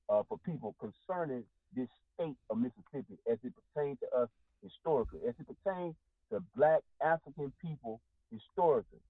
uh, 0.08 0.22
for 0.28 0.38
people 0.38 0.74
concerning 0.80 1.44
this 1.74 1.88
state 2.14 2.36
of 2.50 2.58
Mississippi 2.58 3.18
as 3.30 3.38
it 3.44 3.52
pertains 3.74 3.98
to 4.00 4.18
us 4.18 4.28
historically, 4.62 5.20
as 5.28 5.34
it 5.38 5.46
pertains 5.46 5.94
to 6.30 6.42
black 6.56 6.80
African 7.04 7.52
people 7.60 8.00
historically. 8.32 9.00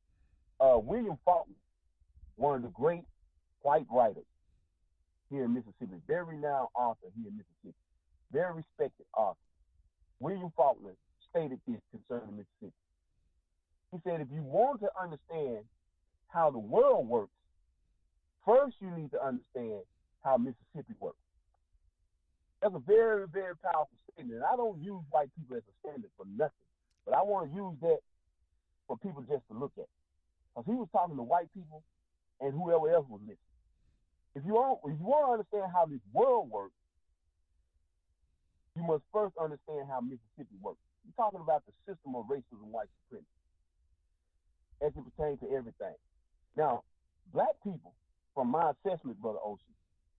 Uh, 0.60 0.78
William 0.78 1.18
Faulkner, 1.24 1.54
one 2.36 2.56
of 2.56 2.62
the 2.62 2.68
great 2.68 3.04
white 3.62 3.86
writers 3.92 4.24
here 5.30 5.44
in 5.44 5.54
Mississippi, 5.54 6.00
very 6.06 6.24
renowned 6.36 6.68
author 6.74 7.08
here 7.16 7.28
in 7.28 7.36
Mississippi, 7.36 7.76
very 8.32 8.54
respected 8.54 9.06
author. 9.16 9.38
William 10.20 10.50
Faulkner 10.56 10.96
stated 11.36 11.60
this 11.68 11.80
concerning 11.92 12.40
Mississippi. 12.40 12.72
He 13.92 13.98
said, 14.04 14.20
if 14.24 14.28
you 14.32 14.42
want 14.42 14.80
to 14.80 14.88
understand 14.96 15.68
how 16.28 16.50
the 16.50 16.58
world 16.58 17.06
works, 17.06 17.36
first 18.44 18.76
you 18.80 18.90
need 18.96 19.10
to 19.12 19.20
understand 19.20 19.84
how 20.24 20.38
Mississippi 20.38 20.96
works. 20.98 21.20
That's 22.62 22.74
a 22.74 22.80
very, 22.80 23.28
very 23.28 23.52
powerful 23.60 23.92
statement. 24.08 24.40
And 24.40 24.48
I 24.48 24.56
don't 24.56 24.80
use 24.80 25.04
white 25.10 25.28
people 25.36 25.56
as 25.56 25.62
a 25.68 25.74
standard 25.84 26.10
for 26.16 26.24
nothing, 26.24 26.66
but 27.04 27.14
I 27.14 27.20
want 27.20 27.52
to 27.52 27.54
use 27.54 27.76
that 27.82 28.00
for 28.88 28.96
people 28.96 29.20
just 29.28 29.44
to 29.52 29.54
look 29.58 29.72
at. 29.76 29.92
Because 30.56 30.64
he 30.64 30.72
was 30.72 30.88
talking 30.90 31.16
to 31.16 31.22
white 31.22 31.52
people 31.52 31.84
and 32.40 32.52
whoever 32.52 32.88
else 32.88 33.04
was 33.12 33.20
listening. 33.20 33.52
If 34.34 34.42
you 34.44 34.56
want, 34.56 34.80
if 34.88 34.96
you 34.98 35.04
want 35.04 35.28
to 35.28 35.32
understand 35.36 35.68
how 35.72 35.84
this 35.84 36.00
world 36.12 36.48
works, 36.48 36.76
you 38.74 38.82
must 38.82 39.04
first 39.12 39.36
understand 39.36 39.84
how 39.88 40.00
Mississippi 40.00 40.56
works. 40.60 40.80
You're 41.06 41.14
talking 41.16 41.40
about 41.40 41.62
the 41.66 41.72
system 41.86 42.18
of 42.18 42.26
racism, 42.26 42.66
and 42.66 42.72
white 42.72 42.90
supremacy, 43.06 43.30
as 44.82 44.90
it 44.90 45.04
pertains 45.06 45.38
to 45.40 45.46
everything. 45.54 45.94
Now, 46.56 46.82
black 47.32 47.54
people, 47.62 47.94
from 48.34 48.50
my 48.50 48.72
assessment, 48.74 49.22
Brother 49.22 49.38
Ocean, 49.44 49.70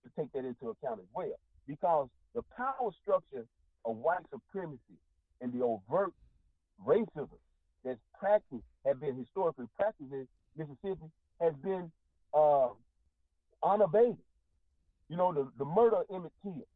to 0.04 0.08
take 0.18 0.32
that 0.32 0.48
into 0.48 0.70
account 0.72 1.00
as 1.00 1.10
well, 1.12 1.36
because 1.66 2.08
the 2.34 2.42
power 2.56 2.90
structure 3.02 3.44
of 3.84 3.96
white 3.96 4.24
supremacy 4.32 4.96
and 5.40 5.52
the 5.52 5.62
overt 5.62 6.12
racism 6.84 7.28
that's 7.84 8.00
practiced, 8.18 8.64
have 8.86 9.00
been 9.00 9.16
historically 9.16 9.66
practiced 9.76 10.12
in 10.12 10.26
Mississippi, 10.56 11.10
has 11.40 11.52
been 11.62 11.92
uh, 12.34 12.68
unabated. 13.62 14.16
You 15.08 15.16
know, 15.16 15.32
the, 15.32 15.48
the 15.58 15.64
murder 15.64 15.96
of 15.96 16.06
Emmett 16.12 16.32
Till 16.42 16.66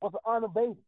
was 0.00 0.12
unabated. 0.26 0.82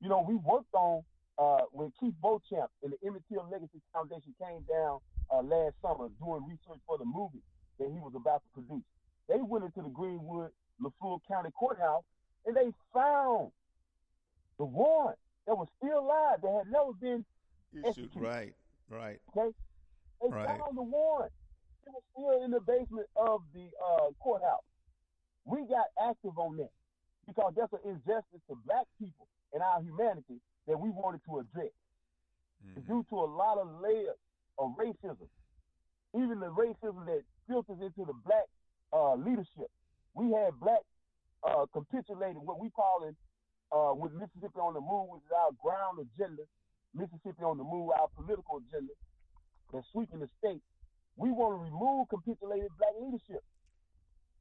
You 0.00 0.08
know, 0.08 0.24
we 0.26 0.34
worked 0.34 0.72
on 0.74 1.02
uh, 1.40 1.64
when 1.72 1.90
Keith 1.98 2.14
Beauchamp 2.20 2.68
and 2.84 2.92
the 2.92 2.98
Emmett 3.06 3.22
Till 3.32 3.48
Legacy 3.50 3.80
Foundation 3.92 4.34
came 4.38 4.60
down 4.68 5.00
uh, 5.32 5.40
last 5.40 5.74
summer 5.80 6.08
doing 6.20 6.44
research 6.46 6.80
for 6.86 6.98
the 6.98 7.04
movie 7.08 7.40
that 7.78 7.88
he 7.88 7.98
was 7.98 8.12
about 8.14 8.42
to 8.44 8.50
produce. 8.52 8.84
They 9.28 9.40
went 9.40 9.64
into 9.64 9.80
the 9.80 9.88
Greenwood, 9.88 10.50
Leflore 10.82 11.20
County 11.26 11.50
Courthouse, 11.56 12.04
and 12.44 12.54
they 12.54 12.68
found 12.92 13.50
the 14.58 14.66
warrant 14.66 15.18
that 15.46 15.56
was 15.56 15.68
still 15.78 15.98
alive 16.00 16.38
that 16.42 16.52
had 16.52 16.68
never 16.70 16.92
been 17.00 17.24
Issue. 17.72 17.88
executed. 17.88 18.20
Right, 18.20 18.52
right. 18.90 19.18
Okay, 19.32 19.54
they 20.20 20.28
Right. 20.28 20.60
found 20.60 20.76
the 20.76 20.82
warrant. 20.82 21.32
It 21.86 21.90
was 21.96 22.02
still 22.12 22.44
in 22.44 22.50
the 22.50 22.60
basement 22.60 23.06
of 23.16 23.40
the 23.54 23.70
uh, 23.80 24.10
courthouse. 24.20 24.66
We 25.46 25.64
got 25.66 25.86
active 26.02 26.36
on 26.36 26.58
that 26.58 26.70
because 27.26 27.54
that's 27.56 27.72
an 27.72 27.80
injustice 27.88 28.42
to 28.48 28.56
black 28.66 28.84
people 28.98 29.26
and 29.54 29.62
our 29.62 29.80
humanity 29.80 30.40
that 30.70 30.78
we 30.78 30.88
wanted 30.90 31.20
to 31.26 31.42
address. 31.42 31.74
It's 32.76 32.86
due 32.86 33.04
to 33.10 33.16
a 33.18 33.26
lot 33.26 33.58
of 33.58 33.66
layers 33.82 34.14
of 34.58 34.70
racism, 34.78 35.26
even 36.14 36.38
the 36.38 36.52
racism 36.54 37.04
that 37.06 37.22
filters 37.48 37.82
into 37.82 38.06
the 38.06 38.14
black 38.24 38.46
uh, 38.92 39.14
leadership. 39.14 39.66
We 40.14 40.30
had 40.30 40.54
black 40.60 40.86
uh, 41.42 41.66
capitulated, 41.74 42.38
what 42.38 42.60
we 42.60 42.70
call 42.70 43.02
it, 43.08 43.16
uh, 43.74 43.94
with 43.94 44.12
Mississippi 44.12 44.60
on 44.62 44.74
the 44.74 44.80
move, 44.80 45.10
which 45.10 45.26
is 45.26 45.34
our 45.34 45.50
ground 45.58 45.98
agenda, 46.06 46.42
Mississippi 46.94 47.42
on 47.42 47.58
the 47.58 47.64
move, 47.64 47.90
our 47.98 48.06
political 48.14 48.62
agenda 48.62 48.94
that's 49.72 49.86
sweeping 49.90 50.20
the 50.20 50.28
state. 50.38 50.62
We 51.16 51.30
want 51.30 51.58
to 51.58 51.60
remove 51.66 52.08
capitulated 52.10 52.70
black 52.78 52.94
leadership. 53.00 53.42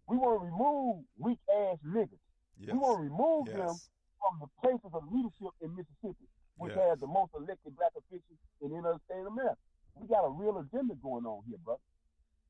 We 0.07 0.17
want 0.17 0.41
to 0.41 0.45
remove 0.45 1.05
weak 1.17 1.39
ass 1.49 1.77
niggas. 1.86 2.21
Yes. 2.59 2.73
We 2.73 2.77
want 2.77 2.97
to 2.97 3.03
remove 3.03 3.45
them 3.47 3.73
Yes. 3.73 3.89
From 4.20 4.39
the 4.39 4.47
places 4.61 4.91
of 4.93 5.03
leadership 5.11 5.53
in 5.61 5.76
Mississippi, 5.76 6.28
which 6.57 6.76
Yes. 6.76 6.89
has 6.89 6.99
the 6.99 7.07
most 7.07 7.34
elected 7.34 7.76
black 7.76 7.91
officials 7.95 8.39
in 8.61 8.72
any 8.76 8.80
other 8.86 8.99
state 9.05 9.20
of 9.20 9.28
America. 9.28 9.57
We 9.95 10.07
got 10.07 10.26
a 10.26 10.30
real 10.30 10.57
agenda 10.59 10.95
going 10.95 11.26
on 11.26 11.43
here, 11.47 11.57
brother. 11.59 11.82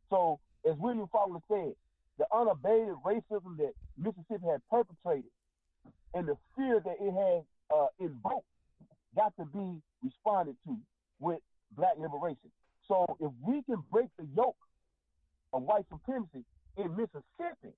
So, 0.09 0.39
as 0.65 0.75
William 0.77 1.07
Faulkner 1.07 1.41
said, 1.47 1.75
the 2.17 2.27
unabated 2.33 2.95
racism 3.05 3.57
that 3.57 3.73
Mississippi 3.97 4.45
had 4.45 4.61
perpetrated 4.69 5.31
and 6.13 6.27
the 6.27 6.37
fear 6.55 6.79
that 6.81 6.97
it 6.99 7.13
has 7.13 7.43
uh, 7.73 7.87
invoked 7.99 8.47
got 9.15 9.35
to 9.37 9.45
be 9.45 9.81
responded 10.03 10.57
to 10.65 10.77
with 11.19 11.39
black 11.71 11.97
liberation. 11.97 12.51
So, 12.87 13.05
if 13.19 13.31
we 13.41 13.61
can 13.63 13.83
break 13.91 14.09
the 14.17 14.25
yoke 14.35 14.57
of 15.53 15.63
white 15.63 15.85
supremacy 15.89 16.43
in 16.77 16.95
Mississippi, 16.95 17.73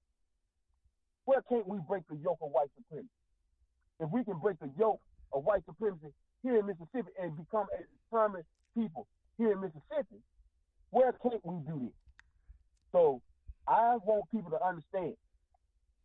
where 1.26 1.42
can't 1.44 1.68
we 1.68 1.78
break 1.88 2.04
the 2.10 2.16
yoke 2.16 2.40
of 2.42 2.52
white 2.52 2.70
supremacy? 2.76 3.10
If 4.02 4.10
we 4.10 4.24
can 4.24 4.40
break 4.40 4.60
the 4.60 4.70
yoke 4.80 5.00
of 5.32 5.44
white 5.46 5.64
supremacy 5.66 6.12
here 6.42 6.58
in 6.58 6.66
Mississippi 6.66 7.14
and 7.22 7.38
become 7.38 7.68
a 7.78 7.86
determined 8.10 8.46
people 8.76 9.08
here 9.38 9.52
in 9.52 9.62
Mississippi, 9.62 10.18
where 10.90 11.14
can't 11.22 11.46
we 11.46 11.62
do 11.70 11.80
this? 11.86 11.94
So 12.92 13.22
I 13.68 13.98
want 14.04 14.26
people 14.32 14.50
to 14.52 14.60
understand 14.66 15.14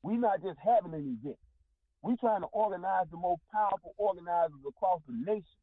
we're 0.03 0.21
not 0.21 0.43
just 0.43 0.59
having 0.63 0.93
an 0.93 1.19
event. 1.19 1.39
We're 2.03 2.21
trying 2.21 2.43
to 2.43 2.53
organize 2.53 3.07
the 3.11 3.17
most 3.17 3.41
powerful 3.51 3.95
organizers 3.97 4.61
across 4.69 5.01
the 5.09 5.17
nation 5.17 5.59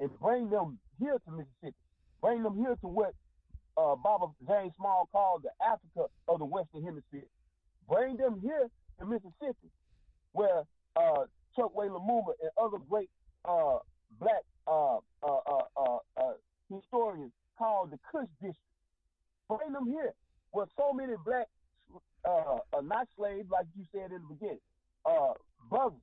and 0.00 0.10
bring 0.18 0.48
them 0.48 0.78
here 0.98 1.20
to 1.24 1.30
Mississippi. 1.30 1.76
Bring 2.22 2.42
them 2.42 2.56
here 2.56 2.74
to 2.80 2.88
what 2.88 3.12
uh, 3.76 3.94
Baba 3.94 4.26
James 4.48 4.72
Small 4.76 5.08
called 5.12 5.44
the 5.44 5.52
Africa 5.62 6.10
of 6.26 6.38
the 6.38 6.44
Western 6.46 6.82
Hemisphere. 6.82 7.28
Bring 7.88 8.16
them 8.16 8.40
here 8.42 8.66
to 8.98 9.06
Mississippi, 9.06 9.70
where 10.32 10.64
uh, 10.96 11.24
Chokwe 11.56 11.88
Lumumba 11.88 12.32
and 12.42 12.50
other 12.60 12.78
great 12.88 13.08
uh, 13.44 13.78
black 14.20 14.42
uh, 14.66 14.96
uh, 14.96 15.00
uh, 15.22 15.62
uh, 15.76 15.98
uh, 16.16 16.32
historians 16.68 17.32
called 17.58 17.90
the 17.90 17.98
Kush 18.10 18.28
District. 18.40 18.58
Bring 19.48 19.72
them 19.72 19.86
here, 19.86 20.12
where 20.50 20.66
so 20.76 20.92
many 20.92 21.14
black, 21.24 21.46
uh, 22.24 22.58
uh, 22.76 22.80
not 22.82 23.06
slaves, 23.16 23.48
like 23.50 23.66
you 23.76 23.84
said 23.92 24.10
in 24.10 24.20
the 24.28 24.34
beginning, 24.34 24.60
uh, 25.04 25.32
brothers, 25.70 26.00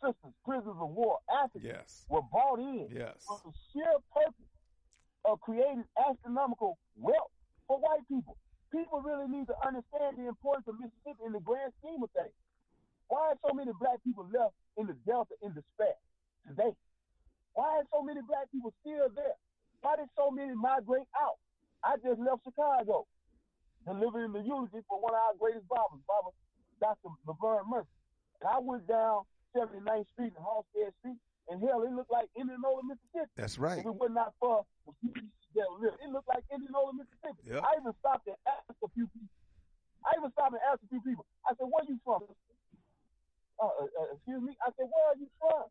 sisters, 0.00 0.32
prisoners 0.44 0.76
of 0.80 0.90
war, 0.90 1.18
Africans 1.28 1.64
Yes. 1.64 2.06
were 2.08 2.22
brought 2.22 2.60
in 2.60 2.88
Yes. 2.90 3.24
for 3.26 3.40
the 3.44 3.52
sheer 3.72 3.94
purpose 4.14 4.52
of 5.24 5.40
creating 5.40 5.84
astronomical 5.98 6.78
wealth 6.96 7.32
for 7.66 7.78
white 7.80 8.06
people. 8.08 8.36
People 8.70 9.00
really 9.02 9.26
need 9.28 9.46
to 9.46 9.54
understand 9.66 10.16
the 10.18 10.26
importance 10.28 10.68
of 10.68 10.78
Mississippi 10.78 11.24
in 11.26 11.32
the 11.32 11.40
grand 11.40 11.72
scheme 11.80 12.02
of 12.02 12.10
things. 12.12 12.34
Why 13.08 13.32
are 13.32 13.38
so 13.46 13.54
many 13.54 13.72
black 13.78 14.02
people 14.02 14.26
left 14.32 14.54
in 14.76 14.86
the 14.86 14.96
Delta 15.06 15.34
in 15.42 15.54
despair 15.54 15.94
today? 16.48 16.72
Why 17.54 17.78
are 17.78 17.86
so 17.92 18.02
many 18.02 18.20
black 18.26 18.50
people 18.50 18.72
still 18.80 19.08
there? 19.14 19.36
Why 19.82 19.96
did 19.96 20.08
so 20.16 20.30
many 20.30 20.54
migrate 20.54 21.06
out? 21.20 21.38
I 21.84 21.96
just 22.00 22.18
left 22.18 22.42
Chicago, 22.42 23.06
delivering 23.84 24.32
the 24.32 24.40
eulogy 24.40 24.80
for 24.88 24.98
one 24.98 25.12
of 25.12 25.20
our 25.20 25.36
greatest 25.38 25.68
barbers, 25.68 26.00
Baba 26.08 26.32
Dr. 26.80 27.12
Laverne 27.28 27.68
Murphy. 27.68 27.92
And 28.40 28.48
I 28.48 28.58
went 28.58 28.88
down 28.88 29.28
79th 29.54 30.08
Street 30.16 30.32
and 30.34 30.42
Halsted 30.42 30.90
Street, 31.04 31.20
and 31.52 31.60
hell, 31.60 31.84
it 31.84 31.92
looked 31.92 32.10
like 32.10 32.32
Indianola, 32.34 32.82
Mississippi. 32.82 33.30
That's 33.36 33.60
right. 33.60 33.84
If 33.84 33.86
it 33.86 33.94
was 33.94 34.10
not 34.10 34.32
for 34.40 34.64
the 34.88 34.92
people 35.04 35.28
that 35.54 35.68
live, 35.78 35.94
it 36.00 36.08
looked 36.08 36.28
like 36.32 36.42
Indianola, 36.48 36.96
Mississippi. 36.96 37.52
Yep. 37.52 37.60
I 37.62 37.70
even 37.78 37.92
stopped 38.00 38.26
and 38.26 38.40
asked 38.48 38.80
a 38.80 38.88
few 38.96 39.06
people. 39.12 39.30
I 40.02 40.16
even 40.16 40.32
stopped 40.32 40.56
and 40.56 40.64
asked 40.64 40.82
a 40.82 40.88
few 40.88 41.04
people. 41.04 41.28
I 41.44 41.52
said, 41.54 41.68
"Where 41.68 41.84
you 41.84 42.00
from?" 42.02 42.24
Uh, 43.62 43.66
uh, 43.66 43.86
uh, 43.86 44.14
excuse 44.14 44.42
me. 44.42 44.52
I 44.62 44.70
said, 44.76 44.86
"Where 44.90 45.06
are 45.14 45.18
you 45.18 45.28
from?" 45.38 45.64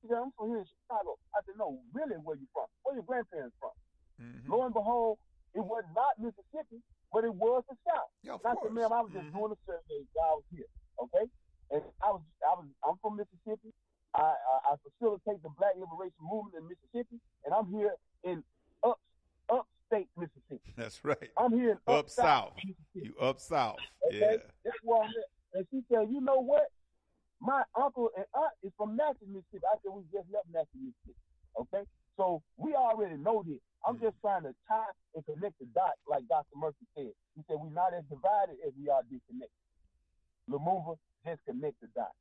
He 0.00 0.08
said, 0.08 0.18
"I'm 0.18 0.32
from 0.36 0.48
here 0.48 0.58
in 0.64 0.66
Chicago." 0.66 1.18
I 1.36 1.40
said, 1.44 1.54
"No, 1.58 1.78
really, 1.92 2.16
where 2.16 2.34
are 2.36 2.40
you 2.40 2.48
from? 2.52 2.66
Where 2.82 2.92
are 2.94 2.98
your 2.98 3.04
grandparents 3.04 3.56
from?" 3.60 3.72
Mhm. 4.20 4.48
Lo 4.48 4.64
and 4.64 4.74
behold, 4.74 5.18
it 5.54 5.60
was 5.60 5.84
not 5.94 6.18
Mississippi, 6.18 6.80
but 7.12 7.24
it 7.24 7.34
was 7.34 7.62
the 7.68 7.76
South. 7.86 8.08
Yeah, 8.22 8.34
of 8.34 8.40
And 8.44 8.52
I 8.52 8.54
course. 8.54 8.68
said, 8.68 8.74
"Ma'am, 8.74 8.92
I 8.92 9.00
was 9.02 9.12
just 9.12 9.28
Mhm. 9.28 9.32
doing 9.38 9.52
a 9.52 9.58
survey. 9.66 10.00
while 10.14 10.30
I 10.30 10.34
was 10.40 10.44
here, 10.50 10.70
okay?" 10.98 11.26
And 11.70 11.82
I 12.02 12.10
was, 12.12 12.22
I 12.44 12.52
was, 12.54 12.66
I'm 12.84 12.96
from 12.98 13.16
Mississippi. 13.16 13.72
I, 14.14 14.20
I, 14.22 14.72
I 14.72 14.76
facilitate 14.76 15.42
the 15.42 15.48
Black 15.56 15.74
Liberation 15.76 16.20
Movement 16.20 16.56
in 16.56 16.68
Mississippi, 16.68 17.20
and 17.44 17.54
I'm 17.54 17.68
here 17.72 17.94
in 18.24 18.44
up, 18.82 19.00
upstate 19.48 20.08
Mississippi. 20.16 20.72
That's 20.76 21.04
right. 21.04 21.30
I'm 21.38 21.52
here 21.52 21.72
in 21.72 21.78
Up 21.86 22.10
south. 22.10 22.56
Mississippi. 22.56 22.76
You 23.08 23.16
up 23.18 23.40
south. 23.40 23.78
Okay, 24.06 24.18
Yeah. 24.20 24.36
that's 24.64 24.76
where 24.82 25.02
I'm 25.02 25.08
at. 25.10 25.28
And 25.54 25.66
she 25.70 25.82
said, 25.90 26.08
"You 26.10 26.20
know 26.20 26.40
what? 26.40 26.68
My 27.42 27.66
uncle 27.74 28.14
and 28.14 28.24
aunt 28.38 28.54
is 28.62 28.70
from 28.78 28.94
Natchez, 28.94 29.26
Mississippi." 29.26 29.66
I 29.66 29.74
said, 29.82 29.90
"We 29.90 30.06
just 30.14 30.30
left 30.30 30.46
Natchez, 30.54 30.78
Mississippi." 30.78 31.18
Okay, 31.58 31.82
so 32.16 32.40
we 32.56 32.74
already 32.78 33.18
know 33.18 33.42
this. 33.42 33.58
I'm 33.82 33.98
mm-hmm. 33.98 34.06
just 34.06 34.16
trying 34.22 34.46
to 34.46 34.54
tie 34.70 34.94
and 35.18 35.26
connect 35.26 35.58
the 35.58 35.66
dots, 35.74 35.98
like 36.06 36.22
Dr. 36.30 36.54
Murphy 36.54 36.86
said. 36.94 37.10
He 37.34 37.42
said, 37.50 37.58
"We're 37.58 37.74
not 37.74 37.98
as 37.98 38.06
divided 38.06 38.62
as 38.62 38.70
we 38.78 38.86
are 38.88 39.02
disconnected." 39.10 39.58
Lumumba 40.46 40.94
just 41.26 41.42
connect 41.42 41.82
the 41.82 41.90
dots. 41.98 42.14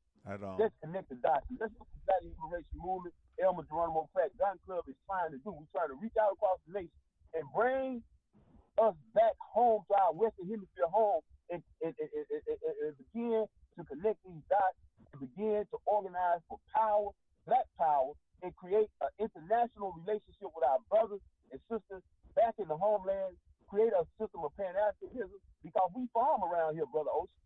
Gaddafi. 1.21 1.57
That's 1.57 1.73
what 1.77 1.89
the 1.89 2.01
Black 2.05 2.21
Liberation 2.21 2.77
Movement, 2.77 3.13
Elmer 3.41 3.65
Geronimo 3.65 4.09
Pratt 4.13 4.29
Gun 4.37 4.57
Club 4.65 4.85
is 4.89 4.97
trying 5.05 5.33
to 5.33 5.39
do. 5.41 5.53
We're 5.53 5.69
trying 5.73 5.89
to 5.89 5.97
reach 6.01 6.13
out 6.17 6.33
across 6.33 6.61
the 6.65 6.81
nation 6.81 6.97
and 7.33 7.45
bring 7.53 8.01
us 8.77 8.97
back 9.13 9.33
home 9.37 9.81
to 9.89 9.93
our 9.97 10.13
Western 10.13 10.49
Hemisphere 10.49 10.89
home 10.89 11.21
and, 11.49 11.61
and, 11.81 11.93
and, 11.97 12.09
and, 12.09 12.41
and, 12.45 12.75
and 12.85 12.93
begin 12.97 13.45
to 13.77 13.81
connect 13.85 14.17
these 14.25 14.45
dots 14.49 14.77
and 15.13 15.19
begin 15.21 15.63
to 15.71 15.77
organize 15.85 16.39
for 16.47 16.57
power, 16.75 17.09
black 17.45 17.67
power, 17.77 18.13
and 18.43 18.55
create 18.55 18.89
an 19.01 19.11
international 19.19 19.93
relationship 20.01 20.49
with 20.55 20.65
our 20.65 20.79
brothers 20.89 21.21
and 21.51 21.59
sisters 21.69 22.01
back 22.35 22.55
in 22.57 22.67
the 22.67 22.77
homeland, 22.77 23.35
create 23.69 23.93
a 23.93 24.03
system 24.19 24.41
of 24.43 24.51
Pan-Africanism 24.57 25.39
because 25.63 25.89
we 25.95 26.07
farm 26.13 26.41
around 26.43 26.75
here, 26.75 26.85
Brother 26.89 27.11
Ocean. 27.13 27.37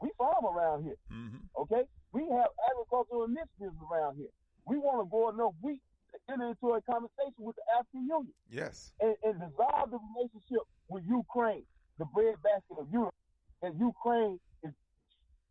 We 0.00 0.10
farm 0.16 0.46
around 0.46 0.84
here. 0.84 1.00
Mm-hmm. 1.10 1.42
Okay? 1.58 1.82
We 2.12 2.22
have 2.30 2.54
agricultural 2.70 3.24
initiatives 3.24 3.76
around 3.90 4.16
here. 4.16 4.30
We 4.64 4.78
want 4.78 5.02
to 5.02 5.10
grow 5.10 5.30
enough 5.30 5.58
wheat 5.60 5.82
to 6.14 6.16
enter 6.32 6.54
into 6.54 6.76
a 6.76 6.80
conversation 6.86 7.42
with 7.42 7.56
the 7.56 7.66
African 7.74 8.06
Union 8.06 8.36
Yes. 8.48 8.92
and, 9.00 9.16
and 9.24 9.40
dissolve 9.42 9.90
the 9.90 9.98
relationship 10.14 10.62
with 10.88 11.02
Ukraine, 11.08 11.64
the 11.98 12.06
breadbasket 12.14 12.78
of 12.78 12.86
Europe, 12.92 13.16
and 13.62 13.74
Ukraine 13.80 14.38
is 14.62 14.72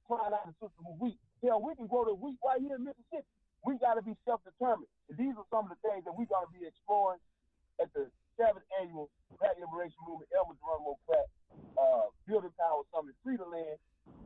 trying 0.08 0.32
out 0.32 0.48
the 0.48 0.54
system 0.64 0.86
of 0.88 0.96
wheat. 1.02 1.20
Hell, 1.44 1.62
we 1.62 1.76
can 1.76 1.88
grow 1.88 2.06
the 2.06 2.16
wheat 2.16 2.38
right 2.42 2.62
here 2.62 2.76
in 2.76 2.84
Mississippi. 2.84 3.28
We 3.66 3.78
got 3.78 3.96
to 3.96 4.04
be 4.04 4.16
self-determined. 4.26 4.90
And 5.10 5.18
these 5.18 5.36
are 5.38 5.46
some 5.52 5.70
of 5.70 5.72
the 5.76 5.80
things 5.86 6.06
that 6.06 6.14
we're 6.16 6.30
going 6.30 6.48
to 6.50 6.54
be 6.54 6.66
exploring 6.66 7.20
at 7.82 7.94
the 7.94 8.10
seventh 8.38 8.66
annual 8.82 9.10
Black 9.38 9.58
Liberation 9.60 9.98
Movement 10.08 10.30
Elmer 10.34 10.58
Geronimo 10.58 10.98
Pratt 11.06 11.28
uh, 11.78 12.10
Building 12.28 12.54
Power 12.58 12.82
Summit, 12.94 13.14
Free 13.24 13.38
the 13.38 13.46
Land, 13.46 13.78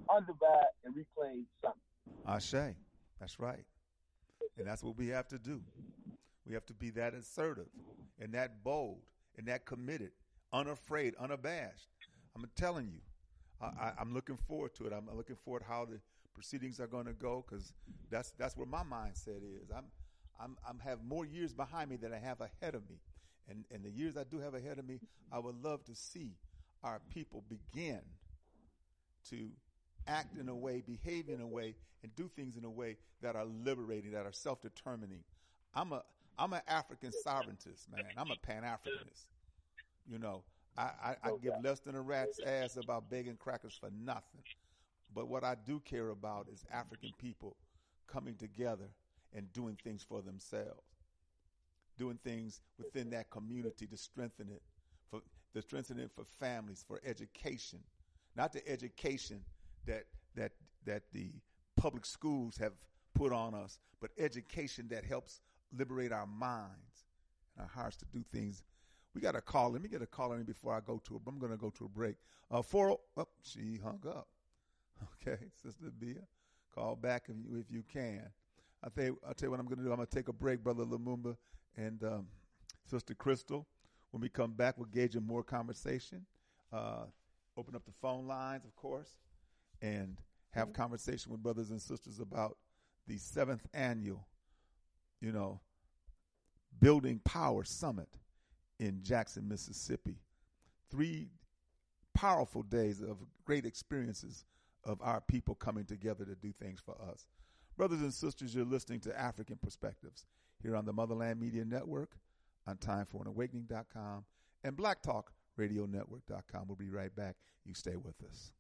Undivide, 0.10 0.72
and 0.86 0.96
Reclaim 0.96 1.46
Summit. 1.62 1.78
say, 2.40 2.76
That's 3.20 3.40
right. 3.40 3.66
And 4.58 4.68
that's 4.68 4.84
what 4.84 4.98
we 4.98 5.08
have 5.10 5.28
to 5.30 5.38
do. 5.40 5.62
We 6.46 6.54
have 6.54 6.66
to 6.68 6.74
be 6.74 6.90
that 6.92 7.14
assertive 7.14 7.68
and 8.20 8.34
that 8.34 8.64
bold 8.64 9.00
and 9.38 9.48
that 9.48 9.66
committed, 9.66 10.12
unafraid, 10.52 11.16
unabashed. 11.20 11.88
I'm 12.36 12.46
telling 12.56 12.88
you, 12.88 13.00
I, 13.62 13.66
I, 13.66 13.94
I'm 14.00 14.14
looking 14.14 14.38
forward 14.48 14.74
to 14.76 14.88
it. 14.88 14.94
I'm 14.94 15.08
looking 15.16 15.38
forward 15.44 15.64
how 15.68 15.86
the 15.86 16.00
proceedings 16.42 16.80
are 16.80 16.88
going 16.88 17.06
to 17.06 17.14
go 17.14 17.46
because 17.48 17.72
that's 18.10 18.32
that's 18.32 18.58
where 18.58 18.66
my 18.66 18.82
mindset 18.82 19.44
is. 19.44 19.70
I'm 19.70 19.86
I'm 20.40 20.58
I'm 20.68 20.80
have 20.80 21.04
more 21.04 21.24
years 21.24 21.54
behind 21.54 21.92
me 21.92 21.98
than 21.98 22.12
I 22.14 22.18
have 22.18 22.42
ahead 22.42 22.74
of 22.74 22.90
me, 22.90 22.96
and 23.48 23.64
and 23.70 23.84
the 23.86 23.92
years 23.92 24.18
I 24.18 24.24
do 24.24 24.40
have 24.40 24.56
ahead 24.56 24.80
of 24.80 24.88
me, 24.88 25.00
I 25.32 25.38
would 25.38 25.64
love 25.64 25.84
to 25.86 25.94
see 25.94 26.32
our 26.84 27.00
people 27.14 27.44
begin 27.48 28.00
to 29.30 29.50
act 30.08 30.36
in 30.36 30.50
a 30.50 30.56
way, 30.56 30.82
behave 30.82 31.30
in 31.30 31.42
a 31.42 31.48
way, 31.48 31.76
and 32.02 32.16
do 32.16 32.28
things 32.28 32.58
in 32.58 32.66
a 32.66 32.70
way 32.72 32.98
that 33.22 33.36
are 33.36 33.46
liberating, 33.46 34.12
that 34.14 34.26
are 34.26 34.34
self-determining. 34.34 35.24
I'm 35.76 35.94
a 35.94 36.02
I'm 36.40 36.54
an 36.54 36.62
African 36.68 37.12
sovereigntist, 37.12 37.88
man. 37.96 38.06
I'm 38.18 38.32
a 38.32 38.36
Pan 38.36 38.64
Africanist. 38.64 39.26
You 40.10 40.18
know, 40.18 40.42
I, 40.76 40.90
I, 41.04 41.16
I 41.24 41.32
give 41.40 41.54
less 41.64 41.82
than 41.82 41.94
a 41.94 42.02
rat's 42.02 42.40
ass 42.40 42.78
about 42.78 43.12
begging 43.12 43.36
crackers 43.36 43.78
for 43.80 43.92
nothing. 44.04 44.42
But 45.14 45.28
what 45.28 45.44
I 45.44 45.56
do 45.66 45.80
care 45.80 46.10
about 46.10 46.48
is 46.52 46.64
African 46.72 47.12
people 47.18 47.56
coming 48.08 48.36
together 48.36 48.90
and 49.34 49.52
doing 49.54 49.78
things 49.84 50.04
for 50.04 50.22
themselves, 50.22 50.84
doing 51.98 52.20
things 52.24 52.62
within 52.78 53.10
that 53.12 53.30
community 53.30 53.88
to 53.88 53.98
strengthen 53.98 54.50
it, 54.50 54.62
for 55.10 55.22
to 55.54 55.62
strengthen 55.62 56.00
it 56.00 56.12
for 56.16 56.24
families, 56.40 56.84
for 56.88 57.02
education, 57.06 57.80
not 58.36 58.54
the 58.54 58.68
education 58.68 59.42
that 59.86 60.06
that 60.36 60.54
that 60.86 61.04
the 61.14 61.32
public 61.76 62.06
schools 62.06 62.58
have 62.58 62.74
put 63.14 63.34
on 63.34 63.54
us, 63.54 63.80
but 64.00 64.12
education 64.18 64.88
that 64.90 65.04
helps 65.04 65.42
liberate 65.78 66.12
our 66.12 66.28
minds 66.28 67.06
and 67.56 67.64
our 67.64 67.70
hearts 67.70 67.98
to 67.98 68.06
do 68.14 68.24
things. 68.32 68.64
We 69.14 69.22
got 69.22 69.36
a 69.36 69.42
call. 69.42 69.72
Let 69.72 69.82
me 69.82 69.90
get 69.90 70.02
a 70.02 70.08
call 70.08 70.34
in 70.34 70.44
before 70.44 70.74
I 70.74 70.80
go 70.80 71.02
to. 71.06 71.16
A, 71.16 71.20
I'm 71.28 71.38
going 71.38 71.52
to 71.52 71.58
go 71.58 71.70
to 71.72 71.86
a 71.86 71.90
break. 71.90 72.16
Uh, 72.50 72.62
four. 72.62 72.98
Oh, 73.18 73.28
she 73.44 73.78
hung 73.84 74.02
up. 74.08 74.28
Okay, 75.04 75.38
Sister 75.64 75.92
Bia, 76.00 76.22
call 76.74 76.96
back 76.96 77.24
if 77.30 77.36
you 77.38 77.60
if 77.60 77.72
you 77.72 77.84
can. 77.92 78.24
I 78.84 78.90
think 78.90 79.18
I'll 79.28 79.34
tell 79.34 79.48
you 79.48 79.52
what 79.52 79.60
I'm 79.60 79.68
going 79.68 79.78
to 79.78 79.84
do. 79.84 79.92
I'm 79.92 79.98
going 79.98 80.08
to 80.08 80.16
take 80.16 80.28
a 80.28 80.34
break, 80.34 80.64
Brother 80.64 80.84
Lumumba 80.84 81.36
and 81.78 82.04
um, 82.04 82.28
Sister 82.90 83.14
Crystal. 83.14 83.68
When 84.12 84.22
we 84.22 84.30
come 84.30 84.52
back, 84.52 84.78
we'll 84.78 84.88
gauge 84.88 85.16
in 85.16 85.26
more 85.26 85.44
conversation. 85.44 86.26
Uh, 86.74 87.06
open 87.58 87.76
up 87.76 87.86
the 87.86 87.94
phone 88.02 88.28
lines, 88.28 88.66
of 88.66 88.76
course, 88.76 89.18
and 89.82 90.18
have 90.52 90.74
conversation 90.74 91.32
with 91.32 91.42
brothers 91.42 91.70
and 91.70 91.82
sisters 91.82 92.20
about 92.20 92.58
the 93.08 93.18
seventh 93.18 93.66
annual, 93.74 94.28
you 95.22 95.32
know, 95.32 95.62
Building 96.80 97.22
Power 97.24 97.64
Summit 97.64 98.10
in 98.80 99.02
Jackson, 99.04 99.48
Mississippi. 99.48 100.18
Three 100.90 101.30
powerful 102.14 102.64
days 102.64 103.02
of 103.02 103.18
great 103.46 103.66
experiences 103.66 104.46
of 104.84 105.00
our 105.02 105.22
people 105.22 105.56
coming 105.56 105.86
together 105.86 106.26
to 106.26 106.36
do 106.36 106.52
things 106.52 106.80
for 106.80 106.96
us. 107.02 107.26
Brothers 107.78 108.02
and 108.02 108.14
sisters, 108.14 108.54
you're 108.54 108.66
listening 108.66 109.00
to 109.02 109.10
Afrikan 109.10 109.62
Perspectives 109.62 110.26
here 110.62 110.76
on 110.76 110.86
the 110.86 110.94
Motherland 110.94 111.40
Media 111.40 111.66
Network, 111.66 112.18
on 112.68 112.78
timeforanawakening.com, 112.78 114.26
and 114.64 114.78
blacktalkradionetwork.com. 114.78 116.68
We'll 116.68 116.76
be 116.76 116.90
right 116.90 117.16
back. 117.16 117.36
You 117.66 117.74
stay 117.74 117.96
with 117.96 118.22
us. 118.30 118.52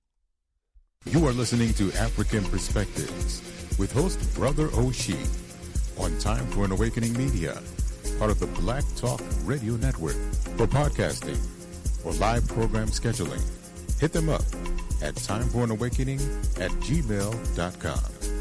You 1.05 1.25
are 1.27 1.33
listening 1.33 1.73
to 1.73 1.89
Afrikan 1.89 2.49
Perspectives 2.51 3.41
with 3.79 3.91
host 3.91 4.19
Brother 4.35 4.67
Oshi 4.69 5.17
on 5.99 6.17
Time 6.19 6.45
for 6.47 6.63
an 6.63 6.71
Awakening 6.71 7.13
Media, 7.17 7.59
part 8.19 8.29
of 8.29 8.39
the 8.39 8.47
Black 8.47 8.83
Talk 8.95 9.21
Radio 9.43 9.73
Network. 9.77 10.15
For 10.57 10.67
podcasting 10.67 11.39
or 12.05 12.13
live 12.13 12.47
program 12.47 12.87
scheduling, 12.89 13.41
hit 14.01 14.11
them 14.11 14.29
up 14.29 14.41
at 15.03 15.13
timeforanawakening 15.13 16.19
at 16.59 16.71
gmail.com. 16.81 18.40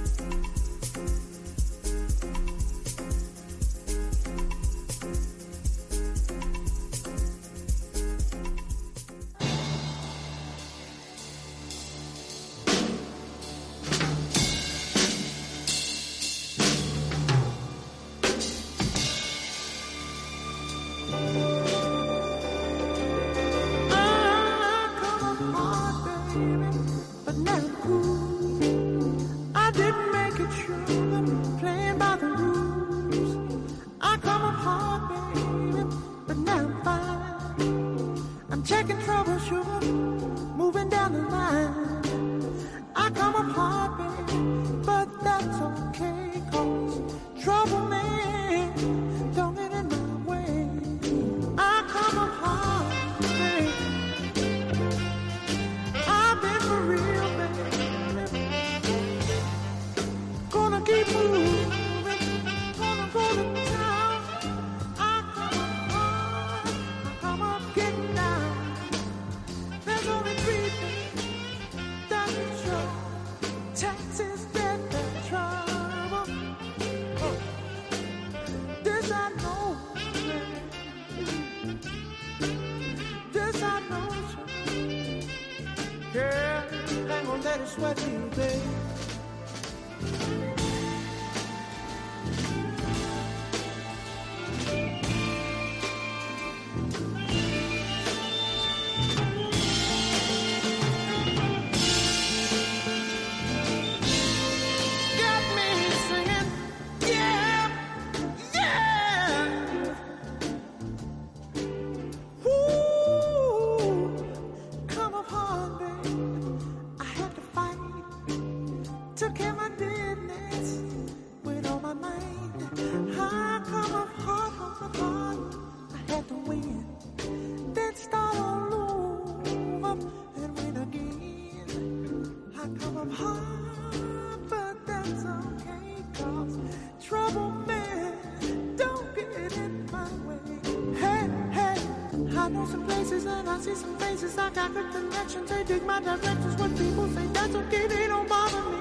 I 144.81 144.93
connections. 144.93 145.51
They 145.51 145.65
dig 145.65 145.83
my 145.85 146.01
directions. 146.01 146.57
When 146.61 146.77
people 146.77 147.09
say 147.09 147.27
that's 147.27 147.55
okay, 147.55 147.87
they 147.87 148.07
don't 148.07 148.29
bother 148.29 148.63
me. 148.71 148.79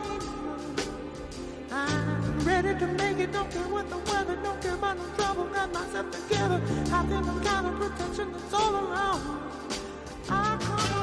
I'm 1.72 2.40
ready 2.46 2.78
to 2.80 2.88
make 2.88 3.20
it, 3.20 3.32
don't 3.32 3.52
care 3.52 3.68
what 3.68 3.90
the 3.90 3.98
weather, 3.98 4.36
don't 4.38 4.62
care 4.62 4.76
about 4.76 4.98
no 4.98 5.06
trouble. 5.18 5.46
Got 5.46 5.74
myself 5.74 6.12
together. 6.12 6.62
I 6.92 7.06
think 7.06 7.28
I'm 7.28 7.42
kind 7.44 7.68
of 7.68 7.76
protection 7.80 8.32
that's 8.32 8.54
all 8.54 8.76
around. 8.76 9.22
I 10.30 10.58
come 10.62 10.99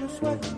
Ain't 0.00 0.20
gonna 0.20 0.57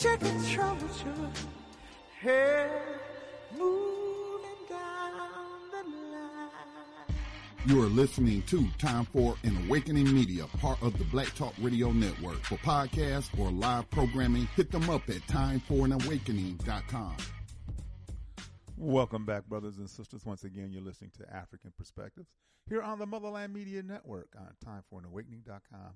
fine. 0.00 0.18
Checking 0.18 0.42
temperature. 0.44 1.30
Hey, 2.20 2.70
moving 3.56 4.50
down 4.68 5.60
the 5.70 5.82
line. 6.12 6.50
You 7.66 7.82
are 7.82 7.86
listening 7.86 8.42
to 8.42 8.66
Time 8.78 9.04
for 9.04 9.36
an 9.44 9.56
Awakening 9.66 10.12
Media, 10.12 10.46
part 10.58 10.82
of 10.82 10.98
the 10.98 11.04
Black 11.04 11.34
Talk 11.34 11.54
Radio 11.60 11.92
Network. 11.92 12.42
For 12.44 12.56
podcasts 12.56 13.38
or 13.38 13.50
live 13.50 13.90
programming, 13.90 14.46
hit 14.56 14.70
them 14.70 14.88
up 14.90 15.08
at 15.08 15.22
timeforanawakening.com. 15.26 17.16
Welcome 18.76 19.26
back, 19.26 19.44
brothers 19.46 19.76
and 19.76 19.90
sisters. 19.90 20.24
Once 20.24 20.44
again, 20.44 20.70
you're 20.72 20.82
listening 20.82 21.10
to 21.18 21.24
Afrikan 21.24 21.76
Perspectives 21.76 22.30
here 22.66 22.80
on 22.80 22.98
the 22.98 23.04
Motherland 23.06 23.52
Media 23.52 23.82
Network 23.82 24.34
on 24.38 24.54
timeforanawakening.com 24.64 25.92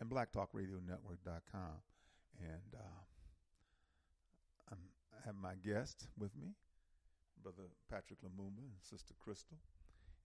and 0.00 0.08
blacktalkradionetwork.com. 0.08 1.82
And 2.40 2.74
uh, 2.74 2.78
I'm, 2.78 3.07
I 5.18 5.26
have 5.26 5.36
my 5.36 5.54
guest 5.64 6.06
with 6.18 6.36
me, 6.36 6.54
Brother 7.42 7.68
Patrick 7.90 8.20
Lumumba 8.22 8.60
and 8.60 8.80
Sister 8.80 9.14
Crystal, 9.18 9.58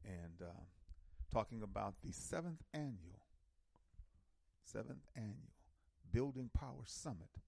and 0.06 0.42
uh, 0.42 0.62
talking 1.32 1.62
about 1.64 1.96
the 2.04 2.12
seventh 2.12 2.62
annual, 2.74 3.26
seventh 4.64 5.06
annual 5.16 5.54
Building 6.12 6.50
Power 6.54 6.84
Summit 6.86 7.40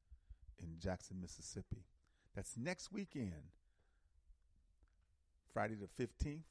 in 0.60 0.80
Jackson, 0.80 1.22
Mississippi. 1.22 1.84
That's 2.36 2.58
next 2.58 2.92
weekend. 2.92 3.52
Friday 5.54 5.76
the 5.76 6.04
15th, 6.04 6.44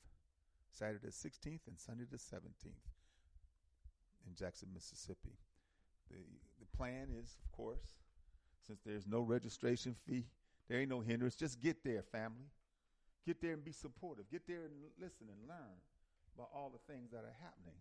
Saturday 0.70 1.01
the 1.03 1.11
16th, 1.11 1.61
and 1.66 1.78
Sunday 1.78 2.05
the 2.11 2.16
17th 2.16 2.84
in 4.26 4.34
Jackson, 4.34 4.68
Mississippi. 4.72 5.36
The, 6.11 6.16
the 6.61 6.76
plan 6.76 7.09
is, 7.11 7.36
of 7.45 7.53
course, 7.53 7.97
since 8.66 8.80
there's 8.84 9.07
no 9.07 9.20
registration 9.20 9.95
fee, 10.07 10.24
there 10.69 10.81
ain't 10.81 10.91
no 10.91 11.01
hindrance. 11.01 11.37
Just 11.37 11.61
get 11.61 11.85
there, 11.85 12.03
family. 12.03 12.51
Get 13.27 13.41
there 13.41 13.53
and 13.53 13.65
be 13.65 13.73
supportive. 13.73 14.31
Get 14.31 14.47
there 14.47 14.65
and 14.65 14.75
listen 15.01 15.27
and 15.29 15.49
learn 15.49 15.79
about 16.35 16.51
all 16.55 16.71
the 16.71 16.93
things 16.93 17.11
that 17.11 17.19
are 17.19 17.37
happening 17.43 17.77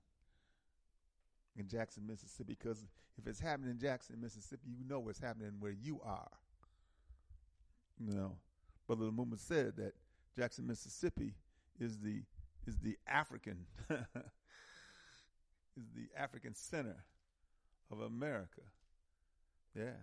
in 1.58 1.68
Jackson, 1.68 2.06
Mississippi. 2.08 2.56
Because 2.60 2.86
if 3.18 3.28
it's 3.28 3.40
happening 3.40 3.72
in 3.72 3.80
Jackson, 3.80 4.20
Mississippi, 4.22 4.70
you 4.78 4.86
know 4.88 5.00
what's 5.00 5.20
happening 5.20 5.52
where 5.60 5.72
you 5.72 6.00
are. 6.04 6.32
You 8.00 8.14
know, 8.14 8.38
Brother 8.88 9.06
Lumumba 9.06 9.38
said 9.38 9.76
that 9.78 9.94
Jackson, 10.38 10.68
Mississippi 10.68 11.34
is 11.80 12.00
the 12.00 12.24
is 12.66 12.78
the 12.80 12.98
African 13.08 13.66
is 13.90 13.98
the 15.96 16.08
African 16.18 16.56
center 16.56 17.04
of 17.92 18.02
America. 18.02 18.62
Yeah, 19.76 19.98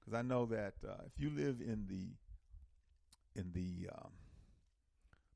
because 0.00 0.18
I 0.18 0.22
know 0.22 0.46
that 0.46 0.74
uh, 0.86 0.94
if 1.06 1.20
you 1.22 1.30
live 1.30 1.60
in 1.60 1.86
the 1.88 2.08
in 3.40 3.52
the 3.52 3.88
um, 3.94 4.10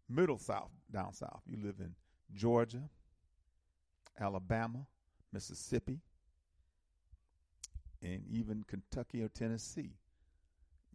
middle 0.09 0.39
south, 0.39 0.71
down 0.93 1.13
south, 1.13 1.43
you 1.47 1.59
live 1.63 1.77
in 1.79 1.95
Georgia, 2.35 2.83
Alabama, 4.19 4.87
Mississippi, 5.33 6.01
and 8.03 8.23
even 8.31 8.65
Kentucky 8.67 9.23
or 9.23 9.29
Tennessee. 9.29 9.93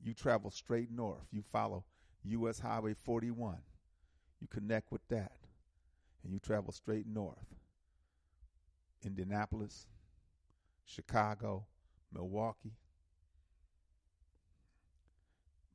You 0.04 0.14
travel 0.14 0.52
straight 0.52 0.92
north. 0.92 1.26
You 1.32 1.44
follow 1.52 1.84
U.S. 2.24 2.60
Highway 2.60 2.94
41. 2.94 3.58
You 4.40 4.48
connect 4.48 4.92
with 4.92 5.06
that, 5.10 5.34
and 6.24 6.32
you 6.32 6.40
travel 6.40 6.72
straight 6.72 7.08
north. 7.08 7.46
Indianapolis, 9.04 9.88
Chicago, 10.86 11.66
Milwaukee. 12.14 12.74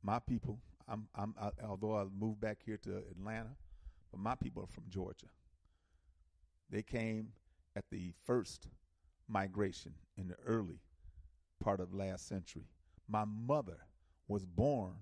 My 0.05 0.19
people, 0.19 0.59
I'm, 0.87 1.07
I'm, 1.15 1.33
I, 1.41 1.49
although 1.67 1.97
I 1.97 2.05
moved 2.15 2.39
back 2.39 2.59
here 2.63 2.77
to 2.83 2.97
Atlanta, 3.09 3.55
but 4.11 4.19
my 4.19 4.35
people 4.35 4.61
are 4.61 4.67
from 4.67 4.83
Georgia. 4.87 5.25
They 6.69 6.83
came 6.83 7.29
at 7.75 7.85
the 7.89 8.13
first 8.23 8.67
migration 9.27 9.93
in 10.15 10.27
the 10.27 10.35
early 10.45 10.79
part 11.59 11.79
of 11.79 11.91
last 11.91 12.27
century. 12.27 12.67
My 13.07 13.25
mother 13.25 13.77
was 14.27 14.45
born 14.45 14.93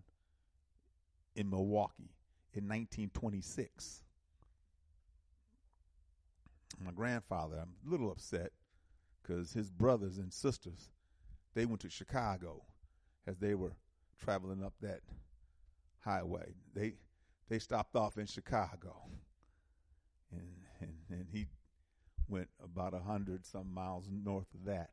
in 1.35 1.49
Milwaukee 1.49 2.15
in 2.53 2.63
1926. 2.63 4.03
My 6.79 6.91
grandfather, 6.91 7.57
I'm 7.61 7.73
a 7.85 7.91
little 7.91 8.09
upset 8.09 8.51
because 9.21 9.51
his 9.51 9.69
brothers 9.69 10.17
and 10.17 10.31
sisters, 10.31 10.89
they 11.55 11.65
went 11.65 11.81
to 11.81 11.89
Chicago 11.89 12.63
as 13.27 13.37
they 13.39 13.53
were 13.53 13.73
traveling 14.23 14.63
up 14.63 14.73
that 14.81 15.01
highway. 16.03 16.53
They 16.75 16.93
they 17.49 17.59
stopped 17.59 17.95
off 17.95 18.17
in 18.17 18.25
Chicago, 18.25 18.95
and 20.31 20.47
and, 20.81 20.93
and 21.09 21.25
he 21.31 21.47
went 22.27 22.49
about 22.63 22.93
a 22.93 22.99
hundred 22.99 23.45
some 23.45 23.73
miles 23.73 24.05
north 24.09 24.47
of 24.53 24.65
that 24.65 24.91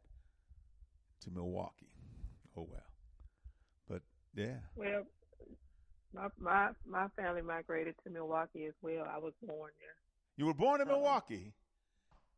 to 1.23 1.31
Milwaukee. 1.31 1.95
Oh 2.57 2.67
well, 2.71 2.83
but 3.89 4.03
yeah, 4.35 4.57
Well, 4.77 5.05
my 6.13 6.29
my 6.39 6.71
my 6.87 7.09
family 7.17 7.43
migrated 7.43 7.95
to 8.05 8.11
Milwaukee 8.11 8.67
as 8.67 8.75
well. 8.83 9.07
I 9.09 9.19
was 9.19 9.33
born 9.43 9.71
there. 9.79 9.97
you 10.37 10.47
were 10.47 10.55
born 10.55 10.81
in 10.81 10.89
Milwaukee. 10.89 11.53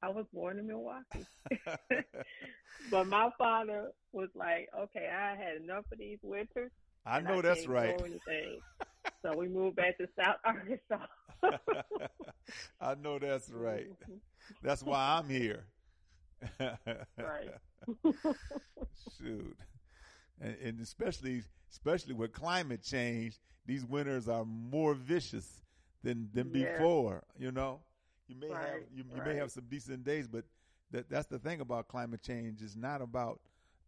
I 0.03 0.09
was 0.09 0.27
born 0.33 0.59
in 0.59 0.67
Milwaukee. 0.67 1.27
but 2.91 3.07
my 3.07 3.31
father 3.39 3.93
was 4.13 4.29
like, 4.35 4.69
"Okay, 4.77 5.09
I 5.09 5.37
had 5.37 5.63
enough 5.63 5.85
of 5.93 5.99
these 5.99 6.19
winters." 6.23 6.73
I 7.05 7.21
know 7.21 7.43
that's 7.43 7.67
right. 7.67 8.01
so 9.23 9.37
we 9.37 9.49
moved 9.49 9.77
back 9.77 9.99
to 9.99 10.09
South 10.19 10.37
Arkansas. 10.45 11.07
I 12.81 12.95
know 12.95 13.19
that's 13.19 13.51
right. 13.51 13.89
Mm-hmm. 13.91 14.15
That's 14.63 14.83
why 14.83 15.19
I'm 15.19 15.29
here. 15.29 15.65
Right. 17.19 17.51
Shoot. 19.19 19.57
And, 20.41 20.57
and 20.63 20.81
especially 20.81 21.43
especially 21.71 22.15
with 22.15 22.33
climate 22.33 22.83
change, 22.83 23.39
these 23.67 23.85
winters 23.85 24.29
are 24.29 24.45
more 24.45 24.95
vicious 24.95 25.63
than 26.03 26.29
than 26.33 26.53
Yeah. 26.55 26.73
before, 26.79 27.23
you 27.39 27.51
know. 27.53 27.81
You 28.29 28.37
may 28.37 28.49
have 28.49 28.57
Right, 28.59 28.83
you, 28.95 29.05
you 29.15 29.23
may 29.23 29.35
have 29.37 29.51
some 29.51 29.65
decent 29.69 30.05
days, 30.05 30.27
but 30.29 30.45
that 30.91 31.09
that's 31.09 31.27
the 31.27 31.39
thing 31.39 31.61
about 31.61 31.89
climate 31.89 32.23
change. 32.23 32.63
It's 32.63 32.77
not 32.77 33.03
about, 33.03 33.41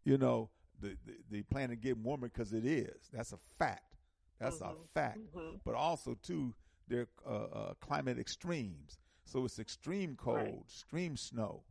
you 0.05 0.19
know, 0.19 0.51
the 0.81 0.97
the, 1.05 1.15
the 1.31 1.43
planet 1.43 1.81
getting 1.81 2.03
warmer 2.03 2.29
because 2.29 2.53
it 2.53 2.65
is. 2.65 3.11
That's 3.13 3.33
a 3.33 3.39
fact. 3.59 3.97
That's 4.39 4.61
a 4.61 4.75
Mhm, 4.75 4.89
fact. 4.95 5.21
mhm. 5.35 5.61
But 5.65 5.75
also 5.75 6.15
too, 6.23 6.55
their 6.89 7.07
uh, 7.27 7.45
uh, 7.45 7.75
climate 7.81 8.19
extremes. 8.19 8.99
So 9.25 9.45
it's 9.45 9.59
extreme 9.59 10.17
cold, 10.17 10.65
Right. 10.65 10.65
extreme 10.69 11.17
snow, 11.17 11.65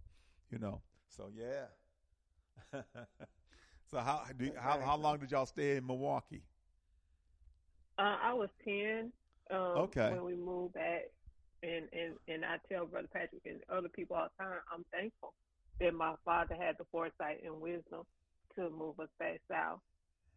you 0.52 0.60
know. 0.60 0.82
So 1.08 1.30
yeah. 1.34 1.66
so 3.86 3.98
how 4.00 4.24
do 4.38 4.52
how 4.58 4.80
how 4.80 4.98
long 4.98 5.20
did 5.20 5.32
y'all 5.32 5.46
stay 5.46 5.78
in 5.78 5.86
Milwaukee? 5.86 6.44
Uh, 7.98 8.18
I 8.22 8.34
was 8.34 8.50
ten 8.64 9.12
um, 9.52 9.92
Okay. 9.92 10.08
when 10.08 10.24
we 10.24 10.36
moved 10.36 10.74
back, 10.74 11.04
and, 11.64 11.86
and 11.94 12.14
and 12.28 12.46
I 12.46 12.58
tell 12.72 12.86
Brother 12.86 13.08
Patrick 13.14 13.42
and 13.46 13.60
other 13.70 13.90
people 13.90 14.16
all 14.16 14.28
the 14.38 14.44
time, 14.44 14.60
I'm 14.74 14.86
thankful 14.92 15.34
that 15.80 15.94
my 15.94 16.16
father 16.26 16.56
had 16.56 16.76
the 16.78 16.86
foresight 16.92 17.42
and 17.46 17.60
wisdom 17.62 18.04
to 18.56 18.70
move 18.70 19.00
us 19.00 19.10
back 19.20 19.42
south. 19.50 19.80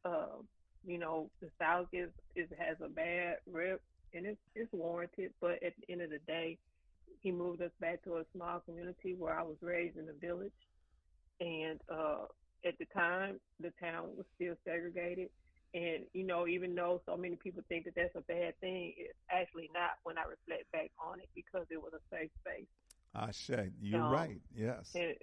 Um, 0.05 0.47
you 0.87 0.99
know, 0.99 1.31
the 1.41 1.49
South 1.61 1.89
is, 1.93 2.11
is 2.37 2.49
has 2.59 2.77
a 2.85 2.89
bad 2.89 3.37
rep, 3.53 3.81
and 4.15 4.25
it's 4.27 4.39
it's 4.55 4.73
warranted. 4.73 5.33
But 5.41 5.63
at 5.65 5.73
the 5.81 5.93
end 5.93 6.03
of 6.03 6.11
the 6.11 6.21
day, 6.27 6.59
he 7.23 7.33
moved 7.33 7.61
us 7.61 7.73
back 7.81 8.05
to 8.05 8.19
a 8.19 8.25
small 8.35 8.61
community 8.61 9.15
where 9.19 9.39
I 9.39 9.43
was 9.43 9.57
raised 9.61 9.97
in 9.97 10.07
a 10.09 10.27
village, 10.27 10.53
and 11.41 11.81
uh, 11.93 12.27
at 12.65 12.79
the 12.79 12.87
time, 12.95 13.41
the 13.61 13.73
town 13.81 14.11
was 14.17 14.27
still 14.37 14.55
segregated. 14.65 15.29
And 15.75 16.05
you 16.15 16.25
know, 16.25 16.47
even 16.47 16.75
though 16.75 17.03
so 17.05 17.17
many 17.17 17.37
people 17.37 17.63
think 17.69 17.85
that 17.87 17.95
that's 17.97 18.15
a 18.15 18.21
bad 18.21 18.59
thing, 18.61 18.95
it's 18.97 19.19
actually 19.31 19.69
not. 19.75 19.91
When 20.05 20.17
I 20.19 20.23
reflect 20.23 20.71
back 20.73 20.91
on 21.05 21.19
it, 21.19 21.29
because 21.35 21.67
it 21.71 21.83
was 21.83 21.93
a 21.95 22.15
safe 22.15 22.31
space. 22.47 22.67
Ashe, 23.15 23.71
you're 23.81 24.03
Um, 24.03 24.13
right. 24.13 24.41
Yes. 24.55 24.93
And 24.95 25.15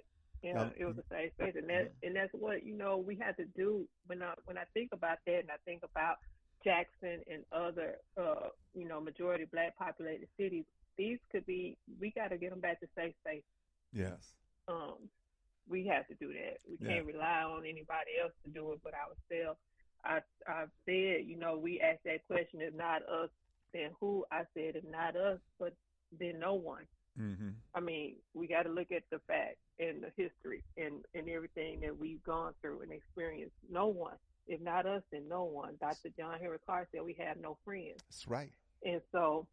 yeah, 0.44 0.60
Um, 0.60 0.72
it 0.76 0.84
was 0.84 0.98
a 0.98 1.04
safe 1.10 1.32
space, 1.32 1.54
and 1.56 1.68
that 1.70 1.92
and 2.02 2.14
that's 2.14 2.32
what 2.34 2.64
you 2.64 2.76
know 2.76 2.98
we 2.98 3.16
had 3.16 3.36
to 3.38 3.46
do. 3.56 3.88
When 4.06 4.22
I 4.22 4.34
when 4.44 4.58
I 4.58 4.64
think 4.74 4.90
about 4.92 5.18
that, 5.26 5.38
and 5.40 5.50
I 5.50 5.56
think 5.64 5.82
about 5.82 6.16
Jackson 6.62 7.22
and 7.30 7.44
other 7.50 7.96
uh, 8.16 8.48
you 8.74 8.86
know 8.86 9.00
majority 9.00 9.46
black 9.50 9.76
populated 9.76 10.28
cities, 10.38 10.64
these 10.98 11.18
could 11.32 11.46
be. 11.46 11.76
We 12.00 12.10
got 12.10 12.28
to 12.28 12.36
get 12.36 12.50
them 12.50 12.60
back 12.60 12.80
to 12.80 12.86
safe 12.94 13.14
space. 13.24 13.42
Yes. 13.92 14.34
Um, 14.68 15.08
we 15.68 15.86
have 15.86 16.06
to 16.08 16.14
do 16.16 16.28
that. 16.28 16.58
We 16.68 16.76
Yeah. 16.80 16.96
can't 16.96 17.06
rely 17.06 17.42
on 17.42 17.64
anybody 17.64 18.12
else 18.22 18.32
to 18.44 18.50
do 18.50 18.72
it 18.72 18.80
but 18.84 18.92
ourselves. 18.94 19.58
I 20.04 20.20
I've 20.46 20.70
said, 20.84 21.24
you 21.24 21.36
know, 21.38 21.56
we 21.56 21.80
asked 21.80 22.04
that 22.04 22.26
question, 22.26 22.60
if 22.60 22.74
not 22.74 23.00
us, 23.08 23.30
then 23.72 23.90
who? 23.98 24.26
I 24.30 24.40
said, 24.52 24.76
if 24.76 24.84
not 24.84 25.16
us, 25.16 25.40
but 25.58 25.72
then 26.20 26.38
no 26.38 26.54
one. 26.54 26.84
Mm-hmm. 27.20 27.50
I 27.74 27.80
mean, 27.80 28.16
we 28.34 28.46
got 28.46 28.64
to 28.64 28.70
look 28.70 28.90
at 28.90 29.02
the 29.10 29.20
fact 29.26 29.56
and 29.78 30.02
the 30.02 30.10
history 30.16 30.62
and, 30.76 31.04
and 31.14 31.28
everything 31.28 31.80
that 31.80 31.98
we've 31.98 32.22
gone 32.24 32.52
through 32.60 32.82
and 32.82 32.92
experienced. 32.92 33.54
No 33.70 33.86
one, 33.86 34.16
if 34.46 34.60
not 34.60 34.86
us, 34.86 35.02
then 35.12 35.28
no 35.28 35.44
one. 35.44 35.74
Dr. 35.80 36.10
John 36.16 36.38
Henrik 36.40 36.64
Clarke 36.66 36.88
said 36.92 37.02
we 37.04 37.16
have 37.18 37.36
no 37.40 37.56
friends. 37.64 38.00
That's 38.10 38.28
right. 38.28 38.50
And 38.84 39.00
so 39.12 39.46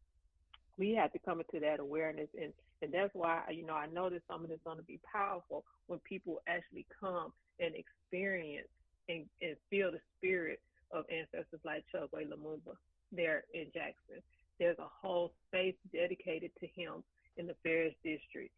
we 0.78 0.94
have 0.96 1.12
to 1.14 1.20
come 1.20 1.40
into 1.40 1.64
that 1.66 1.80
awareness. 1.80 2.30
And, 2.40 2.52
and 2.82 2.92
that's 2.92 3.14
why, 3.14 3.42
you 3.52 3.66
know, 3.66 3.76
I 3.76 3.88
know 3.88 4.10
that 4.10 4.22
some 4.28 4.44
of 4.44 4.50
this 4.50 4.58
is 4.58 4.64
going 4.64 4.78
to 4.78 4.84
be 4.84 5.00
powerful 5.12 5.64
when 5.88 6.00
people 6.00 6.42
actually 6.48 6.86
come 7.00 7.32
and 7.60 7.74
experience 7.76 8.68
and, 9.08 9.26
and 9.42 9.56
feel 9.70 9.92
the 9.92 10.00
spirit 10.18 10.60
of 10.92 11.06
ancestors 11.12 11.60
like 11.64 11.84
Chokwe 11.94 12.28
Lumumba 12.28 12.76
there 13.12 13.44
in 13.54 13.66
Jackson. 13.74 14.22
There's 14.60 14.80
a 14.80 14.88
whole 15.02 15.32
space 15.48 15.76
dedicated 15.94 16.52
to 16.60 16.68
him 16.68 17.04
in 17.38 17.48
the 17.48 17.56
Farish 17.64 17.96
District 18.04 18.52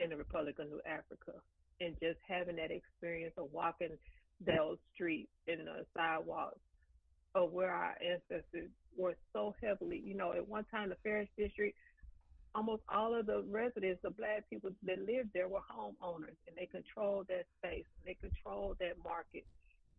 in 0.00 0.10
the 0.10 0.16
Republic 0.16 0.56
of 0.58 0.68
New 0.68 0.80
Africa. 0.86 1.38
And 1.80 1.94
just 2.02 2.18
having 2.26 2.56
that 2.56 2.70
experience 2.70 3.34
of 3.38 3.48
walking 3.52 3.96
those 4.44 4.78
streets 4.94 5.30
and 5.46 5.60
the 5.60 5.84
sidewalks 5.96 6.58
of 7.34 7.52
where 7.52 7.72
our 7.72 7.94
ancestors 8.02 8.70
were 8.96 9.14
so 9.32 9.54
heavily, 9.62 10.02
you 10.04 10.14
know, 10.14 10.32
at 10.32 10.48
one 10.48 10.64
time 10.70 10.88
the 10.88 10.96
Farish 11.02 11.28
District, 11.36 11.76
almost 12.54 12.82
all 12.92 13.14
of 13.14 13.26
the 13.26 13.44
residents, 13.48 14.00
the 14.02 14.10
black 14.10 14.48
people 14.50 14.70
that 14.82 14.98
lived 15.00 15.30
there 15.34 15.48
were 15.48 15.60
homeowners 15.70 16.38
and 16.46 16.56
they 16.56 16.66
controlled 16.66 17.26
that 17.28 17.46
space, 17.58 17.84
and 17.98 18.06
they 18.06 18.14
controlled 18.14 18.76
that 18.80 18.94
market. 19.04 19.44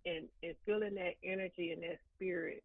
And, 0.06 0.28
and 0.44 0.56
feeling 0.66 0.96
that 0.96 1.16
energy 1.24 1.72
and 1.72 1.84
that 1.84 2.00
spirit, 2.16 2.64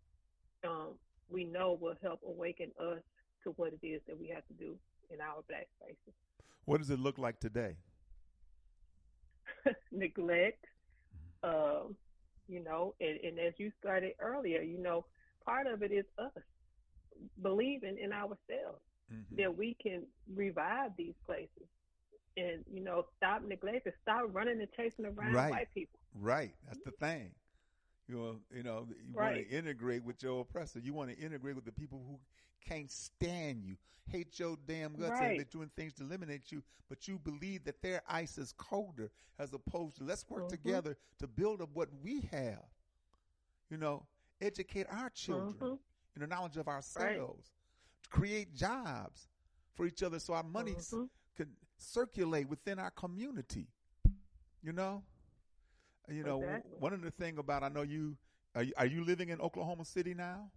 um, 0.67 0.95
we 1.29 1.45
know 1.45 1.77
will 1.81 1.97
help 2.01 2.21
awaken 2.27 2.71
us 2.81 3.03
to 3.43 3.51
what 3.57 3.73
it 3.73 3.87
is 3.87 4.01
that 4.07 4.19
we 4.19 4.29
have 4.29 4.47
to 4.47 4.55
do 4.55 4.77
in 5.11 5.21
our 5.21 5.43
black 5.49 5.69
spaces. 5.81 6.15
What 6.65 6.79
does 6.79 6.91
it 6.91 6.99
look 6.99 7.19
like 7.19 7.41
today? 7.41 7.77
neglect, 9.93 10.65
um, 11.43 11.95
you 12.49 12.63
know, 12.63 12.95
and, 13.01 13.19
and 13.21 13.39
as 13.39 13.55
you 13.59 13.71
started 13.81 14.13
earlier, 14.21 14.61
you 14.63 14.79
know, 14.79 15.05
part 15.45 15.67
of 15.67 15.83
it 15.83 15.93
is 15.93 16.05
us 16.19 16.43
believing 17.43 17.99
in 17.99 18.13
ourselves 18.13 18.81
Mhm. 19.13 19.37
that 19.37 19.57
we 19.57 19.75
can 19.75 20.07
revive 20.35 20.97
these 20.97 21.15
places 21.27 21.69
and, 22.37 22.65
you 22.73 22.81
know, 22.81 23.07
stop 23.17 23.43
neglecting, 23.43 23.93
stop 24.03 24.27
running 24.33 24.61
and 24.61 24.73
chasing 24.73 25.05
around 25.05 25.33
Right. 25.33 25.51
white 25.51 25.75
people. 25.75 26.01
Right. 26.15 26.55
That's 26.65 26.81
the 26.81 26.91
thing. 26.93 27.35
You 28.09 28.17
know, 28.17 28.41
you 28.55 28.63
know, 28.63 28.87
you 29.07 29.15
Right. 29.15 29.37
want 29.37 29.49
to 29.49 29.57
integrate 29.57 30.05
with 30.05 30.23
your 30.23 30.41
oppressor. 30.43 30.79
You 30.79 30.93
want 30.93 31.11
to 31.11 31.17
integrate 31.19 31.55
with 31.57 31.65
the 31.65 31.73
people 31.73 32.03
who 32.07 32.19
can't 32.61 32.91
stand 32.91 33.63
you, 33.65 33.77
hate 34.07 34.39
your 34.39 34.57
damn 34.67 34.95
guts, 34.95 35.21
and 35.21 35.39
they're 35.39 35.45
doing 35.45 35.71
things 35.77 35.95
to 35.95 36.03
eliminate 36.05 36.53
you. 36.53 36.63
But 36.89 37.09
you 37.09 37.19
believe 37.19 37.65
that 37.65 37.81
their 37.83 38.03
ice 38.09 38.37
is 38.39 38.53
colder, 38.53 39.11
as 39.39 39.53
opposed 39.55 39.97
to 39.99 40.05
let's 40.05 40.29
work 40.29 40.45
Mhm. 40.45 40.49
together 40.49 40.97
to 41.19 41.27
build 41.27 41.63
up 41.63 41.71
what 41.73 41.89
we 42.03 42.23
have. 42.31 42.65
You 43.71 43.79
know, 43.79 44.07
educate 44.41 44.87
our 44.91 45.09
children 45.11 45.55
Mhm. 45.55 45.79
in 46.15 46.21
the 46.21 46.27
knowledge 46.27 46.57
of 46.59 46.69
ourselves, 46.69 47.53
create 48.11 48.55
jobs 48.55 49.29
for 49.75 49.87
each 49.87 50.03
other, 50.03 50.19
so 50.19 50.35
our 50.35 50.43
money 50.43 50.73
s 50.77 50.93
Mhm. 50.93 51.09
can 51.37 51.57
circulate 51.79 52.49
within 52.49 52.79
our 52.79 52.91
community. 52.91 53.67
You 54.63 54.73
know, 54.73 55.05
you 56.09 56.23
know, 56.25 56.41
Exactly. 56.43 56.73
one 56.79 56.93
of 56.93 57.03
the 57.03 57.11
thing 57.11 57.39
about 57.39 57.63
I 57.63 57.69
know 57.69 57.83
you 57.83 58.17
are, 58.55 58.63
you 58.63 58.73
are 58.77 58.87
you 58.87 59.05
living 59.05 59.31
in 59.31 59.41
Oklahoma 59.41 59.85
City 59.85 60.15
now? 60.15 60.51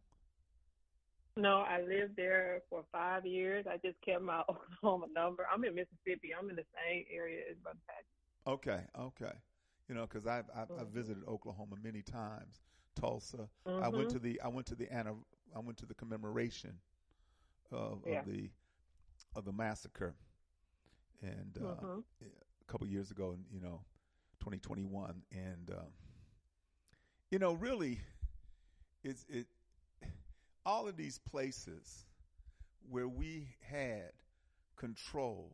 No, 1.35 1.59
I 1.59 1.81
lived 1.81 2.15
there 2.15 2.61
for 2.69 2.83
five 2.91 3.25
years. 3.25 3.65
I 3.69 3.77
just 3.77 4.01
kept 4.01 4.21
my 4.23 4.41
Oklahoma 4.49 5.07
number. 5.15 5.45
I'm 5.51 5.63
in 5.63 5.75
Mississippi. 5.75 6.31
I'm 6.37 6.49
in 6.49 6.55
the 6.55 6.65
same 6.75 7.05
area 7.13 7.41
as 7.49 7.57
Brother 7.57 7.79
Patrick. 7.87 8.07
Okay, 8.47 8.81
okay. 8.99 9.33
You 9.87 9.95
know, 9.95 10.01
because 10.07 10.25
I've, 10.25 10.45
I've 10.55 10.71
I've 10.77 10.87
Mhm. 10.87 10.93
visited 10.93 11.23
Oklahoma 11.27 11.75
many 11.81 12.01
times, 12.01 12.61
Tulsa. 12.95 13.47
I 13.81 13.87
went 13.89 14.09
Mhm. 14.09 14.13
to 14.13 14.19
the 14.19 14.41
I 14.41 14.47
went 14.47 14.67
to 14.67 14.75
the 14.75 14.91
anna- 14.91 15.15
I 15.55 15.59
went 15.59 15.77
to 15.77 15.85
the 15.85 15.93
commemoration 15.93 16.79
of, 17.71 18.03
Yeah. 18.05 18.19
of 18.19 18.25
the 18.25 18.49
of 19.35 19.45
the 19.45 19.53
massacre, 19.53 20.15
and 21.21 21.57
uh, 21.57 21.61
Mhm. 21.85 22.03
a 22.61 22.65
couple 22.65 22.87
years 22.87 23.11
ago, 23.11 23.31
and 23.31 23.45
you 23.51 23.59
know, 23.59 23.81
2021, 24.51 25.21
and 25.31 25.69
um, 25.71 25.87
you 27.31 27.37
know, 27.39 27.53
really, 27.53 27.99
it's 29.03 29.25
it 29.29 29.45
all 30.65 30.87
of 30.87 30.95
these 30.95 31.17
places 31.19 32.05
where 32.89 33.07
we 33.09 33.49
had 33.69 34.11
control, 34.77 35.51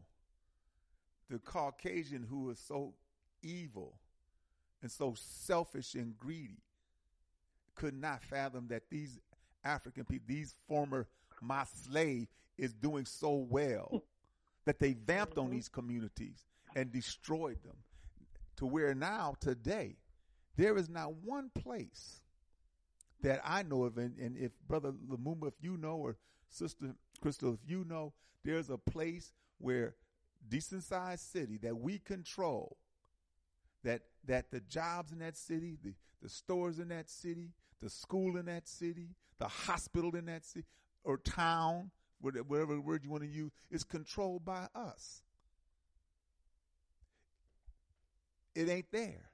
the 1.30 1.40
Caucasian 1.40 2.24
who 2.30 2.44
was 2.44 2.60
so 2.60 2.94
evil 3.42 3.98
and 4.84 4.92
so 4.92 5.16
selfish 5.18 5.96
and 5.96 6.16
greedy 6.18 6.62
could 7.76 7.96
not 7.96 8.24
fathom 8.24 8.68
that 8.68 8.84
these 8.92 9.20
African 9.64 10.04
people, 10.06 10.26
these 10.28 10.54
former 10.68 11.08
my 11.42 11.64
slave, 11.64 12.28
is 12.60 12.74
doing 12.74 13.06
so 13.06 13.34
well 13.50 14.04
that 14.66 14.80
they 14.80 14.94
vamped 14.94 15.38
on 15.40 15.48
Mhm. 15.48 15.52
these 15.52 15.68
communities 15.70 16.46
and 16.76 16.92
destroyed 16.92 17.62
them 17.64 17.78
to 18.58 18.66
where 18.66 18.94
now 18.94 19.36
today 19.40 19.98
there 20.56 20.78
is 20.78 20.90
not 20.90 21.16
one 21.16 21.50
place 21.54 22.22
that 23.22 23.42
I 23.44 23.64
know 23.64 23.84
of, 23.84 23.98
and, 23.98 24.18
and 24.18 24.38
if 24.38 24.52
Brother 24.68 24.92
Lumumba, 24.92 25.48
if 25.48 25.54
you 25.62 25.78
know, 25.78 25.96
or 25.96 26.18
Sister 26.50 26.94
Crystal, 27.22 27.54
if 27.54 27.60
you 27.66 27.86
know, 27.86 28.14
there's 28.44 28.70
a 28.70 28.78
place 28.78 29.32
where 29.60 29.96
decent 30.50 30.84
sized 30.84 31.24
city 31.32 31.58
that 31.64 31.78
we 31.78 32.00
control, 32.00 32.78
that 33.84 34.02
that 34.26 34.52
the 34.52 34.60
jobs 34.62 35.12
in 35.12 35.20
that 35.20 35.38
city, 35.38 35.78
the, 35.84 35.94
the 36.22 36.30
stores 36.30 36.80
in 36.80 36.90
that 36.90 37.10
city, 37.10 37.52
the 37.82 37.90
school 37.90 38.38
in 38.38 38.46
that 38.46 38.68
city, 38.68 39.16
the 39.40 39.48
hospital 39.48 40.16
in 40.16 40.26
that 40.26 40.46
city, 40.46 40.66
or 41.04 41.18
town, 41.18 41.92
whatever 42.22 42.80
word 42.80 43.04
you 43.04 43.10
want 43.10 43.24
to 43.24 43.30
use, 43.30 43.52
is 43.72 43.84
controlled 43.84 44.46
by 44.46 44.68
us. 44.76 45.24
It 48.56 48.70
ain't 48.70 48.92
there. 48.92 49.30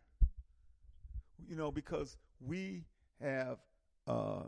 You 1.47 1.55
know, 1.55 1.71
because 1.71 2.17
we 2.45 2.83
have 3.21 3.57
uh, 4.07 4.43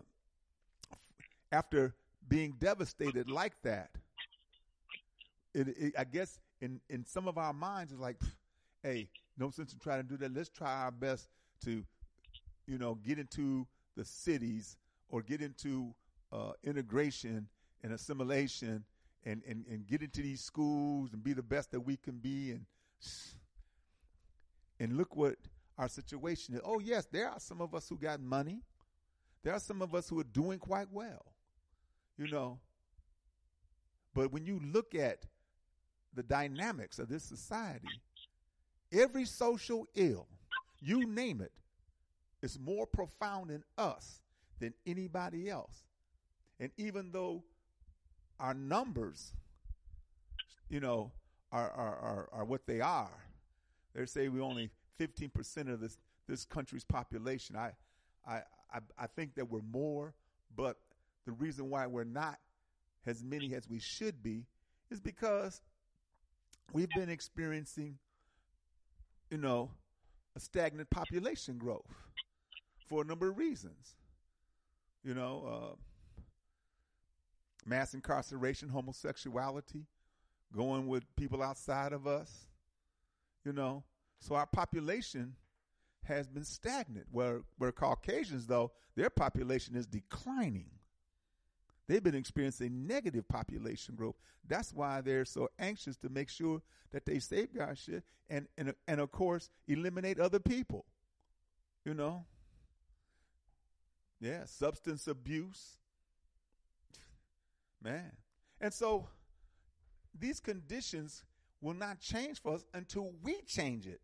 after 1.51 1.93
being 2.27 2.55
devastated 2.59 3.29
like 3.29 3.53
that, 3.63 3.89
it, 5.53 5.67
it, 5.67 5.93
I 5.97 6.03
guess 6.03 6.39
in, 6.61 6.79
in 6.89 7.05
some 7.05 7.27
of 7.27 7.37
our 7.37 7.53
minds, 7.53 7.91
it's 7.91 8.01
like, 8.01 8.17
hey, 8.83 9.09
no 9.37 9.49
sense 9.49 9.73
in 9.73 9.79
trying 9.79 10.03
to 10.03 10.07
do 10.07 10.17
that. 10.17 10.33
Let's 10.33 10.49
try 10.49 10.83
our 10.83 10.91
best 10.91 11.27
to, 11.65 11.83
you 12.67 12.77
know, 12.77 12.95
get 13.05 13.19
into 13.19 13.67
the 13.97 14.05
cities 14.05 14.77
or 15.09 15.21
get 15.21 15.41
into 15.41 15.93
uh, 16.31 16.51
integration 16.63 17.47
and 17.83 17.93
assimilation 17.93 18.83
and, 19.25 19.41
and, 19.47 19.65
and 19.69 19.85
get 19.87 20.01
into 20.01 20.21
these 20.21 20.41
schools 20.41 21.09
and 21.13 21.23
be 21.23 21.33
the 21.33 21.43
best 21.43 21.71
that 21.71 21.81
we 21.81 21.97
can 21.97 22.17
be 22.17 22.51
and 22.51 22.65
and 24.81 24.97
look 24.97 25.15
what 25.15 25.35
our 25.77 25.87
situation 25.87 26.55
is. 26.55 26.61
Oh 26.65 26.79
yes, 26.79 27.07
there 27.11 27.29
are 27.29 27.39
some 27.39 27.61
of 27.61 27.75
us 27.75 27.87
who 27.87 27.97
got 27.97 28.19
money. 28.19 28.63
There 29.43 29.53
are 29.53 29.59
some 29.59 29.81
of 29.81 29.93
us 29.93 30.09
who 30.09 30.19
are 30.19 30.25
doing 30.25 30.57
quite 30.57 30.87
well. 30.91 31.23
You 32.17 32.27
know. 32.29 32.59
But 34.15 34.33
when 34.33 34.45
you 34.45 34.59
look 34.73 34.95
at 34.95 35.19
the 36.15 36.23
dynamics 36.23 36.97
of 36.97 37.09
this 37.09 37.23
society, 37.23 37.87
every 38.91 39.25
social 39.25 39.85
ill, 39.95 40.27
you 40.81 41.05
name 41.05 41.41
it, 41.41 41.53
is 42.41 42.59
more 42.59 42.87
profound 42.87 43.51
in 43.51 43.63
us 43.77 44.21
than 44.59 44.73
anybody 44.87 45.47
else. 45.47 45.85
And 46.59 46.71
even 46.77 47.11
though 47.11 47.43
our 48.39 48.55
numbers, 48.55 49.33
you 50.69 50.79
know, 50.79 51.11
are, 51.51 51.69
are, 51.69 51.95
are, 51.95 52.29
are 52.33 52.45
what 52.45 52.65
they 52.65 52.81
are. 52.81 53.30
They 53.93 54.05
say 54.05 54.29
we 54.29 54.39
only 54.39 54.69
15% 54.99 55.71
of 55.71 55.79
this, 55.79 55.97
this 56.27 56.45
country's 56.45 56.85
population. 56.85 57.55
I, 57.55 57.71
I, 58.27 58.41
I, 58.73 58.79
I 58.97 59.07
think 59.07 59.35
that 59.35 59.49
we're 59.49 59.61
more, 59.61 60.13
but 60.55 60.77
the 61.25 61.31
reason 61.31 61.69
why 61.69 61.87
we're 61.87 62.03
not 62.03 62.39
as 63.05 63.23
many 63.23 63.53
as 63.53 63.67
we 63.67 63.79
should 63.79 64.21
be 64.21 64.45
is 64.89 64.99
because 64.99 65.61
we've 66.73 66.89
been 66.95 67.09
experiencing, 67.09 67.97
you 69.29 69.37
know, 69.37 69.71
a 70.35 70.39
stagnant 70.39 70.89
population 70.89 71.57
growth 71.57 71.85
for 72.87 73.01
a 73.01 73.05
number 73.05 73.29
of 73.29 73.37
reasons. 73.37 73.95
You 75.03 75.15
know, 75.15 75.43
uh, 75.47 75.75
mass 77.65 77.93
incarceration, 77.93 78.69
homosexuality, 78.69 79.85
going 80.55 80.87
with 80.87 81.03
people 81.15 81.41
outside 81.41 81.93
of 81.93 82.05
us, 82.05 82.47
you 83.43 83.53
know. 83.53 83.83
So 84.19 84.35
our 84.35 84.45
population 84.45 85.35
has 86.03 86.27
been 86.27 86.43
stagnant. 86.43 87.07
Where 87.11 87.41
where 87.57 87.71
Caucasians 87.71 88.47
though, 88.47 88.71
their 88.95 89.09
population 89.09 89.75
is 89.75 89.85
declining. 89.85 90.69
They've 91.87 92.03
been 92.03 92.15
experiencing 92.15 92.87
negative 92.87 93.27
population 93.27 93.95
growth. 93.95 94.15
That's 94.47 94.73
why 94.73 95.01
they're 95.01 95.25
so 95.25 95.49
anxious 95.59 95.97
to 95.97 96.09
make 96.09 96.29
sure 96.29 96.61
that 96.91 97.05
they 97.05 97.19
safeguard 97.19 97.77
shit 97.77 98.03
and 98.29 98.47
and 98.57 98.73
and 98.87 99.01
of 99.01 99.11
course 99.11 99.49
eliminate 99.67 100.19
other 100.19 100.39
people. 100.39 100.85
You 101.83 101.93
know? 101.93 102.25
Yeah, 104.19 104.45
substance 104.45 105.07
abuse, 105.07 105.77
Man. 107.81 108.11
And 108.59 108.71
so 108.71 109.07
these 110.17 110.39
conditions 110.39 111.23
will 111.61 111.73
not 111.73 111.99
change 111.99 112.41
for 112.41 112.55
us 112.55 112.65
until 112.73 113.11
we 113.21 113.41
change 113.47 113.87
it. 113.87 114.01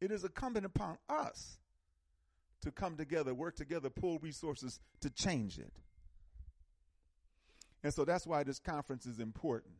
It 0.00 0.10
is 0.10 0.24
incumbent 0.24 0.66
upon 0.66 0.98
us 1.08 1.58
to 2.62 2.70
come 2.70 2.96
together, 2.96 3.34
work 3.34 3.56
together, 3.56 3.90
pull 3.90 4.18
resources 4.18 4.80
to 5.00 5.10
change 5.10 5.58
it. 5.58 5.72
And 7.82 7.92
so 7.92 8.04
that's 8.04 8.26
why 8.26 8.44
this 8.44 8.58
conference 8.58 9.06
is 9.06 9.18
important 9.18 9.74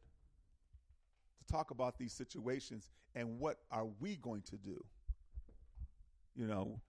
to 1.38 1.52
talk 1.52 1.70
about 1.70 1.98
these 1.98 2.12
situations 2.12 2.90
and 3.14 3.38
what 3.38 3.58
are 3.70 3.86
we 4.00 4.16
going 4.16 4.42
to 4.42 4.56
do? 4.56 4.82
You 6.34 6.46
know, 6.46 6.80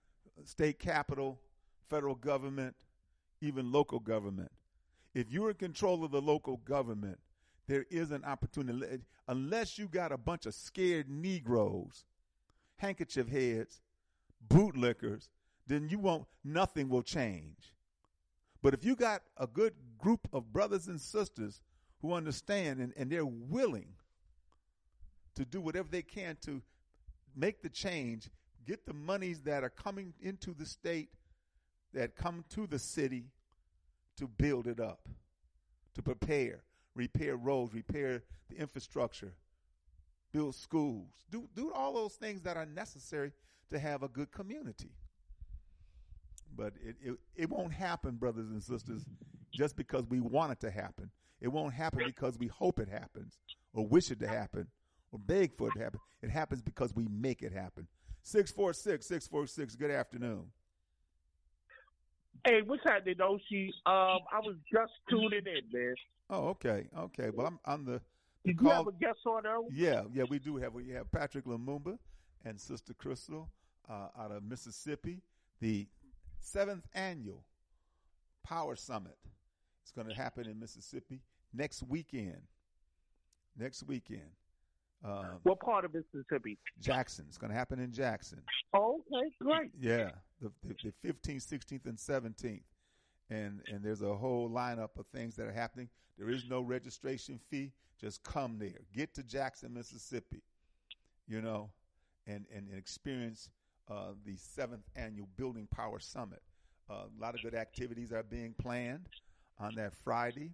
state 0.45 0.79
capital, 0.79 1.39
federal 1.89 2.15
government, 2.15 2.75
even 3.41 3.71
local 3.71 3.99
government 3.99 4.51
if 5.13 5.31
you're 5.31 5.51
in 5.51 5.55
control 5.55 6.03
of 6.03 6.11
the 6.11 6.21
local 6.21 6.57
government, 6.57 7.19
there 7.67 7.85
is 7.89 8.11
an 8.11 8.23
opportunity. 8.23 9.03
Unless 9.27 9.77
you 9.77 9.87
got 9.87 10.11
a 10.11 10.17
bunch 10.17 10.45
of 10.45 10.53
scared 10.53 11.09
Negroes, 11.09 12.05
handkerchief 12.77 13.29
heads, 13.29 13.81
bootlickers, 14.47 15.29
then 15.67 15.87
you 15.89 15.99
won't, 15.99 16.25
nothing 16.43 16.89
will 16.89 17.03
change. 17.03 17.73
But 18.61 18.73
if 18.73 18.83
you 18.83 18.95
got 18.95 19.21
a 19.37 19.47
good 19.47 19.73
group 19.97 20.27
of 20.33 20.51
brothers 20.51 20.87
and 20.87 20.99
sisters 20.99 21.61
who 22.01 22.13
understand 22.13 22.79
and, 22.79 22.93
and 22.97 23.09
they're 23.09 23.25
willing 23.25 23.93
to 25.35 25.45
do 25.45 25.61
whatever 25.61 25.87
they 25.89 26.01
can 26.01 26.37
to 26.45 26.61
make 27.35 27.61
the 27.61 27.69
change, 27.69 28.29
get 28.65 28.85
the 28.85 28.93
monies 28.93 29.41
that 29.41 29.63
are 29.63 29.69
coming 29.69 30.13
into 30.21 30.53
the 30.53 30.65
state, 30.65 31.09
that 31.93 32.15
come 32.15 32.43
to 32.49 32.67
the 32.67 32.79
city, 32.79 33.25
to 34.17 34.27
build 34.27 34.67
it 34.67 34.79
up, 34.79 35.07
to 35.95 36.01
prepare, 36.01 36.63
repair 36.95 37.35
roads, 37.35 37.73
repair 37.73 38.23
the 38.49 38.57
infrastructure, 38.57 39.33
build 40.31 40.55
schools, 40.55 41.09
do, 41.31 41.47
do 41.55 41.71
all 41.73 41.93
those 41.93 42.13
things 42.13 42.41
that 42.41 42.57
are 42.57 42.65
necessary 42.65 43.31
to 43.71 43.79
have 43.79 44.03
a 44.03 44.07
good 44.07 44.31
community. 44.31 44.91
But 46.55 46.73
it, 46.83 46.95
it, 47.01 47.15
it 47.35 47.49
won't 47.49 47.73
happen, 47.73 48.15
brothers 48.15 48.49
and 48.49 48.61
sisters, 48.61 49.03
just 49.51 49.75
because 49.75 50.05
we 50.07 50.19
want 50.19 50.51
it 50.51 50.59
to 50.61 50.71
happen. 50.71 51.09
It 51.41 51.47
won't 51.47 51.73
happen 51.73 52.03
because 52.05 52.37
we 52.37 52.47
hope 52.47 52.79
it 52.79 52.87
happens 52.87 53.37
or 53.73 53.85
wish 53.85 54.11
it 54.11 54.19
to 54.19 54.27
happen 54.27 54.67
or 55.11 55.19
beg 55.19 55.55
for 55.57 55.67
it 55.67 55.73
to 55.73 55.83
happen. 55.83 55.99
It 56.21 56.29
happens 56.29 56.61
because 56.61 56.95
we 56.95 57.07
make 57.09 57.41
it 57.41 57.51
happen. 57.51 57.87
646 58.23 59.05
646, 59.05 59.75
good 59.75 59.91
afternoon. 59.91 60.45
Hey, 62.45 62.61
what's 62.65 62.83
happening, 62.83 63.15
Oshi? 63.21 63.67
Um, 63.85 64.19
I 64.31 64.39
was 64.39 64.55
just 64.71 64.91
tuning 65.09 65.31
in, 65.45 65.61
man. 65.71 65.95
Oh, 66.29 66.47
okay, 66.49 66.87
okay. 66.97 67.29
Well, 67.33 67.47
I'm 67.47 67.59
on 67.65 67.85
the. 67.85 68.01
the 68.43 68.51
Did 68.53 68.59
call. 68.59 68.67
you 68.67 68.73
have 68.75 68.87
a 68.87 68.91
guest 68.91 69.19
on 69.25 69.43
there? 69.43 69.57
Yeah, 69.71 70.03
yeah, 70.13 70.23
we 70.29 70.39
do 70.39 70.57
have. 70.57 70.73
We 70.73 70.89
have 70.89 71.09
Patrick 71.11 71.45
Lumumba 71.45 71.97
and 72.43 72.59
Sister 72.59 72.93
Crystal 72.93 73.49
uh, 73.89 74.07
out 74.19 74.31
of 74.31 74.43
Mississippi. 74.43 75.21
The 75.61 75.87
seventh 76.39 76.85
annual 76.93 77.45
Power 78.43 78.75
Summit. 78.75 79.17
is 79.85 79.91
going 79.91 80.07
to 80.09 80.13
happen 80.13 80.45
in 80.47 80.59
Mississippi 80.59 81.21
next 81.53 81.83
weekend. 81.83 82.41
Next 83.57 83.83
weekend. 83.83 84.31
Um, 85.05 85.39
what 85.43 85.59
part 85.59 85.85
of 85.85 85.93
Mississippi? 85.93 86.57
Jackson. 86.81 87.25
It's 87.27 87.37
going 87.37 87.51
to 87.51 87.57
happen 87.57 87.79
in 87.79 87.91
Jackson. 87.91 88.41
Okay, 88.75 89.29
great. 89.41 89.71
Yeah, 89.79 90.11
the, 90.43 90.51
the, 90.67 90.93
the 91.03 91.13
15th, 91.13 91.47
16th, 91.47 91.85
and 91.85 91.97
17th. 91.97 92.61
And, 93.29 93.61
and 93.67 93.83
there's 93.83 94.01
a 94.01 94.13
whole 94.13 94.49
lineup 94.49 94.97
of 94.99 95.07
things 95.13 95.35
that 95.37 95.47
are 95.47 95.53
happening. 95.53 95.89
There 96.17 96.29
is 96.29 96.45
no 96.49 96.61
registration 96.61 97.39
fee. 97.49 97.71
Just 97.99 98.23
come 98.23 98.57
there. 98.59 98.81
Get 98.95 99.13
to 99.15 99.23
Jackson, 99.23 99.73
Mississippi, 99.73 100.43
you 101.27 101.41
know, 101.41 101.69
and, 102.27 102.45
and, 102.53 102.67
and 102.67 102.77
experience 102.77 103.49
uh, 103.89 104.11
the 104.25 104.35
seventh 104.35 104.83
annual 104.95 105.27
Building 105.37 105.67
Power 105.71 105.99
Summit. 105.99 106.41
Uh, 106.89 107.05
a 107.17 107.21
lot 107.21 107.33
of 107.33 107.41
good 107.41 107.55
activities 107.55 108.11
are 108.11 108.23
being 108.23 108.53
planned 108.53 109.07
on 109.59 109.75
that 109.75 109.93
Friday. 110.03 110.51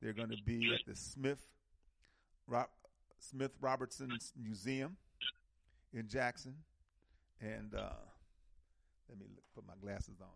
They're 0.00 0.12
going 0.12 0.30
to 0.30 0.42
be 0.44 0.72
at 0.72 0.86
the 0.86 0.96
Smith 0.96 1.44
Smith 3.18 3.52
Robertson 3.60 4.18
Museum 4.40 4.96
in 5.92 6.08
Jackson, 6.08 6.54
and 7.40 7.74
uh, 7.74 7.90
let 9.12 9.20
me 9.20 9.26
look, 9.34 9.44
put 9.54 9.66
my 9.66 9.74
glasses 9.80 10.20
on 10.20 10.28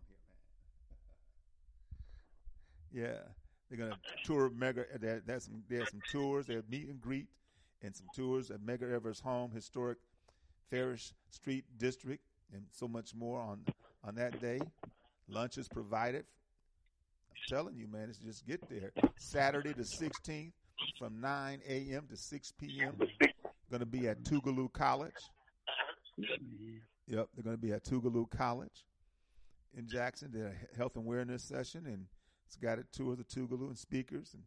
here, 2.92 3.02
man. 3.02 3.16
yeah, 3.24 3.32
they're 3.70 3.78
gonna 3.78 3.98
tour 4.24 4.50
Mega. 4.54 4.84
There, 5.00 5.22
there's 5.26 5.44
some 5.44 5.62
there's 5.68 5.90
some 5.90 6.02
tours. 6.12 6.46
There's 6.46 6.64
meet 6.68 6.88
and 6.88 7.00
greet, 7.00 7.26
and 7.82 7.96
some 7.96 8.06
tours 8.14 8.50
at 8.50 8.60
Medgar 8.60 8.92
Evers' 8.92 9.20
home, 9.20 9.50
historic 9.50 9.98
Farish 10.70 11.12
Street 11.30 11.64
District, 11.78 12.22
and 12.52 12.64
so 12.70 12.86
much 12.86 13.14
more 13.14 13.40
on 13.40 13.64
on 14.04 14.14
that 14.16 14.40
day. 14.40 14.60
Lunch 15.28 15.56
is 15.56 15.68
provided. 15.68 16.24
I'm 17.30 17.56
telling 17.56 17.76
you, 17.76 17.88
man, 17.88 18.08
it's 18.08 18.18
just 18.18 18.46
get 18.46 18.68
there. 18.68 18.92
Saturday 19.16 19.72
the 19.72 19.82
16th 19.82 20.52
from 20.98 21.20
9 21.20 21.60
a.m. 21.68 22.06
to 22.08 22.16
6 22.16 22.52
p.m. 22.60 22.94
Going 23.70 23.80
to 23.80 23.86
be 23.86 24.06
at 24.08 24.22
Tougaloo 24.22 24.72
College. 24.72 25.12
Mm-hmm. 26.18 26.76
Yep, 27.08 27.28
they're 27.34 27.44
going 27.44 27.56
to 27.56 27.62
be 27.62 27.72
at 27.72 27.84
Tougaloo 27.84 28.28
College 28.30 28.84
in 29.76 29.86
Jackson. 29.86 30.30
They 30.32 30.40
a 30.40 30.76
health 30.76 30.96
awareness 30.96 31.42
session, 31.42 31.86
and 31.86 32.06
it's 32.46 32.56
got 32.56 32.78
a 32.78 32.84
tour 32.92 33.12
of 33.12 33.18
the 33.18 33.24
Tougaloo 33.24 33.68
and 33.68 33.78
speakers. 33.78 34.34
And, 34.34 34.42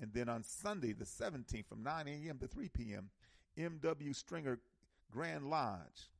and 0.00 0.12
then 0.12 0.28
on 0.28 0.42
Sunday, 0.42 0.92
the 0.92 1.04
17th, 1.04 1.66
from 1.66 1.82
9 1.82 2.08
a.m. 2.08 2.38
to 2.38 2.48
3 2.48 2.68
p.m., 2.70 3.10
M.W. 3.56 4.12
Stringer 4.12 4.58
Grand 5.10 5.48
Lodge 5.48 6.10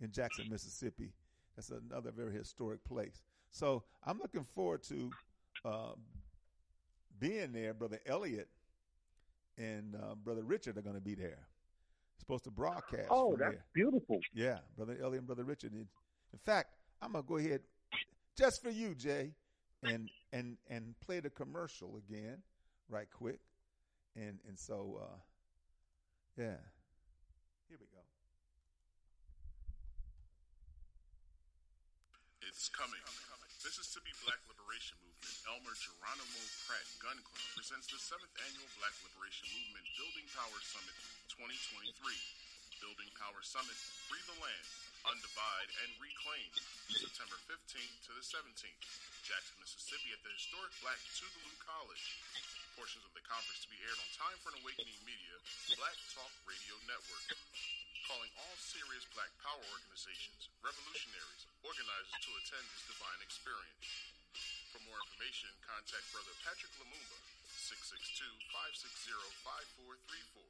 in 0.00 0.12
Jackson, 0.12 0.46
Mississippi. 0.48 1.12
That's 1.56 1.70
another 1.70 2.12
very 2.12 2.32
historic 2.32 2.84
place. 2.84 3.22
So 3.50 3.82
I'm 4.06 4.18
looking 4.18 4.44
forward 4.44 4.84
to 4.84 5.10
uh, 5.64 5.92
being 7.18 7.52
there. 7.52 7.74
Brother 7.74 7.98
Elliot 8.06 8.48
and 9.56 9.96
uh, 9.96 10.14
Brother 10.14 10.44
Richard 10.44 10.78
are 10.78 10.82
going 10.82 10.94
to 10.94 11.02
be 11.02 11.16
there. 11.16 11.48
Supposed 12.18 12.44
to 12.44 12.50
broadcast. 12.50 13.08
Oh, 13.10 13.30
from 13.30 13.40
that's 13.40 13.52
there. 13.54 13.64
beautiful. 13.74 14.20
Yeah, 14.34 14.58
Brother 14.76 14.96
Elliot 15.02 15.18
and 15.20 15.26
Brother 15.26 15.44
Richard. 15.44 15.72
In 15.72 15.86
in 16.32 16.38
fact, 16.44 16.74
I'm 17.00 17.12
going 17.12 17.24
to 17.24 17.28
go 17.28 17.36
ahead, 17.38 17.60
just 18.36 18.62
for 18.62 18.70
you, 18.70 18.94
Jay, 18.94 19.32
and 19.82 20.08
and 20.32 20.56
and 20.68 20.94
play 21.00 21.20
the 21.20 21.30
commercial 21.30 21.96
again, 21.96 22.38
right 22.88 23.08
quick, 23.10 23.40
and 24.16 24.38
and 24.46 24.58
so 24.58 25.00
uh, 25.00 25.16
yeah, 26.36 26.56
here 27.68 27.78
we 27.80 27.86
go. 27.86 28.02
It's 32.42 32.68
coming. 32.68 33.00
Mississippi 33.68 34.16
Black 34.24 34.40
Liberation 34.48 34.96
Movement 35.04 35.36
Elmer 35.44 35.76
Geronimo 35.76 36.40
Pratt 36.64 36.88
Gun 37.04 37.20
Club 37.20 37.44
presents 37.52 37.84
the 37.92 38.00
seventh 38.00 38.32
annual 38.48 38.64
Black 38.80 38.96
Liberation 39.04 39.44
Movement 39.52 39.84
Building 39.92 40.24
Power 40.32 40.56
Summit 40.64 40.96
2023. 41.36 41.92
Building 42.80 43.12
Power 43.20 43.44
Summit, 43.44 43.76
Free 44.08 44.24
the 44.24 44.40
Land, 44.40 44.68
Undivide, 45.12 45.68
and 45.84 46.00
Reclaim, 46.00 46.48
September 46.96 47.36
15th 47.44 47.96
to 48.08 48.16
the 48.16 48.24
17th, 48.24 48.88
Jackson, 49.28 49.60
Mississippi, 49.60 50.16
at 50.16 50.22
the 50.24 50.32
historic 50.32 50.72
Black 50.80 50.96
Tougaloo 51.20 51.58
College. 51.60 52.16
Portions 52.72 53.04
of 53.04 53.12
the 53.12 53.26
conference 53.28 53.60
to 53.60 53.68
be 53.68 53.76
aired 53.84 54.00
on 54.00 54.08
Time 54.16 54.38
for 54.40 54.48
an 54.56 54.64
Awakening 54.64 54.96
Media, 55.04 55.36
Black 55.76 55.98
Talk 56.16 56.32
Radio 56.48 56.72
Network. 56.88 57.36
Calling 58.08 58.32
all 58.40 58.56
serious 58.56 59.04
Black 59.12 59.28
Power 59.44 59.60
organizations, 59.68 60.48
revolutionaries, 60.64 61.44
organizers 61.60 62.16
to 62.24 62.32
attend 62.40 62.64
this 62.72 62.88
divine 62.88 63.20
experience. 63.20 63.84
For 64.72 64.80
more 64.88 64.96
information, 64.96 65.52
contact 65.60 66.08
Brother 66.16 66.32
Patrick 66.40 66.72
Lumumba, 66.80 67.20
662-560-5434. 67.68 70.40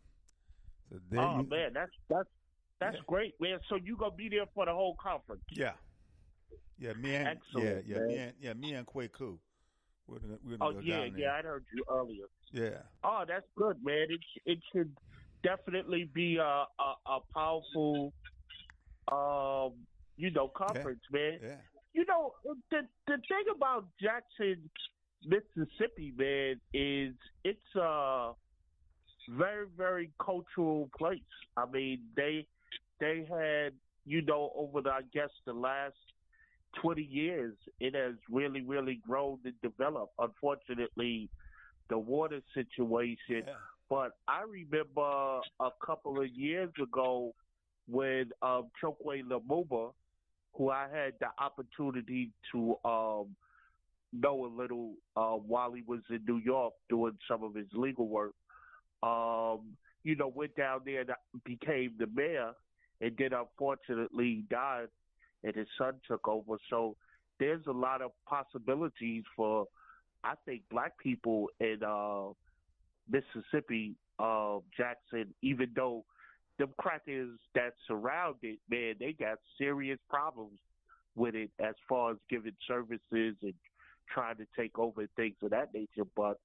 So 0.90 0.96
Oh 1.18 1.40
you, 1.42 1.46
man, 1.48 1.72
that's 1.74 1.92
that's 2.08 2.28
that's 2.80 2.96
Yeah. 2.96 3.02
great, 3.06 3.34
man. 3.40 3.58
So 3.68 3.76
you 3.76 3.96
gonna 3.96 4.14
be 4.14 4.28
there 4.28 4.46
for 4.54 4.64
the 4.66 4.72
whole 4.72 4.96
conference? 5.02 5.42
Yeah. 5.50 5.72
Yeah, 6.78 6.92
me 6.92 7.14
and 7.16 7.28
Excellent, 7.28 7.86
yeah, 7.86 7.96
yeah, 7.98 8.06
me 8.06 8.18
and 8.18 8.32
yeah, 8.40 8.52
me 8.54 8.72
and 8.74 8.86
Kwaku. 8.86 9.38
We're 10.06 10.20
gonna, 10.20 10.38
we're 10.44 10.56
Oh 10.60 10.70
gonna 10.70 10.74
go 10.74 10.80
yeah, 10.82 11.04
yeah, 11.16 11.32
I 11.32 11.42
heard 11.42 11.64
you 11.74 11.84
earlier. 11.90 12.26
Yeah. 12.52 12.82
Oh, 13.02 13.24
that's 13.26 13.46
good, 13.56 13.76
man. 13.82 14.06
It 14.08 14.20
it 14.46 14.58
should 14.72 14.96
definitely 15.42 16.08
be 16.14 16.36
a 16.36 16.42
a, 16.42 16.94
a 17.06 17.18
powerful, 17.34 18.12
um, 19.10 19.72
you 20.16 20.30
know, 20.30 20.48
conference, 20.48 21.02
man. 21.10 21.38
Yeah. 21.42 21.56
You 21.92 22.04
know, 22.06 22.32
the 22.70 22.82
the 23.06 23.16
thing 23.28 23.44
about 23.54 23.86
Jackson, 24.00 24.70
Mississippi, 25.24 26.12
man, 26.16 26.60
is 26.72 27.14
it's 27.44 27.74
a 27.74 28.32
very 29.28 29.66
very 29.76 30.10
cultural 30.24 30.88
place. 30.96 31.20
I 31.56 31.66
mean, 31.66 32.00
they 32.16 32.46
they 33.00 33.26
had 33.28 33.72
you 34.04 34.22
know 34.22 34.52
over 34.56 34.80
the 34.80 34.90
I 34.90 35.00
guess 35.12 35.30
the 35.46 35.52
last 35.52 35.96
twenty 36.80 37.02
years, 37.02 37.54
it 37.80 37.94
has 37.94 38.14
really 38.30 38.62
really 38.62 39.00
grown 39.06 39.38
and 39.44 39.54
developed. 39.62 40.14
Unfortunately, 40.18 41.28
the 41.88 41.98
water 41.98 42.40
situation. 42.54 43.44
Yeah. 43.46 43.54
But 43.90 44.12
I 44.26 44.42
remember 44.42 45.40
a 45.60 45.70
couple 45.84 46.20
of 46.20 46.28
years 46.28 46.70
ago 46.82 47.34
when 47.90 48.30
um, 48.42 48.68
Chokwe 48.82 49.22
Lumumba, 49.22 49.92
who 50.52 50.70
I 50.70 50.88
had 50.92 51.14
the 51.20 51.28
opportunity 51.42 52.30
to 52.52 52.76
um, 52.84 53.34
know 54.12 54.44
a 54.44 54.52
little 54.54 54.92
uh, 55.16 55.32
while 55.32 55.72
he 55.72 55.82
was 55.86 56.00
in 56.10 56.20
New 56.26 56.38
York 56.38 56.74
doing 56.90 57.16
some 57.26 57.42
of 57.42 57.54
his 57.54 57.66
legal 57.72 58.08
work, 58.08 58.34
um, 59.02 59.76
you 60.04 60.16
know, 60.16 60.28
went 60.28 60.54
down 60.56 60.80
there 60.84 61.00
and 61.00 61.10
became 61.44 61.92
the 61.98 62.06
mayor, 62.14 62.52
and 63.00 63.12
then 63.18 63.30
unfortunately 63.32 64.44
died, 64.50 64.88
and 65.44 65.54
his 65.54 65.68
son 65.76 65.94
took 66.06 66.26
over. 66.26 66.56
So 66.70 66.96
there's 67.38 67.66
a 67.66 67.72
lot 67.72 68.02
of 68.02 68.12
possibilities 68.26 69.24
for, 69.36 69.66
I 70.24 70.34
think, 70.44 70.62
black 70.70 70.98
people 70.98 71.48
in 71.60 71.78
uh, 71.86 72.32
Mississippi, 73.10 73.94
uh, 74.18 74.58
Jackson, 74.76 75.34
even 75.42 75.70
though 75.74 76.04
them 76.58 76.70
crackers 76.78 77.38
that 77.54 77.74
surround 77.86 78.36
it, 78.42 78.58
man, 78.68 78.94
they 78.98 79.12
got 79.12 79.38
serious 79.56 79.98
problems 80.10 80.58
with 81.14 81.34
it 81.34 81.50
as 81.60 81.74
far 81.88 82.12
as 82.12 82.16
giving 82.28 82.56
services 82.66 83.00
and 83.42 83.54
trying 84.12 84.36
to 84.36 84.46
take 84.56 84.78
over 84.78 85.06
things 85.16 85.36
of 85.42 85.50
that 85.50 85.72
nature. 85.72 86.08
But 86.16 86.38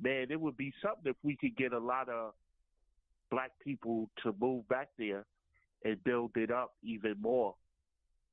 man, 0.00 0.26
it 0.30 0.40
would 0.40 0.56
be 0.56 0.72
something 0.82 1.10
if 1.10 1.16
we 1.22 1.36
could 1.36 1.56
get 1.56 1.72
a 1.72 1.78
lot 1.78 2.08
of 2.08 2.32
black 3.30 3.52
people 3.62 4.10
to 4.22 4.34
move 4.40 4.68
back 4.68 4.88
there 4.98 5.24
and 5.84 6.02
build 6.04 6.32
it 6.36 6.50
up 6.50 6.72
even 6.82 7.14
more. 7.20 7.54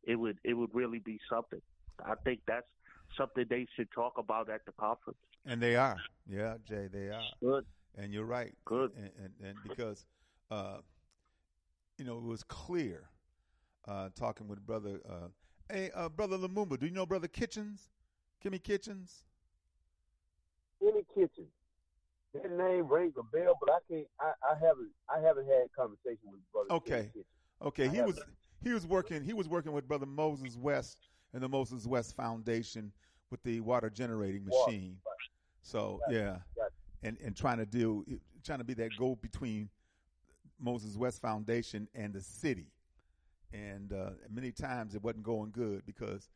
It 0.03 0.15
would 0.15 0.37
it 0.43 0.53
would 0.53 0.69
really 0.73 0.99
be 0.99 1.19
something. 1.29 1.61
I 2.03 2.13
think 2.23 2.41
that's 2.47 2.65
something 3.17 3.45
they 3.49 3.67
should 3.75 3.91
talk 3.91 4.13
about 4.17 4.49
at 4.49 4.65
the 4.65 4.71
conference. 4.73 5.19
And 5.45 5.61
they 5.61 5.75
are. 5.75 5.97
Yeah, 6.29 6.55
Jay, 6.67 6.87
they 6.91 7.07
are. 7.07 7.21
Good. 7.41 7.65
And 7.97 8.13
you're 8.13 8.25
right. 8.25 8.53
Good. 8.65 8.91
And 8.95 9.09
and, 9.23 9.33
and 9.43 9.57
because 9.67 10.05
uh, 10.51 10.77
you 11.97 12.05
know, 12.05 12.17
it 12.17 12.23
was 12.23 12.43
clear 12.43 13.09
uh, 13.87 14.09
talking 14.15 14.47
with 14.47 14.65
brother 14.65 14.99
uh, 15.09 15.27
hey 15.71 15.91
uh, 15.95 16.09
brother 16.09 16.37
Lumumba, 16.37 16.79
do 16.79 16.85
you 16.85 16.91
know 16.91 17.05
brother 17.05 17.27
Kitchens? 17.27 17.89
Kimmy 18.43 18.61
Kitchens? 18.61 19.23
Kitchen. 21.17 21.47
That 22.33 22.51
name 22.51 22.87
rings 22.87 23.13
a 23.17 23.23
bell, 23.23 23.57
but 23.59 23.71
I 23.73 23.79
can't. 23.89 24.07
I, 24.19 24.31
I 24.51 24.53
haven't. 24.53 24.89
I 25.09 25.19
haven't 25.25 25.47
had 25.47 25.63
conversation 25.75 26.29
with 26.31 26.41
brother. 26.51 26.71
Okay. 26.71 27.09
Okay, 27.61 27.85
I 27.85 27.89
he 27.89 27.97
haven't. 27.97 28.15
was 28.15 28.23
he 28.63 28.73
was 28.73 28.85
working 28.85 29.23
he 29.23 29.33
was 29.33 29.47
working 29.47 29.71
with 29.71 29.87
brother 29.87 30.05
Moses 30.05 30.55
West 30.57 31.09
and 31.33 31.41
the 31.41 31.49
Moses 31.49 31.87
West 31.87 32.15
Foundation 32.15 32.91
with 33.31 33.41
the 33.43 33.59
water 33.61 33.89
generating 33.89 34.45
Water, 34.47 34.71
machine. 34.71 34.97
So 35.63 35.99
Right, 36.07 36.15
yeah, 36.15 36.29
right. 36.57 36.71
and 37.01 37.17
and 37.23 37.35
trying 37.35 37.57
to 37.57 37.65
deal 37.65 38.03
trying 38.43 38.59
to 38.59 38.65
be 38.65 38.75
that 38.75 38.91
go 38.97 39.15
between 39.15 39.69
Moses 40.59 40.95
West 40.95 41.21
Foundation 41.21 41.87
and 41.95 42.13
the 42.13 42.21
city, 42.21 42.67
and 43.53 43.91
uh, 43.91 44.11
many 44.29 44.51
times 44.51 44.95
it 44.95 45.03
wasn't 45.03 45.23
going 45.23 45.51
good 45.51 45.83
because 45.85 46.29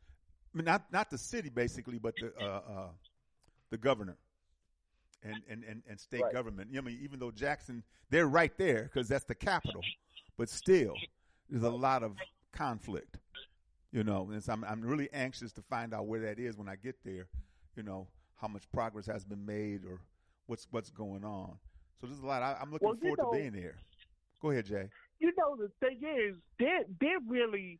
I 0.52 0.58
mean 0.58 0.64
not 0.64 0.92
not 0.92 1.10
the 1.10 1.18
city 1.18 1.50
basically, 1.50 1.98
but 1.98 2.14
the 2.16 2.32
uh, 2.40 2.60
uh, 2.68 2.88
the 3.70 3.78
governor. 3.78 4.16
And, 5.24 5.36
and, 5.48 5.62
and, 5.62 5.82
and 5.88 6.00
state 6.00 6.20
Right. 6.22 6.32
government. 6.32 6.70
I 6.76 6.80
mean, 6.80 6.98
even 7.00 7.20
though 7.20 7.30
Jackson, 7.30 7.84
they're 8.10 8.26
right 8.26 8.52
there 8.58 8.90
because 8.92 9.06
that's 9.08 9.24
the 9.24 9.36
capital, 9.36 9.80
but 10.36 10.48
still, 10.48 10.94
there's 11.48 11.62
a 11.62 11.70
lot 11.70 12.02
of 12.02 12.16
conflict, 12.52 13.18
you 13.92 14.02
know. 14.02 14.28
And 14.32 14.42
so 14.42 14.52
I'm, 14.52 14.64
I'm 14.64 14.80
really 14.80 15.08
anxious 15.12 15.52
to 15.52 15.62
find 15.62 15.94
out 15.94 16.06
where 16.06 16.18
that 16.22 16.40
is 16.40 16.56
when 16.56 16.68
I 16.68 16.74
get 16.74 16.96
there, 17.04 17.28
you 17.76 17.84
know, 17.84 18.08
how 18.40 18.48
much 18.48 18.64
progress 18.72 19.06
has 19.06 19.24
been 19.24 19.46
made 19.46 19.84
or 19.84 20.00
what's 20.46 20.66
what's 20.72 20.90
going 20.90 21.24
on. 21.24 21.52
So 22.00 22.08
there's 22.08 22.18
a 22.18 22.26
lot. 22.26 22.42
I, 22.42 22.56
I'm 22.60 22.72
looking 22.72 22.88
Well, 22.88 22.96
forward 22.96 23.18
know- 23.20 23.30
to 23.32 23.38
being 23.38 23.52
there. 23.52 23.76
Go 24.40 24.50
ahead, 24.50 24.66
Jay. 24.66 24.88
you 25.20 25.32
know 25.38 25.54
the 25.56 25.70
thing 25.78 26.00
is 26.02 26.34
there 26.58 26.82
there 27.00 27.18
really 27.28 27.78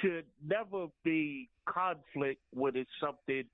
should 0.00 0.24
never 0.42 0.86
be 1.04 1.50
conflict 1.66 2.40
when 2.54 2.74
it's 2.74 2.88
something 2.98 3.44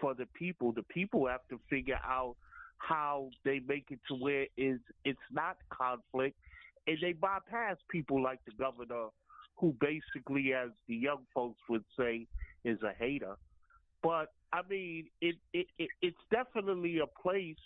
for 0.00 0.14
the 0.14 0.24
people. 0.32 0.72
The 0.72 0.82
people 0.84 1.26
have 1.26 1.46
to 1.50 1.60
figure 1.68 2.00
out 2.02 2.36
how 2.78 3.30
they 3.44 3.60
make 3.66 3.86
it 3.90 4.00
to 4.08 4.14
where 4.14 4.46
is 4.56 4.78
it's 5.04 5.18
not 5.32 5.56
conflict 5.70 6.36
and 6.86 6.98
they 7.00 7.12
bypass 7.12 7.76
people 7.88 8.22
like 8.22 8.40
the 8.44 8.52
governor 8.52 9.06
who 9.56 9.74
basically 9.80 10.52
as 10.52 10.70
the 10.88 10.94
young 10.94 11.22
folks 11.32 11.60
would 11.68 11.84
say 11.98 12.26
is 12.64 12.78
a 12.82 12.92
hater. 12.98 13.36
But 14.02 14.32
I 14.52 14.60
mean 14.68 15.06
it, 15.20 15.36
it, 15.52 15.66
it 15.78 15.88
it's 16.02 16.16
definitely 16.30 16.98
a 16.98 17.06
place 17.06 17.56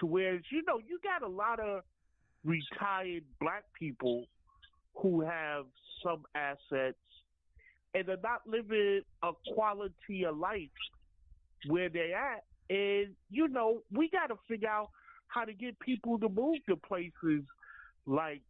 to 0.00 0.06
where 0.06 0.34
you 0.34 0.62
know 0.66 0.80
you 0.86 0.98
got 1.02 1.22
a 1.22 1.30
lot 1.30 1.60
of 1.60 1.82
retired 2.44 3.24
black 3.40 3.64
people 3.78 4.24
who 4.96 5.20
have 5.20 5.66
some 6.02 6.24
assets 6.34 6.96
and 7.94 8.08
are 8.08 8.18
not 8.22 8.42
living 8.46 9.02
a 9.22 9.30
quality 9.54 10.24
of 10.24 10.36
life 10.36 10.68
where 11.66 11.88
they're 11.88 12.16
at. 12.16 12.44
And, 12.70 13.14
you 13.30 13.48
know, 13.48 13.82
we 13.90 14.10
got 14.10 14.26
to 14.28 14.36
figure 14.48 14.68
out 14.68 14.90
how 15.28 15.44
to 15.44 15.52
get 15.52 15.78
people 15.80 16.18
to 16.18 16.28
move 16.28 16.56
to 16.68 16.76
places 16.76 17.44
like 18.06 18.42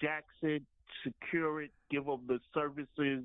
Jackson, 0.00 0.66
secure 1.02 1.62
it, 1.62 1.70
give 1.90 2.04
them 2.06 2.20
the 2.26 2.40
services 2.54 3.24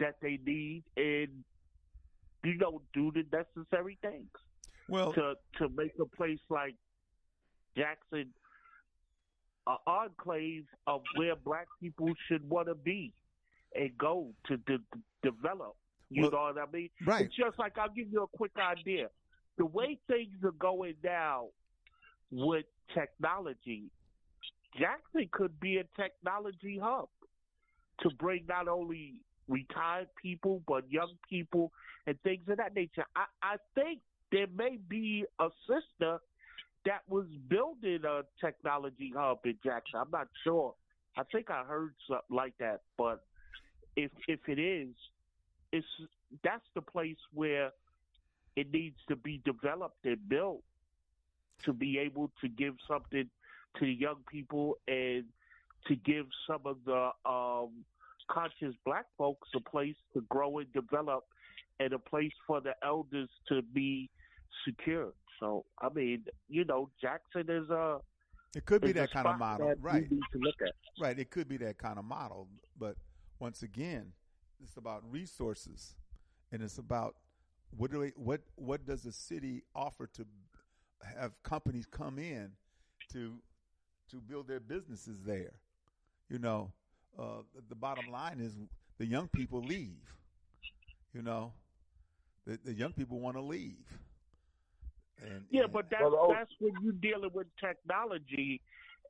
that 0.00 0.16
they 0.20 0.38
need, 0.44 0.84
and, 0.96 1.44
you 2.42 2.56
know, 2.58 2.82
do 2.92 3.10
the 3.12 3.24
necessary 3.32 3.98
things 4.02 4.28
Well, 4.88 5.12
to 5.14 5.34
to 5.58 5.68
make 5.70 5.92
a 6.00 6.06
place 6.16 6.40
like 6.50 6.74
Jackson 7.76 8.32
an 9.66 9.76
enclave 9.86 10.66
of 10.86 11.00
where 11.16 11.34
black 11.36 11.66
people 11.80 12.10
should 12.28 12.46
want 12.50 12.68
to 12.68 12.74
be 12.74 13.14
and 13.74 13.96
go 13.96 14.30
to 14.46 14.58
de- 14.58 14.78
develop. 15.22 15.74
You 16.10 16.22
Well, 16.22 16.30
know 16.32 16.38
what 16.52 16.58
I 16.58 16.70
mean? 16.70 16.90
right. 17.06 17.24
It's 17.24 17.34
just 17.34 17.58
like 17.58 17.78
I'll 17.78 17.88
give 17.88 18.08
you 18.12 18.22
a 18.24 18.26
quick 18.36 18.52
idea. 18.58 19.08
The 19.58 19.66
way 19.66 19.98
things 20.08 20.42
are 20.42 20.52
going 20.52 20.94
now 21.02 21.46
with 22.30 22.64
technology, 22.92 23.84
Jackson 24.78 25.28
could 25.32 25.58
be 25.60 25.78
a 25.78 25.84
technology 26.00 26.78
hub 26.82 27.08
to 28.00 28.10
bring 28.18 28.44
not 28.48 28.66
only 28.66 29.14
retired 29.46 30.08
people 30.20 30.62
but 30.66 30.90
young 30.90 31.12
people 31.28 31.70
and 32.06 32.20
things 32.22 32.42
of 32.48 32.56
that 32.56 32.74
nature. 32.74 33.04
I, 33.14 33.24
I 33.42 33.56
think 33.74 34.00
there 34.32 34.46
may 34.54 34.78
be 34.88 35.24
a 35.38 35.48
sister 35.68 36.18
that 36.86 37.00
was 37.08 37.26
building 37.48 38.00
a 38.04 38.22
technology 38.44 39.12
hub 39.16 39.38
in 39.44 39.56
Jackson. 39.64 40.00
I'm 40.00 40.10
not 40.10 40.28
sure. 40.42 40.74
I 41.16 41.22
think 41.30 41.50
I 41.50 41.62
heard 41.64 41.94
something 42.08 42.36
like 42.36 42.54
that, 42.58 42.80
but 42.98 43.24
if 43.96 44.10
if 44.26 44.40
it 44.48 44.58
is, 44.58 44.94
it's 45.72 45.86
that's 46.42 46.64
the 46.74 46.82
place 46.82 47.16
where 47.32 47.70
it 48.56 48.72
needs 48.72 48.96
to 49.08 49.16
be 49.16 49.40
developed 49.44 50.04
and 50.04 50.28
built 50.28 50.62
to 51.64 51.72
be 51.72 51.98
able 51.98 52.30
to 52.40 52.48
give 52.48 52.74
something 52.86 53.28
to 53.78 53.84
the 53.84 53.92
young 53.92 54.18
people 54.30 54.78
and 54.86 55.24
to 55.86 55.96
give 55.96 56.26
some 56.46 56.60
of 56.64 56.76
the 56.84 57.10
um, 57.28 57.70
conscious 58.30 58.74
black 58.84 59.06
folks 59.18 59.48
a 59.54 59.60
place 59.60 59.96
to 60.14 60.22
grow 60.22 60.58
and 60.58 60.72
develop 60.72 61.24
and 61.80 61.92
a 61.92 61.98
place 61.98 62.32
for 62.46 62.60
the 62.60 62.74
elders 62.84 63.28
to 63.48 63.62
be 63.62 64.08
secure. 64.66 65.12
So, 65.40 65.64
I 65.80 65.88
mean, 65.92 66.24
you 66.48 66.64
know, 66.64 66.90
Jackson 67.00 67.46
is 67.48 67.68
a 67.70 67.98
It 68.56 68.64
could 68.64 68.82
be 68.82 68.92
that 68.92 69.10
kind 69.10 69.26
of 69.26 69.38
model, 69.38 69.74
right? 69.80 70.08
to 70.08 70.38
look 70.38 70.54
at. 70.62 70.72
Right. 71.00 71.18
It 71.18 71.30
could 71.30 71.48
be 71.48 71.56
that 71.58 71.78
kind 71.78 71.98
of 71.98 72.04
model, 72.04 72.48
but 72.78 72.96
once 73.40 73.62
again, 73.62 74.12
it's 74.62 74.76
about 74.76 75.02
resources, 75.10 75.96
and 76.52 76.62
it's 76.62 76.78
about 76.78 77.16
what 77.76 77.90
do 77.90 78.00
we, 78.00 78.12
what 78.16 78.40
what 78.56 78.86
does 78.86 79.02
the 79.02 79.12
city 79.12 79.62
offer 79.74 80.06
to 80.14 80.26
have 81.18 81.32
companies 81.42 81.86
come 81.86 82.18
in 82.18 82.52
to 83.12 83.34
to 84.10 84.16
build 84.16 84.46
their 84.48 84.60
businesses 84.60 85.18
there. 85.24 85.52
You 86.28 86.38
know, 86.38 86.72
uh, 87.18 87.42
the, 87.54 87.62
the 87.70 87.74
bottom 87.74 88.10
line 88.10 88.38
is 88.40 88.56
the 88.98 89.06
young 89.06 89.28
people 89.28 89.62
leave. 89.62 90.02
You 91.12 91.22
know, 91.22 91.52
the, 92.46 92.58
the 92.64 92.72
young 92.74 92.92
people 92.92 93.18
want 93.20 93.36
to 93.36 93.42
leave. 93.42 93.84
And 95.22 95.44
Yeah, 95.50 95.64
and- 95.64 95.72
but 95.72 95.90
that's 95.90 96.00
Brother 96.02 96.16
O- 96.18 96.32
that's 96.32 96.50
when 96.60 96.72
you're 96.82 96.92
dealing 96.92 97.30
with 97.32 97.46
technology, 97.60 98.60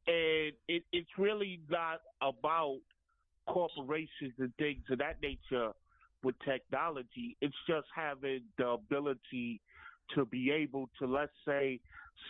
and 0.07 0.53
it, 0.69 0.85
it's 0.93 1.11
really 1.19 1.61
not 1.69 2.01
about 2.21 2.79
corporations 3.47 4.33
and 4.39 4.55
things 4.57 4.83
of 4.91 4.99
that 4.99 5.21
nature 5.23 5.73
with 6.25 6.35
technology. 6.45 7.37
It's 7.41 7.55
just 7.69 7.87
having 7.95 8.43
the 8.59 8.69
ability 8.69 9.61
to 10.15 10.25
be 10.25 10.51
able 10.51 10.89
to, 10.99 11.07
let's 11.07 11.33
say, 11.47 11.81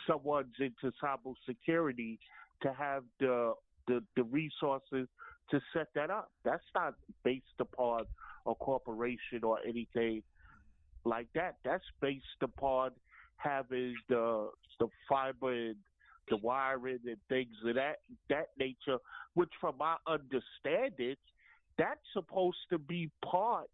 someone's 0.07 0.55
into 0.59 0.93
cybersecurity, 1.03 2.19
to 2.63 2.73
have 2.73 3.05
the 3.21 3.55
the, 3.87 4.03
the 4.17 4.25
resources 4.25 5.09
to 5.51 5.61
set 5.75 5.89
that 5.95 6.11
up. 6.11 6.31
That's 6.45 6.65
not 6.75 6.95
based 7.23 7.45
upon 7.61 8.05
a 8.47 8.55
corporation 8.55 9.43
or 9.43 9.59
anything 9.67 10.23
like 11.05 11.29
that. 11.35 11.57
That's 11.65 11.85
based 12.01 12.25
upon 12.43 12.93
having 13.37 13.95
the 14.09 14.51
the 14.81 14.89
fiber 15.09 15.53
and 15.53 15.77
the 16.31 16.39
wiring 16.39 17.01
and 17.07 17.17
things 17.29 17.55
of 17.67 17.75
that 17.75 17.97
that 18.31 18.49
nature, 18.59 18.99
which 19.35 19.51
from 19.61 19.77
my 19.79 19.97
understanding, 20.07 21.17
that's 21.77 22.01
supposed 22.13 22.57
to 22.71 22.79
be 22.79 23.11
part 23.25 23.69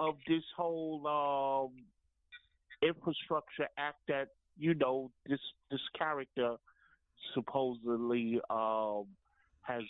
of 0.00 0.16
this 0.26 0.42
whole 0.56 1.06
um, 1.06 1.82
infrastructure 2.82 3.68
act 3.76 3.98
that 4.08 4.28
you 4.58 4.74
know 4.74 5.10
this 5.26 5.40
this 5.70 5.80
character 5.98 6.56
supposedly 7.34 8.40
um, 8.50 9.04
has 9.62 9.82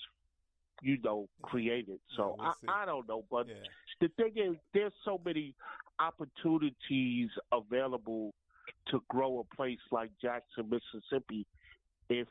you 0.82 0.98
know 1.02 1.28
created. 1.42 1.98
So 2.16 2.36
Yeah, 2.38 2.52
we'll. 2.62 2.74
I, 2.74 2.82
I 2.82 2.86
don't 2.86 3.08
know, 3.08 3.24
but 3.30 3.46
yeah. 3.48 3.54
the 4.00 4.08
thing 4.16 4.32
is, 4.36 4.56
there's 4.74 4.92
so 5.04 5.20
many 5.24 5.54
opportunities 5.98 7.28
available 7.52 8.34
to 8.88 9.02
grow 9.08 9.40
a 9.50 9.56
place 9.56 9.78
like 9.92 10.10
Jackson, 10.20 10.68
Mississippi, 10.70 11.46
if 12.08 12.26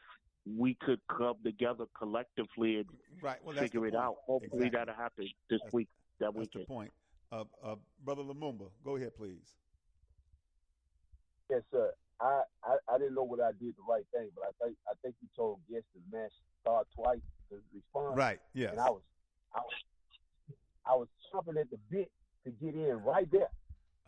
we 0.57 0.75
could 0.81 0.99
come 1.15 1.35
together 1.43 1.85
collectively 1.97 2.77
and 2.77 2.85
Right. 3.21 3.37
Well, 3.43 3.55
figure 3.55 3.85
it 3.87 3.93
point. 3.93 4.03
out. 4.03 4.15
Hopefully 4.25 4.67
Exactly. 4.67 4.69
that'll 4.79 4.95
happen 4.95 5.25
this 5.49 5.59
That's- 5.59 5.73
week, 5.73 5.87
that 6.19 6.25
That's 6.25 6.33
the 6.33 6.39
weekend. 6.59 6.67
point. 6.67 6.91
Uh, 7.31 7.43
uh, 7.63 7.75
Brother 8.03 8.23
Lumumba, 8.23 8.69
go 8.83 8.95
ahead, 8.95 9.15
please. 9.15 9.53
Yes, 11.49 11.61
sir. 11.71 11.91
I, 12.19 12.41
I, 12.63 12.75
I 12.93 12.97
didn't 12.97 13.15
know 13.15 13.23
whether 13.23 13.43
I 13.43 13.51
did 13.51 13.75
the 13.77 13.85
right 13.87 14.03
thing, 14.13 14.29
but 14.35 14.43
I 14.43 14.65
think 14.65 14.77
I 14.89 14.93
think 15.01 15.15
you 15.21 15.27
told 15.35 15.59
guests 15.71 15.87
to 15.93 15.99
mash 16.11 16.31
star 16.61 16.83
twice 16.93 17.21
to 17.49 17.57
respond. 17.73 18.17
Right. 18.17 18.39
Yes. 18.53 18.71
And 18.71 18.79
I 18.79 18.89
was 18.89 19.01
I 19.55 19.59
was 19.59 19.77
I 20.85 20.95
was 20.95 21.07
chomping 21.31 21.59
at 21.59 21.69
the 21.69 21.77
bit 21.89 22.11
to 22.45 22.51
get 22.51 22.75
in 22.75 22.97
right 23.05 23.29
there. 23.31 23.49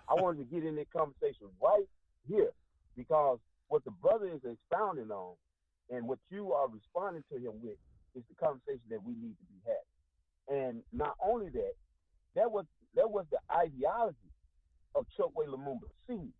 I 0.10 0.16
wanted 0.16 0.40
to 0.40 0.56
get 0.56 0.68
in 0.68 0.76
that 0.76 0.92
conversation 0.92 1.48
right 1.62 1.88
here 2.28 2.52
because 2.98 3.40
what 3.70 3.86
the 3.86 3.92
brother 3.92 4.28
is 4.28 4.42
expounding 4.44 5.10
on 5.10 5.36
and 5.90 6.06
what 6.08 6.20
you 6.30 6.52
are 6.52 6.68
responding 6.68 7.24
to 7.32 7.38
him 7.38 7.54
with 7.62 7.78
is 8.16 8.24
the 8.28 8.36
conversation 8.36 8.84
that 8.90 9.02
we 9.04 9.14
need 9.14 9.36
to 9.40 9.46
be 9.48 9.60
had. 9.64 9.86
And 10.54 10.84
not 10.92 11.16
only 11.24 11.48
that, 11.50 11.74
that 12.36 12.52
was 12.52 12.66
that 12.96 13.10
was 13.10 13.26
the 13.32 13.40
ideology 13.52 14.32
of 14.96 15.06
Chokwe 15.18 15.48
Lumumba 15.48 15.88
Senior. 16.08 16.36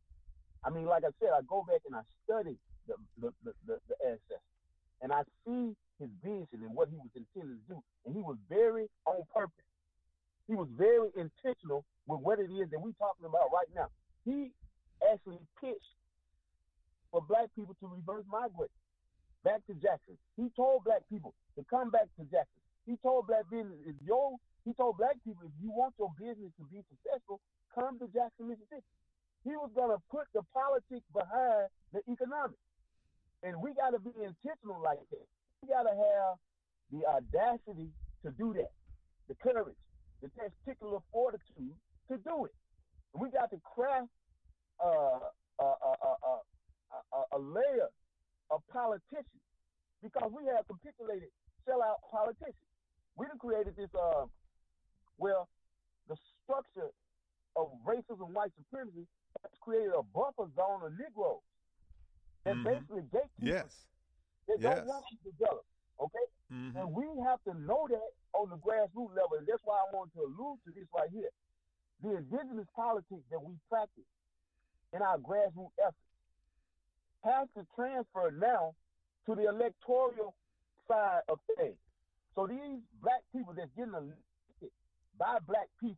I 0.64 0.70
mean, 0.70 0.86
like 0.86 1.04
I 1.04 1.12
said, 1.20 1.30
I 1.34 1.42
go 1.48 1.66
back 1.68 1.82
and 1.88 1.96
I 1.96 2.02
study 2.24 2.58
the 2.88 2.96
the, 3.20 3.34
the, 3.44 3.54
the, 3.68 3.76
the 3.90 3.96
ancestors, 4.06 4.60
and 5.02 5.12
I 5.12 5.24
see 5.46 5.76
his 6.00 6.10
vision 6.24 6.66
and 6.66 6.74
what 6.76 6.90
he 6.90 6.98
was 6.98 7.10
intended 7.16 7.58
to 7.68 7.76
do, 7.76 7.84
and 8.06 8.14
he 8.16 8.22
was 8.22 8.38
very 8.50 8.90
on 9.06 9.22
purpose. 9.34 9.66
He 10.48 10.56
was 10.56 10.68
very 10.78 11.10
intentional 11.16 11.86
with 12.08 12.20
what 12.22 12.40
it 12.40 12.52
is 12.52 12.70
that 12.72 12.80
we're 12.82 12.98
talking 13.00 13.26
about 13.26 13.54
right 13.54 13.70
now. 13.76 13.88
He 14.26 14.52
actually 15.10 15.40
pitched 15.62 15.96
for 17.12 17.22
black 17.22 17.48
people 17.56 17.76
to 17.80 17.88
reverse 17.88 18.26
migrate 18.30 18.74
back 19.44 19.66
to 19.68 19.74
Jackson. 19.76 20.18
He 20.38 20.50
told 20.56 20.84
black 20.84 21.02
people 21.10 21.34
to 21.58 21.66
come 21.70 21.90
back 21.90 22.08
to 22.18 22.24
Jackson. 22.26 22.62
He 22.86 22.98
told 23.02 23.28
black 23.28 23.50
business 23.50 23.78
if 23.86 23.96
your 24.06 24.38
he 24.66 24.74
told 24.74 24.98
black 24.98 25.18
people 25.24 25.44
if 25.46 25.56
you 25.62 25.72
want 25.72 25.94
your 25.98 26.12
business 26.20 26.52
to 26.58 26.66
be 26.70 26.82
successful, 26.90 27.42
come 27.74 27.98
to 28.00 28.08
Jackson, 28.14 28.50
Mississippi. 28.50 28.86
He 29.44 29.58
was 29.58 29.72
gonna 29.76 29.98
put 30.12 30.30
the 30.34 30.44
politics 30.54 31.06
behind 31.14 31.70
the 31.94 32.02
economics. 32.12 32.62
And 33.44 33.58
we 33.62 33.74
gotta 33.74 34.00
be 34.00 34.14
intentional 34.22 34.82
like 34.84 35.02
that. 35.10 35.28
We 35.62 35.70
gotta 35.70 35.94
have 35.94 36.38
the 36.94 37.02
audacity 37.10 37.90
to 38.24 38.30
do 38.38 38.54
that, 38.54 38.74
the 39.28 39.36
courage, 39.42 39.78
the 40.22 40.30
testicular 40.38 41.02
fortitude 41.12 41.74
to 42.10 42.18
do 42.22 42.46
it. 42.46 42.54
We 43.14 43.32
got 43.32 43.50
to 43.52 43.58
craft 43.66 44.10
uh, 44.84 45.20
a, 45.60 45.64
a, 45.64 46.12
a, 47.14 47.20
a 47.34 47.40
layer 47.40 47.90
of 48.52 48.62
politicians 48.72 49.42
because 50.04 50.32
we 50.36 50.46
have 50.48 50.66
capitulated 50.68 51.30
sellout 51.68 52.02
politicians. 52.12 52.68
We 53.18 53.28
have 53.30 53.40
created 53.40 53.76
this, 53.78 53.90
uh, 53.96 54.26
well, 55.22 55.48
the 56.10 56.18
structure 56.44 56.90
of 57.56 57.70
racism, 57.86 58.34
white 58.34 58.52
supremacy 58.58 59.06
has 59.44 59.52
created 59.62 59.94
a 59.94 60.02
buffer 60.02 60.50
zone 60.56 60.82
of 60.84 60.98
Negroes 60.98 61.46
that 62.44 62.56
Mhm. 62.56 62.64
basically 62.64 63.04
gatekeepers 63.04 63.38
Yes. 63.38 63.88
they 64.48 64.56
Yes. 64.58 64.78
don't 64.78 64.88
want 64.88 65.06
to 65.08 65.16
develop. 65.18 65.66
Okay? 66.00 66.26
Mhm. 66.50 66.76
And 66.76 66.94
we 66.94 67.06
have 67.22 67.42
to 67.44 67.54
know 67.54 67.88
that 67.88 68.14
on 68.34 68.50
the 68.50 68.58
grassroots 68.58 69.14
level. 69.14 69.38
And 69.38 69.46
that's 69.46 69.64
why 69.64 69.78
I 69.78 69.92
wanted 69.94 70.14
to 70.14 70.22
allude 70.24 70.64
to 70.64 70.72
this 70.72 70.88
right 70.92 71.10
here. 71.12 71.30
The 72.02 72.16
indigenous 72.18 72.68
politics 72.76 73.24
that 73.30 73.40
we 73.40 73.56
practice 73.70 74.08
in 74.92 75.02
our 75.04 75.20
grassroots 75.20 75.78
efforts 75.78 75.98
has 77.24 77.48
to 77.52 77.64
transfer 77.76 78.32
now 78.32 78.76
to 79.26 79.36
the 79.36 79.46
electoral 79.48 80.36
side 80.88 81.22
of 81.28 81.40
things. 81.56 81.78
So 82.34 82.48
these 82.48 82.82
black 82.94 83.22
people 83.32 83.54
that's 83.54 83.72
getting 83.76 83.94
elected 83.94 84.24
by 85.18 85.38
black 85.48 85.68
people 85.80 85.98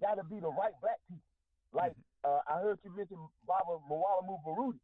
got 0.00 0.16
to 0.16 0.24
be 0.24 0.40
the 0.40 0.48
right 0.48 0.74
black 0.80 0.98
people. 1.08 1.24
Like 1.72 1.92
uh, 2.24 2.40
I 2.48 2.60
heard 2.60 2.78
you 2.84 2.90
mention 2.96 3.18
Baba 3.46 3.78
Mwalimu 3.88 4.40
Baruti, 4.46 4.80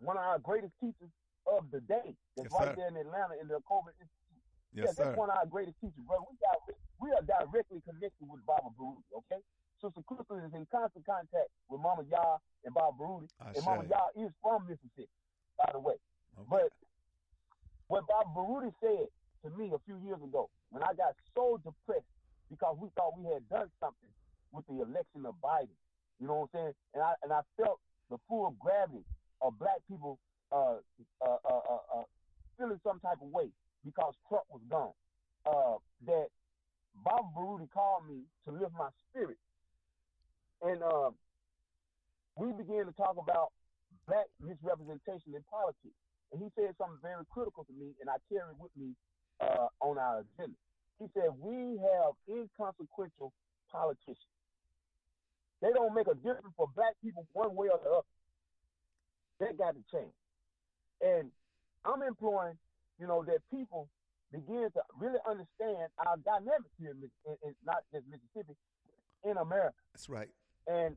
one 0.00 0.16
of 0.16 0.24
our 0.24 0.38
greatest 0.38 0.74
teachers 0.80 1.10
of 1.46 1.70
the 1.70 1.80
day. 1.80 2.16
That's 2.36 2.50
Yes, 2.50 2.52
right 2.52 2.68
sir. 2.72 2.76
there 2.76 2.88
in 2.88 2.96
Atlanta 2.96 3.34
in 3.40 3.48
the 3.48 3.56
Akoben 3.62 3.94
Institute. 4.00 4.42
Yes, 4.74 4.90
yeah, 4.90 4.92
sir. 4.92 5.04
that's 5.06 5.16
one 5.18 5.30
of 5.30 5.36
our 5.38 5.46
greatest 5.46 5.78
teachers, 5.80 6.02
brother. 6.06 6.26
We 6.28 6.36
got 6.42 6.58
we 7.00 7.08
are 7.14 7.22
directly 7.24 7.80
connected 7.86 8.26
with 8.26 8.44
Baba 8.46 8.68
Baruti, 8.74 9.06
okay? 9.24 9.40
Sister 9.80 10.00
Crystal 10.06 10.38
is 10.40 10.52
in 10.54 10.64
constant 10.72 11.04
contact 11.04 11.50
with 11.68 11.80
Mama 11.80 12.02
Yah 12.10 12.38
and 12.64 12.72
Baba 12.74 12.96
Baruti. 12.96 13.28
And 13.40 13.64
Mama. 13.64 13.84
Yah 13.88 14.24
is 14.24 14.32
from 14.42 14.64
Mississippi, 14.66 15.10
by 15.58 15.68
the 15.72 15.80
way. 15.80 15.94
Okay. 16.38 16.48
But 16.48 16.70
what 17.88 18.04
Baba 18.08 18.28
Baruti 18.34 18.72
said 18.80 19.08
to 19.44 19.48
me 19.56 19.72
a 19.74 19.80
few 19.84 19.98
years 20.04 20.20
ago, 20.22 20.48
when 20.70 20.82
I 20.82 20.92
got 20.96 21.14
so 21.36 21.60
depressed 21.62 22.08
because 22.50 22.76
we 22.80 22.88
thought 22.96 23.18
we 23.18 23.26
had 23.32 23.48
done 23.48 23.70
something 23.80 24.12
with 24.52 24.66
the 24.66 24.82
election 24.82 25.26
of 25.26 25.34
Biden. 25.42 25.74
You 26.20 26.28
know 26.28 26.46
what 26.46 26.50
I'm 26.54 26.72
saying? 26.72 26.74
And 26.94 27.02
I 27.02 27.12
and 27.22 27.32
I 27.32 27.40
felt 27.56 27.80
the 28.10 28.18
full 28.28 28.54
gravity 28.60 29.04
of 29.42 29.58
black 29.58 29.82
people 29.88 30.18
uh, 30.52 30.78
uh, 31.20 31.40
uh, 31.44 31.64
uh, 31.68 31.84
uh, 31.98 32.06
feeling 32.58 32.78
some 32.86 33.00
type 33.00 33.18
of 33.20 33.28
way 33.28 33.50
because 33.84 34.14
Trump 34.28 34.44
was 34.50 34.62
gone. 34.70 34.94
Uh, 35.44 35.76
that 36.06 36.28
Baba 37.04 37.28
Baruti 37.36 37.68
called 37.68 38.08
me 38.08 38.22
to 38.46 38.52
lift 38.52 38.72
my 38.78 38.88
spirit, 39.10 39.36
and 40.62 40.80
we 42.38 42.48
began 42.56 42.86
to 42.86 42.94
talk 42.96 43.16
about 43.20 43.52
black 44.06 44.24
misrepresentation 44.40 45.36
in 45.36 45.42
politics. 45.50 45.98
And 46.32 46.40
he 46.40 46.48
said 46.56 46.72
something 46.78 46.98
very 47.02 47.26
critical 47.28 47.64
to 47.64 47.74
me, 47.76 47.92
and 48.00 48.08
I 48.08 48.16
carry 48.32 48.48
it 48.48 48.58
with 48.58 48.72
me 48.72 48.96
on 49.82 49.98
our 49.98 50.24
agenda. 50.24 50.56
He 50.98 51.06
said, 51.14 51.30
We 51.40 51.78
have 51.78 52.14
inconsequential 52.28 53.32
politicians. 53.70 54.30
They 55.62 55.72
don't 55.72 55.94
make 55.94 56.06
a 56.06 56.14
difference 56.14 56.54
for 56.56 56.68
black 56.74 56.94
people 57.02 57.26
one 57.32 57.54
way 57.54 57.68
or 57.68 57.80
the 57.82 57.90
other. 57.90 58.12
That 59.40 59.58
got 59.58 59.74
to 59.74 59.82
change. 59.90 60.14
And 61.00 61.30
I'm 61.84 62.02
imploring, 62.02 62.56
you 63.00 63.06
know, 63.06 63.24
that 63.24 63.38
people 63.50 63.88
begin 64.30 64.68
to 64.74 64.82
really 64.98 65.18
understand 65.28 65.88
our 65.98 66.16
dynamics 66.24 66.74
here 66.78 66.90
in, 66.90 67.10
in, 67.26 67.36
in 67.44 67.54
not 67.64 67.82
just 67.92 68.04
Mississippi, 68.06 68.54
in 69.24 69.36
America. 69.36 69.74
That's 69.92 70.08
right. 70.08 70.28
And 70.66 70.96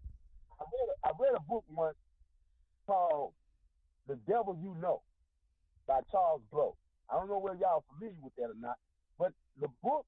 I 0.60 0.64
read, 0.64 0.88
a, 0.90 1.07
I 1.07 1.11
read 1.19 1.34
a 1.36 1.44
book 1.48 1.64
once 1.69 1.98
called 2.86 3.34
The 4.07 4.15
Devil 4.28 4.57
You 4.61 4.76
Know 4.82 5.02
by 5.88 5.99
Charles 6.11 6.41
Blow. 6.52 6.76
I 7.10 7.15
don't 7.15 7.30
know 7.30 7.40
whether 7.40 7.57
y'all 7.57 7.84
are 7.84 7.94
familiar 7.95 8.18
with 8.22 8.36
that 8.36 8.52
or 8.52 8.60
not, 8.60 8.76
but 9.18 9.34
the 9.60 9.68
book 9.84 10.06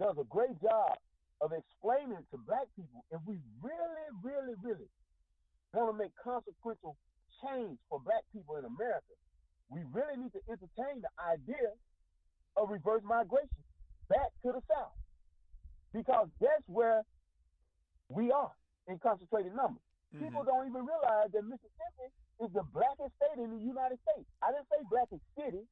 does 0.00 0.16
a 0.18 0.24
great 0.28 0.54
job 0.62 0.96
of 1.40 1.52
explaining 1.52 2.22
to 2.30 2.36
black 2.46 2.68
people 2.76 3.04
if 3.12 3.20
we 3.26 3.36
really, 3.60 4.06
really, 4.22 4.54
really 4.62 4.88
want 5.72 5.92
to 5.92 5.96
make 5.96 6.12
consequential 6.22 6.96
change 7.44 7.76
for 7.88 8.00
black 8.00 8.24
people 8.32 8.56
in 8.56 8.64
America, 8.64 9.12
we 9.68 9.84
really 9.92 10.16
need 10.16 10.32
to 10.32 10.42
entertain 10.48 11.02
the 11.04 11.12
idea 11.20 11.74
of 12.56 12.70
reverse 12.70 13.02
migration 13.04 13.60
back 14.08 14.32
to 14.40 14.52
the 14.54 14.62
South. 14.70 14.96
Because 15.92 16.28
that's 16.40 16.64
where 16.66 17.02
we 18.08 18.30
are 18.30 18.52
in 18.88 18.98
concentrated 18.98 19.52
numbers. 19.52 19.82
Mm-hmm. 20.14 20.24
People 20.24 20.44
don't 20.44 20.68
even 20.68 20.86
realize 20.86 21.28
that 21.34 21.44
Mississippi 21.44 22.08
is 22.40 22.50
the 22.54 22.64
blackest 22.72 23.12
state 23.18 23.40
in 23.42 23.50
the 23.50 23.62
United 23.64 23.98
States. 24.06 24.28
I 24.40 24.52
didn't 24.52 24.68
say 24.70 24.80
blackest 24.88 25.24
city. 25.34 25.64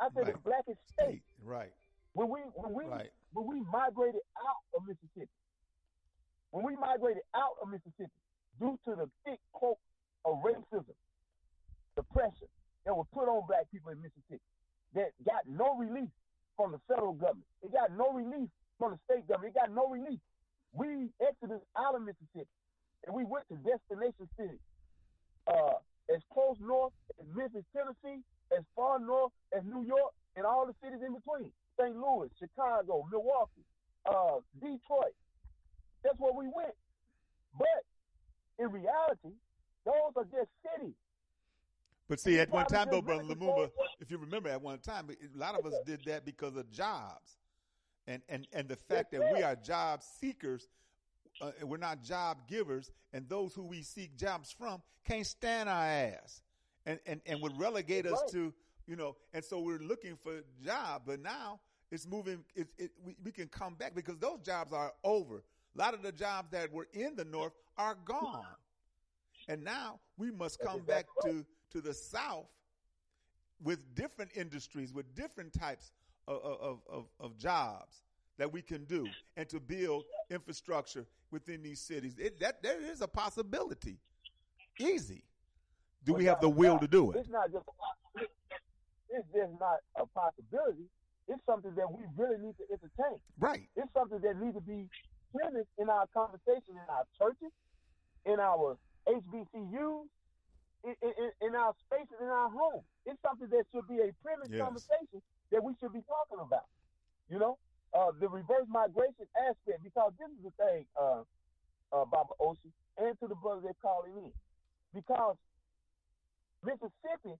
I 0.00 0.08
said 0.14 0.26
right. 0.26 0.34
the 0.34 0.40
blackest 0.44 0.80
state. 0.92 1.22
Right. 1.42 1.72
When 2.14 2.28
we 2.28 2.40
when 2.54 2.74
we 2.74 2.84
right. 2.84 3.10
when 3.32 3.46
we 3.46 3.62
migrated 3.70 4.22
out 4.38 4.62
of 4.74 4.86
Mississippi, 4.86 5.30
when 6.50 6.64
we 6.64 6.76
migrated 6.76 7.22
out 7.34 7.58
of 7.62 7.68
Mississippi 7.68 8.18
due 8.58 8.78
to 8.86 8.96
the 8.96 9.06
thick 9.24 9.38
cloak 9.54 9.78
of 10.24 10.42
racism, 10.42 10.96
the 11.96 12.02
pressure 12.14 12.50
that 12.86 12.94
was 12.94 13.06
put 13.12 13.28
on 13.28 13.46
black 13.46 13.70
people 13.70 13.92
in 13.92 13.98
Mississippi, 14.00 14.42
that 14.94 15.12
got 15.26 15.46
no 15.46 15.76
relief 15.76 16.10
from 16.56 16.72
the 16.72 16.80
federal 16.88 17.12
government. 17.14 17.46
It 17.62 17.72
got 17.72 17.94
no 17.94 18.10
relief 18.10 18.48
from 18.78 18.96
the 18.96 18.98
state 19.06 19.28
government. 19.28 19.54
It 19.54 19.58
got 19.58 19.70
no 19.70 19.86
relief. 19.86 20.18
We 20.72 21.10
exited 21.22 21.62
out 21.78 21.94
of 21.94 22.02
Mississippi 22.02 22.50
and 23.06 23.14
we 23.14 23.24
went 23.24 23.46
to 23.48 23.56
destination 23.62 24.26
cities 24.36 24.62
uh, 25.46 25.78
as 26.10 26.20
close 26.32 26.56
north 26.60 26.92
as 27.20 27.26
Memphis, 27.34 27.64
Tennessee, 27.72 28.20
as 28.56 28.64
far 28.74 28.98
north 28.98 29.32
as 29.56 29.62
New 29.64 29.84
York, 29.84 30.12
and 30.36 30.46
all 30.46 30.66
the 30.66 30.74
cities 30.82 31.00
in 31.04 31.14
between. 31.14 31.50
St. 31.78 31.94
Louis, 31.96 32.28
Chicago, 32.38 33.06
Milwaukee, 33.10 33.64
uh, 34.06 34.40
Detroit. 34.60 35.14
That's 36.02 36.18
where 36.18 36.32
we 36.32 36.46
went. 36.46 36.74
But 37.56 37.84
in 38.58 38.70
reality, 38.70 39.36
those 39.84 40.12
are 40.16 40.24
just 40.24 40.50
cities. 40.62 40.94
But 42.08 42.20
see, 42.20 42.38
at 42.38 42.50
one 42.50 42.66
time 42.66 42.88
though, 42.90 43.02
Brother 43.02 43.24
Lumumba, 43.24 43.70
if 44.00 44.10
you 44.10 44.18
remember, 44.18 44.48
at 44.48 44.62
one 44.62 44.78
time, 44.78 45.08
a 45.10 45.38
lot 45.38 45.58
of 45.58 45.66
us 45.66 45.74
did 45.84 46.00
that 46.06 46.24
because 46.24 46.56
of 46.56 46.70
jobs, 46.70 47.36
and 48.06 48.22
and 48.28 48.46
and 48.52 48.66
the 48.66 48.76
fact 48.76 49.12
that 49.12 49.32
we 49.34 49.42
are 49.42 49.54
job 49.54 50.02
seekers, 50.02 50.68
uh, 51.42 51.50
we're 51.62 51.76
not 51.76 52.02
job 52.02 52.38
givers, 52.48 52.90
and 53.12 53.28
those 53.28 53.54
who 53.54 53.62
we 53.62 53.82
seek 53.82 54.16
jobs 54.16 54.50
from 54.50 54.80
can't 55.04 55.26
stand 55.26 55.68
our 55.68 55.84
ass, 55.84 56.40
and 56.88 56.98
and 57.06 57.20
and 57.26 57.40
would 57.42 57.56
relegate 57.58 58.06
us 58.06 58.20
to 58.32 58.52
you 58.86 58.96
know, 58.96 59.16
and 59.34 59.44
so 59.44 59.60
we're 59.60 59.78
looking 59.78 60.16
for 60.16 60.40
job, 60.64 61.02
but 61.06 61.20
now 61.20 61.60
it's 61.92 62.06
moving. 62.06 62.42
It, 62.56 62.68
it 62.78 62.90
we, 63.04 63.14
we 63.22 63.30
can 63.30 63.46
come 63.46 63.74
back 63.74 63.94
because 63.94 64.16
those 64.16 64.40
jobs 64.40 64.72
are 64.72 64.92
over. 65.04 65.42
A 65.76 65.78
lot 65.78 65.92
of 65.92 66.02
the 66.02 66.10
jobs 66.10 66.50
that 66.50 66.72
were 66.72 66.88
in 66.94 67.14
the 67.14 67.26
north 67.26 67.52
are 67.76 67.96
gone, 68.06 68.46
and 69.46 69.62
now 69.62 70.00
we 70.16 70.30
must 70.30 70.58
come 70.60 70.80
back 70.80 71.04
to 71.22 71.44
to 71.72 71.80
the 71.82 71.92
South 71.92 72.46
with 73.62 73.94
different 73.94 74.30
industries, 74.34 74.92
with 74.92 75.14
different 75.14 75.52
types 75.52 75.92
of, 76.26 76.40
of, 76.42 76.80
of, 76.90 77.04
of 77.20 77.36
jobs 77.36 78.02
that 78.38 78.50
we 78.50 78.62
can 78.62 78.84
do 78.84 79.06
and 79.36 79.48
to 79.48 79.58
build 79.58 80.04
infrastructure 80.30 81.04
within 81.30 81.62
these 81.62 81.80
cities. 81.80 82.14
It, 82.18 82.38
that 82.40 82.62
there 82.62 82.80
is 82.80 83.00
a 83.00 83.08
possibility. 83.08 83.98
Easy. 84.78 85.24
Do 86.08 86.14
we 86.14 86.24
have 86.24 86.40
the 86.40 86.48
will 86.48 86.78
to 86.80 86.88
do 86.88 87.12
it? 87.12 87.20
It's 87.20 87.28
not 87.28 87.52
just 87.52 87.68
it's 89.12 89.28
just 89.28 89.52
not 89.60 89.84
a 90.00 90.08
possibility. 90.08 90.88
It's 91.28 91.44
something 91.44 91.76
that 91.76 91.84
we 91.84 92.00
really 92.16 92.40
need 92.40 92.56
to 92.56 92.64
entertain. 92.72 93.20
Right. 93.36 93.68
It's 93.76 93.92
something 93.92 94.16
that 94.24 94.40
needs 94.40 94.56
to 94.56 94.64
be 94.64 94.88
premised 95.28 95.68
in 95.76 95.92
our 95.92 96.08
conversation 96.16 96.80
in 96.80 96.88
our 96.88 97.04
churches, 97.20 97.52
in 98.24 98.40
our 98.40 98.80
HBCUs, 99.04 100.08
in, 100.88 100.96
in, 101.04 101.28
in 101.44 101.52
our 101.52 101.76
spaces, 101.84 102.16
in 102.16 102.32
our 102.32 102.48
homes. 102.48 102.88
It's 103.04 103.20
something 103.20 103.52
that 103.52 103.68
should 103.68 103.84
be 103.84 104.00
a 104.00 104.08
premise 104.24 104.48
yes. 104.48 104.64
conversation 104.64 105.20
that 105.52 105.60
we 105.60 105.76
should 105.76 105.92
be 105.92 106.00
talking 106.08 106.40
about. 106.40 106.64
You 107.28 107.36
know, 107.36 107.60
uh, 107.92 108.16
the 108.16 108.32
reverse 108.32 108.64
migration 108.72 109.28
aspect, 109.44 109.84
because 109.84 110.16
this 110.16 110.32
is 110.32 110.40
the 110.40 110.54
thing, 110.56 110.88
uh, 110.96 111.20
uh, 111.92 112.08
Baba 112.08 112.32
Oshi, 112.40 112.72
and 112.96 113.12
to 113.20 113.28
the 113.28 113.36
brothers 113.36 113.68
that 113.68 113.76
calling 113.84 114.16
in, 114.16 114.32
because 114.96 115.36
Mississippi 116.64 117.36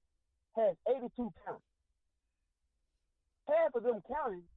has 0.56 0.74
82 0.88 1.30
counties. 1.44 1.74
Half 3.48 3.74
of 3.74 3.82
them 3.82 4.02
counties 4.06 4.48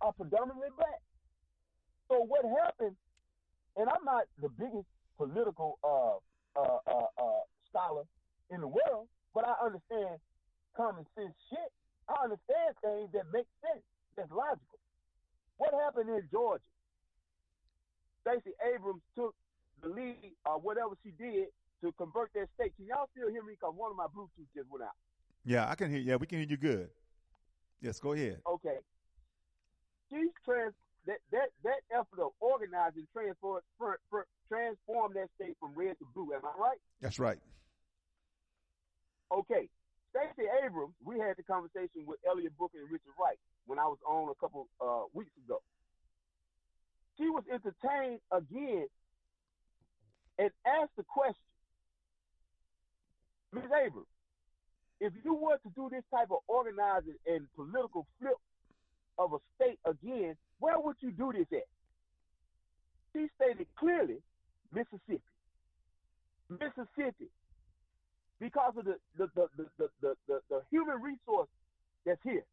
are 0.00 0.12
predominantly 0.12 0.68
black. 0.76 1.02
So 2.08 2.24
what 2.24 2.44
happened, 2.64 2.96
and 3.76 3.88
I'm 3.88 4.04
not 4.04 4.24
the 4.40 4.48
biggest 4.48 4.88
political 5.16 5.78
uh, 5.84 6.16
uh, 6.58 6.78
uh, 6.86 7.10
uh 7.18 7.42
scholar 7.68 8.04
in 8.50 8.60
the 8.60 8.68
world, 8.68 9.08
but 9.34 9.44
I 9.46 9.54
understand 9.64 10.18
common 10.76 11.04
sense 11.14 11.34
shit. 11.50 11.70
I 12.08 12.24
understand 12.24 12.74
things 12.80 13.10
that 13.12 13.28
make 13.32 13.46
sense, 13.60 13.84
that's 14.16 14.30
logical. 14.30 14.80
What 15.58 15.74
happened 15.74 16.08
in 16.08 16.22
Georgia? 16.32 16.64
Stacey 18.22 18.56
Abrams 18.64 19.02
took 19.14 19.34
the 19.82 19.88
lead 19.88 20.32
or 20.46 20.58
whatever 20.58 20.96
she 21.02 21.10
did 21.10 21.52
to 21.82 21.92
convert 21.92 22.32
that 22.34 22.48
state. 22.54 22.74
Can 22.76 22.86
y'all 22.86 23.08
still 23.14 23.30
hear 23.30 23.42
me? 23.42 23.54
Because 23.58 23.74
one 23.76 23.90
of 23.90 23.96
my 23.96 24.06
Bluetooth 24.06 24.48
just 24.54 24.70
went 24.70 24.84
out. 24.84 24.96
Yeah, 25.44 25.68
I 25.68 25.74
can 25.74 25.90
hear. 25.90 26.00
Yeah, 26.00 26.16
we 26.16 26.26
can 26.26 26.38
hear 26.38 26.48
you 26.48 26.56
good. 26.56 26.90
Yes, 27.80 28.00
go 28.00 28.12
ahead. 28.12 28.40
Okay. 28.46 28.78
She's 30.10 30.30
trans 30.44 30.74
that 31.06 31.18
that 31.32 31.48
that 31.64 31.80
effort 31.92 32.20
of 32.20 32.32
organizing 32.40 33.06
transform 33.12 33.60
transform 34.48 35.12
that 35.14 35.28
state 35.40 35.56
from 35.60 35.72
red 35.74 35.98
to 35.98 36.06
blue. 36.14 36.34
Am 36.34 36.42
I 36.44 36.60
right? 36.60 36.78
That's 37.00 37.18
right. 37.18 37.38
Okay. 39.32 39.68
Stacey 40.10 40.48
Abrams, 40.64 40.94
we 41.04 41.18
had 41.18 41.36
the 41.36 41.42
conversation 41.42 42.06
with 42.06 42.18
Elliot 42.26 42.56
Booker 42.58 42.78
and 42.80 42.90
Richard 42.90 43.12
Wright 43.20 43.36
when 43.66 43.78
I 43.78 43.84
was 43.84 43.98
on 44.08 44.30
a 44.30 44.34
couple 44.40 44.66
uh, 44.80 45.04
weeks 45.12 45.30
ago. 45.44 45.60
She 47.18 47.28
was 47.28 47.44
entertained 47.52 48.20
again 48.32 48.86
and 50.38 50.50
asked 50.64 50.96
the 50.96 51.04
question, 51.04 51.36
Ms. 53.52 53.64
Abrams, 53.64 54.06
if 55.00 55.12
you 55.24 55.34
were 55.34 55.58
to 55.58 55.70
do 55.74 55.88
this 55.90 56.04
type 56.12 56.28
of 56.30 56.38
organizing 56.48 57.16
and 57.26 57.46
political 57.54 58.06
flip 58.20 58.36
of 59.18 59.32
a 59.32 59.38
state 59.56 59.78
again, 59.86 60.36
where 60.58 60.78
would 60.78 60.96
you 61.00 61.12
do 61.12 61.32
this 61.32 61.46
at? 61.52 61.68
She 63.12 63.26
stated 63.36 63.66
clearly 63.78 64.18
Mississippi. 64.72 65.22
Mississippi 66.50 67.30
because 68.40 68.74
of 68.76 68.84
the 68.84 68.96
the, 69.16 69.28
the, 69.34 69.46
the, 69.56 69.88
the, 70.00 70.14
the, 70.28 70.40
the 70.50 70.62
human 70.70 71.00
resource 71.02 71.48
that's 72.06 72.22
here. 72.22 72.44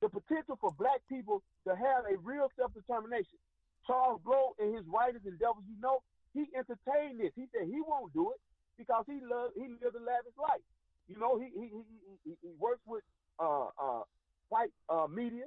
The 0.00 0.08
potential 0.08 0.58
for 0.60 0.72
black 0.78 1.00
people 1.08 1.42
to 1.66 1.74
have 1.74 2.06
a 2.06 2.16
real 2.22 2.50
self-determination. 2.56 3.38
Charles 3.86 4.20
Blow 4.24 4.54
and 4.58 4.74
his 4.74 4.84
writers 4.86 5.22
and 5.26 5.38
devils 5.38 5.64
you 5.66 5.74
know, 5.80 6.02
he 6.34 6.46
entertained 6.54 7.18
this. 7.20 7.32
He 7.34 7.46
said 7.50 7.66
he 7.66 7.80
won't 7.80 8.12
do 8.12 8.30
it 8.30 8.40
because 8.78 9.04
he 9.06 9.18
loved 9.20 9.54
he 9.56 9.66
lived 9.68 9.96
a 9.96 10.00
lavish 10.00 10.36
life. 10.40 10.62
You 11.08 11.18
know, 11.18 11.38
he 11.38 11.50
he 11.52 11.66
he, 11.68 11.82
he, 12.24 12.32
he 12.42 12.50
works 12.58 12.80
with 12.86 13.02
uh, 13.38 13.68
uh, 13.76 14.02
white 14.48 14.72
uh, 14.88 15.06
media, 15.10 15.44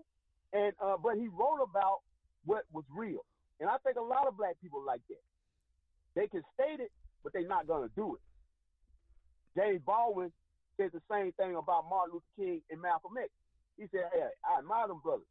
and 0.53 0.73
uh, 0.83 0.97
but 1.01 1.15
he 1.15 1.27
wrote 1.27 1.63
about 1.63 1.99
what 2.45 2.63
was 2.71 2.83
real. 2.95 3.23
And 3.59 3.69
I 3.69 3.77
think 3.85 3.97
a 3.97 4.01
lot 4.01 4.27
of 4.27 4.37
black 4.37 4.55
people 4.61 4.83
like 4.85 5.01
that. 5.09 5.21
They 6.15 6.27
can 6.27 6.41
state 6.53 6.79
it, 6.81 6.91
but 7.23 7.31
they're 7.33 7.47
not 7.47 7.67
gonna 7.67 7.89
do 7.95 8.15
it. 8.15 8.21
James 9.59 9.81
Baldwin 9.85 10.31
said 10.77 10.91
the 10.93 11.01
same 11.11 11.31
thing 11.33 11.55
about 11.55 11.85
Martin 11.89 12.13
Luther 12.19 12.33
King 12.37 12.61
and 12.71 12.81
Malcolm 12.81 13.13
X. 13.21 13.29
He 13.77 13.85
said, 13.91 14.09
"Hey, 14.13 14.27
I 14.45 14.59
admire 14.59 14.87
them 14.87 14.99
brothers. 15.03 15.27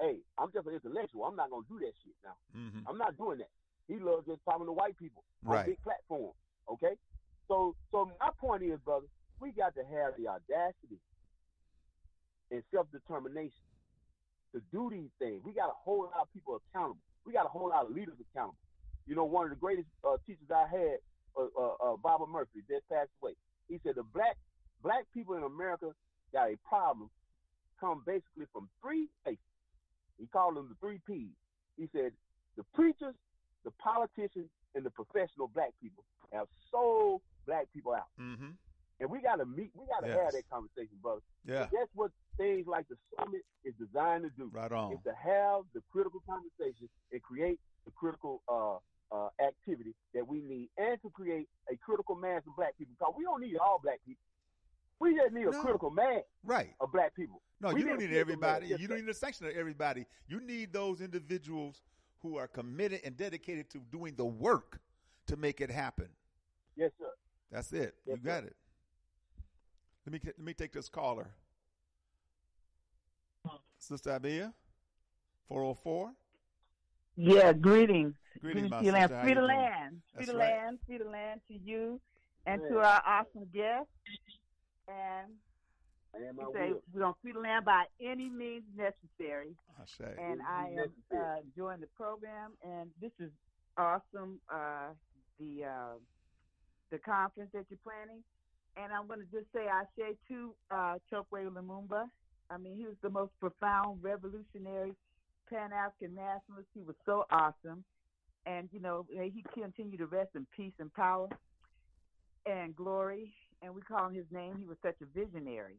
Hey, 0.00 0.16
I'm 0.38 0.50
just 0.52 0.66
an 0.66 0.74
intellectual. 0.74 1.24
I'm 1.24 1.36
not 1.36 1.50
gonna 1.50 1.66
do 1.68 1.78
that 1.80 1.92
shit 2.04 2.14
now. 2.24 2.36
Mm-hmm. 2.56 2.88
I'm 2.88 2.98
not 2.98 3.16
doing 3.16 3.38
that. 3.38 3.50
He 3.88 3.98
loves 3.98 4.26
just 4.26 4.40
talking 4.44 4.66
to 4.66 4.72
white 4.72 4.96
people 4.98 5.22
on 5.46 5.52
Right. 5.54 5.66
big 5.66 5.82
platform. 5.82 6.32
Okay, 6.68 6.94
so 7.48 7.74
so 7.90 8.10
my 8.20 8.30
point 8.40 8.62
is, 8.62 8.78
brother, 8.84 9.06
we 9.40 9.52
got 9.52 9.74
to 9.74 9.82
have 9.82 10.14
the 10.18 10.28
audacity 10.28 11.00
and 12.50 12.62
self 12.72 12.86
determination 12.92 13.64
to 14.54 14.62
do 14.72 14.88
these 14.90 15.10
things. 15.18 15.42
We 15.44 15.52
got 15.52 15.66
to 15.66 15.76
hold 15.84 16.08
our 16.16 16.26
people 16.32 16.60
accountable. 16.60 17.02
We 17.26 17.32
got 17.32 17.42
to 17.42 17.48
hold 17.48 17.72
our 17.72 17.84
leaders 17.84 18.14
accountable. 18.30 18.58
You 19.06 19.16
know, 19.16 19.24
one 19.24 19.44
of 19.44 19.50
the 19.50 19.56
greatest 19.56 19.88
uh, 20.06 20.16
teachers 20.26 20.48
I 20.48 20.66
had, 20.70 20.96
uh, 21.36 21.50
uh, 21.58 21.94
uh, 21.94 22.26
Murphy, 22.26 22.62
just 22.68 22.88
passed 22.88 23.10
away. 23.20 23.32
He 23.68 23.80
said 23.84 23.96
the 23.96 24.04
black 24.14 24.36
black 24.82 25.04
people 25.12 25.34
in 25.34 25.42
America 25.42 25.90
got 26.32 26.48
a 26.48 26.56
problem 26.68 27.10
come 27.80 28.02
basically 28.06 28.46
from 28.52 28.68
three 28.80 29.08
places. 29.24 29.42
He 30.18 30.26
called 30.26 30.56
them 30.56 30.68
the 30.68 30.76
three 30.80 31.00
P's. 31.06 31.34
He 31.76 31.88
said 31.92 32.12
the 32.56 32.64
preachers, 32.74 33.14
the 33.64 33.72
politicians, 33.82 34.48
and 34.74 34.84
the 34.84 34.90
professional 34.90 35.48
black 35.48 35.72
people 35.82 36.04
have 36.32 36.46
sold 36.70 37.20
black 37.46 37.66
people 37.72 37.92
out. 37.94 38.08
Mm-hmm. 38.20 38.50
And 39.00 39.10
we 39.10 39.20
got 39.20 39.36
to 39.36 39.46
meet. 39.46 39.70
We 39.74 39.86
got 39.86 40.00
to 40.06 40.08
Yes. 40.08 40.18
have 40.22 40.32
that 40.32 40.48
conversation, 40.50 40.96
brother. 41.02 41.20
Yeah. 41.44 41.66
That's 41.72 41.90
what 41.94 42.10
things 42.36 42.66
like 42.66 42.86
the 42.88 42.96
summit 43.18 43.42
is 43.64 43.74
designed 43.74 44.22
to 44.24 44.30
do. 44.38 44.50
Right 44.52 44.70
on. 44.70 44.92
Is 44.92 44.98
to 45.04 45.12
have 45.14 45.62
the 45.74 45.82
critical 45.92 46.22
conversation 46.28 46.88
and 47.12 47.22
create 47.22 47.58
the 47.84 47.90
critical 47.90 48.42
uh, 48.48 48.76
uh, 49.14 49.28
activity 49.44 49.94
that 50.14 50.26
we 50.26 50.40
need, 50.40 50.68
and 50.78 51.00
to 51.02 51.10
create 51.10 51.48
a 51.70 51.76
critical 51.76 52.14
mass 52.14 52.42
of 52.46 52.56
black 52.56 52.76
people. 52.78 52.94
Because 52.98 53.14
we 53.18 53.24
don't 53.24 53.40
need 53.40 53.56
all 53.58 53.80
black 53.82 54.00
people. 54.06 54.22
We 55.00 55.14
just 55.16 55.32
need 55.34 55.46
a 55.48 55.50
critical 55.52 55.90
mass 55.90 56.22
Right. 56.44 56.70
of 56.80 56.92
black 56.92 57.14
people. 57.16 57.42
No, 57.60 57.72
We 57.74 57.80
you 57.80 57.86
don't 57.88 57.98
need 57.98 58.12
everybody. 58.12 58.68
You 58.68 58.86
don't 58.88 59.00
need 59.00 59.08
a 59.08 59.14
section 59.14 59.46
of 59.46 59.52
everybody. 59.54 60.06
You 60.28 60.40
need 60.40 60.72
those 60.72 61.00
individuals 61.00 61.82
who 62.22 62.38
are 62.38 62.46
committed 62.48 63.00
and 63.04 63.16
dedicated 63.16 63.68
to 63.70 63.78
doing 63.90 64.14
the 64.16 64.24
work 64.24 64.80
to 65.26 65.36
make 65.36 65.60
it 65.60 65.70
happen. 65.70 66.08
Yes, 66.76 66.90
sir. 66.98 67.10
That's 67.54 67.72
it. 67.72 67.94
Yes, 68.04 68.18
you 68.18 68.24
got 68.24 68.42
sir. 68.42 68.48
it. 68.48 68.56
Let 70.06 70.12
me 70.12 70.20
let 70.24 70.38
me 70.44 70.54
take 70.54 70.72
this 70.72 70.88
caller. 70.88 71.28
Sister 73.78 74.10
Abia, 74.18 74.52
four 75.48 75.60
zero 75.62 75.78
four. 75.82 76.10
Yeah, 77.16 77.52
greetings. 77.52 78.14
Greetings, 78.40 78.70
my 78.70 78.80
to 78.80 78.84
you, 78.84 78.90
sister. 78.90 79.14
land. 79.14 79.22
Free 79.22 79.34
the 79.34 79.40
doing? 79.40 79.46
land. 79.46 80.02
Free 80.16 80.24
the 80.26 80.34
right. 80.34 80.50
land. 80.50 80.78
Free 80.86 80.98
the 80.98 81.04
land 81.04 81.40
to 81.48 81.54
you 81.54 82.00
and 82.46 82.60
to 82.68 82.78
our 82.78 83.02
awesome 83.06 83.46
guest. 83.54 83.86
And 84.88 85.32
And 86.12 86.36
we 86.36 86.44
say 86.52 86.70
will. 86.70 86.82
we're 86.92 87.00
going 87.02 87.14
to 87.14 87.20
free 87.22 87.32
the 87.32 87.38
land 87.40 87.64
by 87.64 87.84
any 88.00 88.28
means 88.30 88.64
necessary. 88.76 89.54
I 89.78 89.84
say. 89.86 90.12
And 90.20 90.40
I 90.42 90.68
am 90.70 90.92
uh, 91.16 91.36
enjoying 91.44 91.80
the 91.80 91.86
program, 91.96 92.52
and 92.64 92.90
this 93.00 93.12
is 93.20 93.30
awesome. 93.76 94.40
Uh, 94.52 94.90
the 95.38 95.64
uh, 95.64 95.94
the 96.90 96.98
conference 96.98 97.50
that 97.52 97.66
you're 97.70 97.78
planning, 97.82 98.22
and 98.76 98.92
I'm 98.92 99.06
going 99.06 99.20
to 99.20 99.30
just 99.32 99.50
say 99.54 99.66
I 99.68 99.84
say 99.96 100.16
to 100.28 100.54
uh, 100.70 100.94
Chokwe 101.10 101.48
Lumumba. 101.48 102.04
I 102.50 102.58
mean, 102.58 102.76
he 102.76 102.84
was 102.84 102.96
the 103.02 103.10
most 103.10 103.32
profound, 103.40 104.02
revolutionary 104.02 104.92
Pan 105.48 105.70
African 105.72 106.14
nationalist. 106.14 106.68
He 106.74 106.82
was 106.82 106.96
so 107.06 107.24
awesome, 107.30 107.84
and 108.46 108.68
you 108.72 108.80
know 108.80 109.06
he 109.10 109.44
continued 109.54 109.98
to 109.98 110.06
rest 110.06 110.30
in 110.34 110.46
peace 110.56 110.74
and 110.78 110.92
power 110.92 111.28
and 112.46 112.74
glory. 112.76 113.32
And 113.62 113.74
we 113.74 113.80
call 113.80 114.08
him 114.08 114.14
his 114.14 114.26
name. 114.30 114.56
He 114.58 114.66
was 114.66 114.76
such 114.82 114.96
a 115.00 115.06
visionary. 115.18 115.76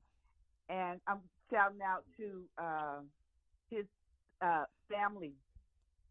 And 0.69 0.99
I'm 1.07 1.19
shouting 1.51 1.81
out 1.85 2.03
to 2.17 2.41
uh, 2.57 2.99
his 3.69 3.85
uh, 4.41 4.63
family, 4.89 5.33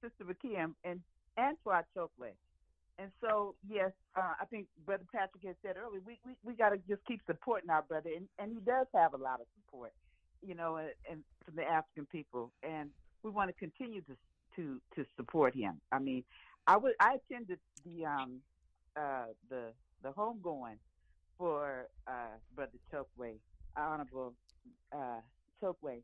Sister 0.00 0.24
Rukia 0.24 0.64
and, 0.64 0.74
and 0.84 1.00
Antar 1.38 1.82
Chokwe. 1.96 2.30
And 2.98 3.10
so, 3.20 3.56
yes, 3.68 3.90
uh, 4.16 4.34
I 4.40 4.44
think 4.46 4.68
Brother 4.86 5.04
Patrick 5.12 5.44
had 5.44 5.56
said 5.64 5.76
earlier, 5.76 6.00
we, 6.00 6.18
we, 6.24 6.36
we 6.44 6.54
got 6.54 6.70
to 6.70 6.78
just 6.88 7.04
keep 7.06 7.20
supporting 7.26 7.70
our 7.70 7.82
brother. 7.82 8.10
And, 8.14 8.28
and 8.38 8.52
he 8.52 8.60
does 8.60 8.86
have 8.94 9.14
a 9.14 9.16
lot 9.16 9.40
of 9.40 9.46
support, 9.56 9.92
you 10.42 10.54
know, 10.54 10.76
and, 10.76 10.90
and 11.10 11.24
from 11.44 11.56
the 11.56 11.64
African 11.64 12.06
people. 12.06 12.52
And 12.62 12.90
we 13.22 13.30
want 13.30 13.50
to 13.50 13.54
continue 13.54 14.02
to 14.02 14.16
to 14.56 14.80
to 14.94 15.04
support 15.16 15.54
him. 15.54 15.80
I 15.90 15.98
mean, 15.98 16.24
I 16.66 16.76
would 16.76 16.92
I 17.00 17.16
attended 17.16 17.58
the 17.84 18.06
um 18.06 18.42
uh 18.96 19.26
the 19.50 19.72
the 20.02 20.10
homegoing 20.10 20.78
for 21.38 21.88
uh 22.06 22.36
Brother 22.54 22.78
Chokwe, 22.92 23.40
Honorable 23.76 24.34
uh 24.94 25.20
Chokwe, 25.62 26.02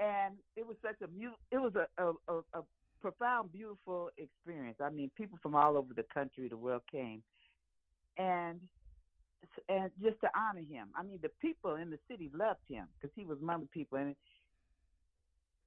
and 0.00 0.36
it 0.56 0.66
was 0.66 0.76
such 0.82 0.96
a 1.02 1.06
mu- 1.08 1.36
it 1.52 1.58
was 1.58 1.72
a, 1.76 1.86
a, 2.02 2.12
a, 2.28 2.38
a 2.54 2.62
profound, 3.06 3.52
beautiful 3.52 4.10
experience. 4.18 4.78
I 4.82 4.90
mean, 4.90 5.12
people 5.16 5.38
from 5.40 5.54
all 5.54 5.76
over 5.76 5.94
the 5.94 6.04
country, 6.12 6.48
the 6.48 6.56
world 6.56 6.82
came, 6.90 7.22
and 8.18 8.60
and 9.68 9.92
just 10.02 10.20
to 10.22 10.28
honor 10.36 10.64
him. 10.68 10.88
I 10.96 11.04
mean, 11.04 11.20
the 11.22 11.30
people 11.40 11.76
in 11.76 11.90
the 11.90 11.98
city 12.10 12.32
loved 12.34 12.58
him 12.68 12.88
because 12.98 13.14
he 13.14 13.24
was 13.24 13.38
among 13.40 13.60
the 13.60 13.66
people. 13.68 13.98
And 13.98 14.16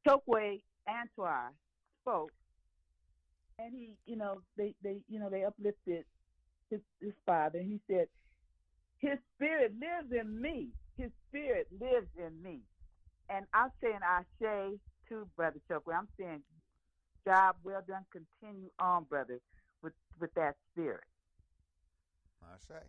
Chokwe 0.06 0.62
Antar 0.86 1.52
spoke, 2.02 2.34
and 3.58 3.74
he, 3.74 3.96
you 4.06 4.18
know, 4.18 4.42
they 4.58 4.76
they 4.84 4.98
you 5.08 5.18
know 5.18 5.30
they 5.30 5.46
uplifted 5.46 6.04
his 6.70 6.82
his 7.00 7.14
father. 7.26 7.60
He 7.60 7.80
said, 7.90 8.08
"His 8.98 9.18
spirit 9.36 9.72
lives 9.80 10.12
in 10.12 10.42
me. 10.42 10.72
His 10.98 11.12
spirit 11.30 11.68
lives 11.72 12.10
in 12.18 12.44
me." 12.44 12.60
And 13.30 13.46
I'm 13.54 13.72
saying, 13.82 14.00
I 14.04 14.24
say 14.42 14.78
to 15.08 15.30
Brother 15.38 15.60
Chokwe, 15.70 15.96
I'm 15.96 16.08
saying, 16.20 16.42
job 17.26 17.56
well 17.64 17.84
done. 17.88 18.06
Continue 18.12 18.70
on, 18.80 19.04
brother, 19.06 19.40
with 19.82 19.94
with 20.20 20.34
that 20.36 20.56
spirit. 20.72 21.04
I 22.44 22.58
say. 22.68 22.84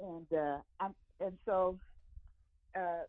And 0.00 0.26
uh, 0.32 0.58
I'm 0.80 0.94
and 1.20 1.38
so 1.44 1.78
uh, 2.74 3.04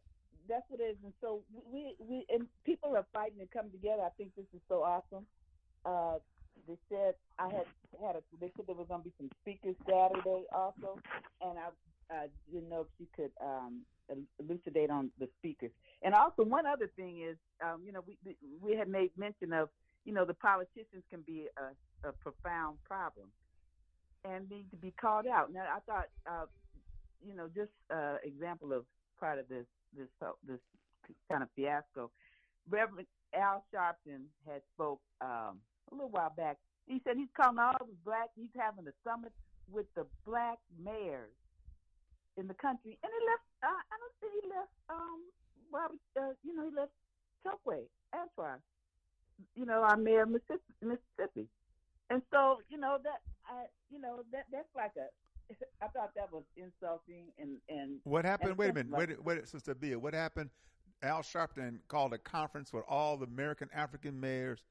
that's 0.47 0.63
what 0.69 0.79
it 0.79 0.83
is. 0.83 0.97
And 1.03 1.13
so 1.21 1.41
we 1.71 1.95
we 1.99 2.25
and 2.29 2.47
people 2.65 2.95
are 2.95 3.05
fighting 3.13 3.39
and 3.39 3.51
coming 3.51 3.71
together. 3.71 4.03
I 4.03 4.09
think 4.17 4.31
this 4.35 4.45
is 4.53 4.61
so 4.69 4.83
awesome. 4.83 5.25
Uh, 5.85 6.19
they 6.67 6.77
said 6.89 7.15
I 7.39 7.49
had 7.49 7.65
had 8.03 8.15
a. 8.15 8.21
They 8.39 8.51
said 8.55 8.67
there 8.67 8.75
was 8.75 8.87
going 8.87 9.01
to 9.01 9.09
be 9.09 9.13
some 9.17 9.29
speakers 9.41 9.75
Saturday 9.85 10.45
also, 10.51 10.99
and 11.41 11.57
I 11.59 11.67
uh, 12.13 12.27
didn't 12.51 12.69
know 12.69 12.81
if 12.81 12.87
you 12.99 13.07
could 13.15 13.31
um, 13.41 13.81
elucidate 14.39 14.89
on 14.89 15.11
the 15.19 15.27
speakers. 15.39 15.71
And 16.01 16.13
also 16.13 16.43
one 16.43 16.65
other 16.65 16.89
thing 16.95 17.21
is, 17.21 17.37
um, 17.63 17.81
you 17.85 17.91
know, 17.91 18.03
we 18.07 18.17
we 18.61 18.75
had 18.75 18.87
made 18.87 19.11
mention 19.17 19.53
of, 19.53 19.69
you 20.07 20.13
know, 20.13 20.23
the 20.23 20.33
politicians 20.33 21.03
can 21.11 21.19
be 21.27 21.47
a, 21.59 22.07
a 22.07 22.13
profound 22.13 22.77
problem 22.87 23.27
and 24.23 24.49
need 24.49 24.71
to 24.71 24.77
be 24.77 24.93
called 24.95 25.27
out. 25.27 25.51
Now 25.51 25.67
I 25.67 25.79
thought, 25.83 26.07
uh, 26.25 26.45
you 27.19 27.35
know, 27.35 27.49
just 27.53 27.75
uh, 27.91 28.15
example 28.23 28.71
of 28.71 28.85
part 29.19 29.37
of 29.37 29.49
this 29.49 29.67
this 29.91 30.07
uh, 30.23 30.31
this 30.47 30.63
kind 31.29 31.43
of 31.43 31.49
fiasco. 31.57 32.09
Reverend 32.69 33.07
Al 33.35 33.65
Sharpton 33.67 34.31
had 34.47 34.61
spoke 34.73 35.01
um, 35.19 35.59
a 35.91 35.95
little 35.95 36.09
while 36.09 36.31
back. 36.37 36.55
He 36.87 37.01
said 37.03 37.17
he's 37.17 37.27
calling 37.35 37.59
all 37.59 37.75
the 37.77 37.99
black. 38.05 38.31
He's 38.39 38.55
having 38.55 38.87
a 38.87 38.95
summit 39.03 39.33
with 39.69 39.87
the 39.95 40.07
black 40.25 40.57
mayors 40.79 41.35
in 42.37 42.47
the 42.47 42.55
country, 42.55 42.97
and 43.03 43.11
he 43.11 43.21
left. 43.27 43.43
Uh, 43.59 43.75
I 43.75 43.95
don't 43.99 44.15
think 44.23 44.33
he 44.39 44.47
left. 44.47 44.71
Um, 44.87 45.19
Robert, 45.67 45.99
uh, 46.15 46.31
you 46.47 46.55
know, 46.55 46.63
he 46.63 46.71
left 46.71 46.95
Chokwe, 47.43 47.83
Antar. 48.15 48.63
You 49.55 49.65
know, 49.65 49.83
our 49.83 49.97
mayor 49.97 50.23
of 50.23 50.29
Mississippi, 50.29 50.61
Mississippi. 50.81 51.47
And 52.09 52.21
so, 52.31 52.59
you 52.69 52.77
know 52.77 52.97
that 53.03 53.21
I, 53.47 53.65
you 53.89 53.99
know 53.99 54.23
that 54.31 54.45
that's 54.51 54.67
like 54.75 54.91
a. 54.97 55.07
I 55.81 55.87
thought 55.87 56.11
that 56.15 56.31
was 56.31 56.43
insulting 56.55 57.25
and 57.39 57.57
and. 57.69 57.99
What 58.03 58.25
happened? 58.25 58.51
and 58.51 58.57
Wait 58.57 58.69
a 58.69 58.73
minute. 58.73 58.91
like- 58.91 59.09
Wait, 59.09 59.23
wait, 59.23 59.47
Sister 59.47 59.73
Bia. 59.75 59.97
What 59.99 60.13
happened? 60.13 60.49
Al 61.03 61.19
Sharpton 61.21 61.77
called 61.87 62.13
a 62.13 62.17
conference 62.17 62.73
with 62.73 62.83
all 62.89 63.17
the 63.17 63.25
American 63.27 63.69
African 63.73 64.19
mayors, 64.19 64.63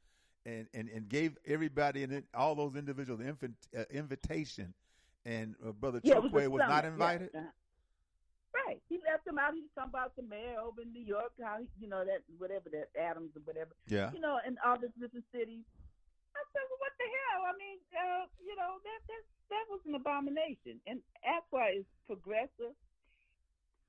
and 0.45 0.67
and, 0.75 0.89
and 0.89 1.09
gave 1.09 1.37
everybody 1.47 2.03
and 2.03 2.23
all 2.35 2.55
those 2.55 2.75
individuals 2.75 3.21
invit, 3.21 3.53
uh, 3.79 3.85
invitation, 3.91 4.75
and 5.25 5.55
uh, 5.67 5.71
Brother 5.73 6.01
Yeah, 6.03 6.17
it 6.17 6.23
was 6.25 6.33
Chokwe 6.33 6.49
was, 6.49 6.59
not 6.61 6.69
summit, 6.69 6.83
yeah, 6.85 6.89
invited. 6.93 7.31
uh-huh. 7.35 7.47
Right. 8.65 8.81
He 8.89 8.97
left 9.05 9.29
him 9.29 9.37
out. 9.37 9.53
He 9.53 9.61
was 9.61 9.75
talking 9.77 9.93
about 9.93 10.17
the 10.17 10.25
mayor 10.25 10.57
over 10.65 10.81
in 10.81 10.93
New 10.97 11.05
York, 11.05 11.37
how 11.37 11.61
he, 11.61 11.69
you 11.77 11.89
know 11.93 12.05
that 12.09 12.25
whatever 12.41 12.73
that 12.73 12.89
Adams 12.97 13.37
or 13.37 13.45
whatever. 13.45 13.77
Yeah. 13.85 14.09
You 14.17 14.21
know, 14.21 14.41
and 14.41 14.57
all 14.65 14.81
the 14.81 14.89
different 14.97 15.29
cities. 15.29 15.67
I 16.33 16.43
said, 16.53 16.65
well, 16.69 16.81
what 16.81 16.95
the 16.97 17.09
hell? 17.09 17.43
I 17.49 17.55
mean, 17.57 17.79
uh, 17.93 18.25
you 18.41 18.57
know, 18.57 18.81
that 18.81 19.01
that 19.09 19.23
that 19.53 19.65
was 19.69 19.81
an 19.85 19.95
abomination. 19.95 20.81
And 20.89 21.05
Aqua 21.21 21.77
is 21.77 21.85
progressive 22.09 22.73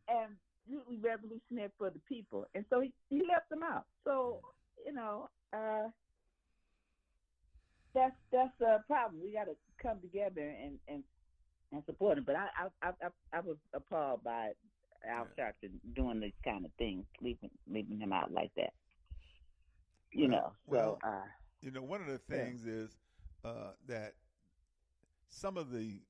and 0.08 0.36
really 0.68 1.00
revolutionary 1.00 1.72
for 1.78 1.90
the 1.90 2.00
people. 2.08 2.46
And 2.56 2.66
so 2.70 2.82
he, 2.82 2.92
he 3.10 3.24
left 3.24 3.50
them 3.50 3.64
out. 3.64 3.86
So, 4.04 4.42
you 4.86 4.94
know, 4.94 5.30
uh 5.54 5.88
that's 7.94 8.16
that's 8.32 8.62
a 8.62 8.84
problem. 8.86 9.22
We 9.24 9.34
got 9.34 9.46
to 9.46 9.56
come 9.82 10.00
together 10.02 10.44
and 10.44 10.78
and 10.88 11.04
and 11.72 11.84
support 11.86 12.18
him. 12.18 12.24
But 12.26 12.36
I 12.36 12.48
I 12.84 12.90
I, 13.02 13.08
I 13.34 13.40
was 13.42 13.58
appalled 13.74 14.24
by 14.24 14.52
Al 15.08 15.28
Sharpton 15.38 15.72
doing 15.96 16.20
this 16.20 16.34
kind 16.44 16.66
of 16.66 16.72
thing, 16.78 17.06
leaving 17.22 17.50
leaving 17.70 18.00
him 18.00 18.14
out 18.14 18.32
like 18.32 18.52
that. 18.58 18.74
You 20.12 20.28
know, 20.28 20.54
well, 20.66 21.00
so 21.04 21.08
uh, 21.08 21.26
you 21.62 21.72
know, 21.72 21.82
one 21.82 22.02
of 22.02 22.08
the 22.08 22.22
yeah. 22.30 22.38
things 22.38 22.66
is 22.66 22.98
uh, 23.44 23.72
that 23.88 24.14
some 25.30 25.58
of 25.58 25.72
the 25.72 26.02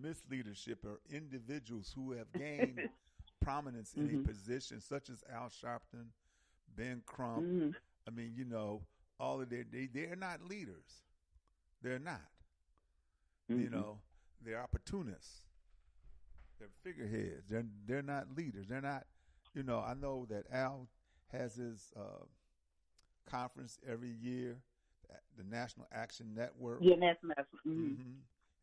misleadership 0.00 0.84
are 0.84 1.00
individuals 1.10 1.92
who 1.94 2.12
have 2.12 2.32
gained 2.36 2.78
prominence 3.42 3.94
in 3.94 4.08
Mhm. 4.08 4.24
a 4.24 4.28
position, 4.28 4.80
such 4.80 5.10
as 5.10 5.22
Al 5.32 5.48
Sharpton, 5.48 6.06
Ben 6.76 7.02
Crump. 7.06 7.44
Mhm. 7.44 7.74
I 8.06 8.10
mean, 8.10 8.32
you 8.34 8.44
know, 8.44 8.82
all 9.18 9.40
of 9.40 9.48
their 9.50 9.64
they 9.70 9.86
they're 9.86 10.16
not 10.16 10.42
leaders. 10.42 11.02
They're 11.82 11.98
not. 11.98 12.22
You 13.48 13.56
Mhm. 13.56 13.70
know, 13.70 14.00
they're 14.44 14.60
opportunists. 14.62 15.42
They're 16.58 16.68
figureheads. 16.82 17.48
They're 17.48 17.66
they're 17.86 18.02
not 18.02 18.36
leaders. 18.36 18.66
They're 18.68 18.80
not. 18.80 19.04
You 19.54 19.62
know, 19.62 19.78
I 19.80 19.94
know 19.94 20.26
that 20.30 20.46
Al 20.52 20.88
has 21.32 21.54
his 21.56 21.92
uh, 21.96 22.24
conference 23.28 23.78
every 23.88 24.10
year, 24.10 24.58
the 25.36 25.44
National 25.44 25.86
Action 25.92 26.34
Network. 26.34 26.80
yeah, 26.82 26.96
that's 27.00 27.22
mhm. 27.66 27.96
Mhm. 27.96 27.98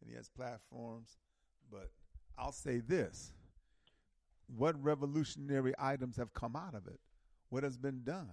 And 0.01 0.09
he 0.09 0.15
has 0.15 0.29
platforms. 0.29 1.17
But 1.71 1.91
I'll 2.37 2.51
say 2.51 2.79
this 2.79 3.33
what 4.47 4.81
revolutionary 4.83 5.73
items 5.79 6.17
have 6.17 6.33
come 6.33 6.55
out 6.55 6.75
of 6.75 6.87
it? 6.87 6.99
What 7.49 7.63
has 7.63 7.77
been 7.77 8.03
done? 8.03 8.29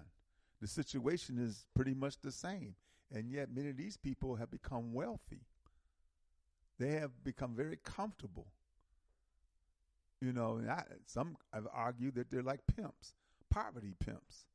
The 0.60 0.66
situation 0.68 1.38
is 1.38 1.66
pretty 1.74 1.94
much 1.94 2.20
the 2.20 2.32
same. 2.32 2.74
And 3.12 3.30
yet, 3.30 3.50
many 3.54 3.70
of 3.70 3.76
these 3.76 3.96
people 3.96 4.36
have 4.36 4.50
become 4.50 4.92
wealthy. 4.92 5.40
They 6.80 6.92
have 6.92 7.22
become 7.22 7.54
very 7.54 7.78
comfortable. 7.84 8.46
You 10.22 10.32
know, 10.32 10.56
and 10.56 10.70
I, 10.70 10.82
some 11.06 11.36
have 11.52 11.66
argued 11.72 12.14
that 12.14 12.30
they're 12.30 12.42
like 12.42 12.60
pimps, 12.74 13.12
poverty 13.50 13.94
pimps. 14.00 14.46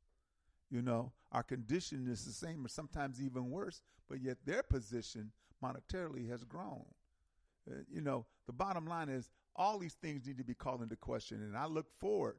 You 0.68 0.82
know, 0.82 1.12
our 1.30 1.44
condition 1.44 2.08
is 2.10 2.24
the 2.24 2.32
same 2.32 2.66
or 2.66 2.68
sometimes 2.68 3.22
even 3.22 3.50
worse, 3.50 3.80
but 4.08 4.20
yet 4.20 4.38
their 4.44 4.64
position 4.64 5.30
monetarily 5.64 6.28
has 6.28 6.42
grown. 6.42 6.84
Uh, 7.70 7.76
you 7.88 8.00
know, 8.00 8.26
the 8.48 8.52
bottom 8.52 8.86
line 8.86 9.08
is 9.08 9.30
all 9.54 9.78
these 9.78 9.94
things 9.94 10.26
need 10.26 10.38
to 10.38 10.44
be 10.44 10.54
called 10.54 10.82
into 10.82 10.96
question. 10.96 11.42
And 11.42 11.56
I 11.56 11.66
look 11.66 11.86
forward 12.00 12.38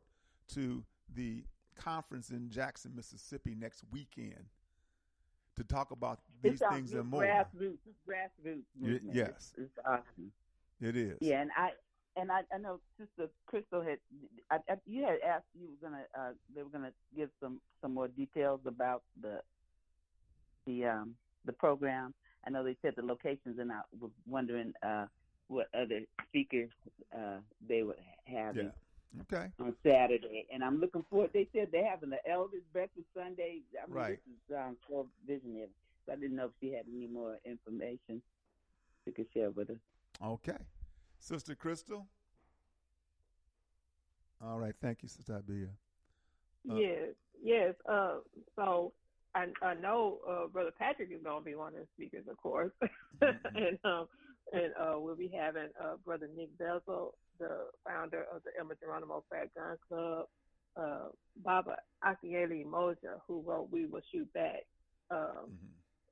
to 0.54 0.84
the 1.14 1.46
conference 1.78 2.30
in 2.30 2.50
Jackson, 2.50 2.92
Mississippi 2.94 3.56
next 3.56 3.84
weekend 3.90 4.48
to 5.58 5.64
talk 5.64 5.92
about 5.92 6.20
these 6.42 6.54
it's 6.54 6.64
things 6.72 6.94
and 6.94 7.10
more. 7.10 7.24
Grassroots, 7.24 7.78
grassroots. 8.08 8.64
Movement. 8.80 9.16
yes. 9.16 9.30
it's, 9.30 9.54
it's 9.58 9.80
awesome. 9.86 10.32
It 10.80 10.96
is. 10.96 11.18
Yeah, 11.20 11.42
and 11.42 11.52
I 11.58 11.72
and 12.16 12.32
I, 12.32 12.42
I 12.54 12.58
know 12.60 12.80
Sister 12.98 13.30
Crystal 13.48 13.82
had 13.82 13.98
I, 14.50 14.58
I, 14.72 14.76
you 14.86 15.04
had 15.04 15.18
asked 15.28 15.46
you 15.60 15.68
were 15.68 15.90
gonna 15.90 16.04
uh, 16.18 16.32
they 16.56 16.64
were 16.64 16.70
gonna 16.70 16.92
give 17.16 17.30
some 17.42 17.60
some 17.82 17.94
more 17.94 18.08
details 18.08 18.62
about 18.66 19.04
the 19.22 19.42
the 20.66 20.86
um 20.86 21.16
the 21.46 21.54
program. 21.54 22.14
I 22.46 22.50
know 22.50 22.64
they 22.64 22.78
said 22.82 22.94
the 22.96 23.02
locations, 23.02 23.60
and 23.60 23.72
I 23.72 23.82
was 24.00 24.12
wondering 24.28 24.74
uh, 24.86 25.06
what 25.48 25.68
other 25.74 26.02
speakers 26.30 26.70
uh, 27.14 27.40
they 27.68 27.84
would 27.84 27.98
have 28.26 28.56
Yeah. 28.56 28.70
Okay. 29.22 29.48
on 29.60 29.74
Saturday. 29.84 30.46
And 30.54 30.64
I'm 30.64 30.80
looking 30.80 31.04
forward. 31.10 31.32
They 31.34 31.48
said 31.54 31.70
they're 31.72 31.90
having 31.90 32.10
the 32.10 32.20
Elders 32.30 32.62
Breakfast 32.72 33.08
Sunday. 33.16 33.62
I 33.82 33.88
mean, 33.88 33.96
Right. 33.96 34.20
this 34.26 34.36
is 34.52 34.56
um, 34.58 34.78
so 34.90 35.08
visionary. 35.26 35.70
So 36.06 36.14
I 36.14 36.16
didn't 36.16 36.36
know 36.36 36.46
if 36.46 36.52
she 36.62 36.72
had 36.74 36.86
any 36.88 37.08
more 37.08 37.38
information 37.46 38.22
she 39.06 39.12
could 39.12 39.28
share 39.34 39.50
with 39.52 39.70
us. 39.72 39.78
Okay. 40.24 40.58
Sister 41.20 41.56
Crystal? 41.56 42.08
All 44.44 44.60
right. 44.60 44.74
Thank 44.82 45.02
you, 45.04 45.10
Sister 45.10 45.42
Abia. 45.42 45.70
Uh, 46.70 46.76
yes, 46.76 47.10
yes. 47.42 47.74
Uh, 47.90 48.18
so 48.56 48.94
I 49.34 49.48
I 49.62 49.74
know 49.76 50.20
uh, 50.30 50.48
Brother 50.48 50.72
Patrick 50.78 51.10
is 51.12 51.24
going 51.24 51.42
to 51.42 51.46
be 51.46 51.56
one 51.56 51.74
of 51.74 51.80
the 51.80 51.88
speakers, 51.96 52.26
of 52.30 52.38
course, 52.38 52.72
and 53.22 53.80
um, 53.84 54.08
and 54.54 54.74
uh, 54.80 55.00
we'll 55.00 55.16
be 55.16 55.28
having 55.36 55.70
uh, 55.84 55.96
Brother 56.06 56.30
Nick 56.36 56.56
Bezel, 56.58 57.16
the 57.40 57.68
founder 57.86 58.26
of 58.34 58.42
the 58.44 58.52
Elmer 58.60 58.78
Geronimo 58.80 59.24
Pratt 59.30 59.50
Gun 59.56 59.78
Club, 59.88 60.26
uh, 60.76 61.10
Baba 61.44 61.78
Akinyele 62.04 62.66
Umoja, 62.66 63.20
who 63.28 63.42
wrote 63.42 63.70
"We 63.72 63.86
Will 63.86 64.02
Shoot 64.12 64.32
Back," 64.34 64.66
um, 65.12 65.52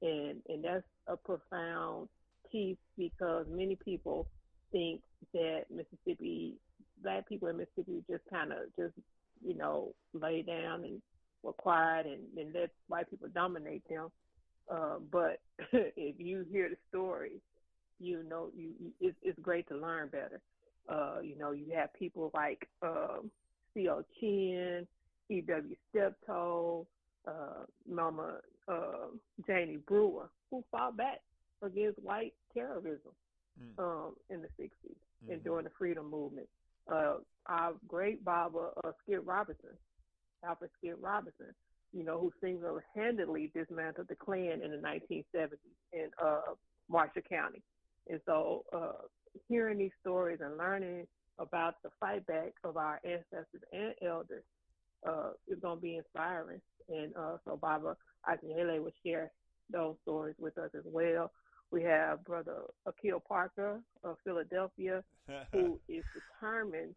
and 0.01 0.41
and 0.47 0.63
that's 0.63 0.83
a 1.07 1.17
profound 1.17 2.09
piece 2.51 2.77
because 2.97 3.45
many 3.49 3.75
people 3.75 4.27
think 4.71 5.01
that 5.33 5.63
Mississippi 5.69 6.55
black 7.03 7.27
people 7.27 7.47
in 7.47 7.57
Mississippi 7.57 8.03
just 8.09 8.23
kind 8.31 8.51
of 8.51 8.59
just 8.77 8.93
you 9.45 9.55
know 9.55 9.93
lay 10.13 10.41
down 10.41 10.83
and 10.83 11.01
were 11.43 11.53
quiet 11.53 12.05
and, 12.05 12.23
and 12.37 12.53
let 12.53 12.71
white 12.87 13.09
people 13.09 13.27
dominate 13.33 13.83
them. 13.89 14.09
Uh, 14.71 14.97
but 15.11 15.39
if 15.73 16.15
you 16.17 16.45
hear 16.51 16.69
the 16.69 16.77
stories, 16.89 17.39
you 17.99 18.23
know 18.27 18.49
you, 18.55 18.71
you 18.79 18.91
it's, 18.99 19.17
it's 19.21 19.39
great 19.39 19.67
to 19.69 19.77
learn 19.77 20.09
better. 20.09 20.41
Uh, 20.87 21.19
you 21.23 21.37
know 21.37 21.51
you 21.51 21.65
have 21.75 21.93
people 21.93 22.31
like 22.33 22.67
um, 22.81 23.31
C.O. 23.73 24.03
Chinn, 24.19 24.87
E.W. 25.29 25.75
Steptoe, 25.89 26.85
uh, 27.27 27.65
Mama 27.89 28.37
uh, 28.67 29.07
Janie 29.47 29.77
Brewer, 29.87 30.29
who 30.49 30.63
fought 30.71 30.97
back 30.97 31.21
against 31.61 31.99
white 31.99 32.33
terrorism 32.53 33.11
um, 33.79 34.15
in 34.29 34.41
the 34.41 34.47
60s 34.61 34.95
and 35.31 35.43
during 35.43 35.63
the 35.63 35.71
freedom 35.77 36.09
movement. 36.09 36.47
Uh, 36.91 37.15
our 37.47 37.73
great 37.87 38.23
Baba, 38.23 38.69
uh, 38.83 38.91
Skip 39.03 39.21
Robinson, 39.25 39.71
Alfred 40.43 40.69
Skip 40.77 40.97
Robinson, 41.01 41.53
you 41.93 42.03
know, 42.03 42.19
who 42.19 42.31
single 42.41 42.79
handedly 42.93 43.51
dismantled 43.55 44.07
the 44.07 44.15
Klan 44.15 44.61
in 44.63 44.71
the 44.71 44.77
1970s 44.77 45.49
in 45.93 46.09
uh, 46.23 46.41
Marshall 46.89 47.23
County. 47.27 47.61
And 48.09 48.19
so, 48.25 48.65
uh, 48.73 49.07
hearing 49.47 49.77
these 49.77 49.91
stories 50.01 50.39
and 50.41 50.57
learning 50.57 51.07
about 51.39 51.75
the 51.83 51.89
fight 51.99 52.25
back 52.27 52.53
of 52.63 52.77
our 52.77 52.99
ancestors 53.03 53.61
and 53.73 53.93
elders 54.05 54.43
uh, 55.07 55.31
is 55.47 55.59
going 55.59 55.77
to 55.77 55.81
be 55.81 55.97
inspiring. 55.97 56.61
And 56.89 57.13
uh, 57.15 57.37
so, 57.45 57.57
Baba 57.57 57.95
Akinyele 58.29 58.81
will 58.81 58.91
share 59.05 59.31
those 59.71 59.95
stories 60.03 60.35
with 60.39 60.57
us 60.57 60.69
as 60.75 60.83
well. 60.85 61.31
We 61.71 61.81
have 61.83 62.23
Brother 62.23 62.61
Akil 62.85 63.19
Parker 63.27 63.81
of 64.03 64.17
Philadelphia, 64.23 65.03
who 65.51 65.79
is 65.89 66.03
determined 66.13 66.95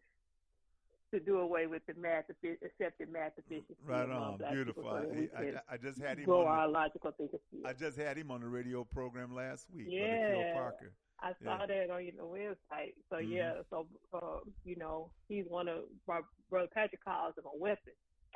to 1.11 1.19
do 1.19 1.39
away 1.39 1.65
with 1.65 1.81
the 1.87 1.95
math, 1.99 2.25
accepted 2.63 3.11
math 3.11 3.35
deficiency. 3.35 3.75
Right 3.83 4.07
on. 4.09 4.39
Beautiful. 4.51 4.87
I- 4.87 5.27
I- 5.41 5.61
I 5.73 5.77
just 5.77 5.99
had 5.99 6.19
him 6.19 6.25
grow 6.25 6.41
on 6.41 6.45
the- 6.45 6.51
our 6.51 6.67
logical 6.67 7.11
thinking. 7.17 7.39
I 7.65 7.73
just 7.73 7.97
had 7.97 8.15
him 8.15 8.29
on 8.29 8.41
the 8.41 8.47
radio 8.47 8.83
program 8.83 9.33
last 9.33 9.67
week. 9.73 9.87
Brother 9.87 10.35
Yeah, 10.35 10.53
Parker. 10.53 10.91
I 11.21 11.33
Yeah. 11.41 11.59
saw 11.59 11.65
that 11.67 11.89
on 11.91 12.05
your 12.05 12.25
website. 12.25 12.93
So 13.09 13.19
Mhm. 13.19 13.29
yeah, 13.29 13.61
so 13.69 13.87
uh, 14.13 14.39
you 14.63 14.75
know, 14.77 15.11
he's 15.29 15.45
one 15.47 15.67
of 15.67 15.85
my 16.07 16.21
brother 16.49 16.69
Patrick 16.73 17.03
calls 17.03 17.35
him 17.37 17.45
a 17.45 17.57
weapon. 17.57 17.93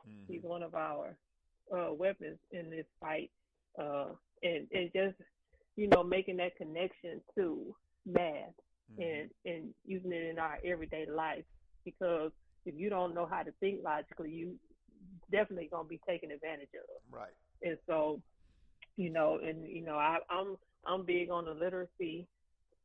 Mm-hmm. 0.08 0.26
He's 0.28 0.44
one 0.44 0.64
of 0.64 0.76
our 0.76 1.18
uh, 1.76 1.94
weapons 1.94 2.40
in 2.52 2.70
this 2.70 2.86
fight, 3.00 3.32
uh, 3.80 4.12
and 4.44 4.68
and 4.72 4.92
just 4.94 5.18
you 5.76 5.88
know 5.88 6.04
making 6.04 6.38
that 6.38 6.56
connection 6.58 7.22
to 7.36 7.76
math 8.06 8.54
Mm-hmm. 8.92 9.04
and 9.04 9.30
and 9.46 9.74
using 9.86 10.14
it 10.14 10.24
in 10.30 10.40
our 10.40 10.60
everyday 10.66 11.06
life 11.10 11.46
because 11.86 12.32
if 12.66 12.76
you 12.78 12.90
don't 12.90 13.14
know 13.16 13.28
how 13.28 13.44
to 13.44 13.52
think 13.60 13.82
logically, 13.84 14.32
you 14.32 14.56
definitely 15.32 15.70
gonna 15.72 15.88
be 15.88 16.02
taken 16.08 16.32
advantage 16.32 16.70
of. 16.76 17.02
Right. 17.12 17.34
And 17.64 17.78
so, 17.88 18.22
you 18.98 19.12
know, 19.12 19.40
and 19.44 19.68
you 19.68 19.84
know, 19.84 19.96
I, 19.98 20.20
I'm 20.30 20.58
I'm 20.86 21.06
big 21.06 21.30
on 21.32 21.46
the 21.46 21.54
literacy 21.54 22.28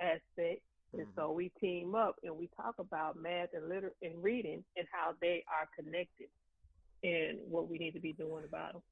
aspect, 0.00 0.62
and 0.94 1.06
so 1.14 1.32
we 1.32 1.50
team 1.60 1.94
up 1.94 2.16
and 2.22 2.36
we 2.36 2.48
talk 2.56 2.74
about 2.78 3.16
math 3.16 3.48
and 3.52 3.68
liter 3.68 3.92
and 4.02 4.22
reading 4.22 4.64
and 4.76 4.86
how 4.90 5.12
they 5.20 5.44
are 5.48 5.68
connected, 5.76 6.28
and 7.02 7.38
what 7.48 7.68
we 7.68 7.78
need 7.78 7.92
to 7.92 8.00
be 8.00 8.12
doing 8.12 8.44
about 8.44 8.72
them, 8.74 8.82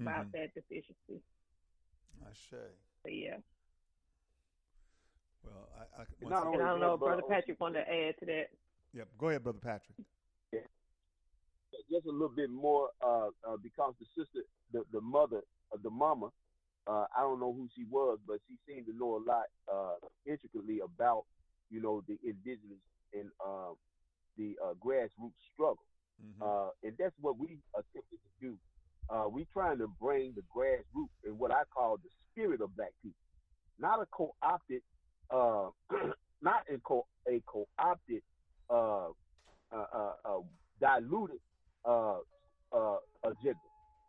about 0.00 0.26
Mhm. 0.26 0.32
that 0.32 0.54
deficiency. 0.54 1.22
I 2.24 2.32
say. 2.32 2.70
So 3.02 3.08
yeah, 3.10 3.36
Well, 5.44 5.68
I, 5.76 5.82
I, 6.02 6.04
And 6.04 6.06
once 6.22 6.30
not 6.30 6.46
and 6.46 6.54
only 6.54 6.64
I 6.64 6.68
don't 6.68 6.80
that, 6.80 6.86
know 6.86 6.94
if 6.94 7.00
Brother 7.00 7.22
Brother 7.22 7.34
Patrick 7.34 7.60
wanted 7.60 7.84
to 7.84 7.92
add 7.92 8.18
to 8.18 8.26
that. 8.26 8.46
Yep. 8.94 9.08
Go 9.18 9.28
ahead, 9.28 9.42
Brother 9.44 9.58
Patrick. 9.60 9.98
just 11.90 12.06
a 12.06 12.10
little 12.10 12.34
bit 12.34 12.50
more 12.50 12.90
uh, 13.00 13.28
uh, 13.46 13.56
because 13.62 13.94
the 14.00 14.06
sister, 14.16 14.40
the, 14.72 14.82
the 14.92 15.00
mother, 15.00 15.42
uh, 15.72 15.76
the 15.82 15.90
mama, 15.90 16.30
uh, 16.86 17.06
I 17.16 17.20
don't 17.22 17.40
know 17.40 17.52
who 17.52 17.68
she 17.76 17.84
was, 17.90 18.18
but 18.26 18.38
she 18.48 18.56
seemed 18.68 18.86
to 18.86 18.96
know 18.96 19.16
a 19.16 19.22
lot 19.24 19.46
uh, 19.72 19.96
intricately 20.26 20.80
about, 20.80 21.24
you 21.70 21.80
know, 21.80 22.02
the 22.08 22.18
indigenous 22.24 22.82
and 23.14 23.30
uh, 23.44 23.72
the 24.36 24.56
uh, 24.64 24.74
grassroots 24.84 25.38
struggle. 25.52 25.84
Uh, 26.40 26.70
and 26.82 26.94
that's 26.98 27.14
what 27.20 27.38
we 27.38 27.60
attempted 27.74 28.18
to 28.22 28.30
do. 28.40 28.58
Uh, 29.10 29.28
we 29.28 29.46
trying 29.52 29.78
to 29.78 29.88
bring 30.00 30.34
the 30.34 30.42
grassroots 30.54 31.14
and 31.24 31.38
what 31.38 31.52
I 31.52 31.62
call 31.74 31.98
the 31.98 32.10
spirit 32.32 32.60
of 32.62 32.74
black 32.76 32.92
people. 33.02 33.16
not 33.78 34.02
a 34.02 34.06
co-opted, 34.12 34.82
uh, 35.30 35.70
not 36.42 36.62
a 36.72 36.78
co 36.80 37.06
a 37.28 37.42
co-opted, 37.46 38.22
uh, 38.70 39.08
uh, 39.72 39.86
uh, 39.94 40.12
uh, 40.24 40.38
diluted 40.80 41.38
uh, 41.84 42.18
uh, 42.72 42.96
agenda, 43.24 43.58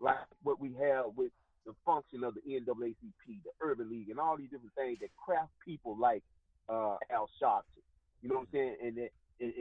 like 0.02 0.18
what 0.44 0.60
we 0.60 0.74
have 0.74 1.06
with 1.16 1.32
the 1.68 1.74
function 1.86 2.24
of 2.24 2.34
the 2.34 2.42
NAACP, 2.48 3.44
the 3.44 3.52
Urban 3.62 3.92
League, 3.92 4.10
and 4.10 4.20
all 4.20 4.38
these 4.38 4.50
different 4.50 4.74
things 4.76 4.98
that 5.02 5.10
craft 5.20 5.52
people 5.64 5.98
like 6.00 6.24
uh, 6.70 6.96
Al 7.12 7.30
Sharpton. 7.42 7.84
You 8.24 8.30
know 8.30 8.36
what 8.36 8.48
I'm 8.50 8.56
saying? 8.56 8.76
And 8.82 8.98
that 8.98 9.12
and, 9.40 9.54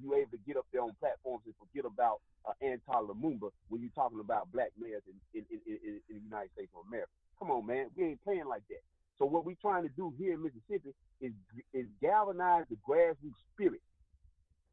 you 0.00 0.14
able 0.14 0.30
to 0.30 0.40
get 0.46 0.56
up 0.56 0.66
there 0.72 0.82
on 0.82 0.92
platforms 1.00 1.42
and 1.44 1.54
forget 1.60 1.84
about 1.84 2.20
uh, 2.48 2.52
Antar 2.64 3.04
Lumumba 3.04 3.50
when 3.68 3.80
you're 3.82 3.94
talking 3.94 4.20
about 4.20 4.50
black 4.52 4.70
in, 4.80 4.88
in, 5.34 5.44
in, 5.50 5.60
in, 5.66 6.00
in 6.08 6.16
the 6.16 6.24
United 6.24 6.50
States 6.52 6.70
of 6.76 6.86
America. 6.88 7.10
Come 7.38 7.50
on, 7.50 7.66
man, 7.66 7.90
we 7.96 8.04
ain't 8.04 8.24
playing 8.24 8.46
like 8.46 8.62
that. 8.70 8.80
So 9.18 9.26
what 9.26 9.44
we're 9.44 9.60
trying 9.60 9.82
to 9.82 9.92
do 9.96 10.12
here 10.18 10.34
in 10.34 10.42
Mississippi 10.42 10.94
is 11.20 11.32
is 11.72 11.86
galvanize 12.00 12.64
the 12.68 12.76
grassroots 12.88 13.38
spirit, 13.52 13.80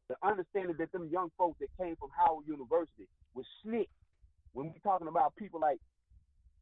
the 0.08 0.16
understanding 0.22 0.76
that 0.78 0.90
them 0.92 1.08
young 1.12 1.30
folks 1.38 1.58
that 1.60 1.68
came 1.78 1.96
from 1.96 2.10
Howard 2.16 2.46
University 2.46 3.06
was 3.34 3.46
slick. 3.62 3.88
When 4.52 4.66
we're 4.66 4.84
talking 4.84 5.08
about 5.08 5.34
people 5.36 5.60
like 5.60 5.78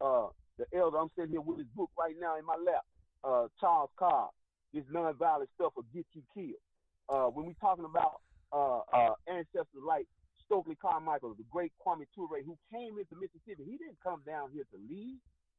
uh, 0.01 0.29
the 0.59 0.67
elder, 0.77 0.99
I'm 0.99 1.11
sitting 1.17 1.33
here 1.33 1.41
with 1.41 1.59
his 1.59 1.69
book 1.77 1.91
right 1.99 2.15
now 2.21 2.39
in 2.39 2.45
my 2.45 2.57
lap, 2.57 2.85
uh, 3.25 3.49
Charles 3.61 3.91
Cobb, 3.99 4.31
this 4.73 4.85
nonviolent 4.93 5.49
stuff 5.55 5.73
will 5.77 5.89
get 5.95 6.07
you 6.13 6.23
killed. 6.35 6.61
Uh, 7.09 7.27
when 7.33 7.47
we're 7.47 7.61
talking 7.61 7.85
about 7.85 8.21
uh, 8.53 8.81
uh, 8.93 9.15
ancestors 9.27 9.83
like 9.87 10.07
Stokely 10.47 10.77
Carmichael, 10.77 11.35
the 11.35 11.47
great 11.51 11.73
Kwame 11.85 12.07
Ture, 12.15 12.43
who 12.45 12.57
came 12.71 12.99
into 12.99 13.15
Mississippi, 13.19 13.65
he 13.67 13.79
didn't 13.79 13.99
come 14.03 14.23
down 14.27 14.51
here 14.53 14.65
to 14.71 14.79
lead. 14.89 15.19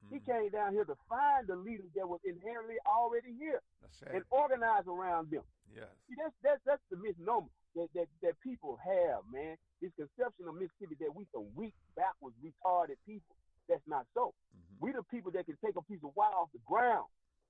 He 0.10 0.18
came 0.26 0.50
down 0.50 0.74
here 0.74 0.84
to 0.86 0.98
find 1.06 1.46
the 1.46 1.56
leaders 1.56 1.94
that 1.94 2.10
was 2.10 2.20
inherently 2.26 2.82
already 2.90 3.38
here 3.38 3.62
and 4.10 4.24
organize 4.32 4.90
around 4.90 5.30
them. 5.30 5.46
Yes. 5.70 5.94
See, 6.10 6.16
that's 6.18 6.34
that's 6.42 6.62
that's 6.66 6.82
the 6.90 6.98
misnomer 6.98 7.54
that, 7.78 7.88
that 7.94 8.10
that 8.26 8.34
people 8.42 8.82
have, 8.82 9.22
man. 9.30 9.56
This 9.78 9.94
conception 9.94 10.50
of 10.50 10.58
Mississippi 10.58 10.98
that 11.06 11.14
we 11.14 11.30
some 11.30 11.46
weak, 11.54 11.78
backwards, 11.96 12.36
retarded 12.42 12.98
people. 13.06 13.38
That's 13.70 13.86
not 13.88 14.06
so. 14.14 14.34
Mm-hmm. 14.56 14.86
We 14.86 14.92
the 14.92 15.04
people 15.10 15.32
that 15.32 15.46
can 15.46 15.58
take 15.64 15.76
a 15.76 15.82
piece 15.82 16.04
of 16.04 16.12
wire 16.16 16.34
off 16.34 16.50
the 16.54 16.60
ground 16.66 17.08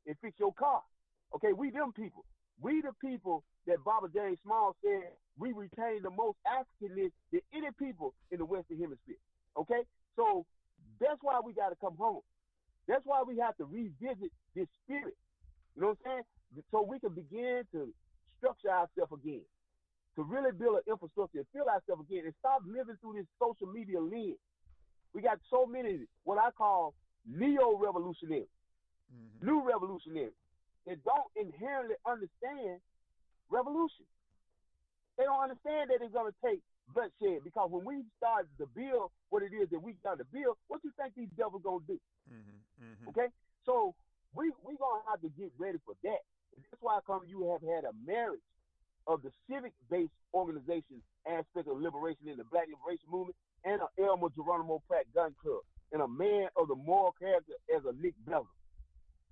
and 0.07 0.15
fix 0.21 0.39
your 0.39 0.53
car. 0.53 0.81
Okay, 1.35 1.53
we 1.53 1.71
them 1.71 1.93
people. 1.93 2.25
We 2.61 2.81
the 2.81 2.91
people 3.01 3.43
that 3.67 3.83
Baba 3.83 4.07
James 4.13 4.37
Small 4.43 4.75
said 4.83 5.13
we 5.37 5.53
retain 5.53 6.03
the 6.03 6.11
most 6.11 6.37
Africanness 6.45 7.11
than 7.31 7.41
any 7.53 7.69
people 7.79 8.13
in 8.31 8.37
the 8.39 8.45
Western 8.45 8.77
Hemisphere. 8.77 9.21
Okay, 9.57 9.81
so 10.15 10.45
that's 10.99 11.17
why 11.21 11.39
we 11.43 11.53
got 11.53 11.69
to 11.69 11.75
come 11.81 11.95
home. 11.97 12.21
That's 12.87 13.05
why 13.05 13.23
we 13.25 13.37
have 13.39 13.55
to 13.57 13.65
revisit 13.65 14.31
this 14.55 14.67
spirit. 14.83 15.15
You 15.75 15.81
know 15.81 15.95
what 15.95 15.97
I'm 16.05 16.25
saying? 16.51 16.63
So 16.71 16.81
we 16.83 16.99
can 16.99 17.15
begin 17.15 17.63
to 17.71 17.93
structure 18.37 18.69
ourselves 18.69 19.13
again, 19.23 19.45
to 20.17 20.23
really 20.23 20.51
build 20.51 20.83
an 20.83 20.85
infrastructure 20.91 21.39
and 21.39 21.47
feel 21.53 21.69
ourselves 21.71 22.03
again, 22.09 22.25
and 22.25 22.35
stop 22.39 22.61
living 22.67 22.97
through 22.99 23.15
this 23.21 23.29
social 23.39 23.71
media 23.71 24.01
lens. 24.01 24.41
We 25.13 25.21
got 25.21 25.39
so 25.49 25.65
many 25.65 26.07
what 26.23 26.37
I 26.37 26.51
call 26.51 26.93
neo 27.27 27.77
revolutionaries, 27.77 28.47
mm-hmm. 29.11 29.45
new 29.45 29.61
revolutionaries 29.61 30.33
that 30.87 31.03
don't 31.03 31.29
inherently 31.35 31.95
understand 32.05 32.79
revolution. 33.49 34.05
They 35.17 35.25
don't 35.25 35.43
understand 35.43 35.91
that 35.91 36.01
it's 36.01 36.13
going 36.13 36.31
to 36.31 36.37
take 36.41 36.61
bloodshed 36.93 37.43
because 37.43 37.69
when 37.69 37.85
we 37.85 38.03
start 38.17 38.47
to 38.57 38.65
build 38.75 39.11
what 39.29 39.43
it 39.43 39.53
is 39.53 39.69
that 39.69 39.79
we 39.79 39.95
got 40.03 40.17
to 40.17 40.25
build, 40.31 40.57
what 40.67 40.81
you 40.83 40.91
think 40.97 41.15
these 41.15 41.31
devils 41.37 41.61
going 41.63 41.83
to 41.85 41.93
do? 41.93 41.99
Mm-hmm. 42.31 42.59
Mm-hmm. 42.81 43.09
Okay, 43.09 43.29
so 43.65 43.93
we 44.33 44.49
we 44.63 44.73
gonna 44.79 45.03
have 45.09 45.21
to 45.21 45.29
get 45.37 45.51
ready 45.57 45.77
for 45.85 45.93
that. 46.03 46.23
And 46.55 46.65
that's 46.65 46.81
why 46.81 46.99
come 47.05 47.21
you 47.27 47.51
have 47.51 47.61
had 47.61 47.85
a 47.85 47.93
marriage 48.05 48.43
of 49.07 49.21
the 49.21 49.31
civic-based 49.49 50.13
organization 50.33 51.01
aspect 51.27 51.67
of 51.67 51.77
liberation 51.77 52.27
in 52.27 52.37
the 52.37 52.47
Black 52.49 52.67
Liberation 52.69 53.07
Movement 53.09 53.35
and 53.65 53.81
an 53.81 53.87
Elmer 53.99 54.29
Geronimo 54.35 54.81
Pratt 54.87 55.05
Gun 55.13 55.33
Club 55.41 55.61
and 55.91 56.01
a 56.01 56.07
man 56.07 56.47
of 56.55 56.67
the 56.67 56.75
moral 56.75 57.13
character 57.19 57.53
as 57.75 57.83
a 57.85 57.93
Nick 58.01 58.13
Bevel 58.25 58.47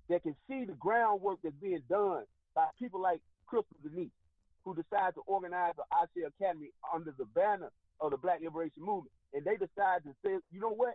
that 0.08 0.22
can 0.22 0.34
see 0.48 0.64
the 0.64 0.74
groundwork 0.74 1.38
that's 1.42 1.54
being 1.62 1.82
done 1.88 2.24
by 2.54 2.66
people 2.78 3.00
like 3.00 3.20
Crystal 3.46 3.76
Denise, 3.82 4.10
who 4.64 4.74
decided 4.74 5.14
to 5.14 5.22
organize 5.26 5.74
the 5.76 5.84
Ashe 5.94 6.26
Academy 6.26 6.70
under 6.92 7.14
the 7.16 7.24
banner 7.34 7.70
of 8.00 8.10
the 8.10 8.16
Black 8.16 8.40
Liberation 8.42 8.82
Movement. 8.82 9.12
And 9.32 9.44
they 9.44 9.54
decided 9.54 10.04
to 10.04 10.14
say, 10.24 10.38
you 10.50 10.60
know 10.60 10.74
what? 10.74 10.94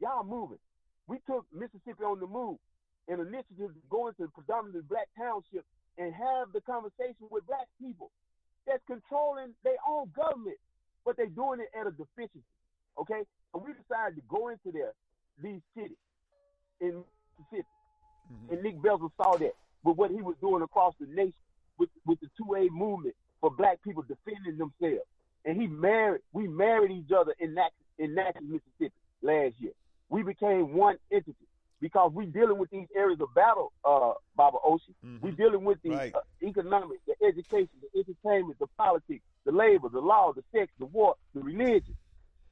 Y'all 0.00 0.24
moving. 0.24 0.58
We 1.06 1.18
took 1.26 1.46
Mississippi 1.54 2.04
on 2.04 2.20
the 2.20 2.26
move, 2.26 2.58
an 3.08 3.20
initiative 3.20 3.72
to 3.72 3.82
go 3.88 4.08
into 4.08 4.28
predominantly 4.34 4.82
black 4.88 5.08
townships 5.16 5.66
and 5.96 6.12
have 6.14 6.52
the 6.52 6.60
conversation 6.62 7.26
with 7.30 7.46
black 7.46 7.66
people 7.80 8.10
that's 8.66 8.82
controlling 8.86 9.54
their 9.64 9.80
own 9.88 10.10
government, 10.14 10.58
but 11.04 11.16
they're 11.16 11.26
doing 11.26 11.60
it 11.60 11.70
at 11.78 11.86
a 11.86 11.90
deficiency. 11.90 12.44
Okay? 13.00 13.22
and 13.54 13.62
we 13.62 13.72
decided 13.72 14.16
to 14.16 14.22
go 14.28 14.48
into 14.48 14.70
there, 14.72 14.92
these 15.42 15.60
cities 15.74 15.96
in 16.80 17.02
Mississippi. 17.38 17.66
Mm-hmm. 18.32 18.52
And 18.52 18.62
Nick 18.62 18.78
Belzer 18.78 19.10
saw 19.16 19.36
that 19.36 19.54
with 19.84 19.96
what 19.96 20.10
he 20.10 20.20
was 20.22 20.36
doing 20.40 20.62
across 20.62 20.94
the 21.00 21.06
nation 21.06 21.32
with, 21.78 21.88
with 22.06 22.18
the 22.20 22.28
2A 22.40 22.70
movement 22.70 23.14
for 23.40 23.50
black 23.50 23.82
people 23.82 24.02
defending 24.02 24.58
themselves. 24.58 25.06
And 25.44 25.60
he 25.60 25.66
married, 25.66 26.20
we 26.32 26.48
married 26.48 26.90
each 26.90 27.12
other 27.16 27.34
in 27.38 27.54
Natchez, 27.54 27.72
in 27.98 28.14
Natchez, 28.14 28.42
Mississippi 28.42 28.92
last 29.22 29.54
year. 29.58 29.72
We 30.10 30.22
became 30.22 30.74
one 30.74 30.96
entity 31.10 31.34
because 31.80 32.10
we're 32.12 32.26
dealing 32.26 32.58
with 32.58 32.70
these 32.70 32.88
areas 32.94 33.20
of 33.20 33.32
battle, 33.34 33.72
uh, 33.84 34.12
Baba 34.36 34.58
Oshi. 34.66 34.94
We're 35.20 35.32
dealing 35.32 35.64
with 35.64 35.80
the 35.82 35.90
Right. 35.90 36.14
uh, 36.14 36.20
economics, 36.42 37.02
the 37.06 37.14
education, 37.24 37.70
the 37.80 37.98
entertainment, 38.00 38.58
the 38.58 38.66
politics, 38.78 39.24
the 39.44 39.52
labor, 39.52 39.88
the 39.88 40.00
law, 40.00 40.32
the 40.32 40.42
sex, 40.52 40.72
the 40.78 40.86
war, 40.86 41.14
the 41.34 41.40
religion, 41.40 41.96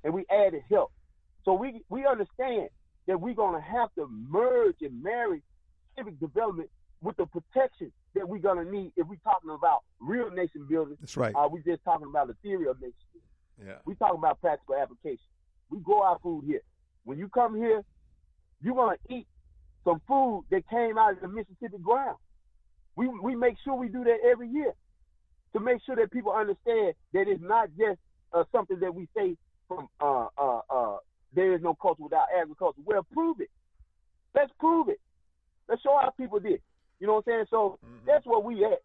and 0.05 0.15
we 0.15 0.25
added 0.31 0.63
health. 0.71 0.93
So 1.45 1.55
we 1.55 1.83
we 1.89 2.07
understand 2.07 2.69
that 3.07 3.21
we're 3.21 3.35
gonna 3.35 3.61
have 3.61 3.93
to 3.95 4.07
merge 4.09 4.77
and 4.83 5.03
marry 5.03 5.43
civic 5.97 6.19
development 6.21 6.71
with 7.03 7.17
the 7.17 7.27
protection 7.27 7.93
that 8.15 8.29
we're 8.29 8.39
gonna 8.39 8.65
need 8.65 8.93
if 8.97 9.07
we're 9.07 9.17
talking 9.17 9.51
about 9.51 9.83
real 10.01 10.31
nation 10.31 10.67
building. 10.69 10.97
That's 11.01 11.17
right. 11.17 11.35
Uh, 11.35 11.49
we 11.51 11.63
just 11.63 11.85
talking 11.85 12.07
about 12.09 12.29
the 12.29 12.35
theory 12.43 12.67
of 12.69 12.81
nation 12.81 12.95
building. 13.13 13.69
Yeah. 13.69 13.79
We 13.85 13.95
talking 13.95 14.19
about 14.19 14.41
practical 14.41 14.75
application. 14.77 15.25
We 15.71 15.81
grow 15.81 16.03
our 16.03 16.19
food 16.21 16.45
here. 16.47 16.63
When 17.05 17.19
you 17.19 17.29
come 17.29 17.55
here, 17.57 17.85
you're 18.63 18.75
gonna 18.75 18.97
eat 19.09 19.27
some 19.85 20.01
food 20.09 20.45
that 20.51 20.69
came 20.69 20.99
out 20.99 21.13
of 21.13 21.21
the 21.21 21.29
Mississippi 21.29 21.79
ground. 21.83 22.17
We 22.97 23.09
we 23.09 23.35
make 23.37 23.57
sure 23.65 23.75
we 23.75 23.89
do 23.89 24.05
that 24.05 24.19
every 24.29 24.49
year 24.49 24.73
to 25.53 25.61
make 25.61 25.81
sure 25.85 25.97
that 25.97 26.11
people 26.11 26.33
understand 26.33 26.95
that 27.13 27.29
it's 27.29 27.43
not 27.43 27.69
just 27.79 27.99
uh, 28.33 28.45
something 28.53 28.79
that 28.81 28.95
we 28.95 29.09
say 29.17 29.37
from 29.69 29.89
uh, 30.01 30.27
uh, 30.39 30.61
uh, 30.71 30.97
there 31.35 31.55
is 31.55 31.63
no 31.63 31.75
culture 31.75 32.03
without 32.03 32.27
agriculture. 32.39 32.81
Well, 32.85 33.07
prove 33.13 33.41
it. 33.41 33.51
Let's 34.35 34.51
prove 34.59 34.89
it. 34.89 35.01
Let's 35.69 35.83
show 35.83 35.93
our 35.95 36.13
people 36.13 36.41
this. 36.41 36.61
You 37.01 37.07
know 37.07 37.15
what 37.15 37.25
I'm 37.27 37.33
saying? 37.33 37.45
So 37.51 37.79
that's 38.07 38.25
where 38.27 38.39
we 38.39 38.65
at. 38.65 38.81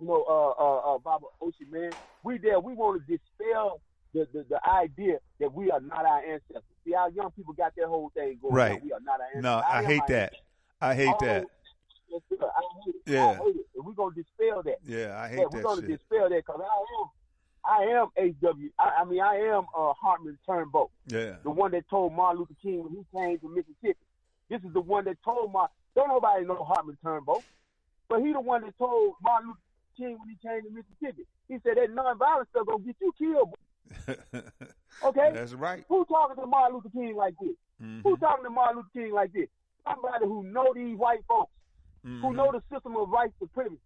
You 0.00 0.06
know, 0.08 0.24
uh, 0.28 0.62
uh, 0.62 0.94
uh, 0.94 0.98
Baba 0.98 1.26
Oshi, 1.40 1.70
man, 1.70 1.90
we 2.24 2.38
there. 2.38 2.58
We 2.58 2.74
want 2.74 3.00
to 3.00 3.06
dispel 3.06 3.80
the, 4.14 4.26
the, 4.32 4.44
the 4.48 4.68
idea 4.68 5.18
that 5.40 5.52
we 5.52 5.70
are 5.70 5.80
not 5.80 6.04
our 6.04 6.18
ancestors. 6.20 6.62
See, 6.84 6.94
our 6.94 7.10
young 7.10 7.30
people 7.32 7.54
got 7.54 7.72
that 7.76 7.86
whole 7.86 8.10
thing 8.14 8.38
going. 8.42 8.54
Right. 8.54 8.72
on. 8.72 8.80
We 8.84 8.92
are 8.92 9.00
not 9.00 9.20
our 9.20 9.26
ancestors. 9.26 9.42
No, 9.42 9.58
I 9.58 9.78
am 9.80 9.84
hate 9.86 10.06
that. 10.08 10.34
I 10.80 10.94
hate 10.94 11.14
Oh, 11.20 11.24
that. 11.24 11.46
Yes, 12.10 12.20
sir. 12.28 12.36
I 12.40 12.60
hate 12.84 12.94
it. 12.94 13.02
Yeah. 13.12 13.30
I 13.30 13.34
hate 13.36 13.56
it. 13.56 13.66
And 13.76 13.84
we're 13.86 13.92
gonna 13.92 14.14
dispel 14.14 14.62
that. 14.64 14.78
Yeah, 14.84 15.18
I 15.18 15.28
hate 15.28 15.38
yeah, 15.38 15.44
we're 15.50 15.58
that 15.58 15.62
gonna 15.64 15.80
shit. 15.82 15.90
dispel 15.98 16.28
that 16.28 16.36
because 16.44 16.60
I 17.64 17.84
am, 17.88 18.08
I 18.18 18.22
am 18.24 18.32
HW. 18.42 18.68
I, 18.78 18.88
I 19.00 19.04
mean, 19.04 19.20
I 19.20 19.36
am 19.36 19.64
uh, 19.76 19.92
Hartman 19.94 20.38
Turnbow, 20.48 20.88
Yeah. 21.06 21.36
the 21.42 21.50
one 21.50 21.70
that 21.70 21.88
told 21.88 22.12
Martin 22.12 22.40
Luther 22.40 22.54
King 22.60 22.82
when 22.84 22.92
he 22.92 23.04
came 23.16 23.38
to 23.38 23.48
Mississippi. 23.48 24.04
This 24.50 24.60
is 24.64 24.72
the 24.74 24.80
one 24.80 25.04
that 25.04 25.16
told 25.24 25.52
my. 25.52 25.66
Don't 25.94 26.08
nobody 26.08 26.44
know 26.44 26.62
Hartman 26.64 26.98
Turnbow, 27.04 27.42
but 28.08 28.20
he 28.20 28.32
the 28.32 28.40
one 28.40 28.62
that 28.62 28.76
told 28.76 29.14
Martin 29.22 29.48
Luther 29.48 29.60
King 29.96 30.18
when 30.18 30.28
he 30.28 30.36
came 30.46 30.62
to 30.62 30.70
Mississippi. 30.70 31.26
He 31.48 31.54
said 31.62 31.76
that 31.76 31.94
nonviolent 31.94 32.48
stuff 32.50 32.66
gonna 32.66 32.82
get 32.84 32.96
you 33.00 33.12
killed. 33.18 33.54
Okay, 35.04 35.30
That's 35.34 35.54
right. 35.54 35.84
Who 35.88 36.04
talking 36.04 36.36
to 36.36 36.46
Martin 36.46 36.76
Luther 36.76 36.90
King 36.90 37.16
like 37.16 37.34
this? 37.40 37.56
Mhm. 37.82 38.02
Who 38.04 38.16
talking 38.18 38.44
to 38.44 38.50
Martin 38.50 38.76
Luther 38.76 38.88
King 38.92 39.12
like 39.12 39.32
this? 39.32 39.48
Somebody 39.88 40.26
who 40.26 40.44
know 40.44 40.72
these 40.74 40.96
white 40.96 41.24
folks, 41.26 41.50
who 42.04 42.08
Mhm. 42.30 42.34
know 42.36 42.52
the 42.52 42.62
system 42.72 42.96
of 42.96 43.08
white 43.10 43.32
supremacy. 43.40 43.80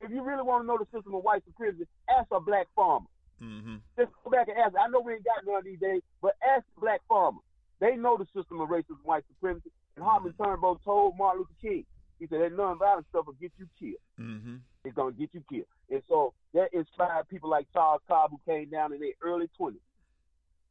If 0.00 0.10
you 0.10 0.22
really 0.22 0.42
want 0.42 0.62
to 0.62 0.66
know 0.66 0.78
the 0.78 0.86
system 0.86 1.14
of 1.14 1.22
white 1.22 1.44
supremacy, 1.44 1.86
ask 2.08 2.26
a 2.32 2.40
black 2.40 2.66
farmer. 2.74 3.06
Mhm. 3.40 3.80
Just 3.96 4.12
go 4.24 4.30
back 4.30 4.48
and 4.48 4.58
ask. 4.58 4.74
I 4.76 4.88
know 4.88 5.00
we 5.00 5.14
ain't 5.14 5.24
got 5.24 5.44
none 5.46 5.56
of 5.56 5.64
these 5.64 5.78
days, 5.78 6.02
but 6.20 6.34
ask 6.42 6.64
the 6.74 6.80
black 6.80 7.02
farmer. 7.06 7.40
They 7.78 7.94
know 7.96 8.16
the 8.16 8.26
system 8.34 8.60
of 8.60 8.68
racism, 8.70 9.04
white 9.04 9.24
supremacy. 9.28 9.70
And 9.94 10.04
Hartman 10.04 10.32
Turnbow 10.34 10.82
told 10.82 11.16
Martin 11.16 11.40
Luther 11.40 11.54
King, 11.60 11.86
he 12.18 12.26
said 12.26 12.40
that 12.40 12.56
nonviolent 12.56 13.06
stuff 13.08 13.26
will 13.26 13.34
get 13.34 13.52
you 13.58 13.66
killed. 13.78 14.00
Mhm. 14.18 14.60
It's 14.84 14.94
gonna 14.94 15.12
get 15.12 15.30
you 15.34 15.42
killed. 15.48 15.66
And 15.90 16.02
so 16.08 16.32
that 16.54 16.72
inspired 16.72 17.28
people 17.28 17.50
like 17.50 17.66
Charles 17.72 18.02
Cobb 18.08 18.30
who 18.30 18.40
came 18.46 18.70
down 18.70 18.92
in 18.92 19.00
their 19.00 19.12
early 19.22 19.48
twenties, 19.56 19.80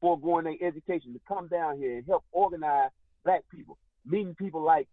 foregoing 0.01 0.45
their 0.45 0.57
education 0.67 1.13
to 1.13 1.19
come 1.27 1.47
down 1.47 1.77
here 1.77 1.97
and 1.97 2.05
help 2.05 2.23
organize 2.31 2.91
black 3.23 3.43
people, 3.49 3.77
meeting 4.05 4.35
people 4.35 4.61
like 4.61 4.87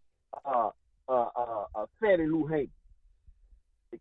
uh, 0.45 0.71
uh, 1.09 1.29
uh, 1.37 1.65
uh, 1.75 1.87
Fannie 2.01 2.27
Lou 2.27 2.47
Hamer, 2.47 2.67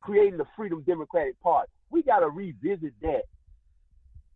creating 0.02 0.38
the 0.38 0.46
Freedom 0.56 0.82
Democratic 0.84 1.40
Party. 1.42 1.72
We 1.90 2.04
got 2.04 2.20
to 2.20 2.30
revisit 2.30 2.94
that. 3.02 3.24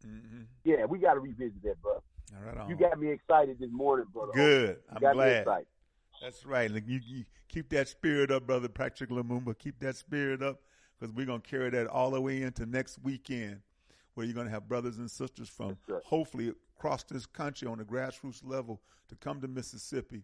Mm-hmm. 0.05 0.41
Yeah, 0.65 0.85
we 0.85 0.99
got 0.99 1.13
to 1.13 1.19
revisit 1.19 1.61
that, 1.63 1.81
bro. 1.81 2.01
Right. 2.45 2.69
You 2.69 2.75
got 2.75 2.99
me 2.99 3.11
excited 3.11 3.59
this 3.59 3.69
morning, 3.71 4.07
brother. 4.11 4.33
Good. 4.33 4.69
You 4.69 4.95
I'm 4.95 5.01
got 5.01 5.15
me 5.15 5.23
glad. 5.23 5.45
That's 6.21 6.45
right. 6.45 6.71
Like, 6.71 6.87
You, 6.87 6.99
you 7.05 7.25
keep 7.47 7.69
that 7.69 7.87
spirit 7.87 8.31
up, 8.31 8.47
brother 8.47 8.67
Patrick 8.67 9.09
Lumumba. 9.09 9.57
Keep 9.57 9.79
that 9.79 9.95
spirit 9.95 10.41
up 10.41 10.61
because 10.99 11.13
we're 11.13 11.25
gonna 11.25 11.39
carry 11.39 11.69
that 11.71 11.87
all 11.87 12.11
the 12.11 12.21
way 12.21 12.41
into 12.41 12.65
next 12.65 12.99
weekend, 13.03 13.61
where 14.13 14.25
you're 14.25 14.35
gonna 14.35 14.49
have 14.49 14.67
brothers 14.67 14.97
and 14.97 15.09
sisters 15.09 15.49
from 15.49 15.77
hopefully 16.03 16.53
across 16.77 17.03
this 17.03 17.25
country 17.25 17.67
on 17.67 17.77
the 17.77 17.85
grassroots 17.85 18.41
level 18.43 18.81
to 19.09 19.15
come 19.15 19.41
to 19.41 19.47
Mississippi 19.47 20.23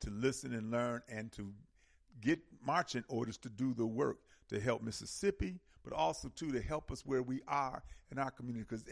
to 0.00 0.10
listen 0.10 0.52
and 0.54 0.70
learn 0.70 1.00
and 1.08 1.30
to 1.32 1.52
get 2.20 2.40
marching 2.64 3.04
orders 3.08 3.38
to 3.38 3.48
do 3.48 3.72
the 3.74 3.86
work 3.86 4.18
to 4.48 4.60
help 4.60 4.82
Mississippi, 4.82 5.58
but 5.84 5.92
also 5.92 6.28
too 6.28 6.50
to 6.52 6.60
help 6.60 6.90
us 6.90 7.04
where 7.06 7.22
we 7.22 7.40
are 7.48 7.82
in 8.10 8.18
our 8.18 8.30
community 8.30 8.64
because 8.68 8.84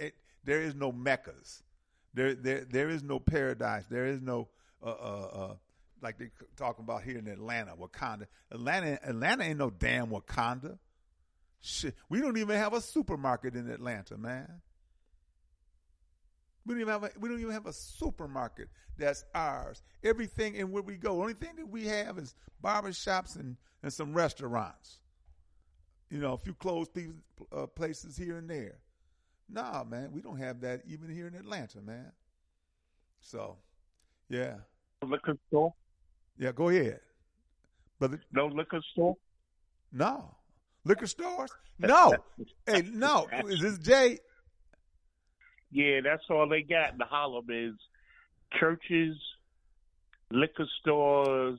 there 0.44 0.62
is 0.62 0.74
no 0.74 0.90
meccas, 0.92 1.62
there 2.14 2.34
there 2.34 2.64
there 2.64 2.88
is 2.88 3.02
no 3.02 3.18
paradise, 3.18 3.84
there 3.90 4.06
is 4.06 4.20
no 4.20 4.48
uh, 4.82 4.86
uh, 4.86 5.28
uh, 5.32 5.54
like 6.02 6.18
they 6.18 6.30
talking 6.56 6.84
about 6.84 7.02
here 7.02 7.18
in 7.18 7.26
Atlanta, 7.26 7.74
Wakanda. 7.76 8.26
Atlanta, 8.50 8.98
Atlanta 9.02 9.44
ain't 9.44 9.58
no 9.58 9.70
damn 9.70 10.08
Wakanda. 10.08 10.78
Shit, 11.60 11.94
we 12.08 12.20
don't 12.20 12.38
even 12.38 12.56
have 12.56 12.72
a 12.72 12.80
supermarket 12.80 13.54
in 13.54 13.70
Atlanta, 13.70 14.16
man. 14.16 14.62
We 16.64 16.74
don't 16.74 16.82
even 16.82 16.92
have 16.92 17.04
a, 17.04 17.10
we 17.18 17.28
don't 17.28 17.40
even 17.40 17.52
have 17.52 17.66
a 17.66 17.72
supermarket 17.72 18.68
that's 18.96 19.24
ours. 19.34 19.82
Everything 20.04 20.56
and 20.56 20.70
where 20.70 20.82
we 20.82 20.96
go, 20.96 21.20
only 21.20 21.34
thing 21.34 21.56
that 21.56 21.68
we 21.68 21.86
have 21.86 22.18
is 22.18 22.34
barber 22.60 22.92
shops 22.92 23.36
and, 23.36 23.56
and 23.82 23.92
some 23.92 24.12
restaurants. 24.12 25.00
You 26.10 26.18
know, 26.18 26.34
a 26.34 26.38
few 26.38 26.54
closed 26.54 26.90
uh, 27.52 27.66
places 27.66 28.16
here 28.16 28.36
and 28.36 28.48
there. 28.48 28.78
Nah, 29.48 29.84
man, 29.84 30.12
we 30.12 30.20
don't 30.20 30.38
have 30.38 30.60
that 30.60 30.82
even 30.86 31.10
here 31.10 31.26
in 31.26 31.34
Atlanta, 31.34 31.80
man. 31.80 32.12
So, 33.20 33.56
yeah. 34.28 34.54
Liquor 35.04 35.36
store. 35.48 35.74
Yeah, 36.40 36.50
go 36.52 36.70
ahead. 36.70 36.98
But 38.00 38.12
no 38.32 38.46
liquor 38.46 38.80
store. 38.92 39.14
No 39.92 40.34
liquor 40.84 41.06
stores. 41.06 41.50
No, 41.82 42.14
hey, 42.66 42.82
no. 42.92 43.26
Is 43.46 43.62
this 43.62 43.78
Jay? 43.78 44.18
Yeah, 45.72 46.00
that's 46.04 46.24
all 46.28 46.46
they 46.46 46.60
got 46.60 46.92
in 46.92 46.98
the 46.98 47.06
Harlem 47.06 47.46
is 47.48 47.72
churches, 48.60 49.16
liquor 50.30 50.66
stores, 50.78 51.58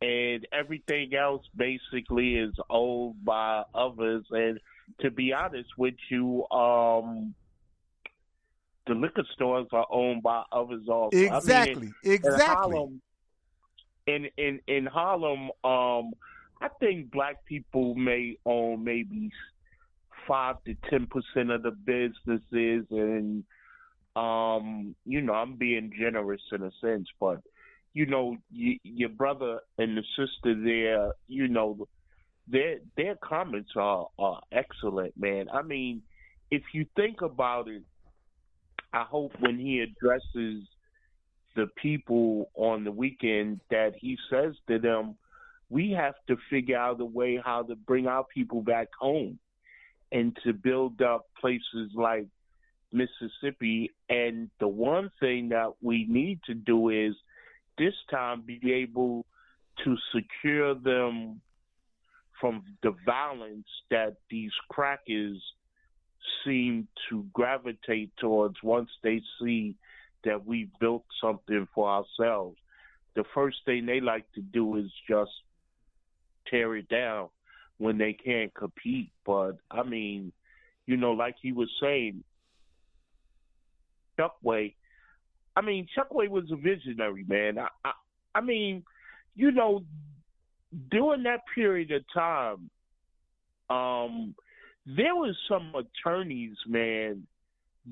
and 0.00 0.46
everything 0.52 1.16
else 1.16 1.42
basically 1.56 2.36
is 2.36 2.54
owned 2.70 3.24
by 3.24 3.64
others. 3.74 4.24
And 4.30 4.60
to 5.00 5.10
be 5.10 5.32
honest 5.32 5.70
with 5.76 5.96
you, 6.08 6.46
um, 6.52 7.34
the 8.86 8.94
liquor 8.94 9.24
stores 9.34 9.66
are 9.72 9.88
owned 9.90 10.22
by 10.22 10.44
others 10.52 10.84
also. 10.88 11.16
Exactly. 11.16 11.72
I 11.72 11.74
mean, 11.80 11.94
exactly. 12.04 12.44
In 12.44 12.56
Harlem, 12.56 13.02
in, 14.06 14.28
in, 14.36 14.60
in 14.66 14.86
Harlem 14.86 15.50
um, 15.64 16.12
I 16.60 16.68
think 16.80 17.10
black 17.10 17.44
people 17.44 17.94
may 17.94 18.38
own 18.46 18.84
maybe 18.84 19.30
five 20.26 20.56
to 20.64 20.74
ten 20.90 21.06
percent 21.06 21.50
of 21.50 21.62
the 21.62 21.70
businesses, 21.70 22.86
and 22.90 23.44
um, 24.16 24.94
you 25.04 25.20
know, 25.20 25.34
I'm 25.34 25.56
being 25.56 25.92
generous 25.98 26.40
in 26.52 26.62
a 26.62 26.70
sense, 26.80 27.08
but 27.20 27.40
you 27.92 28.06
know, 28.06 28.36
y- 28.52 28.80
your 28.82 29.10
brother 29.10 29.60
and 29.78 29.96
the 29.96 30.02
sister 30.16 30.54
there, 30.62 31.12
you 31.28 31.48
know, 31.48 31.86
their 32.48 32.78
their 32.96 33.16
comments 33.16 33.70
are 33.76 34.06
are 34.18 34.40
excellent, 34.52 35.14
man. 35.18 35.48
I 35.52 35.62
mean, 35.62 36.02
if 36.50 36.62
you 36.72 36.86
think 36.96 37.20
about 37.20 37.68
it, 37.68 37.82
I 38.92 39.02
hope 39.02 39.32
when 39.40 39.58
he 39.58 39.80
addresses 39.80 40.66
the 41.56 41.66
people 41.80 42.50
on 42.54 42.84
the 42.84 42.92
weekend 42.92 43.60
that 43.70 43.94
he 43.98 44.16
says 44.30 44.54
to 44.68 44.78
them 44.78 45.16
we 45.68 45.90
have 45.90 46.14
to 46.28 46.36
figure 46.48 46.78
out 46.78 47.00
a 47.00 47.04
way 47.04 47.40
how 47.44 47.62
to 47.62 47.74
bring 47.74 48.06
our 48.06 48.24
people 48.24 48.62
back 48.62 48.88
home 48.98 49.38
and 50.12 50.36
to 50.44 50.52
build 50.52 51.02
up 51.02 51.26
places 51.40 51.90
like 51.94 52.26
Mississippi. 52.92 53.90
And 54.08 54.48
the 54.60 54.68
one 54.68 55.10
thing 55.18 55.48
that 55.48 55.72
we 55.82 56.06
need 56.08 56.40
to 56.46 56.54
do 56.54 56.90
is 56.90 57.14
this 57.78 57.94
time 58.10 58.42
be 58.46 58.60
able 58.72 59.26
to 59.84 59.96
secure 60.14 60.74
them 60.74 61.40
from 62.40 62.62
the 62.82 62.94
violence 63.04 63.66
that 63.90 64.16
these 64.30 64.52
crackers 64.70 65.42
seem 66.44 66.86
to 67.08 67.24
gravitate 67.32 68.10
towards 68.18 68.56
once 68.62 68.90
they 69.02 69.20
see 69.40 69.74
that 70.26 70.46
we've 70.46 70.70
built 70.78 71.04
something 71.20 71.66
for 71.74 71.88
ourselves. 71.88 72.58
The 73.14 73.24
first 73.34 73.56
thing 73.64 73.86
they 73.86 74.00
like 74.00 74.30
to 74.34 74.42
do 74.42 74.76
is 74.76 74.90
just 75.08 75.30
tear 76.50 76.76
it 76.76 76.88
down 76.88 77.28
when 77.78 77.96
they 77.96 78.12
can't 78.12 78.54
compete. 78.54 79.10
But 79.24 79.52
I 79.70 79.82
mean, 79.82 80.32
you 80.86 80.96
know, 80.96 81.12
like 81.12 81.36
he 81.40 81.52
was 81.52 81.70
saying, 81.80 82.22
Chokwe. 84.18 84.74
I 85.56 85.60
mean, 85.62 85.86
Chokwe 85.96 86.28
was 86.28 86.44
a 86.52 86.56
visionary 86.56 87.24
man. 87.26 87.58
I, 87.58 87.68
I, 87.84 87.92
I 88.34 88.40
mean, 88.42 88.84
you 89.34 89.50
know, 89.50 89.84
during 90.90 91.22
that 91.22 91.40
period 91.54 91.90
of 91.92 92.02
time, 92.12 92.70
um, 93.70 94.34
there 94.86 95.14
was 95.14 95.34
some 95.48 95.72
attorneys, 95.74 96.56
man, 96.66 97.26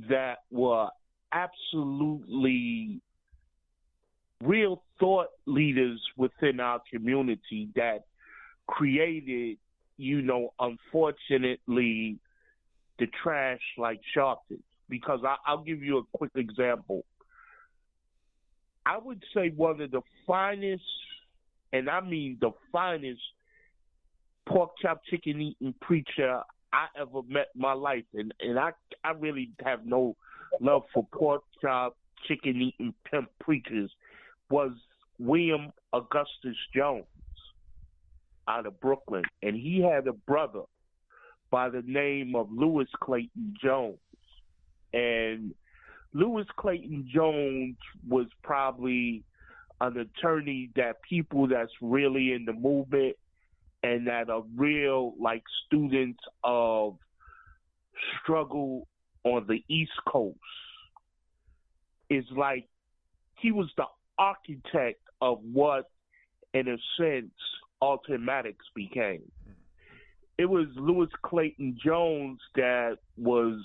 that 0.08 0.38
were 0.50 0.88
absolutely 1.34 3.00
real 4.42 4.82
thought 5.00 5.28
leaders 5.46 6.00
within 6.16 6.60
our 6.60 6.80
community 6.92 7.68
that 7.74 8.04
created, 8.66 9.58
you 9.96 10.22
know, 10.22 10.52
unfortunately, 10.60 12.18
the 12.98 13.06
trash 13.22 13.60
like 13.76 14.00
Sharpton. 14.16 14.60
Because 14.88 15.20
I, 15.26 15.36
I'll 15.46 15.64
give 15.64 15.82
you 15.82 15.98
a 15.98 16.18
quick 16.18 16.32
example. 16.36 17.04
I 18.86 18.98
would 18.98 19.22
say 19.34 19.50
one 19.56 19.80
of 19.80 19.90
the 19.90 20.02
finest, 20.26 20.82
and 21.72 21.88
I 21.88 22.00
mean 22.00 22.36
the 22.40 22.50
finest, 22.70 23.20
pork 24.46 24.72
chop 24.80 25.00
chicken 25.08 25.40
eating 25.40 25.74
preacher 25.80 26.40
I 26.70 26.86
ever 27.00 27.22
met 27.26 27.48
in 27.54 27.62
my 27.62 27.72
life, 27.72 28.04
and 28.12 28.34
and 28.40 28.58
I 28.58 28.72
I 29.02 29.12
really 29.12 29.52
have 29.64 29.86
no 29.86 30.16
love 30.60 30.82
for 30.92 31.06
pork 31.12 31.42
chop 31.60 31.96
chicken 32.26 32.60
eating 32.60 32.94
pimp 33.10 33.28
preachers. 33.40 33.90
Was 34.50 34.72
William 35.18 35.72
Augustus 35.92 36.56
Jones 36.74 37.04
out 38.48 38.66
of 38.66 38.80
Brooklyn, 38.80 39.24
and 39.42 39.56
he 39.56 39.80
had 39.80 40.06
a 40.06 40.12
brother 40.12 40.62
by 41.50 41.68
the 41.68 41.82
name 41.86 42.34
of 42.34 42.48
Lewis 42.50 42.88
Clayton 43.00 43.54
Jones. 43.62 43.98
And 44.92 45.54
Lewis 46.12 46.46
Clayton 46.56 47.08
Jones 47.12 47.76
was 48.08 48.26
probably 48.42 49.24
an 49.80 49.96
attorney 49.98 50.70
that 50.76 51.02
people 51.08 51.48
that's 51.48 51.72
really 51.80 52.32
in 52.32 52.44
the 52.44 52.52
movement 52.52 53.16
and 53.82 54.06
that 54.06 54.30
are 54.30 54.44
real 54.56 55.14
like 55.20 55.42
students 55.66 56.20
of 56.42 56.96
struggle 58.22 58.86
on 59.24 59.46
the 59.48 59.62
East 59.68 59.92
Coast 60.06 60.38
is 62.10 62.24
like 62.36 62.68
he 63.40 63.50
was 63.52 63.70
the 63.76 63.84
architect 64.18 65.00
of 65.20 65.38
what 65.52 65.90
in 66.52 66.68
a 66.68 66.76
sense 66.98 67.32
Maddox 68.18 68.56
became. 68.74 69.22
It 70.38 70.46
was 70.46 70.66
Lewis 70.76 71.10
Clayton 71.22 71.78
Jones 71.84 72.40
that 72.54 72.96
was 73.16 73.60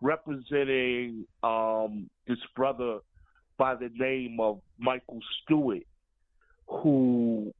representing 0.00 1.24
um, 1.42 2.10
this 2.26 2.38
brother 2.54 2.98
by 3.56 3.74
the 3.74 3.90
name 3.94 4.38
of 4.40 4.60
Michael 4.78 5.20
Stewart, 5.42 5.86
who 6.66 7.52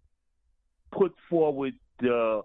put 0.93 1.15
forward 1.31 1.75
the 2.01 2.43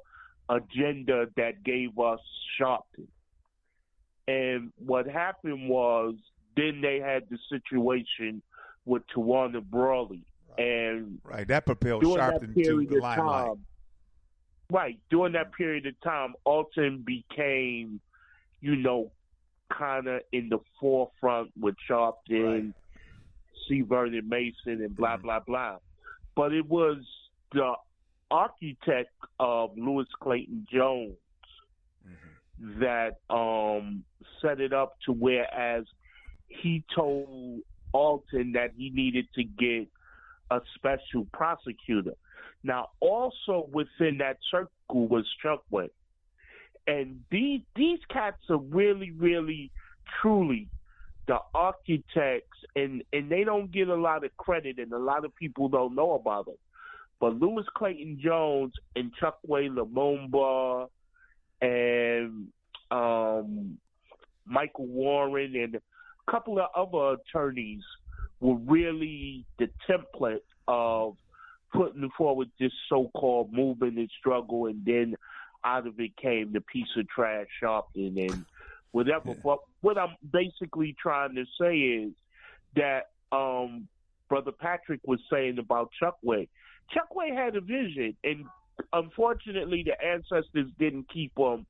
agenda 0.50 1.26
that 1.36 1.64
gave 1.64 1.98
us 2.00 2.20
Sharpton. 2.60 3.08
And 4.28 4.72
what 4.78 5.08
happened 5.08 5.70
was 5.70 6.16
then 6.56 6.82
they 6.82 7.00
had 7.00 7.24
the 7.30 7.38
situation 7.50 8.42
with 8.86 9.04
Tawana 9.16 9.64
Brawley. 9.64 10.24
And 10.58 11.20
right, 11.24 11.48
that 11.48 11.66
propelled 11.66 12.04
Sharpton 12.04 12.56
that 12.56 12.64
to 12.64 12.86
the 12.86 13.00
limelight. 13.00 13.48
Time, 13.48 13.66
right, 14.72 15.00
during 15.10 15.34
that 15.34 15.54
period 15.54 15.86
of 15.86 16.00
time, 16.02 16.34
Alton 16.46 17.04
became, 17.06 18.02
you 18.60 18.76
know, 18.76 19.12
kind 19.70 20.08
of 20.08 20.22
in 20.32 20.50
the 20.50 20.58
forefront 20.80 21.52
with 21.60 21.76
Sharpton, 21.88 22.56
right. 22.56 22.74
C. 23.68 23.82
Vernon 23.82 24.28
Mason, 24.28 24.82
and 24.82 24.96
blah 24.96 25.14
mm-hmm. 25.14 25.24
blah 25.24 25.40
blah. 25.42 25.78
But 26.36 26.54
it 26.54 26.66
was 26.66 26.98
the 27.52 27.74
architect 28.32 29.12
of 29.40 29.78
Lewis 29.78 30.08
Clayton 30.20 30.66
Jones 30.72 31.18
that 32.60 33.20
um, 33.30 34.04
set 34.42 34.60
it 34.60 34.74
up 34.74 34.94
to 35.06 35.12
whereas 35.12 35.86
he 36.48 36.84
told 36.96 37.62
Alton 37.94 38.54
that 38.54 38.72
he 38.76 38.90
needed 38.90 39.28
to 39.36 39.44
get 39.44 39.88
a 40.52 40.62
special 40.76 41.28
prosecutor. 41.34 42.14
Now, 42.64 42.90
also 43.00 43.70
within 43.72 44.18
that 44.20 44.38
circle 44.50 45.08
was 45.08 45.26
Chuck 45.42 45.64
Chokwe. 45.72 45.90
And 46.88 47.22
these 47.30 47.62
these 47.76 48.00
cats 48.10 48.42
are 48.50 48.58
really, 48.58 49.12
really, 49.12 49.72
truly 50.22 50.70
the 51.28 51.38
architects, 51.54 52.58
and 52.76 53.04
and 53.12 53.30
they 53.30 53.44
don't 53.44 53.72
get 53.72 53.90
a 53.90 53.96
lot 53.96 54.24
of 54.24 54.36
credit, 54.38 54.80
and 54.80 54.92
a 54.94 54.98
lot 54.98 55.26
of 55.26 55.36
people 55.36 55.68
don't 55.68 55.96
know 55.96 56.14
about 56.14 56.46
them. 56.46 56.56
But 57.20 57.36
Lewis 57.36 57.66
Clayton 57.76 58.20
Jones 58.24 58.74
and 58.96 59.12
Chokwe 59.22 59.70
Lumumba 59.70 60.88
and 61.62 62.48
um, 62.92 63.78
Michael 64.46 64.88
Warren 64.88 65.56
and 65.56 65.76
a 65.76 66.32
couple 66.32 66.60
of 66.60 66.68
other 66.76 67.20
attorneys 67.22 67.84
were 68.40 68.56
really 68.56 69.46
the 69.58 69.70
template 69.90 70.42
of 70.68 71.16
putting 71.74 72.10
forward 72.18 72.50
this 72.60 72.72
so-called 72.90 73.52
movement 73.52 73.98
and 73.98 74.10
struggle, 74.20 74.68
and 74.68 74.86
then 74.86 75.16
out 75.64 75.88
of 75.88 76.00
it 76.00 76.16
came 76.18 76.54
the 76.54 76.62
piece 76.62 76.88
of 76.98 77.08
trash 77.10 77.48
Sharpton 77.62 78.32
and 78.32 78.46
whatever. 78.92 79.34
But 79.44 79.60
what 79.82 79.98
I'm 79.98 80.16
basically 80.32 80.96
trying 81.02 81.36
to 81.36 81.46
say 81.60 81.78
is 81.78 82.12
that 82.76 83.10
um, 83.32 83.88
Brother 84.30 84.52
Patrick 84.52 85.02
was 85.06 85.20
saying 85.32 85.58
about 85.60 85.90
Chokwe. 86.02 86.48
Chokwe 86.96 87.36
had 87.36 87.56
a 87.56 87.62
vision, 87.62 88.16
and 88.24 88.46
unfortunately, 88.94 89.84
the 89.84 90.02
ancestors 90.04 90.70
didn't 90.80 91.10
keep 91.12 91.32
him 91.38 91.66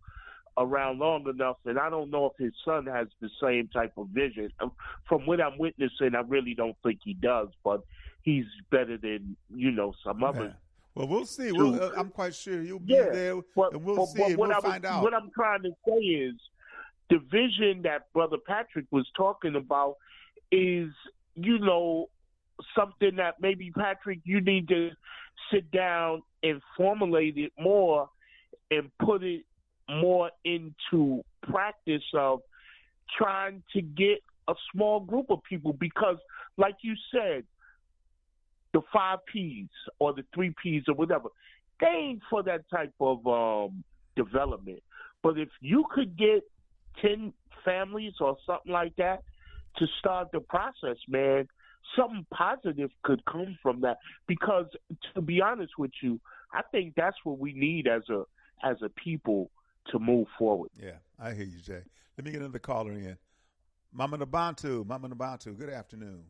around 0.57 0.99
long 0.99 1.27
enough, 1.29 1.57
and 1.65 1.77
I 1.77 1.89
don't 1.89 2.09
know 2.09 2.25
if 2.27 2.43
his 2.43 2.53
son 2.65 2.85
has 2.87 3.07
the 3.21 3.29
same 3.41 3.67
type 3.67 3.93
of 3.97 4.07
vision. 4.07 4.51
Um, 4.59 4.71
From 5.07 5.25
what 5.25 5.39
I'm 5.39 5.57
witnessing, 5.57 6.15
I 6.15 6.21
really 6.21 6.55
don't 6.55 6.75
think 6.83 6.99
he 7.03 7.13
does, 7.13 7.49
but 7.63 7.81
he's 8.23 8.45
better 8.71 8.97
than 8.97 9.35
you 9.55 9.71
know 9.71 9.93
some 10.03 10.23
others. 10.23 10.53
Well, 10.95 11.07
we'll 11.07 11.25
see. 11.25 11.51
We'll, 11.51 11.81
uh, 11.81 11.91
I'm 11.95 12.09
quite 12.09 12.33
sure 12.33 12.61
you'll 12.63 12.79
be 12.79 12.93
Yeah, 12.93 13.09
there, 13.11 13.35
but, 13.55 13.73
and 13.73 13.83
we'll 13.83 13.97
but- 13.97 14.05
see. 14.07 14.17
but 14.19 14.29
what 14.31 14.49
we'll 14.49 14.57
was- 14.57 14.63
find 14.63 14.85
out. 14.85 15.03
What 15.03 15.13
I'm 15.13 15.29
trying 15.35 15.61
to 15.61 15.71
say 15.87 15.93
is 15.99 16.33
the 17.11 17.19
vision 17.19 17.83
that 17.83 18.11
Brother 18.13 18.37
Patrick 18.45 18.85
was 18.89 19.07
talking 19.15 19.55
about 19.55 19.97
is, 20.51 20.89
you 21.35 21.59
know, 21.59 22.09
something 22.75 23.17
that 23.17 23.35
maybe 23.39 23.69
Patrick 23.71 24.21
you 24.23 24.41
need 24.41 24.67
to 24.69 24.89
sit 25.51 25.69
down 25.71 26.21
and 26.43 26.61
formulate 26.75 27.37
it 27.37 27.51
more 27.59 28.09
and 28.71 28.89
put 28.99 29.23
it 29.23 29.43
more 29.89 30.29
into 30.43 31.23
practice 31.49 32.03
of 32.13 32.41
trying 33.17 33.63
to 33.73 33.81
get 33.81 34.21
a 34.49 34.53
small 34.73 34.99
group 34.99 35.27
of 35.29 35.39
people 35.43 35.73
because 35.73 36.17
like 36.57 36.75
you 36.81 36.93
said 37.11 37.43
the 38.73 38.81
five 38.93 39.19
P's 39.31 39.69
or 39.99 40.13
the 40.13 40.23
three 40.33 40.53
P's 40.61 40.83
or 40.87 40.93
whatever. 40.93 41.29
They 41.79 41.87
ain't 41.87 42.21
for 42.29 42.43
that 42.43 42.69
type 42.69 42.93
of 42.99 43.25
um, 43.25 43.83
development. 44.15 44.81
But 45.23 45.37
if 45.39 45.49
you 45.61 45.85
could 45.93 46.17
get 46.17 46.43
ten 47.01 47.33
families 47.65 48.13
or 48.19 48.37
something 48.45 48.71
like 48.71 48.95
that 48.97 49.23
to 49.77 49.85
start 49.99 50.29
the 50.31 50.39
process, 50.39 50.97
man, 51.07 51.47
something 51.95 52.25
positive 52.31 52.89
could 53.03 53.23
come 53.25 53.57
from 53.61 53.81
that. 53.81 53.97
Because 54.27 54.65
to 55.13 55.21
be 55.21 55.41
honest 55.41 55.73
with 55.77 55.91
you, 56.01 56.19
I 56.53 56.61
think 56.71 56.93
that's 56.95 57.17
what 57.23 57.39
we 57.39 57.53
need 57.53 57.87
as 57.87 58.03
a 58.09 58.23
as 58.63 58.77
a 58.81 58.89
people 58.89 59.51
to 59.91 59.99
move 59.99 60.27
forward. 60.37 60.71
Yeah, 60.75 60.97
I 61.19 61.33
hear 61.33 61.45
you, 61.45 61.59
Jay. 61.59 61.81
Let 62.17 62.25
me 62.25 62.31
get 62.31 62.41
another 62.41 62.59
caller 62.59 62.91
in. 62.91 63.17
Mama 63.93 64.17
Nabantu, 64.17 64.85
Mama 64.85 65.09
Nabantu, 65.09 65.57
good 65.57 65.69
afternoon. 65.69 66.23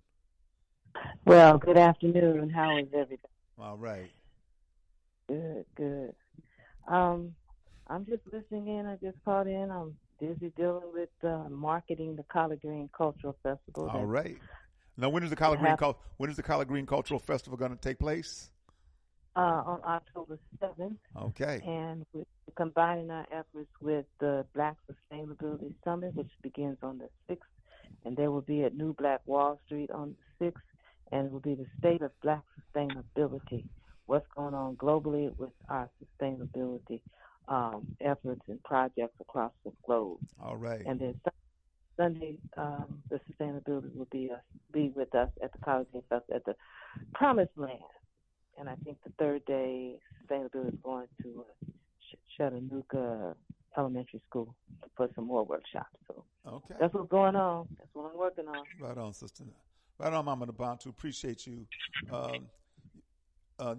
Well, 1.26 1.58
good 1.58 1.78
afternoon. 1.78 2.50
How 2.50 2.78
is 2.78 2.88
everybody? 2.94 3.22
All 3.60 3.78
right. 3.78 4.12
Good, 5.28 5.66
good. 5.76 6.14
Um, 6.88 7.36
I'm 7.88 8.06
just 8.06 8.22
listening 8.32 8.68
in. 8.68 8.86
I 8.86 8.96
just 8.96 9.18
called 9.26 9.48
in. 9.48 9.70
I'm 9.72 9.96
busy 10.20 10.52
dealing 10.56 10.92
with 10.94 11.10
uh, 11.24 11.50
marketing 11.50 12.16
the 12.16 12.24
Collard 12.24 12.62
Green 12.62 12.90
Cultural 12.96 13.36
Festival. 13.44 13.90
All 13.90 14.00
that- 14.00 14.06
right. 14.06 14.38
Now, 14.98 15.10
when 15.10 15.24
is 15.24 15.30
the 15.30 15.36
Collard 15.36 15.60
Green 15.60 15.78
when 16.18 16.30
is 16.30 16.36
the 16.36 16.44
Collard 16.44 16.68
Green 16.68 16.86
Cultural 16.86 17.20
Festival 17.20 17.58
going 17.58 17.72
to 17.72 17.78
take 17.78 18.00
place? 18.00 18.50
Uh, 19.36 19.62
on 19.68 19.80
October 19.86 20.40
7th. 20.60 20.98
Okay. 21.16 21.62
And 21.64 22.04
we're 22.12 22.24
combining 22.56 23.12
our 23.12 23.28
efforts 23.32 23.70
with 23.80 24.06
the 24.20 24.44
Black 24.56 24.76
Sustainability 24.90 25.76
Summit, 25.84 26.16
which 26.16 26.32
begins 26.42 26.78
on 26.82 26.98
the 26.98 27.10
6th. 27.32 27.42
And 28.04 28.18
there 28.18 28.32
will 28.32 28.42
be 28.42 28.64
at 28.64 28.76
New 28.76 28.94
Black 28.94 29.22
Wall 29.28 29.60
Street 29.68 29.92
on 29.92 30.16
the 30.40 30.48
6th. 30.48 30.62
And 31.12 31.28
it 31.28 31.32
will 31.32 31.40
be 31.40 31.54
the 31.54 31.68
state 31.78 32.02
of 32.02 32.12
Black 32.24 32.42
sustainability. 32.76 33.66
What's 34.08 34.26
going 34.36 34.56
on 34.56 34.76
globally 34.78 35.38
with 35.38 35.52
our 35.70 35.88
sustainability 36.02 37.02
um, 37.48 37.86
efforts 38.02 38.42
and 38.48 38.62
projects 38.64 39.16
across 39.22 39.52
the 39.64 39.72
globe. 39.86 40.18
All 40.44 40.58
right. 40.58 40.82
And 40.86 41.00
then 41.00 41.20
Sunday, 41.98 42.38
um, 42.58 43.02
the 43.10 43.20
sustainability 43.30 43.96
will 43.96 44.08
be 44.12 44.30
us, 44.32 44.42
be 44.72 44.92
with 44.96 45.14
us 45.16 45.30
at 45.44 45.52
the 45.52 45.60
College 45.60 45.88
Day 45.94 46.02
Fest 46.10 46.26
at 46.34 46.46
the 46.46 46.56
Promised 47.14 47.52
Land. 47.58 47.80
And 48.60 48.70
I 48.70 48.76
think 48.84 48.98
the 49.04 49.12
third 49.20 49.44
day, 49.46 49.98
sustainability 50.24 50.70
is 50.70 50.80
going 50.84 51.08
to 51.24 51.46
uh, 51.48 51.72
Ch- 52.12 52.38
Chattanooga 52.38 53.36
Elementary 53.78 54.22
School 54.30 54.56
for 54.96 55.10
some 55.16 55.26
more 55.28 55.44
workshops. 55.44 55.96
So 56.08 56.24
Okay. 56.48 56.76
that's 56.80 56.94
what's 56.94 57.10
going 57.10 57.36
on. 57.36 57.68
That's 57.78 57.90
what 57.94 58.12
I'm 58.12 58.18
working 58.18 58.48
on. 58.48 58.66
Right 58.80 58.98
on, 58.98 59.14
sister. 59.14 59.44
Right 60.00 60.14
on, 60.14 60.26
Mama 60.26 60.48
Nabantu. 60.48 60.88
Appreciate 60.88 61.46
you. 61.48 61.66
Um, 62.12 62.48
uh, 63.60 63.76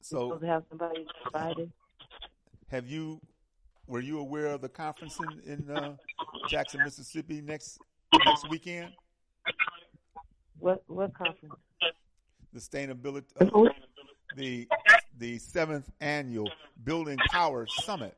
so, 0.00 0.38
have 0.44 0.64
somebody 0.68 1.06
Friday. 1.30 1.70
have 2.70 2.86
you? 2.88 3.20
Were 3.86 4.00
you 4.00 4.20
aware 4.20 4.46
of 4.46 4.60
the 4.60 4.68
conference 4.68 5.18
in, 5.18 5.52
in 5.52 5.76
uh, 5.76 5.96
Jackson, 6.48 6.80
Mississippi 6.84 7.40
next 7.40 7.78
next 8.24 8.48
weekend? 8.48 8.92
What 10.58 10.82
what 10.86 11.12
conference? 11.14 11.54
The 12.52 12.60
sustainability, 12.60 13.24
uh, 13.40 13.70
the 14.36 14.68
the 15.18 15.38
seventh 15.38 15.90
annual 16.00 16.48
Building 16.84 17.18
Power 17.30 17.66
Summit, 17.66 18.16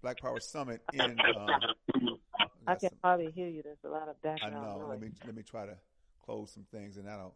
Black 0.00 0.20
Power 0.20 0.40
Summit 0.40 0.80
in. 0.92 1.18
Um, 1.20 2.18
I 2.66 2.76
can 2.76 2.90
hardly 3.02 3.30
hear 3.32 3.48
you. 3.48 3.62
There's 3.62 3.78
a 3.84 3.88
lot 3.88 4.08
of 4.08 4.20
background. 4.22 4.56
I 4.56 4.60
know. 4.60 4.78
noise. 4.78 4.88
Let 4.88 5.00
me 5.00 5.10
let 5.26 5.36
me 5.36 5.42
try 5.42 5.66
to 5.66 5.76
close 6.24 6.50
some 6.52 6.64
things, 6.72 6.96
and 6.96 7.06
that'll 7.06 7.34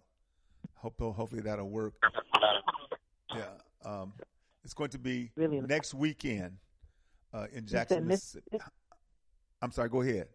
hope 0.76 0.98
hopefully 0.98 1.42
that'll 1.42 1.68
work. 1.68 1.94
Yeah, 3.34 3.44
um, 3.84 4.12
it's 4.64 4.74
going 4.74 4.90
to 4.90 4.98
be 4.98 5.32
Really? 5.36 5.60
next 5.60 5.92
weekend 5.92 6.56
uh, 7.34 7.46
in 7.52 7.66
Jackson, 7.66 8.06
Miss- 8.06 8.34
Mississippi. 8.34 8.58
I'm 9.60 9.72
sorry. 9.72 9.88
Go 9.88 10.02
ahead. 10.02 10.28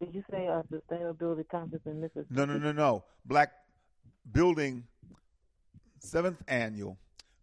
Did 0.00 0.14
you 0.14 0.24
say 0.30 0.46
a 0.46 0.64
sustainability 0.72 1.48
conference 1.48 1.84
in 1.86 2.00
Mississippi? 2.00 2.26
No, 2.30 2.44
no, 2.46 2.58
no, 2.58 2.72
no. 2.72 3.04
Black 3.24 3.52
Building 4.32 4.84
seventh 5.98 6.42
annual 6.48 6.98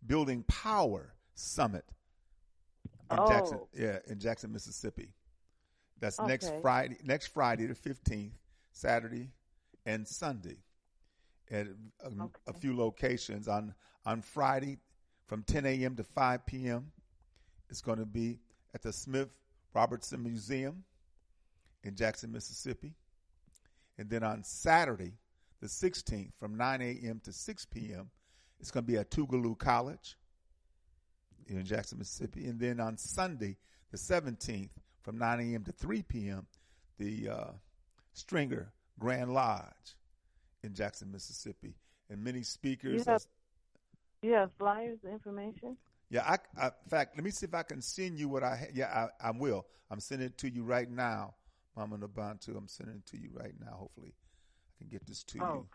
Building 0.06 0.44
Power 0.48 1.14
Summit 1.35 1.85
in 3.11 3.18
Jackson. 3.27 3.60
Oh. 3.61 3.68
Yeah, 3.73 3.99
in 4.07 4.19
Jackson, 4.19 4.52
Mississippi. 4.52 5.10
That's 5.99 6.19
next 6.22 6.52
Friday. 6.61 6.98
Next 7.03 7.27
Friday, 7.27 7.65
the 7.65 7.76
fifteenth, 7.76 8.34
Saturday, 8.72 9.31
and 9.85 10.07
Sunday, 10.07 10.57
at 11.49 11.68
a, 12.03 12.11
a 12.48 12.53
few 12.53 12.77
locations. 12.77 13.48
On 13.48 13.73
on 14.06 14.22
Friday, 14.22 14.77
from 15.27 15.44
10 15.44 15.65
a.m. 15.65 15.95
to 15.98 16.03
5 16.03 16.45
p.m., 16.45 16.91
it's 17.69 17.81
going 17.81 17.99
to 17.99 18.06
be 18.06 18.39
at 18.73 18.81
the 18.81 18.94
Smith 18.94 19.30
Robertson 19.73 20.23
Museum 20.23 20.84
in 21.84 21.95
Jackson, 21.95 22.31
Mississippi. 22.31 22.94
And 23.98 24.10
then 24.10 24.23
on 24.23 24.44
Saturday, 24.44 25.14
the 25.61 25.68
16th, 25.68 26.31
from 26.39 26.56
9 26.56 26.81
a.m. 26.81 27.22
to 27.23 27.34
6 27.34 27.65
p.m., 27.65 28.10
it's 28.60 28.72
going 28.72 28.85
to 28.85 28.91
be 28.91 28.98
at 28.98 29.10
Tougaloo 29.10 29.57
College 29.57 30.18
in 31.48 31.64
Jackson, 31.65 31.98
Mississippi. 31.98 32.45
And 32.45 32.60
then 32.60 32.80
on 32.80 32.98
Sunday, 32.98 33.57
the 33.91 33.98
17th, 33.98 34.69
from 35.03 35.18
9 35.18 35.39
a.m. 35.39 35.64
to 35.64 35.72
3 35.72 36.02
p.m., 36.03 36.45
the 36.98 37.30
uh, 37.30 37.52
Stringer 38.14 38.72
Grand 38.99 39.34
Lodge 39.34 39.95
in 40.64 40.73
Jackson, 40.73 41.11
Mississippi. 41.11 41.76
And 42.10 42.23
many 42.23 42.41
speakers. 42.41 43.06
You 43.06 43.11
have, 43.11 43.26
you 44.22 44.34
have 44.34 44.52
flyers, 44.57 44.99
information? 45.10 45.77
Yeah, 46.09 46.23
I, 46.25 46.38
I, 46.61 46.67
in 46.67 46.89
fact, 46.89 47.17
let 47.17 47.23
me 47.23 47.31
see 47.31 47.45
if 47.45 47.53
I 47.53 47.63
can 47.63 47.81
send 47.81 48.17
you 48.17 48.29
what 48.29 48.43
I 48.43 48.55
ha- 48.55 48.71
yeah, 48.73 49.07
I, 49.21 49.29
I 49.29 49.31
will. 49.31 49.65
I'm 49.91 49.99
sending 49.99 50.27
it 50.27 50.38
to 50.39 50.49
you 50.49 50.63
right 50.63 50.89
now, 50.89 51.35
Mama 51.75 51.97
Nabantu. 51.97 52.55
I'm 52.57 52.67
sending 52.67 52.95
it 52.95 53.05
to 53.07 53.17
you 53.17 53.29
right 53.34 53.53
now. 53.59 53.75
Hopefully, 53.77 54.13
I 54.13 54.71
can 54.79 54.88
get 54.89 55.05
this 55.05 55.23
to 55.23 55.39
Oh, 55.41 55.65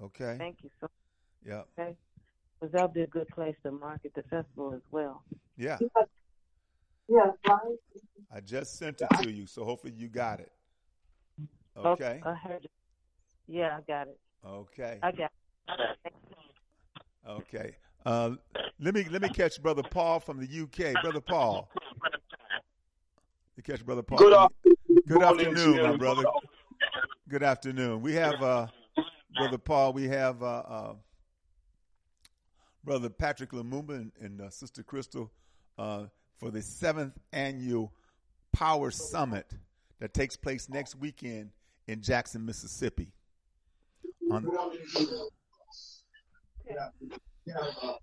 you. 0.00 0.04
Okay. 0.06 0.36
Thank 0.38 0.58
you 0.62 0.70
so 0.80 0.88
Yeah. 1.44 1.62
Okay. 1.78 1.94
Because 2.58 2.72
that'll 2.72 2.88
be 2.88 3.02
a 3.02 3.06
good 3.06 3.28
place 3.28 3.56
to 3.64 3.70
market 3.70 4.12
the 4.14 4.22
festival 4.24 4.72
as 4.74 4.82
well. 4.90 5.22
Yeah. 5.56 5.78
Yeah, 7.08 7.32
right. 7.46 7.76
I 8.32 8.40
just 8.40 8.78
sent 8.78 9.00
it 9.00 9.08
to 9.22 9.30
you, 9.30 9.46
so 9.46 9.64
hopefully 9.64 9.92
you 9.96 10.08
got 10.08 10.40
it. 10.40 10.52
Oh, 11.76 11.90
Okay. 11.92 12.20
I 12.24 12.34
heard 12.34 12.64
it. 12.64 12.70
Yeah, 13.46 13.78
I 13.78 13.80
got 13.80 14.08
it. 14.08 14.18
Okay. 14.46 14.98
I 15.02 15.10
got 15.10 15.30
it. 15.68 16.14
Okay. 17.28 17.76
Uh, 18.04 18.30
let 18.80 18.94
me 18.94 19.04
let 19.10 19.22
me 19.22 19.28
catch 19.28 19.62
Brother 19.62 19.82
Paul 19.82 20.20
from 20.20 20.38
the 20.38 20.62
UK. 20.62 21.02
Brother 21.02 21.20
Paul. 21.20 21.68
You 23.56 23.62
catch 23.62 23.84
Brother 23.84 24.02
Paul. 24.02 24.18
Good 24.18 24.32
from 24.32 24.42
afternoon. 24.42 25.04
Good 25.06 25.22
afternoon, 25.22 25.82
my 25.82 25.96
brother. 25.96 26.22
Good 27.28 27.42
afternoon. 27.42 28.00
We 28.00 28.14
have 28.14 28.42
uh, 28.42 28.66
Brother 29.36 29.58
Paul. 29.58 29.92
We 29.92 30.08
have 30.08 30.42
uh, 30.42 30.46
uh, 30.46 30.92
Brother 32.84 33.10
Patrick 33.10 33.50
Lumumba 33.50 33.96
and, 33.96 34.12
and 34.20 34.40
uh, 34.40 34.50
Sister 34.50 34.82
Crystal 34.82 35.30
uh, 35.78 36.04
for 36.38 36.50
the 36.50 36.62
seventh 36.62 37.18
annual 37.32 37.92
Power 38.52 38.90
Summit 38.90 39.52
that 40.00 40.14
takes 40.14 40.36
place 40.36 40.68
next 40.68 40.96
weekend 40.96 41.50
in 41.86 42.00
Jackson, 42.00 42.46
Mississippi. 42.46 43.12
On, 44.30 44.48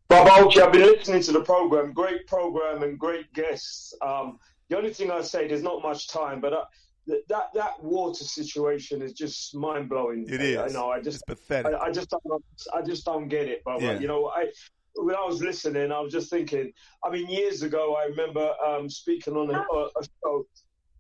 Bob 0.08 0.28
Oakey, 0.46 0.62
I've 0.62 0.72
been 0.72 0.82
listening 0.82 1.22
to 1.24 1.32
the 1.32 1.42
program. 1.42 1.94
Great 1.94 2.28
program 2.28 2.84
and 2.84 2.98
great 2.98 3.32
guests. 3.34 3.94
Um, 4.02 4.40
the 4.70 4.78
only 4.78 4.94
thing 4.94 5.12
I'd 5.12 5.26
say, 5.26 5.48
there's 5.48 5.64
not 5.64 5.82
much 5.82 6.08
time, 6.08 6.42
but 6.42 6.54
uh, 6.54 6.66
th- 7.08 7.24
that 7.30 7.54
that 7.54 7.82
water 7.84 8.24
situation 8.24 9.02
is 9.02 9.14
just 9.14 9.56
mind 9.56 9.90
blowing. 9.90 10.26
It 10.30 10.42
is. 10.42 10.58
I, 10.58 10.66
I 10.66 10.68
know. 10.70 10.90
I 10.90 11.00
just 11.02 11.24
It's 11.28 11.42
pathetic. 11.42 11.74
I, 11.74 11.88
I 11.88 11.92
just 11.92 12.10
don't. 12.10 12.44
I 12.74 12.82
just 12.82 13.06
don't 13.06 13.28
get 13.28 13.48
it. 13.48 13.62
But 13.66 13.82
Yeah. 13.82 14.00
you 14.00 14.08
know, 14.08 14.28
I 14.28 14.48
when 14.96 15.16
I 15.16 15.24
was 15.26 15.42
listening, 15.42 15.92
I 15.92 16.00
was 16.00 16.12
just 16.12 16.30
thinking. 16.30 16.72
I 17.04 17.10
mean, 17.10 17.30
years 17.30 17.62
ago, 17.64 17.96
I 17.96 18.06
remember 18.08 18.54
um, 18.66 18.90
speaking 18.90 19.36
on 19.36 19.50
a, 19.54 19.60
a, 19.60 19.84
a 19.86 20.04
show, 20.24 20.48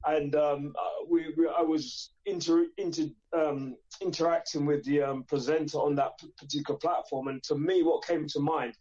and 0.07 0.35
um, 0.35 0.73
uh, 0.77 1.05
we, 1.09 1.33
we 1.37 1.47
I 1.47 1.61
was 1.61 2.11
inter, 2.25 2.65
inter 2.77 3.05
um, 3.33 3.75
interacting 4.01 4.65
with 4.65 4.83
the 4.85 5.01
um, 5.01 5.23
presenter 5.23 5.77
on 5.77 5.95
that 5.95 6.17
p- 6.19 6.31
particular 6.37 6.77
platform, 6.79 7.27
and 7.27 7.41
to 7.43 7.55
me, 7.55 7.83
what 7.83 8.05
came 8.05 8.27
to 8.27 8.39
mind, 8.39 8.73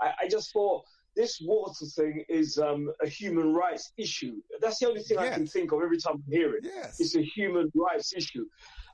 I, 0.00 0.12
I 0.22 0.28
just 0.28 0.52
thought. 0.52 0.84
This 1.16 1.40
water 1.40 1.86
thing 1.94 2.24
is 2.28 2.58
um, 2.58 2.90
a 3.00 3.06
human 3.06 3.54
rights 3.54 3.92
issue. 3.96 4.34
That's 4.60 4.80
the 4.80 4.88
only 4.88 5.00
thing 5.00 5.16
I 5.16 5.30
can 5.30 5.46
think 5.46 5.70
of 5.70 5.80
every 5.80 5.96
time 5.96 6.16
I 6.26 6.34
hear 6.34 6.56
it. 6.56 6.64
Yes. 6.64 6.98
It's 6.98 7.14
a 7.14 7.22
human 7.22 7.70
rights 7.72 8.12
issue. 8.16 8.44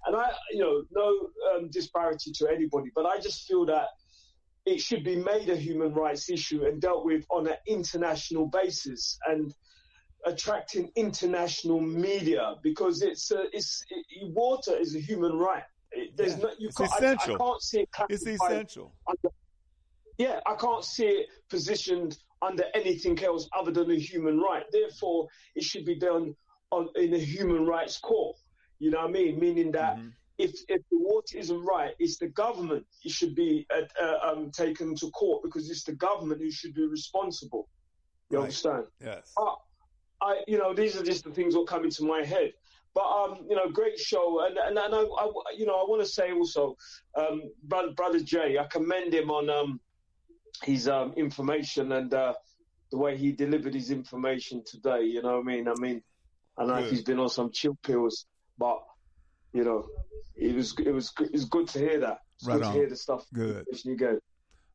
And 0.05 0.15
I, 0.15 0.31
you 0.51 0.59
know, 0.59 0.83
no 0.93 1.31
um, 1.51 1.71
disparity 1.71 2.31
to 2.33 2.49
anybody, 2.49 2.91
but 2.95 3.07
I 3.07 3.21
just 3.21 3.49
feel 3.49 3.65
that 3.65 3.87
it 4.67 4.83
should 4.83 5.03
be 5.03 5.17
made 5.17 5.49
a 5.49 5.57
human 5.57 5.95
rights 5.95 6.29
issue 6.29 6.67
and 6.67 6.79
dealt 6.79 7.07
with 7.07 7.25
on 7.31 7.47
an 7.47 7.57
international 7.67 8.47
basis 8.49 9.19
and 9.27 9.55
attracting 10.27 10.91
international 10.97 11.81
media 11.81 12.55
because 12.63 13.03
it's 13.03 13.31
a, 13.31 13.45
it's 13.53 13.83
it, 13.91 14.05
water 14.35 14.77
is 14.77 14.95
a 14.95 15.01
human 15.01 15.33
right. 15.39 15.63
It, 15.93 16.17
there's 16.17 16.33
Yeah, 16.37 16.45
no, 16.45 16.51
you 16.59 16.69
it's 16.69 16.77
can't, 16.77 16.93
I- 16.93 16.97
essential. 16.97 17.35
I, 17.35 17.39
can't 17.39 17.63
see 17.63 17.81
it 17.81 17.89
It's 18.11 18.27
essential. 18.27 18.93
under- 19.09 19.35
yeah, 20.19 20.41
I 20.47 20.55
can't 20.55 20.85
see 20.85 21.07
it 21.07 21.27
positioned 21.49 22.19
under 22.43 22.65
anything 22.75 23.23
else 23.25 23.49
other 23.59 23.71
than 23.71 23.91
a 23.91 23.99
human 23.99 24.39
right. 24.39 24.65
Therefore, 24.71 25.29
it 25.55 25.63
should 25.65 25.85
be 25.85 25.95
done 25.99 26.35
on 26.71 26.89
in 26.97 27.15
a 27.15 27.19
human 27.19 27.67
rights 27.67 27.99
court. 27.99 28.37
You 28.79 28.91
know 28.91 28.99
what 29.01 29.09
I 29.11 29.13
mean? 29.13 29.39
Meaning 29.41 29.73
that 29.73 29.97
Mm-hmm. 29.97 30.09
if 30.39 30.51
if 30.69 30.83
the 30.91 30.99
water 30.99 31.37
isn't 31.39 31.63
right, 31.65 31.93
it's 31.99 32.19
the 32.19 32.29
government. 32.29 32.87
It 33.05 33.13
should 33.13 33.35
be 33.35 33.67
uh, 33.75 33.83
uh, 34.03 34.19
um, 34.33 34.51
taken 34.51 34.95
to 34.97 35.11
court 35.11 35.43
because 35.43 35.69
it's 35.71 35.85
the 35.85 35.93
government 35.93 36.41
who 36.41 36.51
should 36.51 36.75
be 36.75 36.87
responsible. 36.87 37.69
You 38.31 38.39
Right. 38.39 38.45
understand? 38.45 38.85
Yes. 39.03 39.33
But 39.37 39.57
I, 40.23 40.43
you 40.47 40.59
know, 40.59 40.75
these 40.75 40.97
are 40.97 41.03
just 41.05 41.25
the 41.25 41.31
things 41.31 41.55
that 41.55 41.67
come 41.69 41.85
into 41.85 42.05
my 42.05 42.23
head. 42.25 42.53
But 42.95 43.05
um, 43.05 43.47
you 43.49 43.55
know, 43.57 43.69
great 43.69 43.99
show, 43.99 44.45
and 44.45 44.59
and, 44.59 44.77
and 44.77 44.95
I, 44.95 44.99
I, 44.99 45.31
you 45.57 45.65
know, 45.65 45.75
I 45.75 45.85
want 45.85 46.03
to 46.03 46.09
say 46.09 46.33
also, 46.33 46.77
um, 47.17 47.43
brother, 47.63 47.93
brother 47.93 48.21
Jay, 48.21 48.59
I 48.59 48.65
commend 48.67 49.15
him 49.15 49.31
on 49.31 49.49
um, 49.49 49.81
his 50.65 50.89
um, 50.89 51.13
information 51.17 51.93
and 51.93 52.13
uh, 52.13 52.35
the 52.91 52.99
way 52.99 53.17
he 53.17 53.31
delivered 53.31 53.75
his 53.75 53.93
information 53.93 54.63
today. 54.67 55.05
You 55.05 55.23
know 55.23 55.37
what 55.37 55.43
I 55.43 55.57
mean? 55.57 55.69
I 55.69 55.75
mean, 55.75 56.03
I 56.59 56.65
know 56.65 56.83
he's 56.83 57.03
been 57.03 57.21
on 57.21 57.29
some 57.29 57.53
chill 57.53 57.77
pills, 57.85 58.27
but 58.59 58.79
you 59.53 59.63
know, 59.63 59.87
it 60.35 60.57
was 60.57 60.75
it 60.81 60.91
was 60.91 61.13
it 61.21 61.33
was 61.33 61.45
good 61.45 61.69
to 61.69 61.79
hear 61.79 62.01
that. 62.01 62.19
It's 62.39 62.49
Right 62.49 62.55
good 62.57 62.65
on. 62.65 62.73
to 62.73 62.79
hear 62.79 62.89
the 62.89 62.97
stuff. 62.97 63.25
Good. 63.33 63.67
You 63.85 63.97
get. 63.97 64.19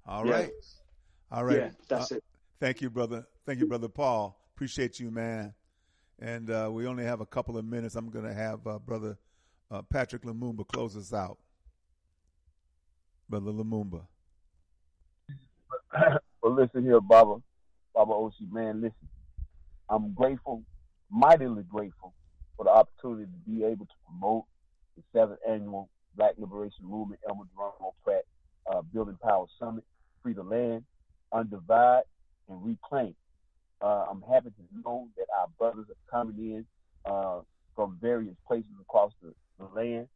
All 0.05 0.25
Yeah. 0.25 0.31
right. 0.31 0.51
All 1.31 1.43
right. 1.43 1.57
Yeah, 1.57 1.69
that's 1.89 2.13
Uh, 2.13 2.15
it. 2.15 2.23
Thank 2.61 2.81
you, 2.81 2.89
brother. 2.89 3.25
Thank 3.45 3.59
you, 3.59 3.67
brother 3.67 3.89
Paul. 3.89 4.39
Appreciate 4.55 5.01
you, 5.01 5.11
man. 5.11 5.53
And 6.17 6.49
uh, 6.49 6.69
we 6.71 6.87
only 6.87 7.03
have 7.03 7.19
a 7.19 7.25
couple 7.25 7.57
of 7.57 7.65
minutes. 7.65 7.95
I'm 7.95 8.09
going 8.09 8.23
to 8.23 8.33
have 8.33 8.65
uh, 8.65 8.79
brother 8.79 9.17
uh, 9.69 9.81
Patrick 9.81 10.23
Lumumba 10.23 10.65
close 10.65 10.95
us 10.95 11.11
out. 11.11 11.37
Brother 13.27 13.51
Lumumba. 13.51 14.05
well, 16.41 16.53
listen 16.55 16.83
here, 16.83 17.01
Baba, 17.01 17.35
Baba 17.93 18.13
Oshi, 18.13 18.49
man, 18.49 18.79
listen. 18.79 19.09
I'm 19.89 20.13
grateful, 20.13 20.63
mightily 21.11 21.63
grateful 21.63 22.13
for 22.55 22.63
the 22.63 22.71
opportunity 22.71 23.25
to 23.25 23.49
be 23.49 23.65
able 23.65 23.85
to 23.85 23.93
promote 24.07 24.45
the 24.95 25.03
seventh 25.11 25.39
annual 25.45 25.89
Black 26.15 26.35
Liberation 26.37 26.85
Movement, 26.85 27.19
Elmer 27.27 27.43
Geronimo 27.53 27.93
Pratt 28.05 28.23
uh, 28.71 28.81
Building 28.93 29.17
Power 29.21 29.47
Summit, 29.59 29.83
Free 30.23 30.33
the 30.33 30.43
Land, 30.43 30.85
Undivide, 31.33 32.03
and 32.47 32.65
Reclaim. 32.65 33.15
Uh, 33.85 34.05
I'm 34.09 34.23
happy 34.23 34.49
to 34.49 34.81
know 34.83 35.07
that 35.15 35.27
our 35.37 35.47
brothers 35.59 35.85
are 35.91 36.09
coming 36.09 36.37
in 36.39 36.65
uh, 37.05 37.41
from 37.75 37.99
various 38.01 38.33
places 38.47 38.71
across 38.81 39.11
the, 39.21 39.31
the 39.59 39.65
land. 39.79 40.07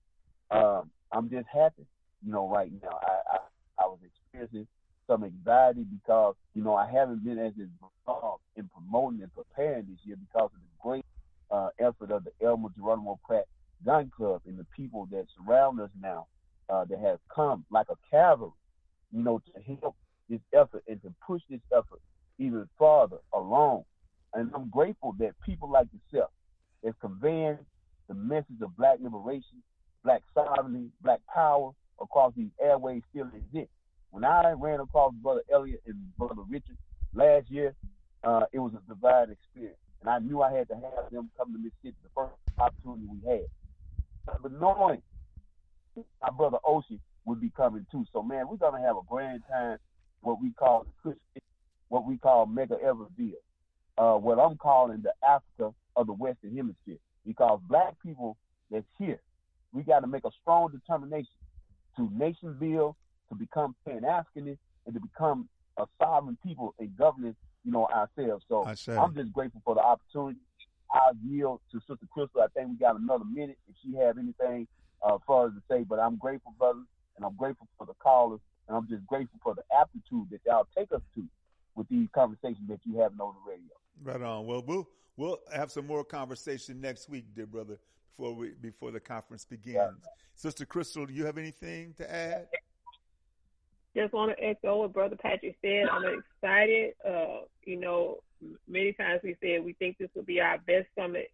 Um, 0.50 0.90
I'm 1.12 1.30
just 1.30 1.46
happy, 1.54 1.86
you 2.26 2.32
know, 2.32 2.50
right 2.50 2.72
now. 2.82 3.00
I, 3.04 3.36
I, 3.36 3.84
I 3.84 3.86
was 3.86 4.00
experiencing 4.04 4.66
some 5.06 5.24
anxiety 5.24 5.84
because, 5.84 6.34
you 6.56 6.64
know, 6.64 6.74
I 6.74 6.90
haven't 6.90 7.24
been 7.24 7.38
as 7.38 7.54
involved 7.60 8.42
in 8.56 8.68
promoting 8.70 9.22
and 9.22 9.32
preparing 9.36 9.86
this 9.86 10.00
year 10.04 10.16
because 10.16 10.50
of 10.52 10.60
the 10.60 10.82
great 10.82 11.06
uh, 11.52 11.70
effort 11.80 12.10
of 12.10 12.24
the 12.24 12.32
Elmer 12.44 12.70
Geronimo 12.76 13.20
Pratt 13.24 13.46
Gun 13.86 14.12
Club 14.18 14.42
and 14.48 14.58
the 14.58 14.66
people 14.76 15.08
that 15.12 15.28
surround 15.38 15.80
us 15.80 15.92
now 16.02 16.26
uh, 16.70 16.86
that 16.86 16.98
have 16.98 17.20
come 17.34 17.66
like 17.70 17.88
a 17.92 17.96
cavalry, 18.10 18.52
you 19.12 19.22
know, 19.22 19.40
to 19.40 19.62
help 19.62 19.96
this 20.28 20.42
effort 20.56 20.84
and 20.88 21.00
to 21.04 21.14
push 21.28 21.44
this 21.52 21.62
effort 21.72 22.02
even 22.40 22.68
farther 22.78 23.18
along. 23.34 23.84
And 24.34 24.52
I'm 24.56 24.70
grateful 24.70 25.16
that 25.20 25.34
people 25.46 25.70
like 25.70 25.88
yourself 25.94 26.32
is 26.84 26.94
conveying 27.02 27.58
the 28.08 28.16
message 28.16 28.62
of 28.62 28.76
black 28.78 28.98
liberation, 29.02 29.62
black 30.04 30.22
sovereignty, 30.34 30.90
black 31.02 31.20
power 31.34 31.72
across 32.02 32.34
these 32.36 32.52
airways 32.62 33.02
still 33.12 33.28
exist. 33.36 33.70
When 34.12 34.24
I 34.24 34.52
ran 34.52 34.80
across 34.80 35.14
Brother 35.22 35.44
Elliot 35.54 35.82
and 35.86 35.96
Brother 36.18 36.42
Richard 36.50 36.78
last 37.14 37.50
year, 37.52 37.76
uh, 38.24 38.46
it 38.52 38.60
was 38.60 38.74
a 38.74 38.90
divine 38.90 39.30
experience. 39.30 39.78
And 40.02 40.10
I 40.10 40.20
knew 40.20 40.42
I 40.42 40.52
had 40.54 40.68
to 40.70 40.76
have 40.76 41.12
them 41.12 41.30
come 41.38 41.54
to 41.54 41.60
Mississippi 41.60 41.96
the 42.04 42.10
first 42.16 42.34
opportunity 42.58 43.06
we 43.06 43.30
had. 43.30 43.46
But 44.42 44.52
knowing 44.54 45.02
my 46.22 46.30
brother 46.36 46.58
Oshi 46.68 47.00
would 47.26 47.42
be 47.42 47.52
coming 47.56 47.86
too. 47.92 48.06
So 48.14 48.24
man, 48.24 48.48
we're 48.48 48.58
gonna 48.58 48.82
have 48.82 48.96
a 48.98 49.02
grand 49.08 49.44
time, 49.50 49.78
what 50.22 50.42
we 50.42 50.52
call 50.52 50.86
the 50.86 50.92
Christian, 51.02 51.42
what 51.90 52.06
we 52.06 52.18
call 52.18 52.46
Mega 52.46 52.78
Everville. 52.84 53.34
Uh, 53.98 54.18
what 54.18 54.40
I'm 54.40 54.58
calling 54.58 55.02
the 55.04 55.12
Africa 55.28 55.76
of 55.96 56.08
the 56.08 56.14
Western 56.14 56.56
Hemisphere. 56.56 56.98
Because 57.26 57.60
black 57.68 57.96
people 58.04 58.38
that's 58.72 58.86
here, 58.98 59.20
we 59.74 59.84
gotta 59.84 60.08
make 60.08 60.24
a 60.24 60.32
strong 60.42 60.72
determination 60.72 61.28
to 61.98 62.10
nation 62.18 62.56
build, 62.60 62.96
to 63.30 63.36
become 63.36 63.76
Pan 63.86 64.02
Africanist, 64.02 64.58
and 64.86 64.94
to 64.96 65.02
become 65.02 65.50
a 65.78 65.86
sovereign 66.02 66.38
people 66.46 66.74
and 66.80 66.96
governing, 66.98 67.36
you 67.66 67.72
know, 67.72 67.88
ourselves. 67.88 68.46
So 68.48 68.64
I. 68.64 68.74
I'm 68.98 69.14
just 69.14 69.34
grateful 69.34 69.62
for 69.66 69.76
the 69.76 69.82
opportunity. 69.82 70.40
I'll 70.94 71.14
yield 71.24 71.60
to 71.72 71.80
Sister 71.82 72.08
Crystal. 72.12 72.42
I 72.42 72.48
think 72.56 72.70
we 72.70 72.76
got 72.78 73.00
another 73.00 73.26
minute 73.26 73.58
if 73.68 73.76
she 73.84 73.96
have 73.98 74.18
anything 74.18 74.68
uh, 75.04 75.18
further 75.28 75.54
to 75.56 75.62
say. 75.70 75.84
But 75.84 76.00
I'm 76.00 76.18
grateful, 76.18 76.54
brothers, 76.58 76.86
and 77.18 77.26
I'm 77.26 77.36
grateful 77.36 77.68
for 77.78 77.86
the 77.86 77.94
callers, 78.02 78.40
and 78.68 78.76
I'm 78.78 78.88
just 78.88 79.06
grateful 79.06 79.40
for 79.44 79.54
the 79.56 79.64
aptitude 79.78 80.30
that 80.32 80.40
y'all 80.46 80.68
take 80.76 80.92
us 80.92 81.02
to 81.16 81.24
with 81.80 81.88
these 81.88 82.10
conversations 82.14 82.68
that 82.68 82.80
you 82.84 83.00
having 83.00 83.20
on 83.20 83.34
the 83.34 83.52
radio. 83.52 83.74
Right 84.04 84.22
on. 84.22 84.46
Well, 84.46 84.62
we'll 84.68 84.88
we'll 85.18 85.40
have 85.52 85.72
some 85.72 85.88
more 85.88 86.04
conversation 86.04 86.80
next 86.80 87.10
week, 87.10 87.26
dear 87.34 87.48
brother, 87.48 87.80
before 88.12 88.36
we 88.36 88.50
before 88.62 88.92
the 88.92 89.00
conference 89.00 89.46
begins. 89.46 90.04
Sister 90.36 90.66
Crystal, 90.66 91.06
do 91.06 91.14
you 91.14 91.26
have 91.26 91.38
anything 91.38 91.96
to 91.98 92.14
add? 92.14 92.48
Just 93.96 94.14
want 94.14 94.38
to 94.38 94.44
echo 94.44 94.82
what 94.82 94.94
Brother 94.94 95.16
Patrick 95.16 95.58
said. 95.62 95.86
I'm 95.92 96.04
excited. 96.20 96.94
Uh, 97.06 97.42
you 97.64 97.80
know, 97.80 98.20
many 98.68 98.94
times 98.94 99.22
we 99.24 99.36
said 99.42 99.64
we 99.66 99.74
think 99.74 99.98
this 99.98 100.10
will 100.16 100.24
be 100.24 100.40
our 100.40 100.60
best 100.60 100.88
summit 100.98 101.32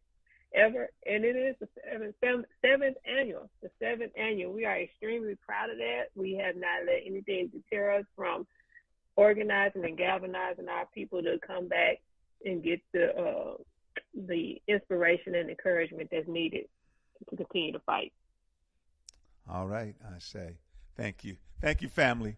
ever, 0.55 0.89
and 1.05 1.25
it 1.25 1.35
is 1.35 1.55
the 1.59 1.67
seventh, 1.91 2.15
seventh, 2.23 2.45
seventh 2.63 2.97
annual. 3.05 3.49
The 3.61 3.69
seventh 3.81 4.13
annual. 4.17 4.53
We 4.53 4.65
are 4.65 4.79
extremely 4.79 5.35
proud 5.45 5.71
of 5.71 5.77
that. 5.77 6.05
We 6.15 6.35
have 6.35 6.55
not 6.55 6.85
let 6.85 7.01
anything 7.05 7.51
deter 7.51 7.99
us 7.99 8.05
from 8.15 8.47
organizing 9.15 9.85
and 9.85 9.97
galvanizing 9.97 10.67
our 10.67 10.85
people 10.93 11.21
to 11.21 11.37
come 11.45 11.67
back 11.67 12.01
and 12.45 12.63
get 12.63 12.81
the 12.93 13.15
uh, 13.15 13.53
the 14.27 14.61
inspiration 14.67 15.35
and 15.35 15.49
encouragement 15.49 16.09
that's 16.11 16.27
needed 16.27 16.65
to 17.29 17.35
continue 17.35 17.71
to 17.71 17.79
fight. 17.79 18.13
All 19.49 19.67
right, 19.67 19.95
I 20.03 20.19
say. 20.19 20.57
Thank 20.97 21.23
you. 21.23 21.37
Thank 21.61 21.81
you, 21.81 21.89
family. 21.89 22.35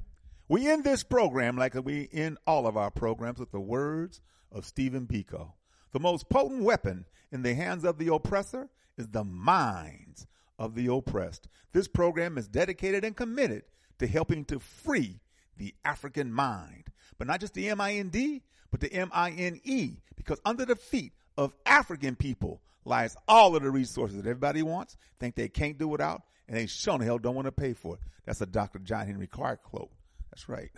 We 0.49 0.67
end 0.67 0.83
this 0.83 1.03
program 1.03 1.57
like 1.57 1.75
we 1.75 2.09
end 2.11 2.37
all 2.47 2.67
of 2.67 2.77
our 2.77 2.91
programs 2.91 3.39
with 3.39 3.51
the 3.51 3.59
words 3.59 4.21
of 4.51 4.65
Stephen 4.65 5.05
Biko. 5.05 5.53
The 5.91 5.99
most 5.99 6.29
potent 6.29 6.63
weapon 6.63 7.05
in 7.31 7.41
the 7.41 7.53
hands 7.53 7.83
of 7.83 7.97
the 7.97 8.13
oppressor 8.13 8.69
is 8.97 9.07
the 9.09 9.23
minds 9.23 10.27
of 10.57 10.75
the 10.75 10.87
oppressed. 10.87 11.47
This 11.73 11.87
program 11.87 12.37
is 12.37 12.47
dedicated 12.47 13.03
and 13.03 13.15
committed 13.15 13.63
to 13.99 14.07
helping 14.07 14.45
to 14.45 14.59
free 14.59 15.19
the 15.57 15.73
African 15.83 16.31
mind, 16.31 16.85
but 17.17 17.27
not 17.27 17.39
just 17.39 17.53
the 17.53 17.69
M 17.69 17.81
I 17.81 17.93
N 17.93 18.09
D, 18.09 18.41
but 18.71 18.79
the 18.79 18.91
M 18.91 19.09
I 19.13 19.31
N 19.31 19.59
E, 19.63 19.91
because 20.15 20.39
under 20.45 20.65
the 20.65 20.75
feet 20.75 21.13
of 21.37 21.53
African 21.65 22.15
people 22.15 22.61
lies 22.85 23.15
all 23.27 23.55
of 23.55 23.63
the 23.63 23.69
resources 23.69 24.17
that 24.17 24.29
everybody 24.29 24.63
wants, 24.63 24.97
think 25.19 25.35
they 25.35 25.49
can't 25.49 25.77
do 25.77 25.87
without, 25.87 26.23
and 26.47 26.57
they 26.57 26.65
sure 26.65 27.01
hell 27.01 27.19
don't 27.19 27.35
want 27.35 27.45
to 27.45 27.51
pay 27.51 27.73
for 27.73 27.95
it. 27.95 28.01
That's 28.25 28.41
a 28.41 28.45
Dr. 28.45 28.79
John 28.79 29.07
Henrik 29.07 29.31
Clarke 29.31 29.63
quote. 29.63 29.91
That's 30.31 30.49
right. 30.49 30.71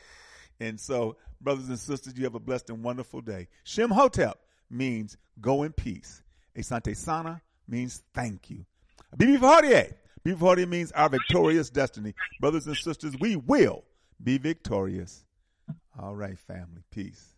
and 0.60 0.78
so, 0.78 1.16
brothers 1.40 1.68
and 1.68 1.78
sisters, 1.78 2.14
you 2.16 2.24
have 2.24 2.34
a 2.34 2.40
blessed 2.40 2.70
and 2.70 2.82
wonderful 2.82 3.20
day. 3.20 3.48
Shem 3.64 3.90
Hotep 3.90 4.38
means 4.70 5.16
go 5.40 5.62
in 5.62 5.72
peace. 5.72 6.22
Asante 6.56 6.96
Sana 6.96 7.40
means 7.68 8.02
thank 8.14 8.50
you. 8.50 8.64
Bibi 9.16 9.38
Fahodie. 9.38 9.94
Bibi 10.24 10.38
Fahodie 10.38 10.68
means 10.68 10.92
our 10.92 11.08
victorious 11.08 11.70
destiny. 11.70 12.14
Brothers 12.40 12.66
and 12.66 12.76
sisters, 12.76 13.14
we 13.18 13.36
will 13.36 13.84
be 14.22 14.38
victorious. 14.38 15.24
All 16.00 16.14
right, 16.14 16.38
family. 16.38 16.82
Peace. 16.90 17.31